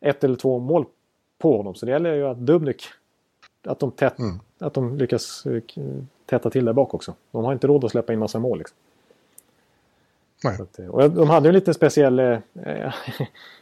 ett 0.00 0.24
eller 0.24 0.36
två 0.36 0.58
mål 0.58 0.84
på 1.38 1.56
honom. 1.56 1.74
Så 1.74 1.86
det 1.86 1.92
gäller 1.92 2.14
ju 2.14 2.26
att 2.26 2.38
Dubnik 2.38 2.82
att 3.66 3.78
de, 3.78 3.90
tätt, 3.90 4.18
mm. 4.18 4.40
att 4.58 4.74
de 4.74 4.98
lyckas 4.98 5.46
eh, 5.46 5.62
täta 6.26 6.50
till 6.50 6.64
där 6.64 6.72
bak 6.72 6.94
också. 6.94 7.14
De 7.30 7.44
har 7.44 7.52
inte 7.52 7.66
råd 7.66 7.84
att 7.84 7.90
släppa 7.90 8.12
in 8.12 8.18
massa 8.18 8.38
mål. 8.38 8.58
Liksom. 8.58 8.76
Att, 10.44 10.78
eh, 10.78 10.86
och 10.86 11.10
de 11.10 11.30
hade 11.30 11.48
en 11.48 11.54
lite 11.54 11.74
speciell 11.74 12.18
eh, 12.18 12.38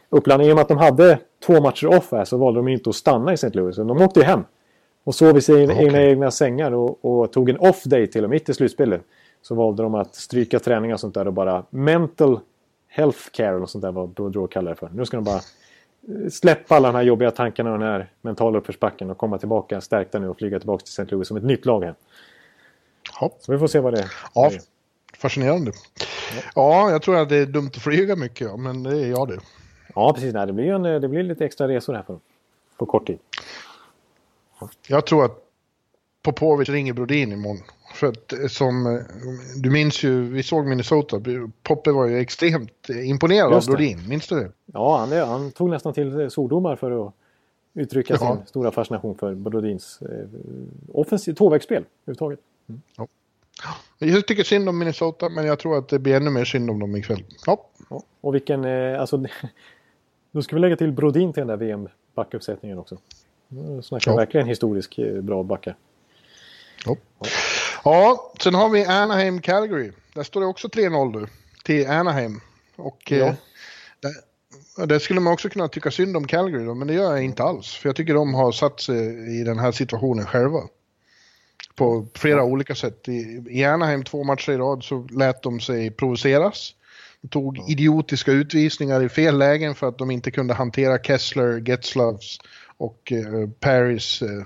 upplandning. 0.09 0.49
I 0.49 0.51
och 0.51 0.55
med 0.55 0.61
att 0.61 0.67
de 0.67 0.77
hade 0.77 1.19
två 1.45 1.61
matcher 1.61 1.87
off 1.87 2.11
här 2.11 2.25
så 2.25 2.37
valde 2.37 2.59
de 2.59 2.67
inte 2.67 2.89
att 2.89 2.95
stanna 2.95 3.31
i 3.31 3.33
St. 3.33 3.49
Louis. 3.49 3.75
De 3.75 4.01
åkte 4.01 4.19
ju 4.19 4.25
hem. 4.25 4.43
Och 5.03 5.15
sov 5.15 5.37
i 5.37 5.41
sina 5.41 5.73
okay. 5.73 5.85
egna, 5.85 6.01
egna 6.01 6.31
sängar 6.31 6.71
och, 6.71 7.05
och, 7.05 7.31
tog 7.31 7.49
en 7.49 7.57
off 7.57 7.83
day 7.83 8.07
till 8.07 8.23
och 8.23 8.29
mitt 8.29 8.49
i 8.49 8.53
slutspelet. 8.53 9.01
Så 9.41 9.55
valde 9.55 9.83
de 9.83 9.95
att 9.95 10.15
stryka 10.15 10.59
träningar 10.59 10.93
och 10.93 10.99
sånt 10.99 11.13
där 11.13 11.27
och 11.27 11.33
bara 11.33 11.63
mental 11.69 12.39
health 12.87 13.19
care 13.31 13.55
och 13.55 13.69
sånt 13.69 13.81
där 13.81 13.91
vad 13.91 14.09
Boudreau 14.09 14.47
kallar 14.47 14.71
det 14.71 14.75
för. 14.75 14.89
Nu 14.93 15.05
ska 15.05 15.17
de 15.17 15.23
bara 15.23 15.41
släppa 16.29 16.75
alla 16.75 16.91
de 16.91 16.95
här 16.97 17.03
jobbiga 17.03 17.31
tankarna 17.31 17.73
och 17.73 17.79
den 17.79 17.87
här 17.87 18.09
mentala 18.21 18.57
uppförsbacken 18.57 19.09
och 19.09 19.17
komma 19.17 19.37
tillbaka 19.37 19.81
stärkta 19.81 20.19
nu 20.19 20.29
och 20.29 20.37
flyga 20.37 20.59
tillbaka 20.59 20.83
till 20.83 20.91
St. 20.91 21.15
Louis 21.15 21.27
som 21.27 21.37
ett 21.37 21.43
nytt 21.43 21.65
lag 21.65 21.83
här. 21.83 21.95
Ja. 23.21 23.31
Så 23.39 23.51
vi 23.51 23.57
får 23.57 23.67
se 23.67 23.79
vad 23.79 23.93
det 23.93 23.99
är. 23.99 24.11
Ja, 24.33 24.51
fascinerande. 25.17 25.71
Ja. 26.35 26.41
ja, 26.55 26.91
jag 26.91 27.01
tror 27.01 27.17
att 27.17 27.29
det 27.29 27.37
är 27.37 27.45
dumt 27.45 27.71
att 27.75 27.81
flyga 27.81 28.15
mycket, 28.15 28.47
ja, 28.47 28.57
men 28.57 28.83
det 28.83 28.97
är 28.99 29.09
jag 29.09 29.27
det. 29.27 29.39
Ja, 29.95 30.13
precis. 30.13 30.33
Nej, 30.33 30.47
det, 30.47 30.53
blir 30.53 30.73
en, 30.73 31.01
det 31.01 31.07
blir 31.07 31.23
lite 31.23 31.45
extra 31.45 31.67
resor 31.67 31.93
här 31.93 32.03
på, 32.03 32.19
på 32.77 32.85
kort 32.85 33.07
tid. 33.07 33.19
Jag 34.87 35.05
tror 35.05 35.25
att 35.25 35.41
Popovic 36.21 36.69
ringer 36.69 36.93
Brodin 36.93 37.31
imorgon 37.31 37.63
för 37.93 38.07
att 38.07 38.33
eh, 38.33 38.47
som, 38.47 38.85
eh, 38.85 39.01
du 39.55 39.69
minns 39.69 40.03
ju, 40.03 40.29
vi 40.29 40.43
såg 40.43 40.67
Minnesota, 40.67 41.21
Poppe 41.63 41.91
var 41.91 42.05
ju 42.05 42.17
extremt 42.17 42.89
imponerad 42.89 43.53
av 43.53 43.65
Brodin, 43.65 44.09
minns 44.09 44.27
du 44.27 44.35
det? 44.35 44.51
Ja, 44.65 44.97
han, 44.97 45.11
han 45.11 45.51
tog 45.51 45.69
nästan 45.69 45.93
till 45.93 46.29
svordomar 46.29 46.75
för 46.75 47.07
att 47.07 47.13
uttrycka 47.73 48.17
ja. 48.19 48.35
sin 48.35 48.45
stora 48.45 48.71
fascination 48.71 49.15
för 49.17 49.35
Brodins 49.35 50.01
eh, 50.01 50.27
offensiv 50.93 51.33
tvåvägsspel 51.33 51.83
överhuvudtaget. 52.05 52.39
Mm. 52.69 52.81
Ja. 52.97 53.07
Jag 53.99 54.27
tycker 54.27 54.43
synd 54.43 54.69
om 54.69 54.79
Minnesota, 54.79 55.29
men 55.29 55.45
jag 55.45 55.59
tror 55.59 55.77
att 55.77 55.89
det 55.89 55.99
blir 55.99 56.15
ännu 56.15 56.29
mer 56.29 56.45
synd 56.45 56.69
om 56.69 56.79
dem 56.79 56.95
ikväll. 56.95 57.23
Ja. 57.45 57.69
ja. 57.89 58.03
Och 58.21 58.35
vilken, 58.35 58.65
eh, 58.65 59.01
alltså, 59.01 59.25
då 60.31 60.41
ska 60.41 60.55
vi 60.55 60.59
lägga 60.59 60.75
till 60.75 60.91
Brodin 60.91 61.33
till 61.33 61.41
den 61.41 61.47
där 61.47 61.57
VM-backuppsättningen 61.57 62.79
också. 62.79 62.97
Nu 63.47 63.81
snackar 63.81 64.11
ja. 64.11 64.17
verkligen 64.17 64.47
historisk 64.47 64.99
bra 65.21 65.43
backar. 65.43 65.75
Ja. 66.85 66.95
Ja, 67.83 68.33
sen 68.43 68.55
har 68.55 68.69
vi 68.69 68.85
Anaheim 68.85 69.41
Calgary. 69.41 69.91
Där 70.13 70.23
står 70.23 70.41
det 70.41 70.47
också 70.47 70.67
3-0 70.67 71.19
nu 71.19 71.27
till 71.63 71.89
Anaheim. 71.89 72.41
Och 72.75 73.11
ja. 73.11 73.17
eh, 73.17 73.33
där, 73.99 74.85
där, 74.85 74.99
skulle 74.99 75.19
man 75.19 75.33
också 75.33 75.49
kunna 75.49 75.67
tycka 75.67 75.91
synd 75.91 76.17
om 76.17 76.27
Calgary 76.27 76.65
då, 76.65 76.73
men 76.73 76.87
det 76.87 76.93
gör 76.93 77.11
jag 77.11 77.23
inte 77.23 77.43
alls. 77.43 77.73
För 77.73 77.89
jag 77.89 77.95
tycker 77.95 78.13
de 78.13 78.33
har 78.33 78.51
satt 78.51 78.79
sig 78.79 78.97
i 79.39 79.43
den 79.43 79.59
här 79.59 79.71
situationen 79.71 80.25
själva. 80.25 80.59
På 81.75 82.07
flera 82.13 82.43
olika 82.43 82.75
sätt. 82.75 83.07
I, 83.09 83.43
I 83.49 83.63
Anaheim 83.63 84.03
två 84.03 84.23
matcher 84.23 84.51
i 84.51 84.57
rad 84.57 84.83
så 84.83 85.07
lät 85.11 85.43
de 85.43 85.59
sig 85.59 85.91
provoceras. 85.91 86.75
De 87.21 87.27
tog 87.27 87.69
idiotiska 87.69 88.31
utvisningar 88.31 89.03
i 89.03 89.09
fel 89.09 89.37
lägen 89.37 89.75
för 89.75 89.87
att 89.87 89.97
de 89.97 90.11
inte 90.11 90.31
kunde 90.31 90.53
hantera 90.53 90.97
Kessler, 90.97 91.61
Getzlavs 91.67 92.39
och 92.77 93.11
eh, 93.11 93.49
Paris 93.59 94.21
eh, 94.21 94.45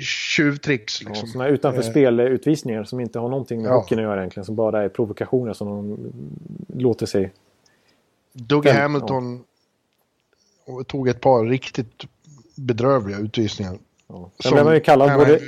tjuvtricks. 0.00 1.02
Liksom. 1.02 1.26
Ja, 1.26 1.32
sådana 1.32 1.48
utanför 1.48 1.82
eh. 1.82 1.90
spelutvisningar 1.90 2.84
som 2.84 3.00
inte 3.00 3.18
har 3.18 3.28
någonting 3.28 3.62
med 3.62 3.70
ja. 3.70 3.74
hockeyn 3.76 3.98
att 3.98 4.02
göra 4.02 4.20
egentligen. 4.20 4.44
Som 4.44 4.56
bara 4.56 4.82
är 4.82 4.88
provokationer 4.88 5.52
som 5.52 5.68
de 5.68 5.98
låter 6.82 7.06
sig... 7.06 7.32
Dougie 8.32 8.72
Hamilton 8.72 9.44
ja. 10.66 10.84
tog 10.86 11.08
ett 11.08 11.20
par 11.20 11.44
riktigt 11.44 12.06
bedrövliga 12.54 13.18
utvisningar. 13.18 13.78
Ja. 14.06 14.30
Sen 14.38 14.52
blev 14.52 14.64
man 14.64 14.74
ju 14.74 14.80
kallad 14.80 15.18
både... 15.18 15.40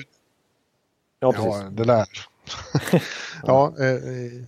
Ja, 1.22 1.32
precis. 1.32 1.62
Ja, 1.62 1.70
det 1.70 1.84
där. 1.84 2.06
ja, 3.46 3.74
eh, 3.78 3.86
eh, 3.86 4.42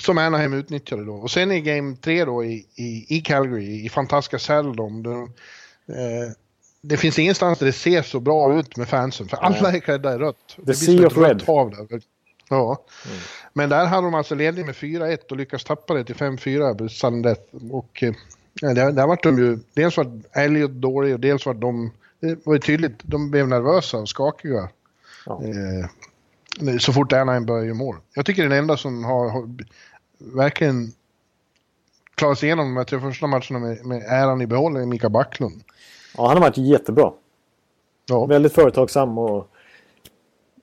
som 0.00 0.18
Anaheim 0.18 0.52
utnyttjade 0.52 1.04
då. 1.04 1.14
Och 1.14 1.30
sen 1.30 1.52
i 1.52 1.60
Game 1.60 1.96
3 1.96 2.24
då 2.24 2.44
i, 2.44 2.66
i, 2.74 3.16
i 3.16 3.20
Calgary, 3.20 3.84
i 3.84 3.88
fantastiska 3.88 4.38
Saddledome. 4.38 5.08
Eh, 5.88 6.32
det 6.80 6.96
finns 6.96 7.18
ingenstans 7.18 7.58
där 7.58 7.66
det 7.66 7.72
ser 7.72 8.02
så 8.02 8.20
bra 8.20 8.58
ut 8.58 8.76
med 8.76 8.88
fansen. 8.88 9.28
För 9.28 9.36
alla 9.36 9.72
är 9.72 9.78
klädda 9.78 10.14
i 10.14 10.18
rött. 10.18 10.56
The 10.66 10.74
Sea 10.74 11.06
of 11.06 11.16
Red. 11.16 11.42
Ja. 12.48 12.84
Mm. 13.06 13.18
Men 13.52 13.68
där 13.68 13.86
hade 13.86 14.06
de 14.06 14.14
alltså 14.14 14.34
ledning 14.34 14.66
med 14.66 14.74
4-1 14.74 15.18
och 15.30 15.36
lyckats 15.36 15.64
tappa 15.64 15.94
det 15.94 16.04
till 16.04 16.14
5-4 16.14 16.88
sudden 16.88 17.22
death. 17.22 17.42
Och 17.70 18.02
eh, 18.02 18.12
där, 18.60 18.92
där 18.92 19.06
var 19.06 19.18
de 19.22 19.38
ju, 19.38 19.58
dels 19.74 19.96
var 19.96 20.20
Elliot 20.32 20.70
dålig 20.70 21.14
och 21.14 21.20
dels 21.20 21.46
var 21.46 21.54
de, 21.54 21.92
det 22.20 22.46
var 22.46 22.54
ju 22.54 22.60
tydligt, 22.60 22.98
de 23.02 23.30
blev 23.30 23.48
nervösa 23.48 23.98
och 23.98 24.08
skakiga. 24.08 24.68
Ja. 25.26 25.42
Eh, 25.42 26.76
så 26.78 26.92
fort 26.92 27.12
Anaheim 27.12 27.46
började 27.46 27.66
göra 27.66 27.76
mål. 27.76 27.96
Jag 28.14 28.26
tycker 28.26 28.42
den 28.42 28.58
enda 28.58 28.76
som 28.76 29.04
har, 29.04 29.30
har 29.30 29.48
verkligen 30.18 30.92
klarat 32.14 32.38
sig 32.38 32.46
igenom 32.46 32.66
de 32.66 32.76
här 32.76 32.84
tre 32.84 33.00
första 33.00 33.26
matcherna 33.26 33.58
med, 33.58 33.86
med 33.86 34.02
äran 34.02 34.40
i 34.40 34.46
behåll 34.46 34.76
är 34.76 34.86
Mika 34.86 35.08
Backlund. 35.08 35.62
Ja, 36.16 36.26
han 36.26 36.36
har 36.36 36.40
varit 36.40 36.58
jättebra. 36.58 37.12
Ja. 38.08 38.26
Väldigt 38.26 38.52
företagsam 38.52 39.18
och 39.18 39.50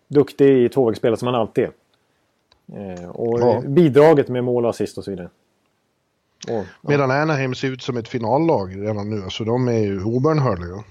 duktig 0.08 0.66
i 0.66 0.70
tvåvägsspel 0.70 1.18
som 1.18 1.26
han 1.26 1.36
alltid 1.36 1.64
är. 1.64 1.72
Eh, 2.74 3.10
och 3.10 3.40
ja. 3.40 3.62
bidraget 3.68 4.28
med 4.28 4.44
mål 4.44 4.64
och 4.64 4.70
assist 4.70 4.98
och 4.98 5.04
så 5.04 5.12
vidare. 5.12 5.30
Och, 6.48 6.54
ja. 6.54 6.64
Medan 6.82 7.12
Anaheim 7.12 7.56
ser 7.56 7.68
ut 7.68 7.82
som 7.82 7.98
ett 7.98 8.08
finallag 8.08 8.82
redan 8.82 9.10
nu. 9.10 9.24
Alltså 9.24 9.44
de 9.44 9.68
är 9.68 9.80
ju 9.80 10.04
obönhörliga. 10.04 10.84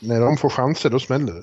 När 0.00 0.20
de 0.20 0.36
får 0.36 0.48
chanser 0.48 0.90
då 0.90 0.98
smäller 0.98 1.32
det. 1.32 1.42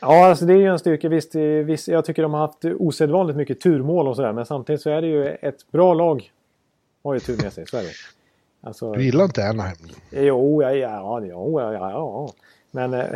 Ja, 0.00 0.26
alltså 0.26 0.44
det 0.44 0.52
är 0.52 0.58
ju 0.58 0.66
en 0.66 0.78
styrka. 0.78 1.08
Visst, 1.08 1.34
visst, 1.64 1.88
jag 1.88 2.04
tycker 2.04 2.22
de 2.22 2.34
har 2.34 2.40
haft 2.40 2.64
osedvanligt 2.64 3.36
mycket 3.36 3.60
turmål 3.60 4.08
och 4.08 4.16
sådär. 4.16 4.32
Men 4.32 4.46
samtidigt 4.46 4.82
så 4.82 4.90
är 4.90 5.00
det 5.00 5.08
ju 5.08 5.26
ett 5.26 5.70
bra 5.72 5.94
lag. 5.94 6.30
Har 7.04 7.14
ju 7.14 7.20
tur 7.20 7.42
med 7.42 7.52
sig, 7.52 7.64
det. 7.72 7.84
Alltså, 8.60 8.92
du 8.92 9.04
gillar 9.04 9.24
inte 9.24 9.48
Anaheim? 9.48 9.76
Jo, 10.10 10.62
ja, 10.62 10.72
ja, 10.72 11.20
ja, 11.26 11.72
ja, 11.72 11.90
ja. 11.90 12.32
Men... 12.70 12.94
Eh, 12.94 13.06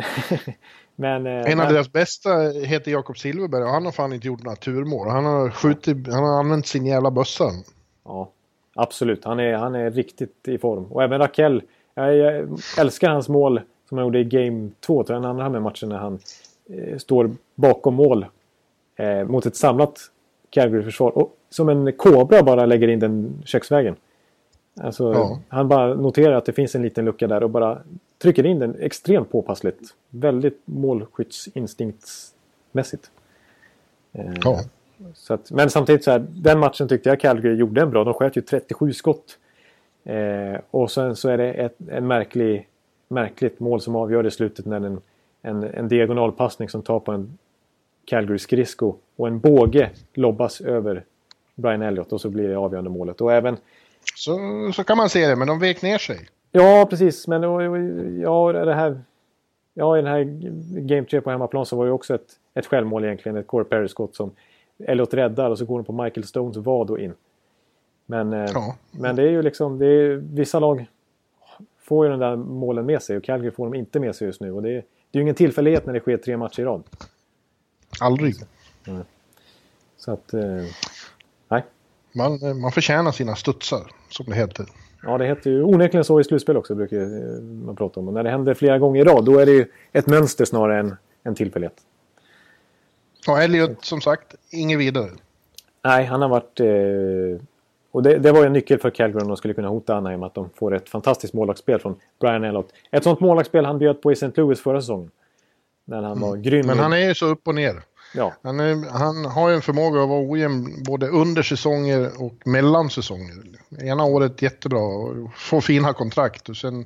men 0.95 1.27
eh, 1.27 1.33
en 1.33 1.59
av 1.59 1.65
men, 1.65 1.73
deras 1.73 1.91
bästa 1.91 2.29
heter 2.65 2.91
Jakob 2.91 3.17
Silverberg 3.17 3.63
och 3.63 3.69
han 3.69 3.85
har 3.85 3.91
fan 3.91 4.13
inte 4.13 4.27
gjort 4.27 4.43
några 4.43 4.55
turmål. 4.55 5.07
Han 5.07 5.25
har, 5.25 5.49
skjutit, 5.49 6.07
han 6.07 6.23
har 6.23 6.39
använt 6.39 6.67
sin 6.67 6.85
jävla 6.85 7.11
bössa. 7.11 7.43
Ja, 8.05 8.31
absolut. 8.75 9.25
Han 9.25 9.39
är, 9.39 9.53
han 9.53 9.75
är 9.75 9.91
riktigt 9.91 10.47
i 10.47 10.57
form. 10.57 10.85
Och 10.85 11.03
även 11.03 11.19
Rakell. 11.19 11.63
Jag, 11.93 12.15
jag 12.15 12.59
älskar 12.77 13.09
hans 13.09 13.29
mål 13.29 13.61
som 13.89 13.97
han 13.97 14.07
gjorde 14.07 14.19
i 14.19 14.23
Game 14.23 14.69
2, 14.79 15.03
tror 15.03 15.15
jag, 15.15 15.23
den 15.23 15.29
andra 15.29 15.49
med 15.49 15.61
matchen 15.61 15.89
när 15.89 15.97
han 15.97 16.13
eh, 16.13 16.19
står 16.97 17.31
bakom 17.55 17.93
mål 17.93 18.25
eh, 18.95 19.23
mot 19.23 19.45
ett 19.45 19.55
samlat 19.55 19.99
Calgary-försvar. 20.49 21.17
Och 21.17 21.37
som 21.49 21.69
en 21.69 21.93
kobra 21.93 22.43
bara 22.43 22.65
lägger 22.65 22.87
in 22.87 22.99
den 22.99 23.41
köksvägen. 23.45 23.95
Alltså, 24.81 25.13
ja. 25.13 25.39
Han 25.47 25.67
bara 25.67 25.93
noterar 25.93 26.33
att 26.33 26.45
det 26.45 26.53
finns 26.53 26.75
en 26.75 26.81
liten 26.81 27.05
lucka 27.05 27.27
där 27.27 27.43
och 27.43 27.49
bara 27.49 27.77
trycker 28.21 28.45
in 28.45 28.59
den 28.59 28.75
extremt 28.79 29.31
påpassligt. 29.31 29.79
Väldigt 30.09 30.61
målskyddsinstinktsmässigt. 30.65 33.11
Eh, 34.11 34.33
ja. 34.43 34.59
Så 35.13 35.33
att, 35.33 35.51
men 35.51 35.69
samtidigt 35.69 36.03
så 36.03 36.11
här, 36.11 36.25
den 36.29 36.59
matchen 36.59 36.87
tyckte 36.87 37.09
jag 37.09 37.19
Calgary 37.19 37.55
gjorde 37.55 37.81
en 37.81 37.89
bra. 37.89 38.03
De 38.03 38.13
sköt 38.13 38.37
ju 38.37 38.41
37 38.41 38.93
skott. 38.93 39.37
Eh, 40.03 40.59
och 40.71 40.91
sen 40.91 41.15
så 41.15 41.29
är 41.29 41.37
det 41.37 41.53
ett 41.53 41.75
en 41.87 42.07
märklig, 42.07 42.67
märkligt 43.07 43.59
mål 43.59 43.81
som 43.81 43.95
avgör 43.95 44.27
i 44.27 44.31
slutet 44.31 44.65
när 44.65 44.81
en, 44.81 45.01
en, 45.43 45.63
en 45.63 45.87
diagonalpassning 45.87 46.69
som 46.69 46.81
tar 46.81 46.99
på 46.99 47.11
en 47.11 47.37
Calgary 48.05 48.39
skridsko 48.39 48.95
och 49.15 49.27
en 49.27 49.39
båge 49.39 49.89
lobbas 50.13 50.61
över 50.61 51.03
Brian 51.55 51.81
Elliott 51.81 52.13
och 52.13 52.21
så 52.21 52.29
blir 52.29 52.49
det 52.49 52.55
avgörande 52.55 52.89
målet. 52.89 53.21
Och 53.21 53.33
även... 53.33 53.57
Så, 54.15 54.39
så 54.75 54.83
kan 54.83 54.97
man 54.97 55.09
se 55.09 55.27
det, 55.27 55.35
men 55.35 55.47
de 55.47 55.59
vek 55.59 55.81
ner 55.81 55.97
sig. 55.97 56.27
Ja, 56.51 56.87
precis. 56.89 57.27
Men 57.27 57.43
ja, 58.21 58.51
det 58.51 58.73
här... 58.73 59.01
Ja, 59.73 59.97
i 59.97 60.01
den 60.01 60.11
här 60.11 60.23
Game 60.79 61.07
3 61.07 61.21
på 61.21 61.29
hemmaplan 61.29 61.65
så 61.65 61.75
var 61.75 61.85
det 61.85 61.91
också 61.91 62.15
ett, 62.15 62.27
ett 62.53 62.65
självmål 62.65 63.05
egentligen. 63.05 63.37
Ett 63.37 63.47
Corey 63.47 63.69
Perry-skott 63.69 64.15
som 64.15 64.31
Elliot 64.77 65.13
räddar 65.13 65.49
och 65.49 65.57
så 65.57 65.65
går 65.65 65.77
den 65.77 65.85
på 65.85 66.03
Michael 66.03 66.23
Stones 66.23 66.57
vad 66.57 66.91
och 66.91 66.99
in. 66.99 67.13
Men, 68.05 68.33
eh, 68.33 68.49
ja. 68.53 68.75
men 68.91 69.15
det 69.15 69.23
är 69.23 69.29
ju 69.29 69.41
liksom... 69.41 69.79
Det 69.79 69.85
är, 69.85 70.15
vissa 70.15 70.59
lag 70.59 70.85
får 71.79 72.05
ju 72.05 72.11
den 72.11 72.19
där 72.19 72.35
målen 72.35 72.85
med 72.85 73.01
sig 73.01 73.17
och 73.17 73.23
Calgary 73.23 73.51
får 73.51 73.65
dem 73.65 73.73
inte 73.73 73.99
med 73.99 74.15
sig 74.15 74.27
just 74.27 74.41
nu. 74.41 74.51
Och 74.51 74.61
det, 74.61 74.71
är, 74.71 74.83
det 75.13 75.17
är 75.17 75.19
ju 75.19 75.21
ingen 75.21 75.35
tillfällighet 75.35 75.85
när 75.85 75.93
det 75.93 75.99
sker 75.99 76.17
tre 76.17 76.37
matcher 76.37 76.59
i 76.59 76.63
rad. 76.63 76.83
Aldrig. 77.99 78.35
Mm. 78.87 79.03
Så 79.97 80.11
att... 80.11 80.33
Eh, 80.33 80.41
nej. 81.47 81.65
Man, 82.11 82.43
eh, 82.43 82.53
man 82.53 82.71
förtjänar 82.71 83.11
sina 83.11 83.35
studsar, 83.35 83.91
som 84.09 84.25
det 84.25 84.35
heter. 84.35 84.65
Ja, 85.03 85.17
det 85.17 85.25
heter 85.25 85.49
ju 85.49 85.63
onekligen 85.63 86.03
så 86.03 86.19
i 86.19 86.23
slutspel 86.23 86.57
också, 86.57 86.75
brukar 86.75 86.97
eh, 86.97 87.41
man 87.41 87.75
prata 87.75 87.99
om. 87.99 88.07
Och 88.07 88.13
när 88.13 88.23
det 88.23 88.29
händer 88.29 88.53
flera 88.53 88.79
gånger 88.79 89.01
i 89.01 89.03
rad, 89.03 89.25
då 89.25 89.39
är 89.39 89.45
det 89.45 89.51
ju 89.51 89.65
ett 89.91 90.07
mönster 90.07 90.45
snarare 90.45 90.79
än 90.79 90.95
en 91.23 91.35
tillfällighet. 91.35 91.81
Och 93.27 93.41
Elliot, 93.41 93.85
som 93.85 94.01
sagt, 94.01 94.35
inget 94.51 94.79
vidare. 94.79 95.09
Nej, 95.83 96.05
han 96.05 96.21
har 96.21 96.29
varit... 96.29 96.59
Eh, 96.59 97.45
och 97.93 98.03
det, 98.03 98.17
det, 98.17 98.31
var 98.31 98.45
en 98.45 98.53
nyckel 98.53 98.79
för 98.79 98.89
Calgary 98.89 99.21
om 99.21 99.27
de 99.27 99.37
skulle 99.37 99.53
kunna 99.53 99.67
hota 99.67 99.95
Anaheim, 99.95 100.23
att 100.23 100.33
de 100.33 100.49
får 100.55 100.75
ett 100.75 100.89
fantastiskt 100.89 101.33
målvaktsspel 101.33 101.79
från 101.79 101.95
Brian 102.19 102.43
Elliott. 102.43 102.73
Ett 102.91 103.03
sånt 103.03 103.19
målvaktsspel 103.19 103.65
han 103.65 103.79
bjöd 103.79 104.01
på 104.01 104.11
i 104.11 104.13
St. 104.13 104.31
Louis 104.35 104.61
förra 104.61 104.81
säsongen. 104.81 105.11
När 105.85 106.01
han 106.01 106.19
var 106.19 106.29
mm. 106.29 106.41
grym. 106.41 106.67
Men 106.67 106.79
han 106.79 106.93
är 106.93 107.07
ju 107.07 107.15
så 107.15 107.25
upp 107.25 107.47
och 107.47 107.55
ner. 107.55 107.81
Ja. 108.15 108.33
Han, 108.41 108.59
är, 108.59 108.89
han 108.89 109.25
har 109.25 109.49
ju 109.49 109.55
en 109.55 109.61
förmåga 109.61 110.03
att 110.03 110.09
vara 110.09 110.29
ojämn 110.29 110.83
både 110.83 111.07
under 111.07 111.41
säsonger 111.41 112.09
och 112.19 112.47
mellan 112.47 112.89
säsonger. 112.89 113.33
Ena 113.81 114.05
året 114.05 114.41
jättebra 114.41 114.79
och 114.79 115.33
får 115.35 115.61
fina 115.61 115.93
kontrakt 115.93 116.49
och 116.49 116.57
sen 116.57 116.85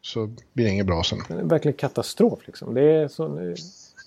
så 0.00 0.26
blir 0.52 0.64
det 0.64 0.70
inget 0.70 0.86
bra 0.86 1.02
sen. 1.02 1.18
Det 1.28 1.34
är 1.34 1.44
verkligen 1.44 1.76
katastrof 1.76 2.38
liksom. 2.46 2.74
Det 2.74 2.82
är 2.82 3.08
så... 3.08 3.54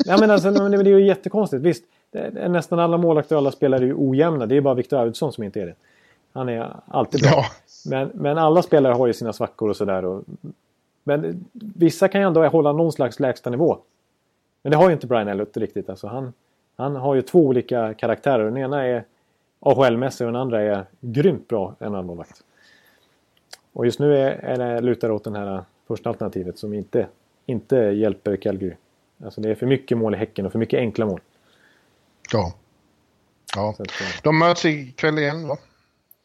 Ja, 0.05 0.17
men 0.19 0.31
alltså, 0.31 0.51
det 0.51 0.77
är 0.77 0.85
ju 0.85 1.07
jättekonstigt. 1.07 1.63
Visst, 1.63 1.83
nästan 2.33 2.79
alla 2.79 2.97
målvakter 2.97 3.35
och 3.35 3.39
alla 3.39 3.51
spelare 3.51 3.83
är 3.83 3.87
ju 3.87 3.95
ojämna. 3.97 4.45
Det 4.45 4.57
är 4.57 4.61
bara 4.61 4.73
Victor 4.73 4.97
Arvidsson 4.97 5.33
som 5.33 5.43
inte 5.43 5.61
är 5.61 5.65
det. 5.65 5.75
Han 6.35 6.49
är 6.49 6.75
alltid 6.87 7.21
bra. 7.21 7.31
Ja. 7.31 7.45
Men, 7.85 8.11
men 8.13 8.37
alla 8.37 8.61
spelare 8.61 8.93
har 8.93 9.07
ju 9.07 9.13
sina 9.13 9.33
svackor 9.33 9.69
och 9.69 9.77
sådär. 9.77 10.21
Men 11.03 11.45
vissa 11.53 12.07
kan 12.07 12.21
ju 12.21 12.27
ändå 12.27 12.47
hålla 12.47 12.71
någon 12.71 12.91
slags 12.91 13.19
lägsta 13.19 13.49
nivå. 13.49 13.77
Men 14.61 14.71
det 14.71 14.77
har 14.77 14.89
ju 14.89 14.93
inte 14.93 15.07
Brian 15.07 15.27
Elliott 15.27 15.57
riktigt. 15.57 15.89
Alltså 15.89 16.07
han, 16.07 16.33
han 16.75 16.95
har 16.95 17.15
ju 17.15 17.21
två 17.21 17.45
olika 17.45 17.93
karaktärer. 17.93 18.45
Den 18.45 18.57
ena 18.57 18.85
är 18.85 19.03
AHL-mässig 19.59 20.25
och 20.25 20.31
den 20.33 20.41
andra 20.41 20.61
är 20.61 20.85
grymt 21.01 21.47
bra 21.47 21.75
NHL-målvakt. 21.79 22.43
Och 23.73 23.85
just 23.85 23.99
nu 23.99 24.17
är, 24.17 24.31
är 24.31 24.57
det, 24.57 24.81
lutar 24.81 25.09
åt 25.09 25.23
det 25.23 25.39
här 25.39 25.63
första 25.87 26.09
alternativet 26.09 26.57
som 26.59 26.73
inte, 26.73 27.07
inte 27.45 27.75
hjälper 27.75 28.35
Calgary. 28.35 28.75
Alltså 29.23 29.41
det 29.41 29.49
är 29.49 29.55
för 29.55 29.65
mycket 29.65 29.97
mål 29.97 30.15
i 30.15 30.17
Häcken 30.17 30.45
och 30.45 30.51
för 30.51 30.59
mycket 30.59 30.79
enkla 30.79 31.05
mål. 31.05 31.21
Ja. 32.31 32.53
Ja. 33.55 33.69
Att, 33.69 34.01
eh, 34.01 34.07
De 34.23 34.39
möts 34.39 34.65
ikväll 34.65 35.19
igen 35.19 35.47
va? 35.47 35.57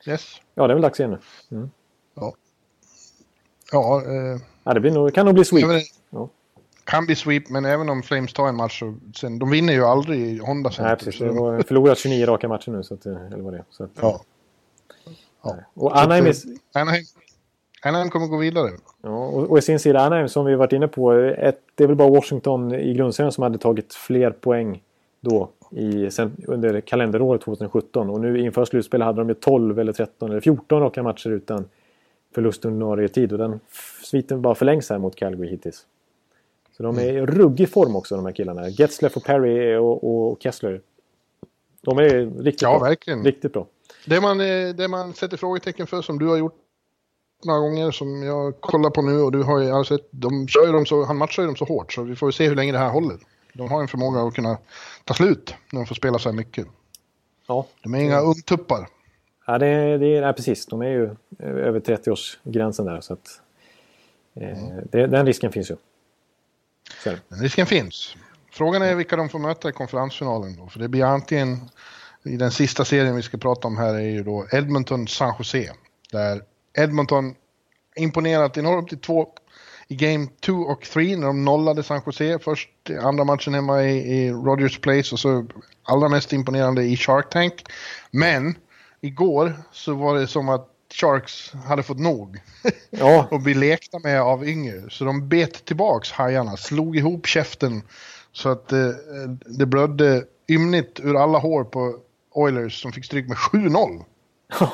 Yes. 0.06 0.40
Ja, 0.55 0.66
det 0.66 0.72
är 0.72 0.74
väl 0.74 0.82
dags 0.82 1.01
igen 1.01 1.10
nu. 1.10 1.56
Mm. 1.56 1.70
Ja. 2.14 2.35
Ja, 3.72 4.02
eh... 4.06 4.40
ja, 4.64 4.74
det 4.74 4.81
blir 4.81 4.90
nog, 4.90 5.14
kan 5.14 5.27
nog 5.27 5.35
bli 5.35 5.44
sweep. 5.44 5.64
Även, 5.64 5.81
ja. 6.10 6.28
Kan 6.85 7.06
bli 7.06 7.16
sweep, 7.16 7.48
men 7.48 7.64
även 7.64 7.89
om 7.89 8.02
Flames 8.02 8.32
tar 8.32 8.48
en 8.48 8.56
match 8.56 8.78
så 8.78 8.94
sen, 9.16 9.39
de 9.39 9.51
vinner 9.51 9.72
ju 9.72 9.85
aldrig 9.85 10.20
i 10.20 10.39
Honda 10.39 10.70
Center. 10.70 10.89
Nej, 10.89 10.97
precis. 10.97 11.20
De 11.20 11.39
har 11.39 11.62
förlorat 11.62 11.98
29 11.98 12.27
raka 12.27 12.48
matcher 12.48 12.70
nu, 12.70 12.82
så 12.82 12.94
att, 12.94 13.06
eller 13.06 13.43
vad 13.43 13.52
det 13.52 13.59
är. 13.59 13.64
Så 13.70 13.85
att, 13.85 13.90
ja. 14.01 14.20
ja. 15.43 15.56
Och 15.74 16.01
Anaheim, 16.02 16.27
är... 16.27 16.35
Anaheim, 16.72 17.05
Anaheim 17.82 18.10
kommer 18.10 18.27
gå 18.27 18.36
vidare. 18.36 18.70
Ja, 19.02 19.09
och, 19.09 19.51
och 19.51 19.59
i 19.59 19.62
sin 19.62 19.78
sida 19.78 20.01
Anaheim 20.01 20.28
som 20.28 20.47
vi 20.47 20.55
varit 20.55 20.72
inne 20.72 20.89
på. 20.89 21.12
Ett, 21.12 21.60
det 21.74 21.85
är 21.85 21.89
väl 21.89 21.97
bara 21.97 22.10
Washington 22.10 22.74
i 22.74 22.94
grundserien 22.94 23.32
som 23.32 23.43
hade 23.43 23.59
tagit 23.59 23.94
fler 23.94 24.31
poäng 24.31 24.82
då 25.20 25.51
i, 25.71 26.11
sen, 26.11 26.37
under 26.47 26.81
kalenderåret 26.81 27.43
2017. 27.43 28.11
Och 28.11 28.21
nu 28.21 28.41
inför 28.41 28.65
slutspelet 28.65 29.05
hade 29.05 29.21
de 29.21 29.29
ju 29.29 29.35
12 29.35 29.79
eller 29.79 29.93
13 29.93 30.31
eller 30.31 30.41
14 30.41 30.81
raka 30.81 31.03
matcher 31.03 31.31
utan 31.31 31.65
förlust 32.35 32.65
under 32.65 32.87
ordinarie 32.87 33.09
tid. 33.09 33.33
Och 33.33 33.39
den 33.39 33.61
sviten 34.03 34.43
bara 34.43 34.55
förlängs 34.55 34.91
här 34.91 34.99
mot 34.99 35.17
Calgary 35.17 35.51
hittills. 35.51 35.87
Så 36.77 36.83
de 36.83 36.99
är 36.99 37.13
i 37.13 37.27
ruggig 37.27 37.69
form 37.69 37.97
också 37.97 38.17
de 38.17 38.25
här 38.25 38.33
killarna. 38.33 38.69
Getzleff 38.69 39.17
och 39.17 39.25
Perry 39.25 39.77
och, 39.77 40.31
och 40.31 40.43
Kessler. 40.43 40.81
De 41.81 41.99
är 41.99 42.43
riktigt 42.43 42.63
ja, 42.63 42.79
bra. 42.79 42.89
Verkligen. 42.89 43.25
Riktigt 43.25 43.53
bra. 43.53 43.67
Det 44.07 44.21
man, 44.21 44.41
eh, 44.41 44.69
det 44.69 44.89
man 44.89 45.15
sätter 45.15 45.37
frågetecken 45.37 45.87
för 45.87 46.03
som 46.03 46.19
du 46.19 46.27
har 46.27 46.37
gjort 46.37 46.57
några 47.45 47.61
gånger 47.61 47.91
som 47.91 48.23
jag 48.23 48.61
kollar 48.61 48.91
på 48.91 49.03
nu 49.03 49.21
och 49.21 49.33
du 49.33 49.43
har 49.43 49.61
ju 49.61 49.71
alltså, 49.71 49.99
de 50.11 50.49
kör 50.49 50.67
ju 50.67 50.73
dem 50.73 50.87
så, 50.87 51.05
han 51.05 51.17
matchar 51.17 51.43
ju 51.43 51.47
dem 51.47 51.57
så 51.57 51.65
hårt 51.65 51.93
så 51.93 52.03
vi 52.03 52.17
får 52.17 52.31
se 52.31 52.49
hur 52.49 52.57
länge 52.57 52.73
det 52.73 52.79
här 52.79 52.91
håller. 52.91 53.17
De 53.55 53.70
har 53.70 53.81
en 53.82 53.89
förmåga 53.89 54.20
att 54.20 54.35
kunna 54.35 54.59
ta 55.05 55.14
slut 55.14 55.55
när 55.72 55.81
de 55.81 55.86
får 55.86 55.94
spela 55.94 56.18
så 56.18 56.28
här 56.28 56.36
mycket. 56.36 56.66
Ja. 57.47 57.66
De 57.82 57.94
är 57.94 57.98
inga 57.98 58.20
ungtuppar. 58.20 58.89
Ja, 59.47 59.59
det, 59.59 59.98
det 59.98 60.06
är, 60.06 60.22
ja, 60.22 60.32
precis. 60.32 60.66
De 60.66 60.82
är 60.82 60.89
ju 60.89 61.16
över 61.39 61.81
30-årsgränsen 61.81 62.85
där. 62.85 63.01
Så 63.01 63.12
att, 63.12 63.40
eh, 64.35 64.62
mm. 64.62 64.89
det, 64.93 65.06
den 65.06 65.27
risken 65.27 65.52
finns 65.52 65.70
ju. 65.70 65.77
Så. 67.05 67.10
Den 67.28 67.40
risken 67.40 67.66
finns. 67.66 68.16
Frågan 68.52 68.82
är 68.82 68.94
vilka 68.94 69.16
de 69.16 69.28
får 69.28 69.39
möta 69.39 69.68
i 69.68 69.72
konferensfinalen. 69.72 70.56
Då, 70.56 70.66
för 70.66 70.78
det 70.78 70.89
blir 70.89 71.05
antingen, 71.05 71.59
i 72.24 72.36
den 72.36 72.51
sista 72.51 72.85
serien 72.85 73.16
vi 73.16 73.22
ska 73.22 73.39
prata 73.39 73.68
om 73.68 73.77
här 73.77 73.94
är 73.94 74.01
ju 74.01 74.22
då 74.22 74.47
Edmonton-San 74.52 75.35
Jose. 75.39 75.72
Där 76.12 76.43
Edmonton 76.78 77.35
imponerat 77.97 78.56
enormt 78.56 78.93
i 78.93 78.97
två 78.97 79.28
i 79.91 79.95
Game 79.95 80.27
2 80.41 80.53
och 80.53 80.83
3 80.83 81.17
när 81.17 81.27
de 81.27 81.45
nollade 81.45 81.83
San 81.83 82.01
Jose. 82.07 82.39
Först 82.39 82.71
andra 83.03 83.25
matchen 83.25 83.55
hemma 83.55 83.83
i, 83.83 83.97
i 83.97 84.31
Rogers 84.31 84.81
Place 84.81 85.15
och 85.15 85.19
så 85.19 85.47
allra 85.83 86.09
mest 86.09 86.33
imponerande 86.33 86.83
i 86.83 86.97
Shark 86.97 87.31
Tank. 87.31 87.65
Men 88.11 88.55
igår 89.01 89.53
så 89.73 89.95
var 89.95 90.15
det 90.15 90.27
som 90.27 90.49
att 90.49 90.69
Sharks 90.95 91.53
hade 91.53 91.83
fått 91.83 91.99
nog. 91.99 92.39
Ja. 92.91 93.27
och 93.31 93.41
bli 93.41 93.55
lekta 93.55 93.99
med 93.99 94.23
av 94.23 94.49
yngre. 94.49 94.83
Så 94.91 95.05
de 95.05 95.29
bet 95.29 95.65
tillbaks 95.65 96.12
hajarna, 96.12 96.57
slog 96.57 96.97
ihop 96.97 97.27
käften 97.27 97.83
så 98.33 98.49
att 98.49 98.73
eh, 98.73 98.89
det 99.47 99.67
blödde 99.67 100.25
ymnigt 100.49 101.01
ur 101.01 101.23
alla 101.23 101.39
hår 101.39 101.65
på 101.65 101.97
Oilers 102.31 102.83
som 102.83 102.93
fick 102.93 103.05
stryk 103.05 103.29
med 103.29 103.37
7-0. 103.37 104.05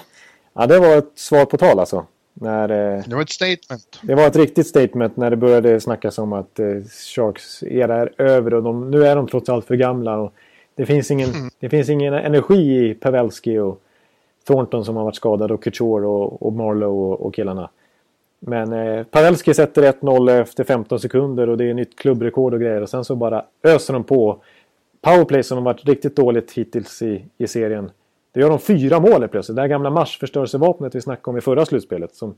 Ja, 0.59 0.67
det 0.67 0.79
var 0.79 0.97
ett 0.97 1.13
svar 1.15 1.45
på 1.45 1.57
tal 1.57 1.81
alltså. 1.81 2.07
När, 2.41 2.69
eh, 2.69 3.05
det 3.07 3.15
var 3.15 3.23
ett 3.23 3.31
statement. 3.31 4.01
Det 4.03 4.15
var 4.15 4.27
ett 4.27 4.37
riktigt 4.37 4.67
statement 4.67 5.17
när 5.17 5.31
det 5.31 5.37
började 5.37 5.81
snackas 5.81 6.19
om 6.19 6.33
att 6.33 6.59
eh, 6.59 6.67
Sharks 7.15 7.63
era 7.63 7.97
är 7.97 8.21
över 8.21 8.55
och 8.55 8.63
de, 8.63 8.91
nu 8.91 9.07
är 9.07 9.17
de 9.17 9.29
trots 9.29 9.49
allt 9.49 9.65
för 9.65 9.75
gamla. 9.75 10.19
Och 10.19 10.33
det, 10.75 10.87
finns 10.87 11.11
ingen, 11.11 11.31
mm. 11.31 11.51
det 11.61 11.69
finns 11.69 11.89
ingen 11.89 12.15
energi 12.15 12.89
i 12.91 12.95
Pavelski 12.95 13.59
och 13.59 13.81
Thornton 14.47 14.85
som 14.85 14.97
har 14.97 15.05
varit 15.05 15.17
skadad 15.17 15.51
och 15.51 15.63
Couture 15.63 16.07
och, 16.07 16.43
och 16.43 16.53
Marlowe 16.53 16.87
och, 16.87 17.21
och 17.21 17.35
killarna. 17.35 17.71
Men 18.41 18.73
eh, 18.73 19.05
Pavelski 19.05 19.55
sätter 19.55 19.93
1-0 19.93 20.41
efter 20.41 20.65
15 20.65 21.01
sekunder 21.01 21.49
och 21.49 21.57
det 21.57 21.65
är 21.65 21.75
nytt 21.75 21.97
klubbrekord 21.97 22.55
och 22.55 22.61
grejer. 22.61 22.81
Och 22.81 22.89
sen 22.89 23.05
så 23.05 23.17
bara 23.17 23.45
öser 23.63 23.93
de 23.93 24.05
på. 24.05 24.39
Powerplay 25.01 25.43
som 25.43 25.59
har 25.59 25.65
varit 25.65 25.85
riktigt 25.85 26.17
dåligt 26.17 26.53
hittills 26.53 27.03
i, 27.03 27.25
i 27.39 27.47
serien. 27.47 27.91
Då 28.37 28.41
gör 28.41 28.51
de 28.51 28.59
fyra 28.59 29.01
mål 29.01 29.29
plötsligt. 29.29 29.57
Det 29.57 29.63
här 29.63 29.69
gamla 29.69 29.91
marsförstörelsevapnet 29.91 30.95
vi 30.95 31.01
snackade 31.01 31.31
om 31.31 31.39
i 31.39 31.41
förra 31.41 31.67
slutspelet. 31.67 32.15
Som, 32.15 32.35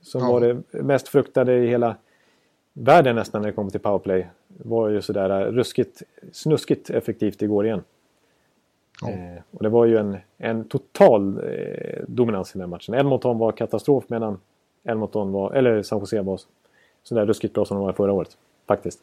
som 0.00 0.20
ja. 0.20 0.32
var 0.32 0.40
det 0.40 0.82
mest 0.82 1.08
fruktade 1.08 1.54
i 1.54 1.66
hela 1.66 1.96
världen 2.72 3.16
nästan 3.16 3.42
när 3.42 3.48
det 3.48 3.54
kommer 3.54 3.70
till 3.70 3.80
powerplay. 3.80 4.26
Var 4.48 4.88
ju 4.88 5.02
sådär 5.02 5.52
ruskigt, 5.52 6.02
snuskigt 6.32 6.90
effektivt 6.90 7.42
igår 7.42 7.66
igen. 7.66 7.82
Ja. 9.02 9.10
Eh, 9.10 9.42
och 9.50 9.62
det 9.62 9.68
var 9.68 9.84
ju 9.84 9.96
en, 9.96 10.16
en 10.38 10.68
total 10.68 11.38
eh, 11.38 12.02
dominans 12.08 12.56
i 12.56 12.58
den 12.58 12.70
matchen. 12.70 12.94
Edmonton 12.94 13.38
var 13.38 13.52
katastrof 13.52 14.04
medan 14.08 14.40
Edmonton 14.84 15.32
var, 15.32 15.52
eller 15.52 15.82
San 15.82 15.98
Jose 15.98 16.22
var 16.22 16.40
sådär 17.02 17.26
ruskigt 17.26 17.54
bra 17.54 17.64
som 17.64 17.76
de 17.76 17.86
var 17.86 17.92
förra 17.92 18.12
året. 18.12 18.36
Faktiskt. 18.66 19.00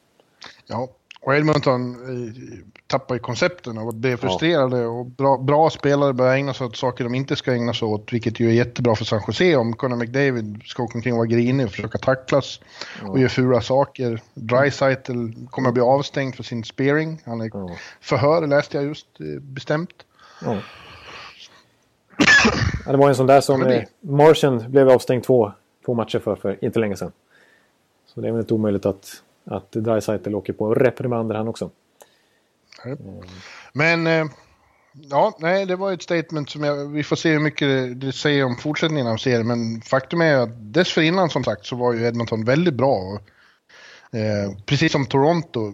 Ja, 0.68 0.90
och 1.26 1.36
Edmonton 1.36 1.92
eh, 1.92 2.34
tappar 2.88 3.16
ju 3.16 3.20
koncepten 3.20 3.78
och 3.78 3.94
blev 3.94 4.18
frustrerade 4.18 4.80
ja. 4.80 4.88
och 4.88 5.06
bra, 5.06 5.38
bra, 5.38 5.70
spelare 5.70 6.14
börjar 6.14 6.36
ägna 6.36 6.54
sig 6.54 6.68
åt 6.68 6.76
saker 6.76 7.04
de 7.04 7.16
inte 7.16 7.36
ska 7.36 7.54
ägna 7.54 7.74
sig 7.74 7.86
åt, 7.86 8.14
vilket 8.14 8.40
ju 8.40 8.50
är 8.50 8.54
jättebra 8.54 8.96
för 8.96 9.06
San 9.06 9.22
Jose 9.28 9.56
om 9.56 9.74
Conor 9.74 9.96
McDavid 9.96 10.62
ska 10.66 10.84
åka 10.84 10.98
omkring 10.98 11.14
och 11.14 11.18
vara 11.18 11.28
grinig 11.28 11.66
och 11.66 11.72
försöka 11.72 11.98
tacklas 11.98 12.60
ja. 13.02 13.10
och 13.10 13.20
göra 13.20 13.30
fula 13.30 13.62
saker. 13.62 14.22
Dreisaitl 14.34 15.28
kommer 15.50 15.70
att 15.70 15.74
bli 15.74 15.84
avstängd 15.84 16.36
för 16.36 16.44
sin 16.44 16.64
spearing. 16.64 17.22
Han 17.26 17.42
är 17.42 17.50
ja. 17.54 17.70
förhör, 18.02 18.48
läste 18.48 18.78
jag 18.78 18.86
just 18.86 19.08
eh, 19.20 19.42
bestämt. 19.42 19.94
Ja. 20.46 20.58
ja. 22.86 22.92
det 22.92 22.98
var 22.98 23.10
en 23.10 23.16
sån 23.16 23.28
där 23.28 23.42
som 23.42 23.64
eh, 23.64 23.84
Martian 24.02 24.72
blev 24.72 24.90
avstängd 24.90 25.24
två, 25.24 25.52
två 25.86 25.94
matcher 25.94 26.20
för, 26.20 26.36
för 26.36 26.66
inte 26.66 26.80
länge 26.80 26.96
sedan. 26.96 27.12
Så 28.06 28.22
det 28.22 28.28
är 28.28 28.32
väl 28.32 28.42
inte 28.42 28.54
omöjligt 28.54 28.86
att 28.86 29.24
att 29.46 29.72
Dreisaitl 29.72 30.36
åker 30.36 30.54
på 30.54 30.74
reprimander 30.74 31.36
han 31.36 31.48
också. 31.48 31.70
Men 33.74 34.08
eh, 34.08 34.26
ja, 35.10 35.38
nej, 35.40 35.66
det 35.66 35.76
var 35.76 35.92
ett 35.92 36.02
statement 36.02 36.50
som 36.50 36.64
jag, 36.64 36.88
vi 36.88 37.04
får 37.04 37.16
se 37.16 37.32
hur 37.32 37.40
mycket 37.40 38.02
det, 38.02 38.12
säger 38.12 38.46
om 38.46 38.56
fortsättningen 38.56 39.08
av 39.08 39.18
serien. 39.18 39.48
Men 39.48 39.82
faktum 39.82 40.22
är 40.22 40.38
att 40.38 40.74
dessförinnan 40.74 41.30
som 41.30 41.44
sagt 41.44 41.66
så 41.66 41.76
var 41.76 41.94
ju 41.94 42.08
Edmonton 42.08 42.46
väldigt 42.46 42.74
bra. 42.74 42.96
Och, 42.96 43.20
eh, 44.18 44.52
precis 44.66 44.92
som 44.92 45.06
Toronto. 45.06 45.74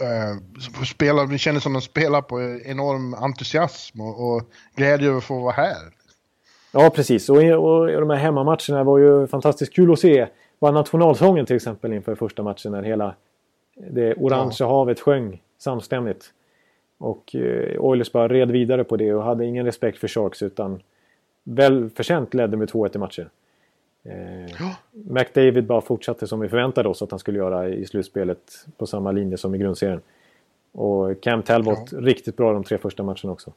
Eh, 0.00 0.84
spelar, 0.84 1.26
det 1.26 1.38
kändes 1.38 1.62
som 1.62 1.72
de 1.72 1.82
spelar 1.82 2.22
på 2.22 2.40
enorm 2.64 3.14
entusiasm 3.14 4.00
och, 4.00 4.34
och 4.34 4.42
glädje 4.74 5.08
över 5.08 5.18
att 5.18 5.24
få 5.24 5.40
vara 5.40 5.52
här. 5.52 5.92
Ja, 6.72 6.90
precis. 6.90 7.28
Och, 7.28 7.36
och, 7.36 7.86
de 7.86 8.10
här 8.10 8.16
hemmamatcherna 8.16 8.84
var 8.84 8.98
ju 8.98 9.26
fantastiskt 9.26 9.74
kul 9.74 9.92
att 9.92 9.98
se. 9.98 10.28
Bara 10.58 10.72
nationalsången 10.72 11.46
till 11.46 11.56
exempel 11.56 11.92
inför 11.92 12.14
första 12.14 12.42
matchen 12.42 12.72
när 12.72 12.82
hela 12.82 13.14
det 13.76 14.14
orangea 14.14 14.68
havet 14.68 15.00
sjöng 15.00 15.42
samstämmigt. 15.58 16.32
Och 16.98 17.34
eh, 17.34 17.80
Oilers 17.80 18.12
bara 18.12 18.28
red 18.28 18.50
vidare 18.50 18.84
på 18.84 18.96
det 18.96 19.14
och 19.14 19.22
hade 19.22 19.44
ingen 19.44 19.66
respekt 19.66 19.98
för 19.98 20.08
Sharks 20.08 20.42
utan 20.42 20.82
välförtjänt 21.44 22.34
ledde 22.34 22.56
med 22.56 22.70
2-1 22.70 22.96
i 22.96 22.98
matcher. 22.98 23.28
Eh. 24.04 24.70
McDavid 24.92 25.64
bara 25.64 25.80
fortsatte 25.80 26.26
som 26.26 26.40
vi 26.40 26.48
förväntade 26.48 26.88
oss 26.88 27.02
att 27.02 27.10
han 27.10 27.18
skulle 27.18 27.38
göra 27.38 27.68
i 27.68 27.86
slutspelet 27.86 28.66
på 28.76 28.86
samma 28.86 29.12
linje 29.12 29.36
som 29.36 29.54
i 29.54 29.58
grundserien. 29.58 30.00
Och 30.72 31.20
Cam 31.20 31.42
Talbot 31.42 31.92
ja. 31.92 31.98
riktigt 31.98 32.36
bra 32.36 32.52
de 32.52 32.64
tre 32.64 32.78
första 32.78 33.02
matcherna 33.02 33.32
också. 33.32 33.52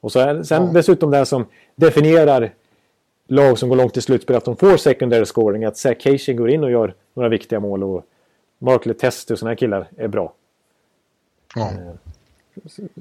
Och 0.00 0.12
så 0.12 0.20
är, 0.20 0.42
sen 0.42 0.66
ja. 0.66 0.72
dessutom 0.72 1.10
det 1.10 1.16
här 1.16 1.24
som 1.24 1.46
definierar 1.74 2.52
lag 3.28 3.58
som 3.58 3.68
går 3.68 3.76
långt 3.76 3.96
i 3.96 4.02
slutspel 4.02 4.36
att 4.36 4.44
de 4.44 4.56
får 4.56 4.76
secondary 4.76 5.24
scoring. 5.24 5.64
Att 5.64 5.76
Zach 5.76 5.98
Cation 6.02 6.36
går 6.36 6.50
in 6.50 6.64
och 6.64 6.70
gör 6.70 6.94
några 7.14 7.28
viktiga 7.28 7.60
mål 7.60 7.82
och 7.82 8.06
Mark 8.58 8.86
Leteste 8.86 9.32
och 9.32 9.38
sådana 9.38 9.50
här 9.50 9.56
killar 9.56 9.88
är 9.96 10.08
bra. 10.08 10.32
Ja. 11.54 11.70
Eh, 11.70 11.94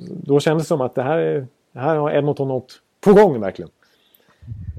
då 0.05 0.39
kändes 0.39 0.63
det 0.63 0.67
som 0.67 0.81
att 0.81 0.95
det 0.95 1.03
här, 1.03 1.17
är, 1.17 1.47
det 1.71 1.79
här 1.79 1.95
har 1.95 2.11
Edmonton 2.11 2.47
något 2.47 2.81
på 3.01 3.13
gång 3.13 3.41
verkligen. 3.41 3.71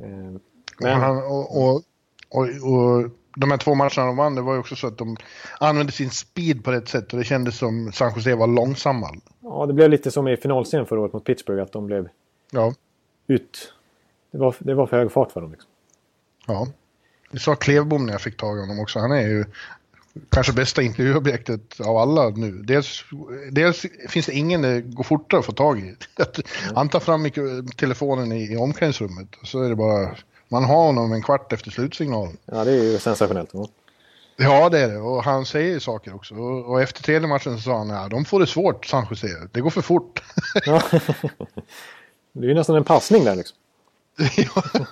Eh, 0.02 0.40
men... 0.80 1.18
Och, 1.18 1.62
och, 1.62 1.82
och, 2.28 2.42
och, 2.42 3.10
de 3.36 3.50
här 3.50 3.58
två 3.58 3.74
matcherna 3.74 4.06
de 4.06 4.16
vann, 4.16 4.34
det 4.34 4.42
var 4.42 4.52
ju 4.54 4.60
också 4.60 4.76
så 4.76 4.86
att 4.86 4.98
de 4.98 5.16
använde 5.60 5.92
sin 5.92 6.10
speed 6.10 6.64
på 6.64 6.72
rätt 6.72 6.88
sätt 6.88 7.12
och 7.12 7.18
det 7.18 7.24
kändes 7.24 7.58
som 7.58 7.92
San 7.92 8.12
Jose 8.16 8.34
var 8.34 8.46
långsamma. 8.46 9.10
Ja, 9.40 9.66
det 9.66 9.72
blev 9.72 9.90
lite 9.90 10.10
som 10.10 10.28
i 10.28 10.36
finalserien 10.36 10.86
förra 10.86 11.00
året 11.00 11.12
mot 11.12 11.24
Pittsburgh, 11.24 11.62
att 11.62 11.72
de 11.72 11.86
blev 11.86 12.08
ja. 12.50 12.74
ut... 13.26 13.72
Det 14.32 14.38
var, 14.38 14.54
det 14.58 14.74
var 14.74 14.86
för 14.86 14.96
hög 14.96 15.12
fart 15.12 15.32
för 15.32 15.40
dem. 15.40 15.50
Liksom. 15.52 15.70
Ja. 16.46 16.66
Det 17.30 17.38
sa 17.38 17.54
Klevbom 17.54 18.06
när 18.06 18.12
jag 18.12 18.20
fick 18.20 18.36
tag 18.36 18.56
i 18.56 18.60
honom 18.60 18.80
också. 18.80 18.98
Han 18.98 19.12
är 19.12 19.20
ju 19.20 19.44
kanske 20.28 20.52
bästa 20.52 20.82
intervjuobjektet 20.82 21.80
av 21.80 21.96
alla 21.96 22.28
nu. 22.28 22.50
Dels, 22.50 23.04
dels 23.50 23.86
finns 24.08 24.26
det 24.26 24.32
ingen 24.32 24.62
det 24.62 24.80
går 24.80 25.04
fortare 25.04 25.40
att 25.40 25.46
få 25.46 25.52
tag 25.52 25.78
i. 25.78 25.96
Han 26.74 26.88
tar 26.88 27.00
fram 27.00 27.30
telefonen 27.76 28.32
i, 28.32 28.52
i 28.52 28.56
omklädningsrummet. 28.56 29.28
Så 29.42 29.62
är 29.62 29.68
det 29.68 29.76
bara, 29.76 30.16
man 30.48 30.64
har 30.64 30.84
honom 30.86 31.12
en 31.12 31.22
kvart 31.22 31.52
efter 31.52 31.70
slutsignalen. 31.70 32.36
Ja, 32.44 32.64
det 32.64 32.70
är 32.70 32.82
ju 32.82 32.98
sensationellt. 32.98 33.50
Ja, 34.36 34.68
det 34.68 34.78
är 34.78 34.88
det. 34.88 34.98
Och 34.98 35.24
han 35.24 35.46
säger 35.46 35.78
saker 35.78 36.14
också. 36.14 36.34
Och, 36.34 36.82
efter 36.82 37.02
tredje 37.02 37.28
matchen 37.28 37.56
så 37.56 37.62
sa 37.62 37.78
han 37.78 37.90
att 37.90 38.02
ja, 38.02 38.08
de 38.08 38.24
får 38.24 38.40
det 38.40 38.46
svårt, 38.46 38.86
San 38.86 39.06
Jose. 39.10 39.48
Det 39.52 39.60
går 39.60 39.70
för 39.70 39.82
fort. 39.82 40.22
Ja. 40.66 40.82
Det 42.34 42.46
är 42.46 42.48
ju 42.48 42.54
nästan 42.54 42.76
en 42.76 42.84
passning 42.84 43.24
där 43.24 43.36
liksom. 43.36 43.56
Ja. 44.16 44.62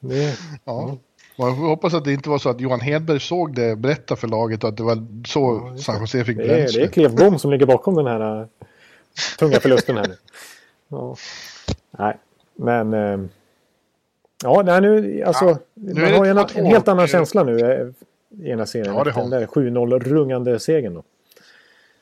Det, 0.00 0.38
ja. 0.64 0.98
Man 1.38 1.52
hoppas 1.52 1.94
att 1.94 2.04
det 2.04 2.12
inte 2.12 2.28
var 2.28 2.38
så 2.38 2.48
att 2.48 2.60
Johan 2.60 2.80
Hedberg 2.80 3.20
såg 3.20 3.54
det, 3.54 3.76
berätta 3.76 4.16
för 4.16 4.28
laget 4.28 4.64
och 4.64 4.68
att 4.68 4.76
det 4.76 4.82
var 4.82 5.06
så 5.26 5.70
ja, 5.76 5.82
San 5.82 6.00
Jose 6.00 6.24
fick 6.24 6.36
bränsle. 6.36 6.56
Det 6.56 6.62
är, 6.62 6.72
det 6.72 6.82
är 6.82 6.92
Klevbom 6.92 7.38
som 7.38 7.50
ligger 7.50 7.66
bakom 7.66 7.94
den 7.94 8.06
här 8.06 8.40
uh, 8.40 8.46
tunga 9.38 9.60
förlusten 9.60 9.96
här 9.96 10.08
nu. 10.08 10.16
Ja. 10.88 11.16
Nej, 11.90 12.16
men... 12.56 12.94
Uh, 12.94 13.26
ja, 14.42 14.62
nej, 14.62 14.80
nu, 14.80 15.22
alltså, 15.22 15.44
ja, 15.44 15.58
nu 15.74 16.00
man 16.00 16.14
har 16.14 16.24
ju 16.24 16.30
en, 16.30 16.38
en, 16.54 16.66
helt 16.66 16.88
annan 16.88 17.06
känsla 17.06 17.42
nu 17.42 17.52
uh, 17.52 17.92
i 18.44 18.50
ena 18.50 18.66
serien. 18.66 18.94
Ja, 18.94 19.04
det 19.04 19.10
har. 19.10 19.22
Den 19.22 19.30
där 19.30 19.46
7-0 19.46 19.98
rungande 19.98 20.60
segern 20.60 20.94
då. 20.94 21.02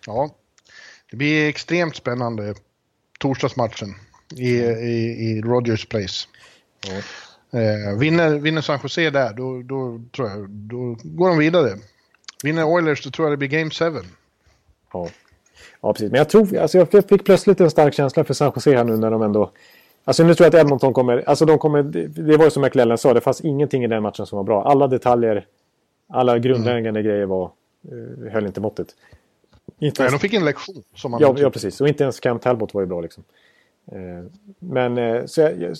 Ja, 0.06 0.31
det 1.10 1.16
blir 1.16 1.48
extremt 1.48 1.97
spännande 1.97 2.55
torsdagsmatchen 3.19 3.94
i, 4.36 4.50
i, 4.60 5.30
i 5.30 5.40
Rogers 5.42 5.86
Place. 5.86 6.28
Ja. 6.86 7.02
Eh, 7.59 7.98
vinner, 7.98 8.38
vinner 8.38 8.60
San 8.60 8.78
Jose 8.82 9.10
där, 9.10 9.32
då, 9.32 9.62
då 9.62 10.00
tror 10.16 10.28
jag, 10.28 10.50
då 10.50 10.96
går 11.02 11.28
de 11.28 11.38
vidare. 11.38 11.78
Vinner 12.44 12.64
Oilers, 12.64 13.05
då 13.05 13.10
tror 13.10 13.28
jag 13.28 13.32
det 13.32 13.36
blir 13.36 13.48
Game 13.48 13.70
7. 13.70 13.84
Ja. 14.92 15.09
ja, 15.80 15.92
precis. 15.92 16.10
Men 16.10 16.18
jag 16.18 16.28
tror, 16.28 16.56
alltså 16.56 16.78
jag 16.78 17.09
fick 17.09 17.24
plötsligt 17.24 17.60
en 17.60 17.70
stark 17.70 17.94
känsla 17.94 18.24
för 18.24 18.34
San 18.34 18.52
Jose 18.56 18.76
här 18.76 18.84
nu 18.84 18.96
när 18.96 19.10
de 19.10 19.22
ändå... 19.22 19.50
Alltså 20.05 20.24
nu 20.24 20.34
tror 20.34 20.44
jag 20.44 20.55
att 20.55 20.60
Edmonton 20.60 20.92
kommer, 20.92 21.28
alltså 21.28 21.44
de 21.44 21.59
kommer, 21.59 21.82
det 22.09 22.36
var 22.36 22.44
ju 22.44 22.50
som 22.50 22.62
McLellan 22.62 22.98
sa, 22.98 23.14
det 23.14 23.20
fanns 23.20 23.40
ingenting 23.40 23.84
i 23.84 23.86
den 23.86 24.02
matchen 24.02 24.26
som 24.26 24.36
var 24.36 24.44
bra. 24.44 24.64
Alla 24.64 24.86
detaljer, 24.86 25.46
alla 26.09 26.38
grundläggande 26.38 27.00
mm. 27.00 27.02
grejer 27.02 27.26
var, 27.26 27.50
uh, 27.92 28.30
höll 28.32 28.46
inte 28.46 28.60
måttet. 28.60 28.88
Inte 29.78 30.02
Nej, 30.02 30.06
ens... 30.06 30.22
de 30.22 30.28
fick 30.28 30.34
en 30.34 30.44
lektion. 30.44 30.82
Som 30.94 31.10
man 31.10 31.20
ja, 31.20 31.34
ja, 31.38 31.50
precis. 31.50 31.80
Och 31.80 31.88
inte 31.88 32.02
ens 32.02 32.20
Cam 32.20 32.38
Talbot 32.38 32.74
var 32.74 32.80
ju 32.80 32.86
bra 32.86 33.00
liksom. 33.00 33.24
Eh, 33.93 34.24
men 34.59 34.98
eh, 34.98 35.24
så 35.24 35.40
jag, 35.40 35.77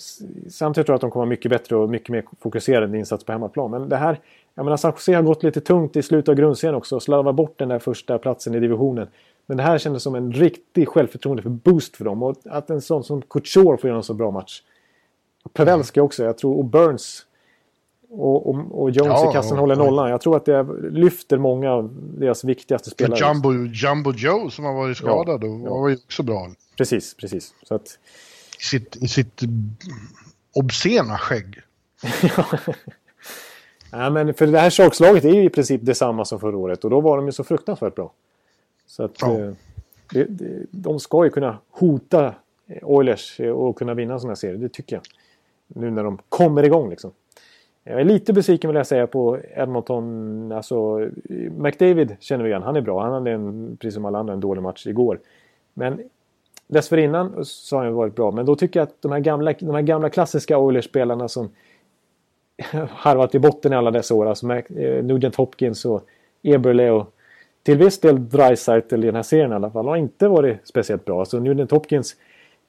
samtidigt 0.49 0.85
tror 0.85 0.93
jag 0.93 0.95
att 0.95 1.01
de 1.01 1.11
kommer 1.11 1.25
vara 1.25 1.29
mycket 1.29 1.51
bättre 1.51 1.75
och 1.75 1.89
mycket 1.89 2.09
mer 2.09 2.25
fokuserade 2.39 2.97
insats 2.97 3.23
på 3.23 3.31
hemmaplan. 3.31 3.71
Men 3.71 3.89
det 3.89 3.97
här, 3.97 4.19
jag 4.55 4.63
menar 4.63 4.77
San 4.77 4.91
Jose 4.91 5.15
har 5.15 5.23
gått 5.23 5.43
lite 5.43 5.61
tungt 5.61 5.95
i 5.95 6.03
slutet 6.03 6.29
av 6.29 6.35
grundserien 6.35 6.75
också 6.75 6.95
och 6.95 7.03
slarvat 7.03 7.35
bort 7.35 7.59
den 7.59 7.69
där 7.69 7.79
första 7.79 8.17
platsen 8.17 8.55
i 8.55 8.59
divisionen. 8.59 9.07
Men 9.45 9.57
det 9.57 9.63
här 9.63 9.77
kändes 9.77 10.03
som 10.03 10.15
en 10.15 10.31
riktig 10.31 10.87
självförtroende 10.87 11.43
för 11.43 11.49
boost 11.49 11.95
för 11.95 12.05
dem. 12.05 12.23
Och 12.23 12.35
att 12.45 12.69
en 12.69 12.81
sån 12.81 13.03
som 13.03 13.21
Couture 13.21 13.77
får 13.77 13.87
göra 13.87 13.97
en 13.97 14.03
så 14.03 14.13
bra 14.13 14.31
match. 14.31 14.61
Pavelski 15.53 15.99
också, 15.99 16.23
jag 16.23 16.37
tror, 16.37 16.57
och 16.57 16.65
Burns 16.65 17.25
och, 18.09 18.49
och, 18.49 18.81
och 18.81 18.91
Jones 18.91 19.21
ja, 19.23 19.29
i 19.29 19.33
kassen 19.33 19.57
håller 19.57 19.75
nollan. 19.75 20.09
Jag 20.09 20.21
tror 20.21 20.35
att 20.35 20.45
det 20.45 20.67
lyfter 20.91 21.37
många 21.37 21.71
av 21.71 21.89
deras 22.17 22.43
viktigaste 22.43 22.89
spelare. 22.89 23.19
Jumbo, 23.19 23.53
Jumbo 23.53 24.11
Joe 24.11 24.49
som 24.49 24.65
har 24.65 24.73
varit 24.73 24.97
skadad 24.97 25.43
ja, 25.43 25.69
och 25.69 25.81
var 25.81 25.89
ju 25.89 25.95
också 25.95 26.23
bra. 26.23 26.49
Precis, 26.79 27.13
precis. 27.13 27.53
Så 27.63 27.75
att... 27.75 27.99
I 28.59 28.63
sitt, 28.63 28.95
i 28.95 29.07
sitt 29.07 29.41
obscena 30.53 31.17
skägg. 31.17 31.61
ja, 33.91 34.09
men 34.09 34.33
för 34.33 34.47
det 34.47 34.59
här 34.59 34.69
Sharks-laget 34.69 35.25
är 35.25 35.33
ju 35.33 35.43
i 35.43 35.49
princip 35.49 35.81
detsamma 35.85 36.25
som 36.25 36.39
förra 36.39 36.57
året 36.57 36.83
och 36.83 36.89
då 36.89 37.01
var 37.01 37.17
de 37.17 37.25
ju 37.25 37.31
så 37.31 37.43
fruktansvärt 37.43 37.95
bra. 37.95 38.11
Så 38.87 39.03
att 39.03 39.21
ja. 39.21 39.39
eh, 39.39 39.51
det, 40.13 40.23
det, 40.23 40.65
de 40.71 40.99
ska 40.99 41.23
ju 41.23 41.29
kunna 41.29 41.57
hota 41.69 42.33
Oilers 42.81 43.39
och 43.39 43.77
kunna 43.77 43.93
vinna 43.93 44.19
sån 44.19 44.29
här 44.29 44.35
serie, 44.35 44.57
det 44.57 44.69
tycker 44.69 44.95
jag. 44.95 45.03
Nu 45.67 45.91
när 45.91 46.03
de 46.03 46.19
kommer 46.29 46.63
igång 46.63 46.89
liksom. 46.89 47.11
Jag 47.83 48.01
är 48.01 48.05
lite 48.05 48.33
besviken 48.33 48.67
vill 48.69 48.77
jag 48.77 48.87
säga 48.87 49.07
på 49.07 49.39
Edmonton. 49.55 50.51
Alltså, 50.51 51.09
McDavid 51.57 52.15
känner 52.19 52.43
vi 52.43 52.49
igen, 52.49 52.63
han 52.63 52.75
är 52.75 52.81
bra. 52.81 53.03
Han 53.03 53.13
hade 53.13 53.31
en, 53.31 53.77
precis 53.79 53.93
som 53.93 54.05
alla 54.05 54.19
andra 54.19 54.33
en 54.33 54.39
dålig 54.39 54.61
match 54.61 54.87
igår. 54.87 55.19
Men 55.73 56.01
Dessförinnan 56.69 57.45
så 57.45 57.77
har 57.77 57.83
han 57.83 57.93
varit 57.93 58.15
bra, 58.15 58.31
men 58.31 58.45
då 58.45 58.55
tycker 58.55 58.79
jag 58.79 58.87
att 58.87 59.01
de 59.01 59.11
här 59.11 59.19
gamla, 59.19 59.53
de 59.59 59.75
här 59.75 59.81
gamla 59.81 60.09
klassiska 60.09 60.57
Oilers-spelarna 60.57 61.27
som 61.27 61.49
harvat 62.89 63.35
i 63.35 63.39
botten 63.39 63.73
i 63.73 63.75
alla 63.75 63.91
dessa 63.91 64.15
år, 64.15 64.25
alltså 64.25 64.53
eh, 64.53 65.03
Nugent 65.03 65.35
Hopkins 65.35 65.85
och 65.85 66.03
Eberle 66.43 66.91
och 66.91 67.13
till 67.63 67.77
viss 67.77 67.99
del 67.99 68.29
Dreisaitl 68.29 69.03
i 69.03 69.05
den 69.05 69.15
här 69.15 69.23
serien 69.23 69.51
i 69.51 69.55
alla 69.55 69.71
fall, 69.71 69.87
har 69.87 69.97
inte 69.97 70.27
varit 70.27 70.57
speciellt 70.63 71.05
bra. 71.05 71.19
Alltså 71.19 71.39
Nugent 71.39 71.71
Hopkins 71.71 72.15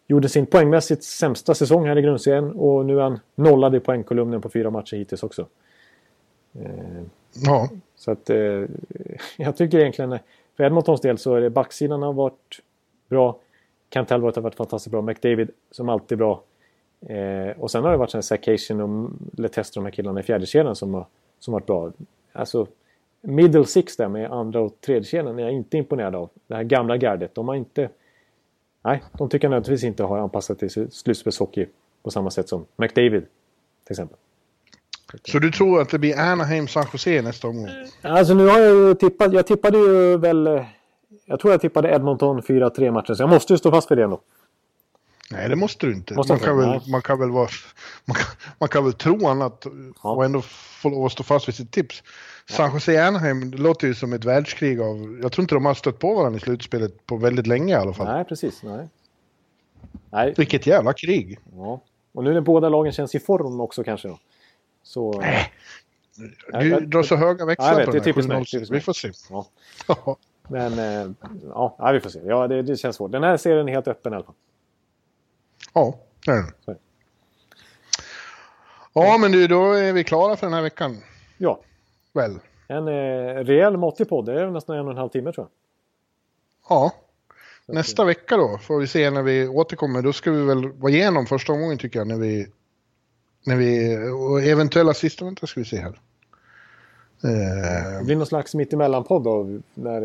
gjorde 0.06 0.28
sin 0.28 0.46
poängmässigt 0.46 1.04
sämsta 1.04 1.54
säsong 1.54 1.86
här 1.86 1.98
i 1.98 2.02
grundserien 2.02 2.52
och 2.52 2.86
nu 2.86 2.98
är 2.98 3.02
han 3.02 3.20
nollad 3.34 3.74
i 3.74 3.80
poängkolumnen 3.80 4.40
på 4.40 4.48
fyra 4.48 4.70
matcher 4.70 4.96
hittills 4.96 5.22
också. 5.22 5.46
Eh, 6.52 7.02
ja. 7.32 7.68
Så 7.96 8.10
att 8.10 8.30
eh, 8.30 8.36
jag 9.36 9.56
tycker 9.56 9.78
egentligen, 9.78 10.18
för 10.56 10.64
Edmontons 10.64 11.00
del 11.00 11.18
så 11.18 11.34
är 11.34 11.40
det 11.40 11.50
backsidan 11.50 12.02
har 12.02 12.12
varit 12.12 12.60
bra. 13.08 13.38
Kent 13.94 14.08
Talbot 14.08 14.36
har 14.36 14.42
varit 14.42 14.54
fantastiskt 14.54 14.90
bra. 14.90 15.02
McDavid 15.02 15.50
som 15.70 15.88
alltid 15.88 16.18
bra. 16.18 16.42
Eh, 17.06 17.60
och 17.60 17.70
sen 17.70 17.84
har 17.84 17.90
det 17.90 17.96
varit 17.96 18.10
sådana 18.10 18.22
Sacation 18.22 18.80
och 18.80 19.10
Letester, 19.32 19.80
de 19.80 19.84
här 19.84 19.92
killarna 19.92 20.20
i 20.20 20.22
fjärdekedjan 20.22 20.76
som 20.76 20.94
har 20.94 21.06
som 21.38 21.52
varit 21.52 21.66
bra. 21.66 21.92
Alltså 22.32 22.66
middle 23.20 23.64
six 23.64 23.96
där 23.96 24.08
med 24.08 24.32
andra 24.32 24.60
och 24.60 24.80
tredje 24.80 25.04
kedjan 25.04 25.38
är 25.38 25.42
jag 25.42 25.52
inte 25.52 25.76
imponerad 25.76 26.14
av. 26.14 26.30
Det 26.46 26.54
här 26.54 26.62
gamla 26.62 26.96
gardet. 26.96 27.34
De 27.34 27.48
har 27.48 27.54
inte... 27.54 27.88
Nej, 28.82 29.02
de 29.12 29.28
tycker 29.28 29.44
jag 29.44 29.50
nödvändigtvis 29.50 29.84
inte 29.84 30.02
har 30.02 30.18
anpassat 30.18 30.58
till 30.58 30.90
slutspelshockey 30.90 31.66
på 32.02 32.10
samma 32.10 32.30
sätt 32.30 32.48
som 32.48 32.66
McDavid 32.76 33.26
till 33.84 33.92
exempel. 33.92 34.16
Så 35.24 35.38
du 35.38 35.50
tror 35.50 35.80
att 35.80 35.90
det 35.90 35.98
blir 35.98 36.18
Anaheim 36.18 36.68
San 36.68 36.86
Jose 36.92 37.22
nästa 37.22 37.48
omgång? 37.48 37.68
Alltså 38.02 38.34
nu 38.34 38.46
har 38.46 38.58
jag 38.58 38.88
ju 38.88 38.94
tippat, 38.94 39.32
jag 39.32 39.46
tippade 39.46 39.78
ju 39.78 40.16
väl 40.16 40.64
jag 41.24 41.40
tror 41.40 41.52
jag 41.52 41.60
tippade 41.60 41.90
Edmonton 41.94 42.40
4-3 42.42 42.90
matchen, 42.90 43.16
så 43.16 43.22
jag 43.22 43.30
måste 43.30 43.52
ju 43.52 43.58
stå 43.58 43.70
fast 43.70 43.88
för 43.88 43.96
det 43.96 44.04
ändå. 44.04 44.20
Nej, 45.32 45.48
det 45.48 45.56
måste 45.56 45.86
du 45.86 45.92
inte. 45.92 46.14
Måste 46.14 46.32
man, 46.32 46.40
kan 46.40 46.58
väl, 46.58 46.68
nej. 46.68 46.80
man, 46.90 47.02
kan 47.02 47.18
väl 47.18 47.30
vara, 47.30 47.48
man, 48.04 48.14
kan, 48.14 48.26
man 48.58 48.68
kan 48.68 48.84
väl 48.84 48.92
tro 48.92 49.26
annat 49.26 49.66
Ja. 50.02 50.10
och 50.14 50.24
ändå 50.24 50.40
få 50.42 50.88
lov 50.88 51.06
att 51.06 51.12
stå 51.12 51.22
fast 51.22 51.48
vid 51.48 51.54
sitt 51.54 51.70
tips. 51.72 52.02
San 52.48 52.72
Jose 52.74 53.06
Anaheim 53.06 53.50
det 53.50 53.58
låter 53.58 53.86
ju 53.86 53.94
som 53.94 54.12
ett 54.12 54.24
världskrig 54.24 54.80
av... 54.80 55.18
Jag 55.22 55.32
tror 55.32 55.42
inte 55.42 55.54
de 55.54 55.64
har 55.64 55.74
stött 55.74 55.98
på 55.98 56.14
varandra 56.14 56.36
i 56.36 56.40
slutspelet 56.40 57.06
på 57.06 57.16
väldigt 57.16 57.46
länge 57.46 57.72
i 57.72 57.76
alla 57.76 57.92
fall. 57.92 58.06
Nej, 58.06 58.24
precis. 58.24 58.62
Nej. 58.62 58.88
Nej, 60.10 60.34
Vilket 60.36 60.66
jävla 60.66 60.92
krig. 60.92 61.38
ja. 61.56 61.80
Och 62.12 62.24
nu 62.24 62.34
när 62.34 62.40
båda 62.40 62.68
lagen 62.68 62.92
känns 62.92 63.14
i 63.14 63.20
form 63.20 63.60
också 63.60 63.84
kanske 63.84 64.08
då. 64.08 64.18
Så... 64.82 65.22
Du 66.52 66.68
jag- 66.68 66.90
drar 66.90 67.02
så 67.02 67.16
höga 67.16 67.40
Ja, 67.42 67.46
växlar 67.46 67.68
jag 67.70 67.76
vet, 67.76 67.86
på 67.86 67.92
den 67.92 68.00
här 68.00 68.04
typiskt 68.12 68.28
mig, 68.28 68.42
7-0. 68.42 68.44
typiskt 68.50 68.74
Vi 68.74 68.80
får 68.80 68.92
se. 68.92 69.10
Ja. 69.30 69.46
Men 70.50 70.78
eh, 70.78 71.10
ja, 71.48 71.90
vi 71.92 72.00
får 72.00 72.10
se. 72.10 72.20
Ja, 72.24 72.48
det, 72.48 72.62
det 72.62 72.76
känns 72.76 72.96
svårt. 72.96 73.12
Den 73.12 73.22
här 73.22 73.36
serien 73.36 73.68
är 73.68 73.72
helt 73.72 73.88
öppen 73.88 74.12
i 74.12 74.16
alla 74.16 74.24
fall. 74.24 74.34
Ja, 75.74 75.98
det 76.26 76.30
är 76.30 76.36
den. 76.66 76.76
Ja, 78.92 79.18
men 79.20 79.32
du, 79.32 79.46
då 79.46 79.72
är 79.72 79.92
vi 79.92 80.04
klara 80.04 80.36
för 80.36 80.46
den 80.46 80.54
här 80.54 80.62
veckan. 80.62 80.96
Ja, 81.38 81.60
Väl? 82.12 82.38
en 82.68 82.88
eh, 82.88 83.44
rejäl 83.44 83.76
måttlig 83.76 84.08
podd. 84.08 84.26
Det 84.26 84.40
är 84.40 84.50
nästan 84.50 84.76
en 84.76 84.84
och 84.84 84.92
en 84.92 84.98
halv 84.98 85.08
timme 85.08 85.32
tror 85.32 85.46
jag. 85.46 86.76
Ja. 86.76 86.92
Nästa 87.66 88.04
vecka 88.04 88.36
då 88.36 88.58
får 88.58 88.80
vi 88.80 88.86
se 88.86 89.10
när 89.10 89.22
vi 89.22 89.48
återkommer. 89.48 90.02
Då 90.02 90.12
ska 90.12 90.30
vi 90.30 90.44
väl 90.44 90.72
vara 90.72 90.92
igenom 90.92 91.26
första 91.26 91.52
omgången 91.52 91.78
tycker 91.78 91.98
jag. 91.98 92.08
När 92.08 92.16
vi, 92.16 92.46
när 93.46 93.56
vi, 93.56 93.98
och 94.12 94.42
eventuella 94.42 94.94
sista, 94.94 95.24
vänta 95.24 95.46
ska 95.46 95.60
vi 95.60 95.66
se 95.66 95.76
här. 95.76 96.00
Eh, 97.24 97.98
Det 97.98 98.04
blir 98.04 98.16
någon 98.16 98.26
slags 98.26 98.54
mittemellan-podd 98.54 99.24
då. 99.24 99.60
När, 99.74 100.00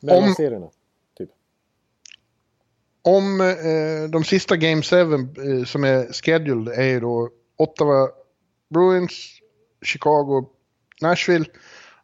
mellan 0.00 0.24
Om- 0.24 0.34
serierna. 0.34 0.68
Typ. 1.18 1.30
om 3.02 3.40
eh, 3.40 4.10
de 4.10 4.24
sista 4.24 4.56
Game 4.56 4.82
7 4.82 4.96
eh, 4.96 5.64
som 5.66 5.84
är 5.84 6.12
scheduled 6.12 6.74
är 6.78 6.84
ju 6.84 7.00
då 7.00 7.30
Ottawa 7.56 8.08
Bruins, 8.68 9.12
Chicago, 9.82 10.46
Nashville 11.00 11.44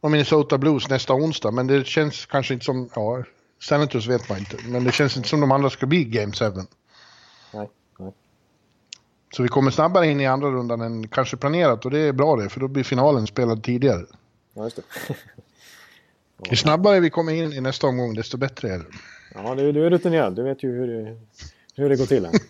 och 0.00 0.10
Minnesota 0.10 0.58
Blues 0.58 0.88
nästa 0.88 1.14
onsdag. 1.14 1.50
Men 1.50 1.66
det 1.66 1.86
känns 1.86 2.26
kanske 2.26 2.54
inte 2.54 2.64
som, 2.66 2.88
ja, 2.94 3.24
Senators 3.62 4.08
vet 4.08 4.28
man 4.28 4.38
inte. 4.38 4.56
Men 4.68 4.84
det 4.84 4.92
känns 4.92 5.16
inte 5.16 5.28
som 5.28 5.40
de 5.40 5.52
andra 5.52 5.70
ska 5.70 5.86
bli 5.86 6.04
Game 6.04 6.32
7. 6.32 6.44
Så 9.36 9.42
vi 9.42 9.48
kommer 9.48 9.70
snabbare 9.70 10.06
in 10.06 10.20
i 10.20 10.26
andra 10.26 10.48
rundan 10.48 10.80
än 10.80 11.08
kanske 11.08 11.36
planerat 11.36 11.84
och 11.84 11.90
det 11.90 11.98
är 11.98 12.12
bra 12.12 12.36
det, 12.36 12.48
för 12.48 12.60
då 12.60 12.68
blir 12.68 12.84
finalen 12.84 13.26
spelad 13.26 13.62
tidigare. 13.62 14.00
Ja, 14.54 14.64
just 14.64 14.76
det. 14.76 14.82
Ju 16.50 16.56
snabbare 16.56 17.00
vi 17.00 17.10
kommer 17.10 17.32
in 17.32 17.52
i 17.52 17.60
nästa 17.60 17.86
omgång, 17.86 18.14
desto 18.14 18.36
bättre 18.36 18.68
är 18.68 18.78
det. 18.78 18.84
Ja, 19.34 19.54
du, 19.54 19.72
du 19.72 19.86
är 19.86 19.90
rutinerad. 19.90 20.36
Du 20.36 20.42
vet 20.42 20.62
ju 20.62 20.72
hur 20.72 20.86
det, 20.86 21.16
hur 21.76 21.88
det 21.88 21.96
går 21.96 22.06
till. 22.06 22.24
Här. 22.24 22.34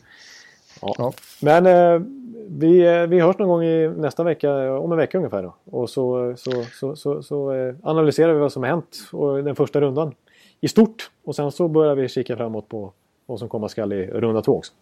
Ja. 0.84 0.94
Ja. 0.98 1.12
Men 1.40 1.66
eh, 1.66 2.02
vi, 2.48 2.86
eh, 2.86 3.06
vi 3.06 3.20
hörs 3.20 3.38
någon 3.38 3.48
gång 3.48 3.64
i 3.64 3.88
nästa 3.88 4.24
vecka, 4.24 4.78
om 4.78 4.92
en 4.92 4.98
vecka 4.98 5.18
ungefär. 5.18 5.42
Då. 5.42 5.54
Och 5.64 5.90
så, 5.90 6.34
så, 6.36 6.64
så, 6.72 6.96
så, 6.96 7.22
så 7.22 7.52
eh, 7.52 7.74
analyserar 7.82 8.34
vi 8.34 8.40
vad 8.40 8.52
som 8.52 8.62
har 8.62 8.70
hänt 8.70 8.96
och 9.12 9.44
den 9.44 9.56
första 9.56 9.80
rundan 9.80 10.14
i 10.60 10.68
stort. 10.68 11.10
Och 11.24 11.36
sen 11.36 11.52
så 11.52 11.68
börjar 11.68 11.94
vi 11.94 12.08
kika 12.08 12.36
framåt 12.36 12.68
på 12.68 12.92
vad 13.26 13.38
som 13.38 13.48
komma 13.48 13.68
skall 13.68 13.92
i 13.92 14.06
runda 14.06 14.42
två 14.42 14.56
också. 14.56 14.72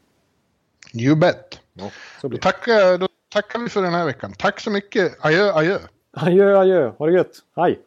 You 0.93 1.17
bet! 1.17 1.61
Ja, 1.75 1.91
så 2.21 2.29
blir 2.29 2.39
det. 2.39 2.43
tackar, 2.43 2.99
då 2.99 3.09
tackar 3.29 3.59
vi 3.59 3.69
för 3.69 3.83
den 3.83 3.95
här 3.95 4.05
veckan. 4.05 4.33
Tack 4.33 4.61
så 4.61 4.71
mycket! 4.71 5.17
Adjö, 5.21 5.53
adjö! 5.53 5.79
Adjö, 6.13 6.59
adjö. 6.59 6.91
Ha 6.99 7.07
det 7.07 7.13
gött. 7.13 7.37
Hej! 7.57 7.79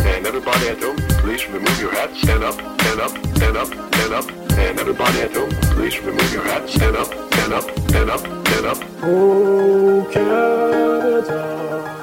And 0.00 0.26
everybody 0.26 0.68
at 0.68 0.82
home, 0.82 0.96
please 1.20 1.46
remove 1.48 1.80
your 1.80 1.92
hats, 1.92 2.20
stand 2.22 2.42
up, 2.42 2.54
stand 2.54 3.00
up, 3.00 3.10
stand 3.36 3.56
up, 3.56 3.66
stand 3.66 4.12
up. 4.12 4.30
And 4.58 4.78
everybody 4.80 5.20
at 5.20 5.36
home, 5.36 5.50
please 5.74 5.98
remove 6.00 6.32
your 6.32 6.44
hats, 6.44 6.74
stand 6.74 6.96
up, 6.96 7.06
stand 7.06 7.52
up, 7.52 7.64
stand 7.88 8.10
up, 8.10 8.20
stand 8.20 8.66
up. 8.66 8.78
Oh, 9.02 10.08
Canada. 10.10 11.97